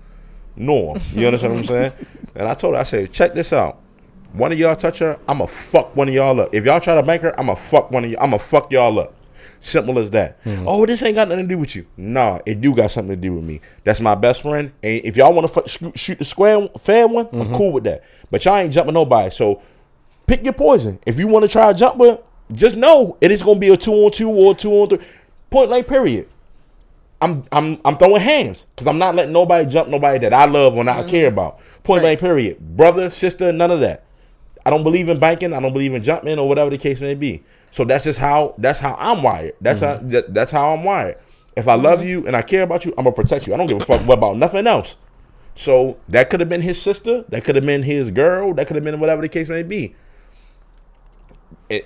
norm. 0.56 1.00
You 1.14 1.26
understand 1.26 1.54
what 1.54 1.58
I'm 1.60 1.64
saying? 1.64 1.92
And 2.34 2.46
I 2.48 2.52
told 2.52 2.74
her, 2.74 2.80
I 2.80 2.82
said, 2.82 3.12
check 3.12 3.32
this 3.32 3.54
out. 3.54 3.80
One 4.34 4.52
of 4.52 4.58
y'all 4.58 4.76
touch 4.76 4.98
her, 4.98 5.18
I'ma 5.26 5.46
fuck 5.46 5.96
one 5.96 6.08
of 6.08 6.12
y'all 6.12 6.38
up. 6.38 6.54
If 6.54 6.66
y'all 6.66 6.80
try 6.80 6.94
to 6.94 7.02
bank 7.02 7.22
her, 7.22 7.38
I'ma 7.40 7.54
fuck 7.54 7.90
one 7.90 8.04
of 8.04 8.10
y'all. 8.10 8.22
I'ma 8.22 8.36
fuck 8.36 8.70
y'all 8.70 8.98
up. 8.98 9.14
Simple 9.60 9.98
as 9.98 10.10
that. 10.12 10.42
Mm-hmm. 10.44 10.68
Oh, 10.68 10.86
this 10.86 11.02
ain't 11.02 11.14
got 11.14 11.28
nothing 11.28 11.48
to 11.48 11.54
do 11.54 11.58
with 11.58 11.74
you. 11.74 11.86
Nah, 11.96 12.40
it 12.46 12.60
do 12.60 12.74
got 12.74 12.90
something 12.90 13.16
to 13.16 13.20
do 13.20 13.34
with 13.34 13.44
me. 13.44 13.60
That's 13.84 14.00
my 14.00 14.14
best 14.14 14.42
friend. 14.42 14.72
And 14.82 15.00
if 15.04 15.16
y'all 15.16 15.32
want 15.32 15.52
to 15.52 15.62
fu- 15.62 15.92
shoot 15.94 16.18
the 16.18 16.24
square 16.24 16.68
fair 16.78 17.06
one, 17.08 17.26
Mm-hmm. 17.26 17.40
I'm 17.40 17.54
cool 17.54 17.72
with 17.72 17.84
that. 17.84 18.04
But 18.30 18.44
y'all 18.44 18.56
ain't 18.56 18.72
jumping 18.72 18.94
nobody. 18.94 19.30
So 19.30 19.62
pick 20.26 20.44
your 20.44 20.52
poison. 20.52 20.98
If 21.06 21.18
you 21.18 21.26
want 21.28 21.44
to 21.44 21.48
try 21.48 21.70
a 21.70 21.74
jump 21.74 22.00
her, 22.00 22.18
just 22.52 22.76
know 22.76 23.16
it 23.20 23.30
is 23.30 23.42
going 23.42 23.56
to 23.56 23.60
be 23.60 23.72
a 23.72 23.76
two 23.76 23.92
on 23.92 24.10
two 24.12 24.30
or 24.30 24.52
a 24.52 24.54
two 24.54 24.70
on 24.72 24.88
three. 24.88 24.98
Point 25.50 25.70
blank. 25.70 25.88
Period. 25.88 26.28
I'm 27.20 27.44
I'm 27.50 27.80
I'm 27.84 27.96
throwing 27.96 28.20
hands 28.20 28.66
because 28.74 28.86
I'm 28.86 28.98
not 28.98 29.14
letting 29.14 29.32
nobody 29.32 29.68
jump 29.68 29.88
nobody 29.88 30.18
that 30.18 30.34
I 30.34 30.44
love 30.44 30.76
or 30.76 30.84
not 30.84 31.08
care 31.08 31.28
about. 31.28 31.60
Point 31.82 32.02
blank. 32.02 32.20
Period. 32.20 32.58
Brother, 32.76 33.08
sister, 33.10 33.52
none 33.52 33.70
of 33.70 33.80
that. 33.80 34.04
I 34.66 34.70
don't 34.70 34.82
believe 34.82 35.08
in 35.08 35.18
banking. 35.18 35.52
I 35.54 35.60
don't 35.60 35.72
believe 35.72 35.94
in 35.94 36.02
jumping 36.02 36.38
or 36.38 36.46
whatever 36.48 36.70
the 36.70 36.78
case 36.78 37.00
may 37.00 37.14
be. 37.14 37.42
So 37.76 37.84
that's 37.84 38.04
just 38.04 38.18
how 38.18 38.54
that's 38.56 38.78
how 38.78 38.96
I'm 38.98 39.22
wired. 39.22 39.52
That's 39.60 39.82
how 39.82 39.98
that, 39.98 40.32
that's 40.32 40.50
how 40.50 40.72
I'm 40.72 40.82
wired. 40.82 41.18
If 41.58 41.68
I 41.68 41.74
love 41.74 42.02
you 42.06 42.26
and 42.26 42.34
I 42.34 42.40
care 42.40 42.62
about 42.62 42.86
you, 42.86 42.94
I'm 42.96 43.04
gonna 43.04 43.12
protect 43.14 43.46
you. 43.46 43.52
I 43.52 43.58
don't 43.58 43.66
give 43.66 43.82
a 43.82 43.84
fuck 43.84 44.00
about 44.08 44.38
nothing 44.38 44.66
else. 44.66 44.96
So 45.54 45.98
that 46.08 46.30
could 46.30 46.40
have 46.40 46.48
been 46.48 46.62
his 46.62 46.80
sister. 46.80 47.26
That 47.28 47.44
could 47.44 47.54
have 47.54 47.66
been 47.66 47.82
his 47.82 48.10
girl. 48.10 48.54
That 48.54 48.66
could 48.66 48.76
have 48.76 48.84
been 48.84 48.98
whatever 48.98 49.20
the 49.20 49.28
case 49.28 49.50
may 49.50 49.62
be. 49.62 49.94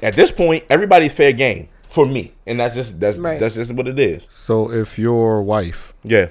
At 0.00 0.14
this 0.14 0.30
point, 0.30 0.62
everybody's 0.70 1.12
fair 1.12 1.32
game 1.32 1.68
for 1.82 2.06
me, 2.06 2.34
and 2.46 2.60
that's 2.60 2.76
just 2.76 3.00
that's 3.00 3.18
Right. 3.18 3.40
that's 3.40 3.56
just 3.56 3.72
what 3.74 3.88
it 3.88 3.98
is. 3.98 4.28
So 4.32 4.70
if 4.70 4.96
your 4.96 5.42
wife, 5.42 5.92
Yeah. 6.04 6.28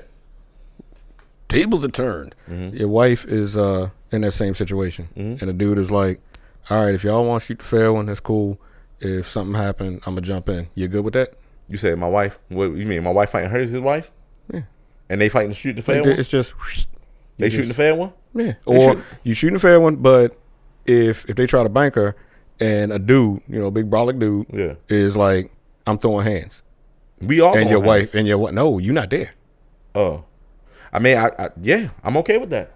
tables 1.50 1.84
are 1.84 1.90
turned, 1.90 2.34
Mm-hmm. 2.50 2.78
your 2.78 2.88
wife 2.88 3.26
is 3.26 3.58
uh 3.58 3.90
in 4.10 4.22
that 4.22 4.32
same 4.32 4.56
situation, 4.56 5.10
and 5.18 5.38
the 5.38 5.52
dude 5.52 5.80
is 5.80 5.92
like, 5.92 6.22
"All 6.70 6.82
right, 6.86 6.96
if 6.96 7.04
y'all 7.04 7.26
want 7.26 7.42
to 7.42 7.48
shoot 7.48 7.60
the 7.60 7.66
fair 7.66 7.92
one, 7.92 8.06
that's 8.06 8.22
cool. 8.22 8.58
If 9.02 9.28
something 9.28 9.56
happened, 9.56 10.02
I'm 10.06 10.16
gonna 10.16 10.22
jump 10.22 10.50
in. 10.50 10.68
You 10.76 10.88
good 10.88 11.04
with 11.06 11.14
that? 11.14 11.34
You 11.68 11.78
said 11.78 11.98
my 12.00 12.08
wife. 12.08 12.38
What 12.50 12.66
you 12.76 12.86
mean? 12.86 13.04
My 13.04 13.12
wife 13.12 13.30
fighting 13.32 13.50
her 13.50 13.60
his 13.60 13.72
wife? 13.72 14.12
Yeah. 14.52 14.62
And 15.10 15.22
they 15.22 15.30
fighting 15.30 15.50
the 15.50 15.56
shoot 15.56 15.76
the 15.76 15.82
fair 15.82 16.02
one. 16.02 16.12
it's 16.12 16.30
just 16.30 16.54
They 17.38 17.46
you 17.46 17.52
shooting 17.52 17.70
the 17.70 17.74
fair 17.76 17.96
one. 17.96 18.12
Yeah. 18.34 18.54
Or 18.66 18.80
shoot- 18.80 19.04
you 19.24 19.34
shooting 19.34 19.54
the 19.54 19.60
fair 19.60 19.80
one, 19.80 19.98
but 19.98 20.38
if 20.86 21.30
if 21.30 21.36
they 21.36 21.46
try 21.48 21.64
to 21.64 21.70
bank 21.70 21.96
her 21.96 22.16
and 22.60 22.92
a 22.92 23.00
dude, 23.00 23.42
you 23.48 23.60
know, 23.60 23.68
a 23.68 23.72
big 23.72 23.90
brolic 23.90 24.20
dude, 24.20 24.48
Yeah. 24.52 24.74
is 24.90 25.16
like, 25.16 25.52
I'm 25.88 25.98
throwing 25.98 26.26
hands. 26.26 26.62
We 27.22 27.40
all 27.40 27.56
and 27.56 27.70
your 27.70 27.80
have- 27.80 27.88
wife 27.88 28.14
and 28.16 28.28
your 28.28 28.38
what 28.38 28.54
no, 28.54 28.78
you're 28.80 28.94
not 28.94 29.10
there. 29.10 29.32
Oh, 29.96 30.24
I 30.92 31.00
mean, 31.00 31.18
I, 31.18 31.28
I 31.38 31.50
yeah, 31.62 31.90
I'm 32.04 32.18
okay 32.18 32.38
with 32.38 32.50
that 32.50 32.72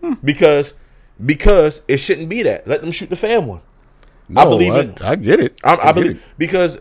Hmm. 0.00 0.14
because 0.24 0.74
because 1.24 1.82
it 1.88 1.98
shouldn't 1.98 2.28
be 2.28 2.42
that. 2.44 2.66
Let 2.66 2.80
them 2.80 2.90
shoot 2.92 3.10
the 3.10 3.16
fair 3.16 3.40
one. 3.40 3.60
I 4.36 4.44
believe 4.44 4.72
I, 4.72 4.78
it. 4.80 5.02
I 5.02 5.16
get 5.16 5.40
it. 5.40 5.58
I, 5.64 5.72
I, 5.74 5.76
get 5.76 5.94
believe 5.94 6.10
it. 6.16 6.22
because 6.38 6.80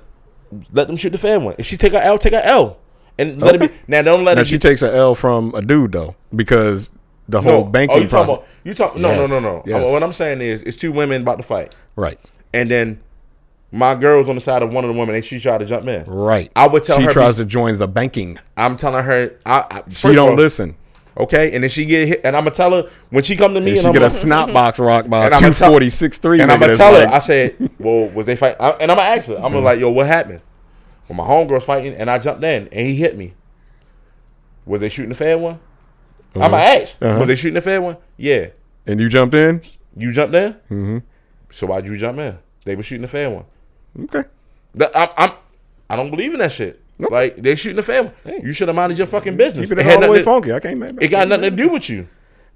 let 0.73 0.87
them 0.87 0.95
shoot 0.95 1.11
the 1.11 1.17
fair 1.17 1.39
one. 1.39 1.55
If 1.57 1.65
she 1.65 1.77
take 1.77 1.93
a 1.93 2.03
L, 2.03 2.17
take 2.17 2.33
a 2.33 2.45
L, 2.45 2.77
and 3.17 3.41
let 3.41 3.55
it 3.55 3.61
be. 3.61 3.69
Now 3.87 4.01
don't 4.01 4.23
let 4.23 4.35
Now 4.35 4.41
it. 4.41 4.47
she 4.47 4.55
be, 4.55 4.59
takes 4.59 4.81
a 4.81 4.93
L 4.93 5.15
from 5.15 5.53
a 5.55 5.61
dude 5.61 5.91
though, 5.91 6.15
because 6.35 6.91
the 7.29 7.41
no. 7.41 7.49
whole 7.49 7.61
oh, 7.61 7.65
banking 7.65 7.97
oh, 7.97 8.01
you 8.01 8.07
talking 8.07 8.33
about 8.35 8.47
you 8.63 8.73
talk? 8.73 8.95
No, 8.95 9.09
Yes, 9.09 9.29
no, 9.29 9.39
no, 9.39 9.51
no. 9.51 9.63
yes. 9.65 9.89
What 9.89 10.03
I'm 10.03 10.13
saying 10.13 10.41
is, 10.41 10.63
it's 10.63 10.77
two 10.77 10.91
women 10.91 11.21
about 11.23 11.37
to 11.37 11.43
fight, 11.43 11.75
right, 11.95 12.19
and 12.53 12.69
then 12.69 13.01
my 13.71 13.95
girl's 13.95 14.27
on 14.27 14.35
the 14.35 14.41
side 14.41 14.61
of 14.63 14.73
one 14.73 14.83
of 14.83 14.89
the 14.93 14.99
women, 14.99 15.15
and 15.15 15.23
she 15.23 15.39
tried 15.39 15.59
to 15.59 15.65
jump 15.65 15.87
in. 15.87 16.03
right. 16.05 16.51
I 16.55 16.67
would 16.67 16.83
tell 16.83 16.97
she 16.97 17.03
her 17.03 17.09
She 17.09 17.13
tries 17.13 17.37
be- 17.37 17.43
to 17.43 17.49
join 17.49 17.77
the 17.77 17.87
banking. 17.87 18.37
I'm 18.57 18.75
telling 18.75 19.03
her, 19.05 19.33
I, 19.45 19.65
I 19.71 19.83
She 19.89 20.11
don't 20.13 20.31
all, 20.31 20.35
listen. 20.35 20.75
Okay, 21.17 21.53
and 21.53 21.61
then 21.63 21.69
she 21.69 21.85
get 21.85 22.07
hit, 22.07 22.21
and 22.23 22.37
I'm 22.37 22.43
gonna 22.45 22.55
tell 22.55 22.71
her 22.71 22.89
when 23.09 23.23
she 23.23 23.35
come 23.35 23.53
to 23.53 23.59
me, 23.59 23.71
And 23.71 23.77
and, 23.77 23.81
she 23.81 23.87
I'm 23.87 23.93
get 23.93 24.01
a 24.01 24.05
like- 24.05 24.11
snot 24.13 24.53
box 24.53 24.79
rock 24.79 25.09
by 25.09 25.25
And 25.25 25.33
I'ma 25.35 25.39
tell- 25.53 25.71
three. 26.17 26.39
And 26.41 26.51
I'm 26.51 26.59
gonna 26.59 26.75
tell 26.75 26.93
her, 26.95 27.07
I 27.13 27.19
said, 27.19 27.55
"Well, 27.79 28.07
was 28.09 28.25
they 28.25 28.35
fight?" 28.37 28.55
I, 28.59 28.69
and 28.71 28.89
I'm 28.91 28.97
gonna 28.97 29.09
ask 29.09 29.27
her. 29.27 29.35
I'm 29.35 29.51
gonna 29.51 29.59
like, 29.59 29.79
"Yo, 29.79 29.89
what 29.89 30.07
happened?" 30.07 30.41
Well, 31.09 31.17
my 31.17 31.25
homegirl's 31.25 31.65
fighting, 31.65 31.93
and 31.95 32.09
I 32.09 32.17
jumped 32.17 32.43
in, 32.43 32.69
and 32.71 32.87
he 32.87 32.95
hit 32.95 33.17
me. 33.17 33.33
Was 34.65 34.79
they 34.79 34.89
shooting 34.89 35.09
the 35.09 35.15
fair 35.15 35.37
one? 35.37 35.59
I'm 36.35 36.41
gonna 36.51 36.57
ask. 36.57 36.97
Uh-huh. 37.01 37.19
Was 37.19 37.27
they 37.27 37.35
shooting 37.35 37.55
the 37.55 37.61
fair 37.61 37.81
one? 37.81 37.97
Yeah. 38.17 38.47
and 38.87 38.99
you 38.99 39.09
jumped 39.09 39.35
in. 39.35 39.61
You 39.97 40.13
jumped 40.13 40.33
in. 40.35 40.53
Mm-hmm. 40.53 40.97
So 41.49 41.67
why'd 41.67 41.85
you 41.87 41.97
jump 41.97 42.19
in? 42.19 42.37
They 42.63 42.75
were 42.77 42.83
shooting 42.83 43.01
the 43.01 43.07
fair 43.09 43.29
one. 43.29 43.43
Okay, 43.99 44.23
I'm, 44.95 45.09
I'm, 45.17 45.31
I 45.89 45.95
don't 45.97 46.09
believe 46.09 46.31
in 46.33 46.39
that 46.39 46.53
shit. 46.53 46.80
Like 47.09 47.37
they 47.41 47.55
shooting 47.55 47.77
the 47.77 47.83
fair 47.83 48.03
one. 48.03 48.13
You 48.43 48.53
should 48.53 48.67
have 48.67 48.75
minded 48.75 48.97
your 48.97 49.07
fucking 49.07 49.37
business. 49.37 49.69
keep 49.69 49.77
it 49.77 49.83
had 49.85 49.95
all 49.95 50.01
the 50.01 50.09
way 50.09 50.21
funky. 50.21 50.51
I 50.53 50.59
can't 50.59 50.77
make 50.77 51.01
It 51.01 51.09
got 51.09 51.27
nothing 51.27 51.49
to 51.49 51.63
do 51.63 51.69
with 51.69 51.89
you. 51.89 52.07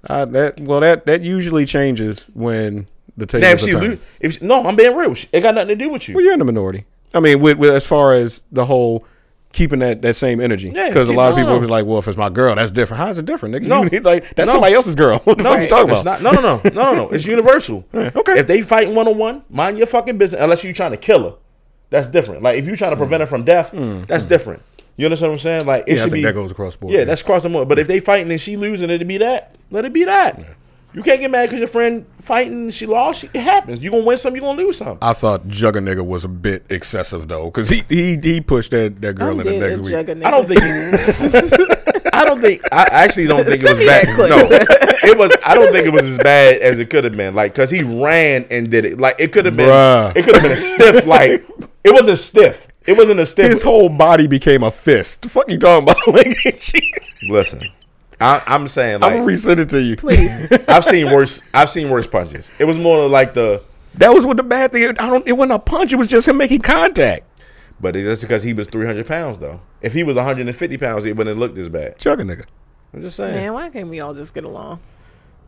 Uh, 0.08 0.24
that 0.26 0.60
well, 0.60 0.80
that 0.80 1.06
that 1.06 1.22
usually 1.22 1.66
changes 1.66 2.30
when 2.34 2.86
the 3.16 3.26
tables 3.26 3.42
Now, 3.42 3.50
if 3.52 3.60
she 3.60 3.72
lose, 3.72 3.98
if 4.20 4.32
she, 4.34 4.44
no, 4.46 4.64
I'm 4.64 4.76
being 4.76 4.94
real. 4.94 5.14
It 5.32 5.40
got 5.40 5.54
nothing 5.54 5.68
to 5.68 5.84
do 5.84 5.88
with 5.90 6.08
you. 6.08 6.14
Well, 6.14 6.22
you're 6.24 6.34
in 6.34 6.38
the 6.38 6.44
minority. 6.44 6.84
I 7.14 7.20
mean, 7.20 7.40
with, 7.40 7.56
with 7.58 7.70
as 7.70 7.86
far 7.86 8.12
as 8.14 8.42
the 8.52 8.66
whole 8.66 9.04
keeping 9.52 9.78
that, 9.78 10.02
that 10.02 10.14
same 10.14 10.38
energy, 10.38 10.70
Yeah, 10.74 10.88
because 10.88 11.08
a 11.08 11.14
lot 11.14 11.30
of 11.30 11.36
people 11.36 11.54
no. 11.54 11.58
was 11.58 11.70
like, 11.70 11.86
"Well, 11.86 11.98
if 11.98 12.06
it's 12.08 12.16
my 12.18 12.28
girl, 12.28 12.54
that's 12.54 12.70
different." 12.70 13.02
How's 13.02 13.18
it 13.18 13.24
different? 13.24 13.54
Nigga? 13.54 13.66
No. 13.68 13.80
Like 14.08 14.34
that's 14.34 14.48
No. 14.48 14.52
somebody 14.54 14.74
else's 14.74 14.94
girl. 14.96 15.18
What 15.24 15.38
the 15.38 15.44
fuck 15.44 15.60
you 15.62 15.66
talking 15.66 15.90
about? 15.90 16.04
Not, 16.04 16.22
no, 16.22 16.30
no, 16.32 16.40
no, 16.42 16.60
no, 16.64 16.70
no, 16.70 16.94
no. 16.94 17.08
It's 17.08 17.24
universal. 17.36 17.84
okay. 17.94 18.38
If 18.38 18.46
they 18.46 18.60
fighting 18.62 18.94
one 18.94 19.08
on 19.08 19.16
one, 19.16 19.42
mind 19.48 19.78
your 19.78 19.86
fucking 19.86 20.18
business. 20.18 20.40
Unless 20.40 20.62
you're 20.62 20.74
trying 20.74 20.90
to 20.92 20.98
kill 20.98 21.22
her, 21.30 21.36
that's 21.90 22.08
different. 22.08 22.42
Like 22.42 22.58
if 22.58 22.66
you're 22.66 22.76
trying 22.76 22.90
to 22.92 22.96
prevent 22.96 23.20
her 23.20 23.26
from 23.26 23.44
death, 23.44 23.70
that's 24.06 24.24
different. 24.24 24.62
You 24.96 25.04
understand 25.06 25.30
what 25.32 25.34
I'm 25.34 25.38
saying? 25.40 25.66
Like 25.66 25.84
it 25.86 25.92
Mm. 25.92 25.96
yeah, 25.96 26.00
I 26.00 26.04
should 26.04 26.12
think 26.12 26.22
be. 26.22 26.26
that 26.26 26.32
goes 26.34 26.50
across 26.50 26.74
the 26.74 26.80
board. 26.80 26.94
yeah, 26.94 27.04
that's 27.04 27.22
crossing 27.22 27.52
more. 27.52 27.66
But 27.66 27.78
if 27.78 27.86
they 27.86 28.00
fighting 28.00 28.30
and 28.30 28.40
she 28.40 28.56
losing, 28.56 28.88
it 28.90 29.06
be 29.06 29.18
that. 29.18 29.54
Let 29.70 29.84
it 29.84 29.92
be 29.92 30.04
that. 30.04 30.40
You 30.94 31.02
can't 31.02 31.20
get 31.20 31.30
mad 31.30 31.46
because 31.46 31.58
your 31.58 31.68
friend 31.68 32.06
fighting, 32.20 32.70
she 32.70 32.86
lost. 32.86 33.24
It 33.24 33.36
happens. 33.36 33.80
You 33.84 33.90
gonna 33.90 34.04
win 34.04 34.16
some, 34.16 34.34
you 34.34 34.40
gonna 34.40 34.56
lose 34.56 34.78
some. 34.78 34.96
I 35.02 35.12
thought 35.12 35.46
Jugga 35.48 35.74
nigga 35.86 36.02
was 36.06 36.24
a 36.24 36.28
bit 36.28 36.64
excessive 36.70 37.28
though, 37.28 37.46
because 37.46 37.68
he 37.68 37.82
he 37.90 38.16
he 38.22 38.40
pushed 38.40 38.70
that 38.70 39.02
that 39.02 39.16
girl 39.16 39.32
I'm 39.32 39.40
in 39.40 39.46
the 39.46 39.52
dead 39.52 39.60
next 39.60 39.72
as 39.72 39.80
week. 39.82 39.94
jugga 39.94 40.24
I 40.24 40.30
don't 40.30 40.48
think. 40.48 42.14
I 42.14 42.24
don't 42.24 42.40
think. 42.40 42.62
I 42.72 42.84
actually 42.90 43.26
don't 43.26 43.44
think 43.44 43.62
it 43.62 43.68
was 43.68 43.78
me 43.78 43.86
bad. 43.86 44.06
that 44.06 44.14
clip. 44.14 44.30
No, 44.30 45.08
it 45.10 45.18
was. 45.18 45.36
I 45.44 45.54
don't 45.54 45.70
think 45.72 45.86
it 45.86 45.92
was 45.92 46.04
as 46.04 46.18
bad 46.18 46.62
as 46.62 46.78
it 46.78 46.88
could 46.88 47.04
have 47.04 47.12
been. 47.14 47.34
Like, 47.34 47.54
cause 47.54 47.68
he 47.70 47.82
ran 47.82 48.46
and 48.50 48.70
did 48.70 48.86
it. 48.86 48.98
Like, 48.98 49.16
it 49.20 49.32
could 49.32 49.44
have 49.44 49.56
been. 49.56 49.68
Bruh. 49.68 50.16
It 50.16 50.24
could 50.24 50.34
have 50.34 50.42
been 50.42 50.52
a 50.52 50.56
stiff. 50.56 51.04
Like, 51.06 51.44
it 51.86 51.92
wasn't 51.92 52.18
stiff. 52.18 52.68
It 52.86 52.96
wasn't 52.96 53.20
a 53.20 53.26
stiff. 53.26 53.50
His 53.50 53.62
whole 53.62 53.88
body 53.88 54.26
became 54.26 54.62
a 54.62 54.70
fist. 54.70 55.22
The 55.22 55.28
fuck 55.28 55.50
you 55.50 55.58
talking 55.58 55.84
about? 55.84 55.96
Like, 56.06 56.36
Listen, 57.28 57.62
I, 58.20 58.42
I'm 58.46 58.68
saying 58.68 59.02
I'm 59.02 59.18
gonna 59.18 59.24
resend 59.24 59.58
it 59.58 59.68
to 59.70 59.82
you. 59.82 59.96
Please. 59.96 60.52
I've 60.68 60.84
seen 60.84 61.12
worse. 61.12 61.40
I've 61.52 61.70
seen 61.70 61.90
worse 61.90 62.06
punches. 62.06 62.50
It 62.58 62.64
was 62.64 62.78
more 62.78 63.08
like 63.08 63.34
the. 63.34 63.62
That 63.94 64.12
was 64.12 64.26
what 64.26 64.36
the 64.36 64.42
bad 64.42 64.72
thing. 64.72 64.88
I 64.88 64.92
don't. 64.92 65.26
It 65.26 65.32
wasn't 65.32 65.52
a 65.52 65.58
punch. 65.58 65.92
It 65.92 65.96
was 65.96 66.08
just 66.08 66.28
him 66.28 66.36
making 66.36 66.60
contact. 66.60 67.24
But 67.80 67.96
it's 67.96 68.06
just 68.06 68.22
because 68.22 68.42
he 68.42 68.54
was 68.54 68.68
300 68.68 69.06
pounds 69.06 69.38
though. 69.38 69.60
If 69.82 69.92
he 69.92 70.02
was 70.02 70.16
150 70.16 70.76
pounds, 70.78 71.04
it 71.04 71.16
wouldn't 71.16 71.38
look 71.38 71.54
this 71.54 71.68
bad. 71.68 71.98
Jugga 71.98 72.22
nigga. 72.22 72.46
I'm 72.94 73.02
just 73.02 73.16
saying. 73.16 73.34
Man, 73.34 73.52
why 73.52 73.68
can't 73.70 73.88
we 73.88 74.00
all 74.00 74.14
just 74.14 74.32
get 74.32 74.44
along? 74.44 74.80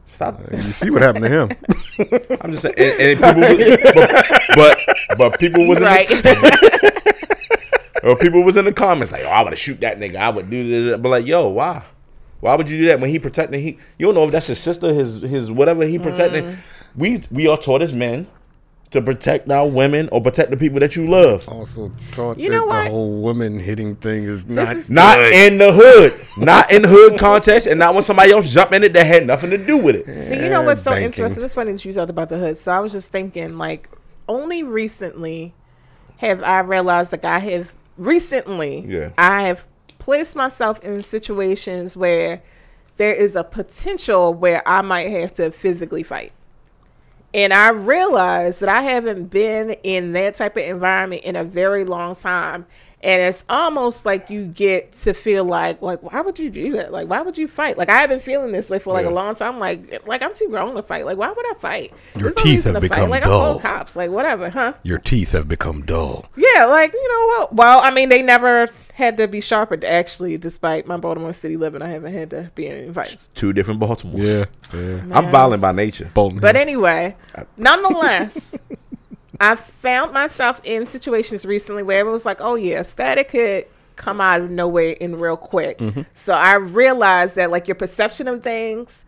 Stop. 0.08 0.40
You 0.50 0.72
see 0.72 0.90
what 0.90 1.02
happened 1.02 1.24
to 1.24 1.30
him? 1.30 1.50
I'm 2.40 2.50
just 2.52 2.62
saying. 2.62 2.74
And, 2.78 3.00
and 3.00 3.20
people 3.20 3.40
was, 3.40 3.58
but, 3.94 4.10
but 4.56 4.78
but 5.18 5.38
people 5.38 5.68
was 5.68 5.78
in 5.78 5.84
the 5.84 5.90
Right. 5.90 6.08
or 8.04 8.16
people 8.16 8.42
was 8.42 8.56
in 8.56 8.64
the 8.64 8.72
comments 8.72 9.12
like, 9.12 9.24
"Oh, 9.24 9.28
I 9.30 9.42
would 9.42 9.56
shoot 9.58 9.80
that 9.80 9.98
nigga. 9.98 10.16
I 10.16 10.30
would 10.30 10.50
do 10.50 10.90
that." 10.90 11.02
But 11.02 11.08
like, 11.10 11.26
yo, 11.26 11.48
why? 11.48 11.82
Why 12.40 12.54
would 12.54 12.70
you 12.70 12.78
do 12.78 12.86
that 12.86 13.00
when 13.00 13.10
he 13.10 13.18
protecting? 13.18 13.60
He 13.60 13.78
you 13.98 14.06
don't 14.06 14.14
know 14.14 14.24
if 14.24 14.30
that's 14.30 14.46
his 14.46 14.58
sister, 14.58 14.92
his 14.92 15.20
his 15.20 15.50
whatever 15.50 15.84
he 15.84 15.98
protecting. 15.98 16.44
Mm. 16.44 16.56
We 16.96 17.24
we 17.30 17.48
are 17.48 17.56
taught 17.56 17.82
as 17.82 17.92
men 17.92 18.26
to 18.90 19.02
protect 19.02 19.50
our 19.50 19.68
women 19.68 20.08
or 20.12 20.20
protect 20.22 20.50
the 20.50 20.56
people 20.56 20.80
that 20.80 20.96
you 20.96 21.06
love. 21.06 21.46
Also 21.48 21.90
taught 22.12 22.38
You 22.38 22.48
that 22.50 22.66
what? 22.66 22.84
the 22.84 22.90
whole 22.90 23.20
women 23.22 23.60
hitting 23.60 23.94
thing 23.96 24.24
is 24.24 24.46
not 24.46 24.74
is- 24.76 24.88
Not 24.88 25.16
good. 25.18 25.32
in 25.52 25.58
the 25.58 25.72
hood, 25.72 26.14
not 26.38 26.70
in 26.72 26.82
the 26.82 26.88
hood 26.88 27.18
context, 27.18 27.66
and 27.66 27.78
not 27.78 27.92
when 27.92 28.02
somebody 28.02 28.32
else 28.32 28.50
jump 28.50 28.72
in 28.72 28.82
it 28.84 28.94
that 28.94 29.04
had 29.04 29.26
nothing 29.26 29.50
to 29.50 29.58
do 29.58 29.76
with 29.76 29.94
it. 29.96 30.14
See, 30.14 30.36
you 30.36 30.48
know 30.48 30.62
what's 30.62 30.82
so 30.82 30.90
banking. 30.92 31.06
interesting? 31.06 31.42
This 31.42 31.54
funny 31.54 31.72
that 31.72 31.84
you 31.84 31.92
talked 31.92 32.08
about 32.10 32.30
the 32.30 32.38
hood. 32.38 32.56
So 32.56 32.72
I 32.72 32.80
was 32.80 32.92
just 32.92 33.10
thinking, 33.10 33.58
like, 33.58 33.90
only 34.26 34.62
recently 34.62 35.54
have 36.18 36.42
I 36.42 36.60
realized, 36.60 37.12
like, 37.12 37.24
I 37.26 37.38
have 37.40 37.74
recently, 37.98 38.86
Yeah. 38.88 39.10
I 39.18 39.42
have 39.42 39.68
placed 39.98 40.34
myself 40.34 40.80
in 40.82 41.02
situations 41.02 41.96
where 41.96 42.40
there 42.96 43.12
is 43.12 43.36
a 43.36 43.44
potential 43.44 44.32
where 44.32 44.66
I 44.66 44.80
might 44.82 45.10
have 45.10 45.32
to 45.34 45.50
physically 45.50 46.02
fight. 46.02 46.32
And 47.38 47.52
I 47.52 47.68
realized 47.68 48.60
that 48.62 48.68
I 48.68 48.82
haven't 48.82 49.26
been 49.26 49.70
in 49.84 50.12
that 50.14 50.34
type 50.34 50.56
of 50.56 50.64
environment 50.64 51.22
in 51.22 51.36
a 51.36 51.44
very 51.44 51.84
long 51.84 52.16
time. 52.16 52.66
And 53.00 53.22
it's 53.22 53.44
almost 53.48 54.04
like 54.04 54.28
you 54.28 54.46
get 54.46 54.90
to 55.04 55.14
feel 55.14 55.44
like, 55.44 55.80
like, 55.80 56.02
why 56.02 56.20
would 56.20 56.36
you 56.40 56.50
do 56.50 56.72
that? 56.72 56.90
Like, 56.90 57.06
why 57.06 57.20
would 57.22 57.38
you 57.38 57.46
fight? 57.46 57.78
Like, 57.78 57.88
I 57.88 57.98
have 58.00 58.10
been 58.10 58.18
feeling 58.18 58.50
this 58.50 58.68
way 58.70 58.80
for 58.80 58.92
like 58.92 59.04
Yeah. 59.04 59.12
a 59.12 59.14
long 59.14 59.36
time. 59.36 59.60
Like, 59.60 60.04
like 60.04 60.20
I'm 60.20 60.34
too 60.34 60.48
grown 60.48 60.74
to 60.74 60.82
fight. 60.82 61.06
Like, 61.06 61.16
why 61.16 61.28
would 61.30 61.48
I 61.48 61.54
fight? 61.54 61.92
Your 62.16 62.22
There's 62.24 62.34
teeth 62.34 62.44
reason 62.44 62.74
have 62.74 62.82
to 62.82 62.88
fight. 62.88 62.96
become 62.96 63.10
Like, 63.10 63.22
dull. 63.22 63.54
I'm 63.54 63.60
cops. 63.60 63.94
Like, 63.94 64.10
whatever, 64.10 64.50
huh? 64.50 64.72
Your 64.82 64.98
teeth 64.98 65.30
have 65.30 65.46
become 65.46 65.82
dull. 65.82 66.26
Yeah, 66.36 66.64
like 66.64 66.92
you 66.92 67.08
know 67.08 67.26
what? 67.38 67.54
Well, 67.54 67.78
I 67.78 67.92
mean, 67.92 68.08
they 68.08 68.20
never 68.20 68.66
had 68.98 69.16
to 69.16 69.28
be 69.28 69.40
sharper. 69.40 69.78
Actually, 69.86 70.36
despite 70.36 70.84
my 70.88 70.96
Baltimore 70.96 71.32
City 71.32 71.56
living, 71.56 71.82
I 71.82 71.88
haven't 71.88 72.12
had 72.12 72.30
to 72.30 72.50
be 72.56 72.66
in 72.66 72.76
any 72.78 72.92
fights. 72.92 73.28
Two 73.32 73.52
different 73.52 73.78
Baltimore. 73.78 74.20
Yeah, 74.20 74.44
yeah. 74.74 75.02
I'm 75.12 75.30
violent 75.30 75.62
by 75.62 75.70
nature. 75.70 76.10
Bolton. 76.12 76.40
But 76.40 76.56
anyway, 76.56 77.14
nonetheless, 77.56 78.56
I 79.40 79.54
found 79.54 80.12
myself 80.12 80.60
in 80.64 80.84
situations 80.84 81.46
recently 81.46 81.84
where 81.84 82.00
it 82.00 82.10
was 82.10 82.26
like, 82.26 82.40
oh 82.40 82.56
yeah, 82.56 82.82
static 82.82 83.28
could 83.28 83.66
come 83.94 84.20
out 84.20 84.40
of 84.40 84.50
nowhere 84.50 84.90
in 85.00 85.16
real 85.16 85.36
quick. 85.36 85.78
Mm-hmm. 85.78 86.02
So 86.12 86.32
I 86.34 86.54
realized 86.54 87.36
that 87.36 87.50
like 87.52 87.68
your 87.68 87.74
perception 87.76 88.26
of 88.26 88.42
things 88.42 89.04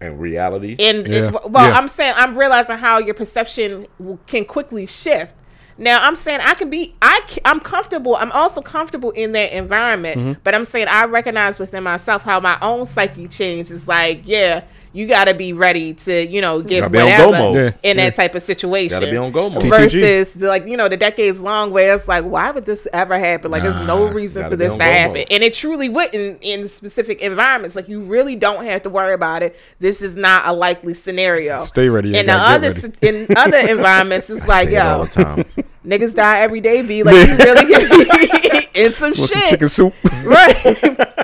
and 0.00 0.20
reality, 0.20 0.76
and, 0.78 1.06
Yeah. 1.08 1.26
and- 1.26 1.32
well, 1.52 1.68
Yeah. 1.68 1.78
I'm 1.78 1.88
saying 1.88 2.14
I'm 2.16 2.36
realizing 2.38 2.76
how 2.76 2.98
your 2.98 3.14
perception 3.14 3.86
can 4.28 4.44
quickly 4.44 4.86
shift. 4.86 5.34
Now 5.82 6.02
I'm 6.06 6.16
saying 6.16 6.40
I 6.42 6.54
can 6.54 6.70
be 6.70 6.94
I 7.02 7.20
I'm 7.44 7.60
comfortable. 7.60 8.14
I'm 8.16 8.30
also 8.32 8.62
comfortable 8.62 9.10
in 9.10 9.32
that 9.32 9.52
environment, 9.56 10.18
Mm-hmm. 10.18 10.40
but 10.44 10.54
I'm 10.54 10.64
saying 10.64 10.86
I 10.88 11.04
recognize 11.06 11.58
within 11.58 11.82
myself 11.82 12.22
how 12.22 12.38
my 12.40 12.56
own 12.62 12.86
psyche 12.86 13.26
changes. 13.28 13.88
Like, 13.88 14.22
yeah, 14.24 14.62
you 14.92 15.06
got 15.06 15.24
to 15.24 15.34
be 15.34 15.52
ready 15.52 15.94
to 15.94 16.26
you 16.26 16.40
know 16.40 16.60
give 16.62 16.80
Gotta 16.80 16.90
be 16.90 16.98
on 17.00 17.04
whatever 17.06 17.32
go. 17.32 17.54
Yeah, 17.54 17.72
in 17.82 17.96
yeah. 17.96 18.04
that 18.04 18.14
type 18.14 18.34
of 18.34 18.42
situation. 18.42 19.00
Gotta 19.00 19.10
be 19.10 19.16
on 19.16 19.32
go 19.32 19.50
mode. 19.50 19.62
Versus 19.64 20.34
the, 20.34 20.48
like 20.48 20.66
you 20.66 20.76
know 20.76 20.88
the 20.88 20.96
decades 20.96 21.42
long 21.42 21.70
where 21.70 21.94
it's 21.94 22.08
like 22.08 22.24
why 22.24 22.50
would 22.50 22.64
this 22.66 22.86
ever 22.92 23.18
happen? 23.18 23.50
Like 23.50 23.62
there's 23.62 23.78
no 23.78 24.08
reason 24.08 24.48
for 24.48 24.56
this 24.56 24.74
to 24.74 24.82
happen, 24.82 25.14
mode. 25.18 25.26
and 25.30 25.42
it 25.42 25.54
truly 25.54 25.88
wouldn't 25.88 26.38
in 26.42 26.68
specific 26.68 27.20
environments. 27.20 27.76
Like 27.76 27.88
you 27.88 28.02
really 28.02 28.36
don't 28.36 28.64
have 28.64 28.82
to 28.82 28.90
worry 28.90 29.14
about 29.14 29.42
it. 29.42 29.56
This 29.78 30.02
is 30.02 30.16
not 30.16 30.46
a 30.46 30.52
likely 30.52 30.94
scenario. 30.94 31.60
Stay 31.60 31.88
ready, 31.88 32.16
In 32.16 32.26
the 32.26 32.32
other 32.32 32.72
get 32.72 33.02
in 33.02 33.26
other 33.36 33.58
environments, 33.68 34.30
it's 34.30 34.46
like 34.46 34.68
Say 34.68 34.74
it 34.76 34.78
all 34.78 34.98
yo, 35.00 35.04
the 35.06 35.24
time. 35.24 35.44
niggas 35.86 36.14
die 36.14 36.40
every 36.40 36.60
day. 36.60 36.82
Be 36.82 37.02
like 37.02 37.14
you 37.28 37.36
really 37.38 37.64
get 37.66 38.76
in 38.76 38.92
some 38.92 39.10
Want 39.10 39.16
some 39.16 39.40
shit, 39.40 39.48
chicken 39.50 39.68
soup? 39.68 39.94
right? 40.24 41.18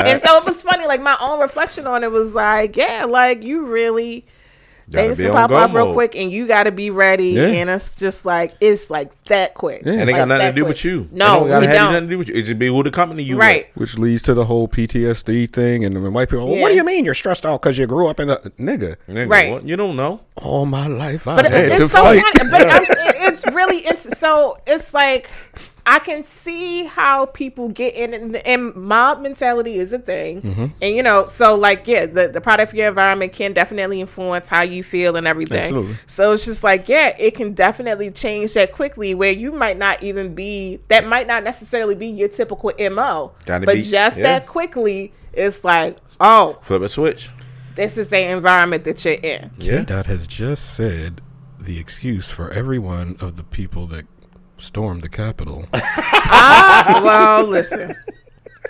And 0.00 0.20
so 0.20 0.36
it 0.38 0.44
was 0.44 0.62
funny. 0.62 0.86
Like 0.86 1.00
my 1.02 1.16
own 1.20 1.40
reflection 1.40 1.86
on 1.86 2.02
it 2.04 2.10
was 2.10 2.34
like, 2.34 2.76
yeah, 2.76 3.04
like 3.08 3.42
you 3.42 3.66
really 3.66 4.24
Gotta 4.90 5.06
things 5.14 5.20
can 5.20 5.32
pop 5.32 5.48
go 5.48 5.56
off 5.56 5.72
real 5.72 5.94
quick, 5.94 6.14
and 6.14 6.30
you 6.30 6.46
got 6.46 6.64
to 6.64 6.70
be 6.72 6.90
ready. 6.90 7.28
Yeah. 7.30 7.46
And 7.46 7.70
it's 7.70 7.94
just 7.94 8.26
like 8.26 8.54
it's 8.60 8.90
like 8.90 9.10
that 9.24 9.54
quick. 9.54 9.80
Yeah. 9.82 9.92
and 9.92 10.02
it 10.02 10.12
Like, 10.12 10.16
got 10.16 10.28
nothing 10.28 10.46
to 10.48 10.52
do 10.52 10.60
quick. 10.64 10.68
with 10.74 10.84
you. 10.84 11.00
It 11.04 11.12
No, 11.12 11.26
don't 11.40 11.48
gotta 11.48 11.60
we 11.60 11.66
have 11.68 11.74
don't. 11.76 11.92
nothing 11.94 12.08
to 12.08 12.12
do 12.14 12.18
with 12.18 12.28
you. 12.28 12.34
It 12.34 12.42
just 12.42 12.58
be 12.58 12.66
who 12.66 12.82
the 12.82 12.90
company 12.90 13.22
you 13.22 13.38
Right. 13.38 13.68
Which 13.76 13.96
leads 13.96 14.20
to 14.24 14.34
the 14.34 14.44
whole 14.44 14.68
PTSD 14.68 15.46
thing, 15.50 15.86
and 15.86 16.02
when 16.02 16.12
white 16.12 16.28
people, 16.28 16.50
well, 16.50 16.60
what 16.60 16.68
do 16.68 16.74
you 16.74 16.84
mean 16.84 17.06
you're 17.06 17.14
stressed 17.14 17.46
out 17.46 17.62
because 17.62 17.78
you 17.78 17.86
grew 17.86 18.08
up 18.08 18.20
in 18.20 18.28
a 18.28 18.36
nigga? 18.60 18.96
Nigga, 19.08 19.30
Right. 19.30 19.50
what? 19.52 19.66
You 19.66 19.76
don't 19.76 19.96
know. 19.96 20.20
All 20.36 20.66
my 20.66 20.86
life 20.86 21.26
I 21.26 21.36
But 21.36 21.50
had 21.50 21.64
it's 21.72 21.76
to 21.76 21.88
so 21.88 22.02
fight. 22.02 22.22
funny. 22.36 22.50
But 22.50 22.66
it's 23.26 23.46
really 23.54 23.78
it's 23.78 24.18
so 24.18 24.58
it's 24.66 24.92
like 24.92 25.30
I 25.86 25.98
can 25.98 26.22
see 26.22 26.84
how 26.84 27.26
people 27.26 27.68
get 27.68 27.94
in, 27.94 28.14
and, 28.14 28.36
and 28.46 28.74
mob 28.74 29.20
mentality 29.20 29.74
is 29.74 29.92
a 29.92 29.98
thing, 29.98 30.40
Mm-hmm. 30.40 30.66
and 30.80 30.96
you 30.96 31.02
know, 31.02 31.26
so 31.26 31.54
like 31.56 31.86
yeah, 31.86 32.06
the 32.06 32.28
the 32.28 32.40
product 32.40 32.72
of 32.72 32.78
your 32.78 32.88
environment 32.88 33.32
can 33.32 33.52
definitely 33.52 34.00
influence 34.00 34.48
how 34.48 34.62
you 34.62 34.82
feel 34.82 35.16
and 35.16 35.26
everything. 35.26 35.58
Absolutely. 35.76 35.94
So 36.06 36.32
it's 36.32 36.46
just 36.46 36.64
like 36.64 36.88
yeah, 36.88 37.14
it 37.18 37.34
can 37.34 37.52
definitely 37.52 38.10
change 38.10 38.54
that 38.54 38.72
quickly, 38.72 39.14
where 39.14 39.32
you 39.32 39.52
might 39.52 39.76
not 39.76 40.02
even 40.02 40.34
be 40.34 40.80
that 40.88 41.06
might 41.06 41.26
not 41.26 41.44
necessarily 41.44 41.94
be 41.94 42.06
your 42.06 42.28
typical 42.28 42.72
mo, 42.90 43.32
Gotta 43.44 43.66
but 43.66 43.74
be- 43.74 43.82
just 43.82 44.16
yeah. 44.16 44.22
that 44.22 44.46
quickly, 44.46 45.12
it's 45.34 45.64
like 45.64 45.98
oh, 46.20 46.58
Flip 46.62 46.80
a 46.80 46.88
switch. 46.88 47.28
this 47.74 47.98
is 47.98 48.08
the 48.08 48.20
environment 48.20 48.84
that 48.84 49.04
you're 49.04 49.14
in. 49.14 49.50
Yeah. 49.58 49.84
Dot 49.84 50.06
has 50.06 50.26
just 50.26 50.74
said 50.74 51.20
the 51.60 51.78
excuse 51.78 52.30
for 52.30 52.50
every 52.50 52.78
one 52.78 53.16
of 53.20 53.36
the 53.36 53.42
people 53.44 53.86
that 53.88 54.06
stormed 54.58 55.02
the 55.02 55.08
Capitol. 55.08 55.66
Ah, 56.36 57.00
well, 57.04 57.46
listen. 57.46 57.94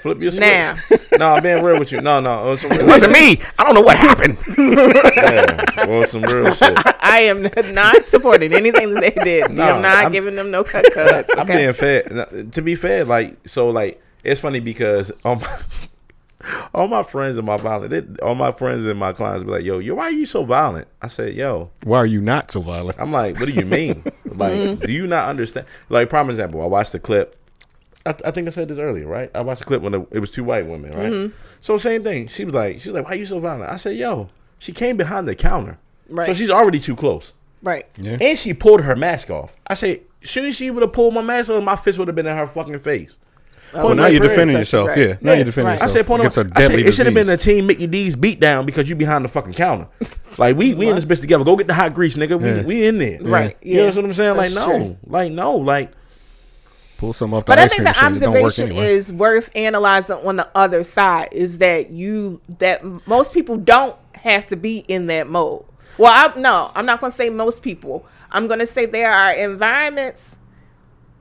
Flip 0.01 0.20
your 0.20 0.30
switch. 0.32 0.41
Now. 0.43 0.76
no, 1.18 1.35
I'm 1.35 1.43
being 1.43 1.62
real 1.62 1.78
with 1.78 1.93
you. 1.93 2.01
No, 2.03 2.20
no. 2.20 2.51
On 2.51 2.59
some 2.59 2.70
real, 2.70 2.80
it 2.80 2.87
wasn't 2.87 3.12
me. 3.14 3.39
I 3.59 3.64
don't 3.64 3.74
know 3.74 3.80
what 3.80 3.97
happened. 3.97 4.37
yeah, 4.59 5.64
on 5.89 6.07
some 6.09 6.22
real 6.22 6.53
shit. 6.53 6.76
I 7.03 7.20
am 7.20 7.49
not 7.74 8.07
supporting 8.07 8.53
anything 8.53 8.93
that 8.95 9.01
they 9.14 9.24
did. 9.24 9.51
No, 9.53 9.62
I'm 9.76 9.82
not 9.82 9.97
I'm- 9.97 10.12
giving 10.12 10.35
them 10.35 10.51
no 10.51 10.62
cut 10.62 10.85
cuts. 10.93 11.32
I'm 11.37 11.49
Okay. 11.49 11.57
being 11.62 11.72
fair. 11.72 12.26
To 12.53 12.61
be 12.62 12.74
fair, 12.74 13.05
like 13.05 13.37
so, 13.49 13.70
like 13.70 14.03
it's 14.24 14.41
funny 14.41 14.61
because 14.61 15.11
all 15.24 15.37
my, 15.37 15.59
all 16.75 16.89
my 16.89 17.03
friends 17.03 17.37
and 17.37 17.47
my 17.47 17.57
violent, 17.57 17.91
they, 17.91 18.23
all 18.25 18.35
my 18.35 18.53
friends 18.53 18.87
and 18.87 18.99
my 18.99 19.13
clients 19.13 19.45
be 19.45 19.51
like, 19.51 19.65
"Yo, 19.65 19.79
yo, 19.79 19.95
why 19.95 20.05
are 20.05 20.11
you 20.11 20.27
so 20.27 20.45
violent?" 20.45 20.89
I 21.03 21.09
said, 21.09 21.35
"Yo, 21.35 21.71
Why 21.85 21.99
are 21.99 22.07
you 22.07 22.21
not 22.21 22.51
so 22.51 22.61
violent? 22.61 22.99
I'm 23.01 23.13
like, 23.13 23.39
what 23.39 23.47
do 23.47 23.53
you 23.53 23.65
mean? 23.67 24.05
like, 24.27 24.81
do 24.81 24.93
you 24.93 25.07
not 25.07 25.29
understand? 25.29 25.67
Like, 25.89 26.09
prime 26.11 26.29
example, 26.31 26.63
I 26.63 26.67
watched 26.67 26.93
the 26.93 26.99
clip. 26.99 27.37
I, 28.07 28.15
I 28.25 28.31
think 28.31 28.47
I 28.47 28.51
said 28.51 28.69
this 28.69 28.79
earlier, 28.79 29.07
right? 29.07 29.31
I 29.35 29.41
watched 29.41 29.61
the 29.61 29.67
clip 29.67 29.81
when 29.83 29.93
the, 29.93 30.07
it 30.11 30.19
was 30.19 30.31
two 30.31 30.45
white 30.45 30.67
women, 30.67 30.93
right? 30.93 31.11
Mm-hmm. 31.13 31.35
So 31.61 31.77
same 31.79 32.03
thing. 32.03 32.29
She 32.29 32.45
was 32.45 32.53
like, 32.53 32.81
she 32.81 32.91
was 32.91 32.97
like, 32.97 33.05
why 33.07 33.13
are 33.13 33.17
you 33.17 33.25
so 33.25 33.39
violent? 33.39 33.71
I 33.71 33.77
said, 33.77 33.97
yo, 33.97 34.29
she 34.59 34.73
came 34.73 34.97
behind 34.99 35.27
the 35.27 35.35
counter, 35.35 35.79
Right. 36.11 36.27
so 36.27 36.35
she's 36.35 36.51
already 36.51 36.79
too 36.81 36.95
close, 36.97 37.33
right. 37.63 37.87
Yeah. 37.97 38.19
and 38.21 38.39
she 38.39 38.53
pulled 38.53 38.83
her 38.83 38.95
mask 38.95 39.31
off. 39.31 39.57
I 39.67 39.73
said, 39.75 40.01
soon 40.23 40.45
as 40.47 40.57
she 40.57 40.71
would 40.71 40.83
have 40.83 40.93
pulled 40.93 41.15
my 41.15 41.23
mask 41.23 41.49
off, 41.51 41.63
my 41.63 41.77
fist 41.77 41.99
would 41.99 42.09
have 42.09 42.15
been 42.15 42.27
in 42.27 42.37
her 42.37 42.47
fucking 42.47 42.79
face. 42.81 43.19
Oh, 43.75 43.87
Well, 43.87 43.95
now 43.95 44.07
you're 44.07 44.20
defending 44.20 44.57
yourself. 44.57 44.89
right. 44.91 44.99
Yeah. 44.99 45.07
Now 45.20 45.33
Yeah, 45.33 45.37
you're 45.39 45.45
defending 45.47 45.66
right. 45.68 45.81
I 45.81 45.85
yourself. 45.85 45.91
said, 45.93 46.07
point 46.07 46.20
against 46.22 46.37
a 46.39 46.41
I 46.41 46.45
said, 46.45 46.55
deadly 46.55 46.85
it 46.87 46.93
should 46.95 47.07
have 47.07 47.14
been 47.14 47.29
a 47.29 47.37
team 47.37 47.66
Mickey 47.66 47.87
D's 47.87 48.16
beat 48.16 48.41
down 48.41 48.66
because 48.66 48.89
you 48.89 48.97
behind 48.97 49.25
the 49.25 49.29
fucking 49.29 49.55
counter. 49.55 49.87
Like 50.39 50.57
we 50.57 50.75
we 50.75 50.89
in 50.89 50.97
this 50.97 51.05
bitch 51.05 51.20
together. 51.20 51.45
Go 51.45 51.55
get 51.57 51.68
the 51.68 51.75
hot 51.75 51.95
grease, 51.95 52.16
nigga. 52.16 52.41
We, 52.41 52.49
Yeah. 52.49 52.62
we 52.62 52.87
in 52.87 52.99
there. 52.99 53.18
Right, 53.20 53.57
You 53.62 53.77
know 53.77 53.87
what 53.87 53.99
I'm 53.99 54.12
saying? 54.14 54.37
Like 54.37 54.53
no, 54.53 54.66
true. 54.66 54.97
like 55.07 55.31
no, 55.33 55.57
like 55.57 55.93
Pull 56.99 57.12
some 57.12 57.35
off 57.35 57.45
the 57.45 57.51
But 57.51 57.59
I 57.59 57.64
ice 57.64 57.70
think 57.75 57.83
cream 57.83 57.85
the 57.85 57.91
machine. 57.91 58.14
It 58.16 58.20
don't 58.20 58.33
work 58.35 58.43
observation 58.45 58.68
anyway. 58.70 58.87
is 58.95 59.12
worth 59.12 59.51
analyzing 59.57 60.16
on 60.27 60.37
the 60.37 60.49
other 60.57 60.83
side 60.85 61.29
is 61.33 61.59
that 61.59 61.91
you 61.91 62.41
that 62.59 62.83
most 63.07 63.33
people 63.35 63.57
don't 63.57 63.97
have 64.14 64.47
to 64.47 64.57
be 64.57 64.79
in 64.89 65.07
that 65.09 65.29
mode. 65.29 65.64
Well, 65.99 66.12
I, 66.12 66.39
no, 66.41 66.72
I'm 66.75 66.87
not 66.87 67.01
going 67.01 67.11
to 67.11 67.16
say 67.16 67.31
most 67.31 67.62
people. 67.62 68.07
I'm 68.33 68.47
going 68.49 68.59
to 68.61 68.66
say 68.66 68.87
there 68.87 69.12
are 69.12 69.33
environments 69.33 70.37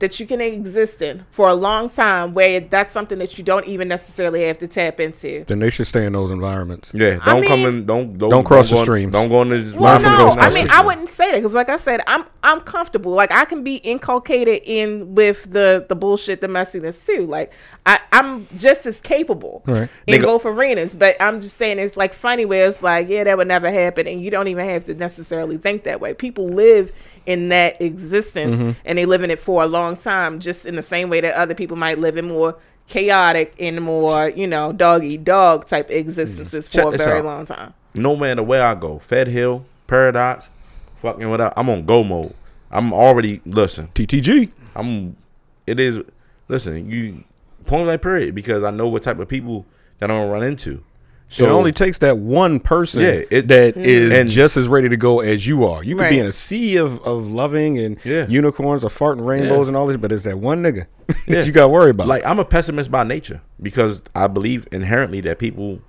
that 0.04 0.20
you 0.20 0.28
can 0.28 0.41
exist 0.41 1.01
in 1.01 1.24
for 1.32 1.47
a 1.47 1.54
long 1.54 1.88
time 1.89 2.34
where 2.34 2.60
that's 2.60 2.91
something 2.91 3.20
that 3.20 3.38
you 3.38 3.43
don't 3.43 3.66
even 3.68 3.88
necessarily 3.88 4.43
have 4.43 4.58
to 4.58 4.68
tap 4.68 4.99
into. 4.99 5.45
then 5.47 5.60
they 5.60 5.70
should 5.70 5.88
stay 5.88 6.06
in 6.06 6.12
those 6.12 6.30
environments. 6.30 6.91
yeah. 6.93 7.20
Don't 7.26 7.43
come 7.47 7.60
mean- 7.64 7.68
in. 7.80 7.86
Don't 7.86 8.18
don't, 8.18 8.30
Don't 8.30 8.43
cross 8.43 8.70
go 8.70 8.76
the 8.76 8.80
on- 8.82 8.86
streams. 8.86 9.12
Don't 9.14 9.30
go 9.30 9.41
in 9.43 9.49
this. 9.49 9.74
Well, 9.74 9.93
Learn 9.93 10.01
from 10.01 10.12
no, 10.12 10.26
those 10.26 10.38
I 10.38 10.49
mean. 10.49 10.68
I 10.70 10.82
wouldn't 10.86 11.10
say 11.10 11.32
that 11.32 11.38
because, 11.38 11.56
like 11.56 11.70
I 11.70 11.78
said, 11.78 12.01
I'm 12.06 12.26
I'm 12.43 12.60
comfortable. 12.60 13.12
Like 13.14 13.32
I 13.32 13.45
can 13.45 13.64
be 13.64 13.78
inculcated 13.78 14.62
in 14.66 15.16
with 15.16 15.51
the 15.51 15.86
the 15.88 15.95
bullshit, 15.95 16.41
the 16.41 16.47
messiness 16.47 17.06
too. 17.06 17.26
Like 17.26 17.54
I 17.86 17.99
I'm 18.12 18.45
just 18.58 18.86
as 18.86 18.99
capable 18.99 19.64
Right. 19.66 19.88
in 20.06 20.20
Nigga- 20.22 20.26
both 20.26 20.45
arenas. 20.45 20.95
But 20.95 21.16
I'm 21.22 21.39
just 21.39 21.56
saying 21.58 21.80
it's 21.80 21.95
like 21.97 22.14
funny 22.14 22.43
where 22.45 22.68
it's 22.68 22.84
like, 22.84 23.08
yeah, 23.08 23.24
that 23.24 23.38
would 23.38 23.47
never 23.47 23.72
happen, 23.72 24.06
and 24.08 24.22
you 24.22 24.30
don't 24.32 24.49
even 24.49 24.68
have 24.68 24.86
to 24.86 24.93
necessarily 24.93 25.58
think 25.58 25.84
that 25.84 26.01
way. 26.01 26.14
People 26.14 26.47
live 26.49 26.91
in 27.26 27.50
that 27.50 27.82
existence, 27.82 28.58
Mm-hmm. 28.58 28.72
and 28.86 28.98
they 28.98 29.06
live 29.06 29.24
in 29.24 29.32
it 29.32 29.40
for 29.40 29.64
a 29.64 29.68
long 29.68 29.96
time, 29.96 30.40
just 30.40 30.66
in 30.66 30.76
the 30.76 30.82
same 30.84 31.10
way 31.10 31.22
that 31.22 31.34
other 31.36 31.56
people 31.56 31.78
might 31.78 32.00
live 32.00 32.18
in 32.18 32.28
more 32.28 32.58
chaotic 32.88 33.56
and 33.60 33.82
more 33.82 34.28
you 34.30 34.46
know 34.46 34.74
dog 34.74 35.04
eat 35.06 35.24
dog 35.24 35.66
type 35.66 35.90
existences 35.90 36.68
Check 36.68 36.84
for 36.84 36.94
a 36.94 36.98
very 36.98 37.20
out. 37.20 37.26
long 37.26 37.46
time. 37.46 37.74
No 37.96 38.16
matter 38.16 38.44
where 38.44 38.66
I 38.66 38.76
go, 38.76 39.00
Fed 39.00 39.28
Hill, 39.28 39.66
Paradox, 39.88 40.50
fucking 41.02 41.30
whatever. 41.30 41.54
I'm 41.56 41.70
on 41.70 41.86
go 41.86 42.04
mode. 42.04 42.34
I'm 42.72 42.92
already 42.94 43.40
listen. 43.46 43.88
TTG. 43.96 44.52
I'm. 44.76 45.16
It 45.66 45.80
is 45.80 46.00
listen, 46.50 46.90
you 46.90 47.24
point 47.66 47.86
blank 47.86 48.02
period 48.02 48.36
because 48.36 48.64
I 48.64 48.72
know 48.72 48.90
what 48.90 49.04
type 49.04 49.20
of 49.20 49.30
people 49.30 49.66
that 50.00 50.12
I'm 50.12 50.18
gonna 50.18 50.32
run 50.32 50.44
into. 50.44 50.84
So 51.34 51.46
it 51.46 51.50
only 51.50 51.72
takes 51.72 51.98
that 52.00 52.18
one 52.20 52.60
person 52.60 53.02
Yeah, 53.02 53.22
it- 53.32 53.48
that 53.48 53.74
mm-hmm. 53.76 53.84
is 53.84 54.12
And- 54.12 54.30
just 54.30 54.56
as 54.58 54.68
ready 54.68 54.88
to 54.90 54.98
go 54.98 55.20
as 55.22 55.48
you 55.48 55.66
are. 55.66 55.84
You 55.84 55.96
could 55.96 56.10
be 56.10 56.20
in 56.20 56.26
a 56.28 56.32
sea 56.32 56.78
of, 56.78 57.00
of 57.04 57.28
loving 57.32 57.80
and 57.80 57.98
Yeah. 58.04 58.28
unicorns 58.28 58.84
or 58.84 58.90
farting 58.90 59.26
rainbows 59.26 59.66
Yeah. 59.66 59.68
and 59.70 59.78
all 59.78 59.88
this, 59.88 59.98
but 59.98 60.12
it's 60.12 60.24
that 60.24 60.38
one 60.40 60.62
nigga 60.62 60.86
Yeah. 61.28 61.36
that 61.36 61.46
you 61.46 61.52
got 61.52 61.64
to 61.64 61.70
worry 61.70 61.90
about. 61.92 62.08
like 62.08 62.26
I'm 62.26 62.40
a 62.40 62.46
pessimist 62.46 62.92
by 62.92 63.04
nature 63.04 63.42
because 63.62 64.02
I 64.16 64.28
believe 64.28 64.68
inherently 64.72 65.22
that 65.22 65.40
people 65.40 65.80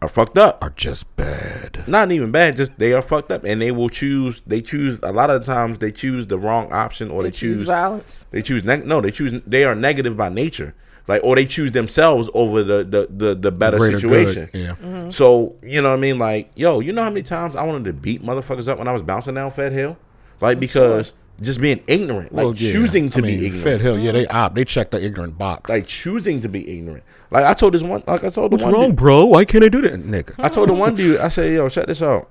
are 0.00 0.08
fucked 0.08 0.36
up. 0.36 0.58
are 0.62 0.70
just 0.70 1.14
bad. 1.14 1.84
Not 1.86 2.10
even 2.10 2.32
bad, 2.32 2.56
just 2.56 2.76
they 2.78 2.92
are 2.92 3.02
fucked 3.02 3.30
up 3.30 3.44
and 3.44 3.60
they 3.62 3.70
will 3.70 3.88
choose. 3.88 4.42
They 4.44 4.60
choose 4.60 4.98
a 5.04 5.12
lot 5.12 5.30
of 5.30 5.44
the 5.44 5.52
times 5.52 5.78
they 5.78 5.92
choose 5.92 6.26
the 6.26 6.38
wrong 6.38 6.72
option 6.72 7.08
or 7.08 7.22
they, 7.22 7.28
They 7.28 7.38
choose 7.38 7.58
choose 7.60 7.68
violence. 7.68 8.26
They 8.32 8.42
choose 8.42 8.64
neg- 8.64 8.84
no. 8.84 9.00
They 9.00 9.12
choose. 9.12 9.40
They 9.46 9.62
are 9.64 9.76
negative 9.76 10.16
by 10.16 10.28
nature. 10.28 10.74
Like 11.08 11.22
or 11.24 11.34
they 11.34 11.46
choose 11.46 11.72
themselves 11.72 12.30
over 12.32 12.62
the 12.62 12.84
the 12.84 13.08
the, 13.10 13.34
the 13.34 13.50
better 13.52 13.76
Greater 13.78 13.98
situation. 13.98 14.48
good, 14.52 14.60
yeah. 14.60 14.74
Mm-hmm. 14.76 15.10
So 15.10 15.56
you 15.62 15.82
know 15.82 15.90
what 15.90 15.96
I 15.98 16.00
mean? 16.00 16.18
Like 16.18 16.50
yo, 16.54 16.80
you 16.80 16.92
know 16.92 17.02
how 17.02 17.10
many 17.10 17.22
times 17.22 17.56
I 17.56 17.64
wanted 17.64 17.84
to 17.86 17.92
beat 17.92 18.22
motherfuckers 18.22 18.68
up 18.68 18.78
when 18.78 18.86
I 18.88 18.92
was 18.92 19.02
bouncing 19.02 19.34
down 19.34 19.50
Fed 19.50 19.72
Hill, 19.72 19.96
like 20.40 20.60
because 20.60 21.12
just 21.40 21.60
being 21.60 21.82
ignorant, 21.88 22.32
like 22.32 22.44
Well, 22.44 22.54
yeah. 22.54 22.70
choosing 22.72 23.10
to 23.10 23.18
I 23.18 23.22
be 23.26 23.46
ignorant. 23.46 23.64
Fed 23.64 23.80
Hill, 23.80 23.98
yeah, 23.98 24.12
they 24.12 24.26
op, 24.28 24.54
they 24.54 24.64
check 24.64 24.92
the 24.92 25.02
ignorant 25.04 25.36
box. 25.36 25.68
like 25.68 25.86
choosing 25.88 26.38
to 26.40 26.48
be 26.48 26.78
ignorant. 26.78 27.02
Like 27.32 27.44
I 27.46 27.54
told 27.54 27.74
this 27.74 27.82
one, 27.82 28.04
like 28.06 28.22
I 28.22 28.28
told 28.28 28.52
the 28.52 28.56
what's 28.56 28.64
one 28.64 28.74
wrong, 28.74 28.86
dude- 28.90 28.96
bro? 28.96 29.26
Why 29.26 29.44
can't 29.44 29.64
I 29.64 29.68
do 29.70 29.80
that, 29.80 29.94
nigga? 30.04 30.34
I 30.38 30.48
told 30.48 30.68
the 30.68 30.74
one 30.74 30.94
dude, 30.94 31.18
I 31.18 31.28
said, 31.28 31.52
yo, 31.52 31.68
check 31.68 31.86
this 31.86 32.02
out. 32.02 32.28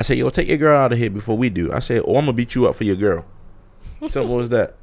I 0.00 0.02
said, 0.02 0.16
yo, 0.16 0.30
take 0.30 0.48
your 0.48 0.56
girl 0.56 0.78
out 0.78 0.92
of 0.92 0.98
here 0.98 1.10
before 1.10 1.36
we 1.36 1.50
do. 1.50 1.72
I 1.72 1.80
said, 1.80 2.02
oh, 2.06 2.16
I'm 2.16 2.22
gonna 2.24 2.32
beat 2.32 2.54
you 2.54 2.66
up 2.68 2.74
for 2.74 2.84
your 2.84 2.96
girl. 2.96 3.24
Simple 4.08 4.40
as 4.40 4.48
that. 4.50 4.76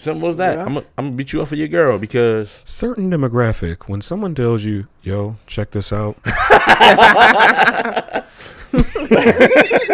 Simple 0.00 0.28
as 0.30 0.36
that. 0.36 0.56
Yeah. 0.56 0.64
I'm 0.64 0.82
gonna 0.96 1.10
beat 1.10 1.34
you 1.34 1.42
up 1.42 1.48
for 1.48 1.56
your 1.56 1.68
girl 1.68 1.98
because 1.98 2.62
Certain 2.64 3.10
demographic, 3.10 3.86
when 3.86 4.00
someone 4.00 4.34
tells 4.34 4.64
you, 4.64 4.86
"Yo, 5.02 5.36
check 5.46 5.72
this 5.72 5.92
out," 5.92 6.16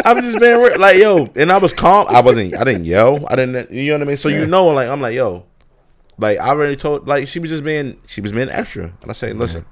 I'm 0.05 0.21
just 0.23 0.39
being 0.39 0.61
real. 0.61 0.79
Like, 0.79 0.99
yo, 0.99 1.29
and 1.35 1.51
I 1.51 1.59
was 1.59 1.73
calm. 1.73 2.07
I 2.09 2.21
wasn't. 2.21 2.55
I 2.55 2.63
didn't 2.63 2.85
yell. 2.85 3.27
I 3.29 3.35
didn't. 3.35 3.71
You 3.73 3.89
know 3.93 3.95
what 3.99 4.03
I 4.03 4.05
mean? 4.07 4.17
So 4.17 4.29
you 4.29 4.47
know, 4.47 4.67
like, 4.69 4.89
I'm 4.89 5.01
like, 5.01 5.15
yo, 5.15 5.45
like 6.19 6.39
I 6.39 6.51
already 6.51 6.77
told. 6.77 7.09
Like 7.09 7.27
she 7.27 7.41
was 7.41 7.51
just 7.51 7.65
being. 7.65 7.99
She 8.07 8.21
was 8.21 8.31
being 8.33 8.49
extra. 8.49 8.93
And 9.03 9.11
I 9.11 9.13
say, 9.13 9.33
listen, 9.33 9.65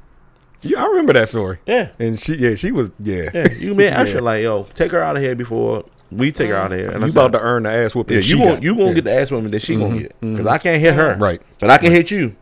yeah, 0.62 0.82
I 0.82 0.86
remember 0.88 1.12
that 1.12 1.28
story. 1.28 1.58
yeah, 1.66 1.90
And 1.98 2.18
she, 2.18 2.34
yeah, 2.36 2.54
she 2.56 2.72
was, 2.72 2.90
yeah, 2.98 3.30
yeah, 3.32 3.52
you 3.52 3.74
being 3.74 3.92
extra. 3.94 4.20
Like, 4.20 4.42
yo, 4.42 4.64
take 4.74 4.90
her 4.92 5.02
out 5.02 5.16
of 5.16 5.22
here 5.22 5.34
before 5.36 5.84
we 6.16 6.32
take 6.32 6.48
her 6.50 6.56
out 6.56 6.72
of 6.72 6.78
here. 6.78 6.90
And 6.90 7.02
I 7.02 7.06
you 7.06 7.12
said, 7.12 7.26
about 7.26 7.38
to 7.38 7.44
earn 7.44 7.64
the 7.64 7.70
ass 7.70 7.94
whooping. 7.94 8.16
Yeah, 8.16 8.22
you 8.22 8.40
won't 8.40 8.62
you 8.62 8.74
won't 8.74 8.90
Yeah. 8.90 8.94
get 8.96 9.04
the 9.04 9.14
ass 9.14 9.30
woman 9.30 9.50
that 9.50 9.62
she 9.62 9.76
gonna 9.76 10.00
get 10.00 10.20
because 10.20 10.46
I 10.46 10.58
can't 10.58 10.80
hit 10.80 10.94
her, 10.94 11.16
Right. 11.16 11.40
But 11.58 11.70
I 11.70 11.78
can 11.78 11.92
hit 11.92 12.10
you, 12.10 12.36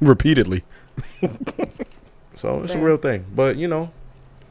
repeatedly. 0.00 0.64
so 2.34 2.62
it's 2.62 2.74
a 2.74 2.78
real 2.78 2.96
thing. 2.96 3.24
But 3.34 3.56
you 3.56 3.68
know, 3.68 3.90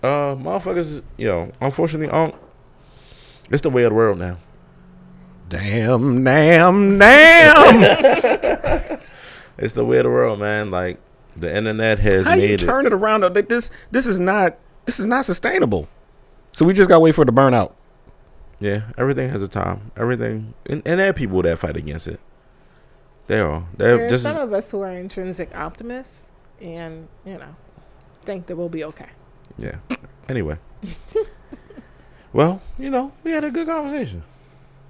uh, 0.03 0.35
motherfuckers, 0.35 1.01
you 1.17 1.27
know, 1.27 1.51
unfortunately, 1.61 2.09
um, 2.09 2.33
it's 3.49 3.61
the 3.61 3.69
way 3.69 3.83
of 3.83 3.91
the 3.91 3.95
world 3.95 4.19
now. 4.19 4.37
Damn, 5.49 6.23
damn, 6.23 6.99
damn. 6.99 8.99
It's 9.61 9.73
the 9.73 9.83
way 9.83 9.97
of 9.97 10.03
the 10.03 10.09
world, 10.09 10.39
man. 10.39 10.71
Like 10.71 10.99
the 11.35 11.53
internet 11.53 11.99
has 11.99 12.25
How 12.25 12.35
do 12.35 12.41
you 12.41 12.47
made 12.49 12.59
turn 12.59 12.85
it 12.85 12.93
around? 12.93 13.23
This, 13.33 13.71
this 13.91 14.07
is 14.07 14.17
not, 14.17 14.55
this 14.85 15.01
is 15.01 15.05
not 15.05 15.25
sustainable. 15.25 15.89
So 16.53 16.65
we 16.65 16.73
just 16.73 16.87
got 16.87 16.95
to 16.95 16.99
wait 17.01 17.13
for 17.13 17.23
it 17.23 17.25
to 17.25 17.33
burn 17.33 17.53
out. 17.53 17.75
It. 18.59 18.65
Yeah, 18.65 18.81
everything 18.97 19.29
has 19.29 19.41
a 19.43 19.47
time. 19.47 19.91
Everything, 19.97 20.53
and, 20.65 20.81
and 20.85 20.99
there 20.99 21.09
are 21.09 21.13
people 21.13 21.41
that 21.41 21.57
fight 21.59 21.77
against 21.77 22.07
it. 22.07 22.19
They 23.27 23.39
are. 23.39 23.63
They're 23.77 23.97
There 23.97 24.05
are 24.07 24.09
just 24.09 24.23
some 24.23 24.37
of 24.37 24.51
us 24.53 24.71
who 24.71 24.81
are 24.81 24.91
intrinsic 24.91 25.55
optimists, 25.55 26.29
and 26.61 27.07
you 27.25 27.37
know, 27.37 27.55
think 28.25 28.47
that 28.47 28.55
we'll 28.55 28.69
be 28.69 28.83
okay. 28.85 29.09
yeah. 29.57 29.75
Anyway, 30.27 30.57
well, 32.33 32.61
you 32.77 32.89
know, 32.89 33.11
we 33.23 33.31
had 33.31 33.43
a 33.43 33.51
good 33.51 33.67
conversation. 33.67 34.23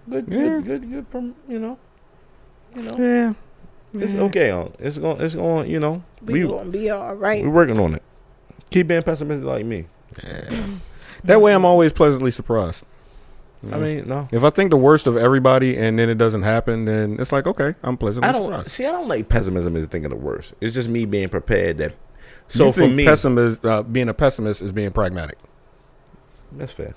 Good, 0.09 0.28
Yeah. 0.28 0.39
good, 0.39 0.65
good, 0.65 0.91
good. 0.91 1.09
Prom- 1.11 1.36
you 1.47 1.59
know, 1.59 1.78
you 2.76 2.82
know. 2.82 2.95
Yeah. 2.97 3.34
It's 3.93 4.13
okay. 4.15 4.51
It's 4.80 4.97
going. 4.99 5.20
It's 5.22 5.36
going. 5.36 5.70
You 5.70 5.80
know, 5.80 6.03
We, 6.24 6.43
we 6.45 6.49
gonna 6.51 6.70
be 6.70 6.89
all 6.91 7.15
right. 7.15 7.43
we're 7.43 7.49
working 7.49 7.80
on 7.80 7.95
it. 7.95 8.03
Keep 8.70 8.88
being 8.88 9.01
pessimistic 9.01 9.45
like 9.47 9.65
me. 9.65 9.86
Yeah. 10.24 10.65
that 11.24 11.41
way 11.41 11.53
I'm 11.55 11.65
always 11.65 11.91
pleasantly 11.93 12.30
surprised. 12.32 12.84
I 13.72 13.78
mean, 13.78 14.07
no, 14.07 14.26
If 14.32 14.43
I 14.45 14.49
think 14.51 14.70
the 14.72 14.78
worst 14.78 15.05
of 15.05 15.18
everybody 15.18 15.78
and 15.78 15.99
then 15.99 16.10
it 16.10 16.18
doesn't 16.18 16.43
happen, 16.43 16.86
then 16.86 17.18
it's 17.20 17.32
like, 17.34 17.45
okay, 17.45 17.76
I'm 17.84 17.97
pleasantly 17.97 18.30
I 18.30 18.32
don't 18.32 18.47
surprised. 18.47 18.70
see. 18.70 18.86
I 18.86 18.91
don't 18.91 19.07
like 19.10 19.28
pessimism 19.28 19.76
as 19.76 19.86
thinking 19.88 20.10
the 20.10 20.16
worst. 20.16 20.53
It's 20.62 20.74
just 20.74 20.88
me 20.88 21.03
being 21.05 21.28
prepared. 21.28 21.78
That 21.80 21.93
so 22.47 22.68
you 22.68 22.72
for 22.72 22.88
me, 22.88 23.03
pessimist, 23.05 23.66
uh, 23.66 23.84
being 23.84 24.07
a 24.07 24.14
pessimist 24.14 24.62
is 24.62 24.72
being 24.72 24.91
pragmatic. 24.91 25.38
that's 26.53 26.72
fair. 26.72 26.95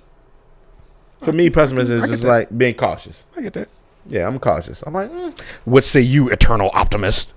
For 1.23 1.33
me, 1.33 1.51
pessimism 1.51 1.97
is 1.97 2.03
I 2.03 2.07
get 2.07 2.13
just 2.13 2.23
that. 2.23 2.29
like 2.29 2.57
being 2.59 2.75
cautious. 2.75 3.25
I 3.37 3.43
get 3.43 3.53
that. 3.55 3.69
Yeah, 4.07 4.27
I'm 4.27 4.39
cautious. 4.39 4.83
I'm 4.87 4.93
like, 4.95 5.11
mm. 5.11 5.39
What 5.65 5.85
say 5.85 6.01
you, 6.01 6.29
eternal 6.31 6.71
optimist? 6.75 7.33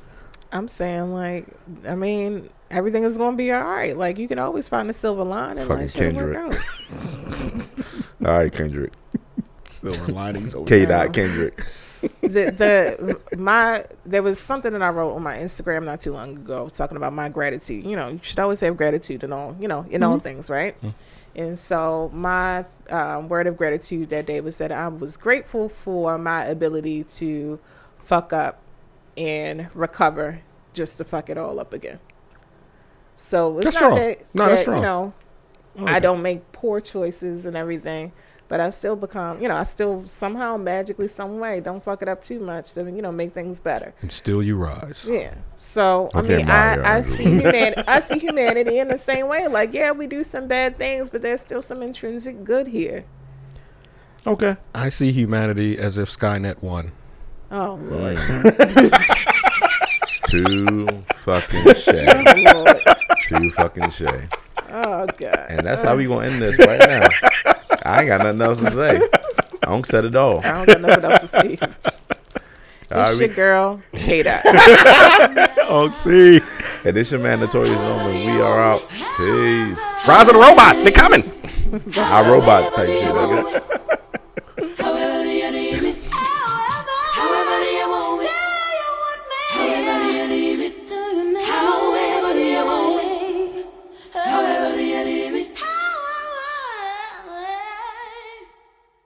I'm 0.51 0.67
saying 0.67 1.13
like, 1.13 1.45
I 1.87 1.95
mean, 1.95 2.49
everything 2.71 3.03
is 3.03 3.17
gonna 3.17 3.37
be 3.37 3.51
all 3.51 3.63
right. 3.63 3.97
Like 3.97 4.17
you 4.19 4.27
can 4.27 4.39
always 4.39 4.67
find 4.67 4.89
a 4.89 4.93
silver 4.93 5.23
lining. 5.23 5.65
Fucking 5.67 5.83
Like 5.83 5.89
shit'll 5.91 6.15
work 6.25 6.33
Kendrick. 6.35 7.85
out. 8.25 8.31
all 8.33 8.37
right, 8.39 8.51
Kendrick. 8.51 8.93
Silver 9.63 10.11
linings. 10.11 10.53
over 10.55 10.67
K. 10.67 10.85
Dot 10.85 11.13
Kendrick. 11.13 11.57
the 12.21 13.17
the 13.31 13.37
my 13.37 13.83
there 14.05 14.21
was 14.21 14.39
something 14.39 14.73
that 14.73 14.81
I 14.81 14.89
wrote 14.89 15.15
on 15.15 15.23
my 15.23 15.37
Instagram 15.37 15.85
not 15.85 15.99
too 16.01 16.13
long 16.13 16.37
ago 16.37 16.69
talking 16.69 16.97
about 16.97 17.13
my 17.13 17.29
gratitude. 17.29 17.83
You 17.85 17.95
know, 17.95 18.09
you 18.09 18.19
should 18.21 18.39
always 18.39 18.59
have 18.61 18.77
gratitude 18.77 19.23
in 19.23 19.33
all 19.33 19.55
you 19.59 19.67
know 19.67 19.85
in 19.89 20.03
all 20.03 20.19
things, 20.19 20.49
right? 20.49 20.75
And 21.35 21.57
so 21.59 22.09
my 22.13 22.63
um, 22.89 23.27
word 23.27 23.47
of 23.47 23.57
gratitude 23.57 24.09
that 24.09 24.25
day 24.25 24.39
was 24.39 24.57
that 24.59 24.71
I 24.71 24.87
was 24.87 25.17
grateful 25.17 25.67
for 25.67 26.17
my 26.17 26.45
ability 26.45 27.03
to 27.03 27.59
fuck 27.97 28.31
up 28.31 28.61
and 29.17 29.67
recover 29.73 30.41
just 30.73 30.97
to 30.99 31.03
fuck 31.03 31.29
it 31.29 31.37
all 31.37 31.59
up 31.59 31.73
again. 31.73 31.99
So 33.17 33.57
it's 33.57 33.65
That's 33.65 33.75
not 33.75 33.79
strong. 33.93 33.99
that, 33.99 34.25
No, 34.33 34.47
that's 34.47 34.61
strong. 34.61 34.77
you 34.77 34.83
know 34.83 35.13
I 35.79 35.99
don't 35.99 36.21
make 36.21 36.51
poor 36.51 36.81
choices 36.81 37.45
and 37.45 37.57
everything, 37.57 38.11
but 38.47 38.59
I 38.59 38.69
still 38.69 38.95
become, 38.95 39.41
you 39.41 39.49
know, 39.49 39.55
I 39.55 39.63
still 39.63 40.05
somehow 40.07 40.57
magically, 40.57 41.07
some 41.07 41.39
way, 41.39 41.59
don't 41.59 41.83
fuck 41.83 42.01
it 42.01 42.07
up 42.07 42.21
too 42.21 42.39
much 42.39 42.73
to, 42.73 42.83
you 42.83 43.01
know, 43.01 43.11
make 43.11 43.33
things 43.33 43.59
better. 43.59 43.93
And 44.01 44.11
still 44.11 44.43
you 44.43 44.57
rise. 44.57 45.07
Yeah. 45.09 45.33
So 45.55 46.09
I 46.13 46.21
mean, 46.21 46.45
Mario, 46.45 46.83
I, 46.83 46.93
I 46.93 46.97
Andrew. 46.97 47.15
see 47.15 47.23
humanity. 47.23 47.83
I 47.87 47.99
see 47.99 48.19
humanity 48.19 48.79
in 48.79 48.87
the 48.87 48.97
same 48.97 49.27
way. 49.27 49.47
Like, 49.47 49.73
yeah, 49.73 49.91
we 49.91 50.07
do 50.07 50.23
some 50.23 50.47
bad 50.47 50.77
things, 50.77 51.09
but 51.09 51.21
there's 51.21 51.41
still 51.41 51.61
some 51.61 51.81
intrinsic 51.81 52.43
good 52.43 52.67
here. 52.67 53.05
Okay. 54.27 54.57
I 54.73 54.89
see 54.89 55.11
humanity 55.11 55.77
as 55.77 55.97
if 55.97 56.09
Skynet 56.09 56.61
won. 56.61 56.91
Oh 57.51 57.79
Lord. 57.83 58.17
Too 60.27 60.87
fucking 61.17 61.75
shay. 61.81 62.07
Oh, 62.09 62.63
Lord. 62.63 62.94
Too 63.27 63.51
fucking 63.51 63.89
shay. 63.91 64.27
Oh 64.69 65.05
God. 65.17 65.45
And 65.49 65.65
that's 65.65 65.81
how 65.81 65.95
we 65.95 66.05
gonna 66.05 66.27
end 66.27 66.41
this 66.41 66.57
right 66.59 66.79
now. 66.79 67.07
I 67.83 67.99
ain't 68.01 68.07
got 68.09 68.21
nothing 68.21 68.41
else 68.41 68.59
to 68.59 68.71
say. 68.71 68.99
I 69.63 69.67
don't 69.67 69.85
set 69.85 70.05
it 70.05 70.15
all. 70.15 70.39
I 70.45 70.63
don't 70.63 70.67
got 70.67 70.81
nothing 70.81 71.05
else 71.11 71.21
to 71.21 71.27
say. 71.27 71.57
It's 72.87 72.91
right, 72.91 73.17
your 73.17 73.27
we- 73.29 73.33
girl, 73.33 73.81
Kata. 73.93 75.91
See. 75.95 76.39
and 76.85 76.95
this 76.95 77.11
your 77.11 77.19
man, 77.19 77.39
Notorious 77.39 77.73
Norman. 77.81 78.13
We 78.13 78.39
are 78.39 78.59
out. 78.61 78.87
Peace. 78.89 79.79
Rise 80.07 80.27
of 80.27 80.35
the 80.35 80.39
robots. 80.39 80.83
They 80.83 80.91
coming. 80.91 81.23
Our 81.97 82.31
robot 82.31 82.73
type 82.75 82.87
shit. 82.87 83.03
nigga. 83.11 83.81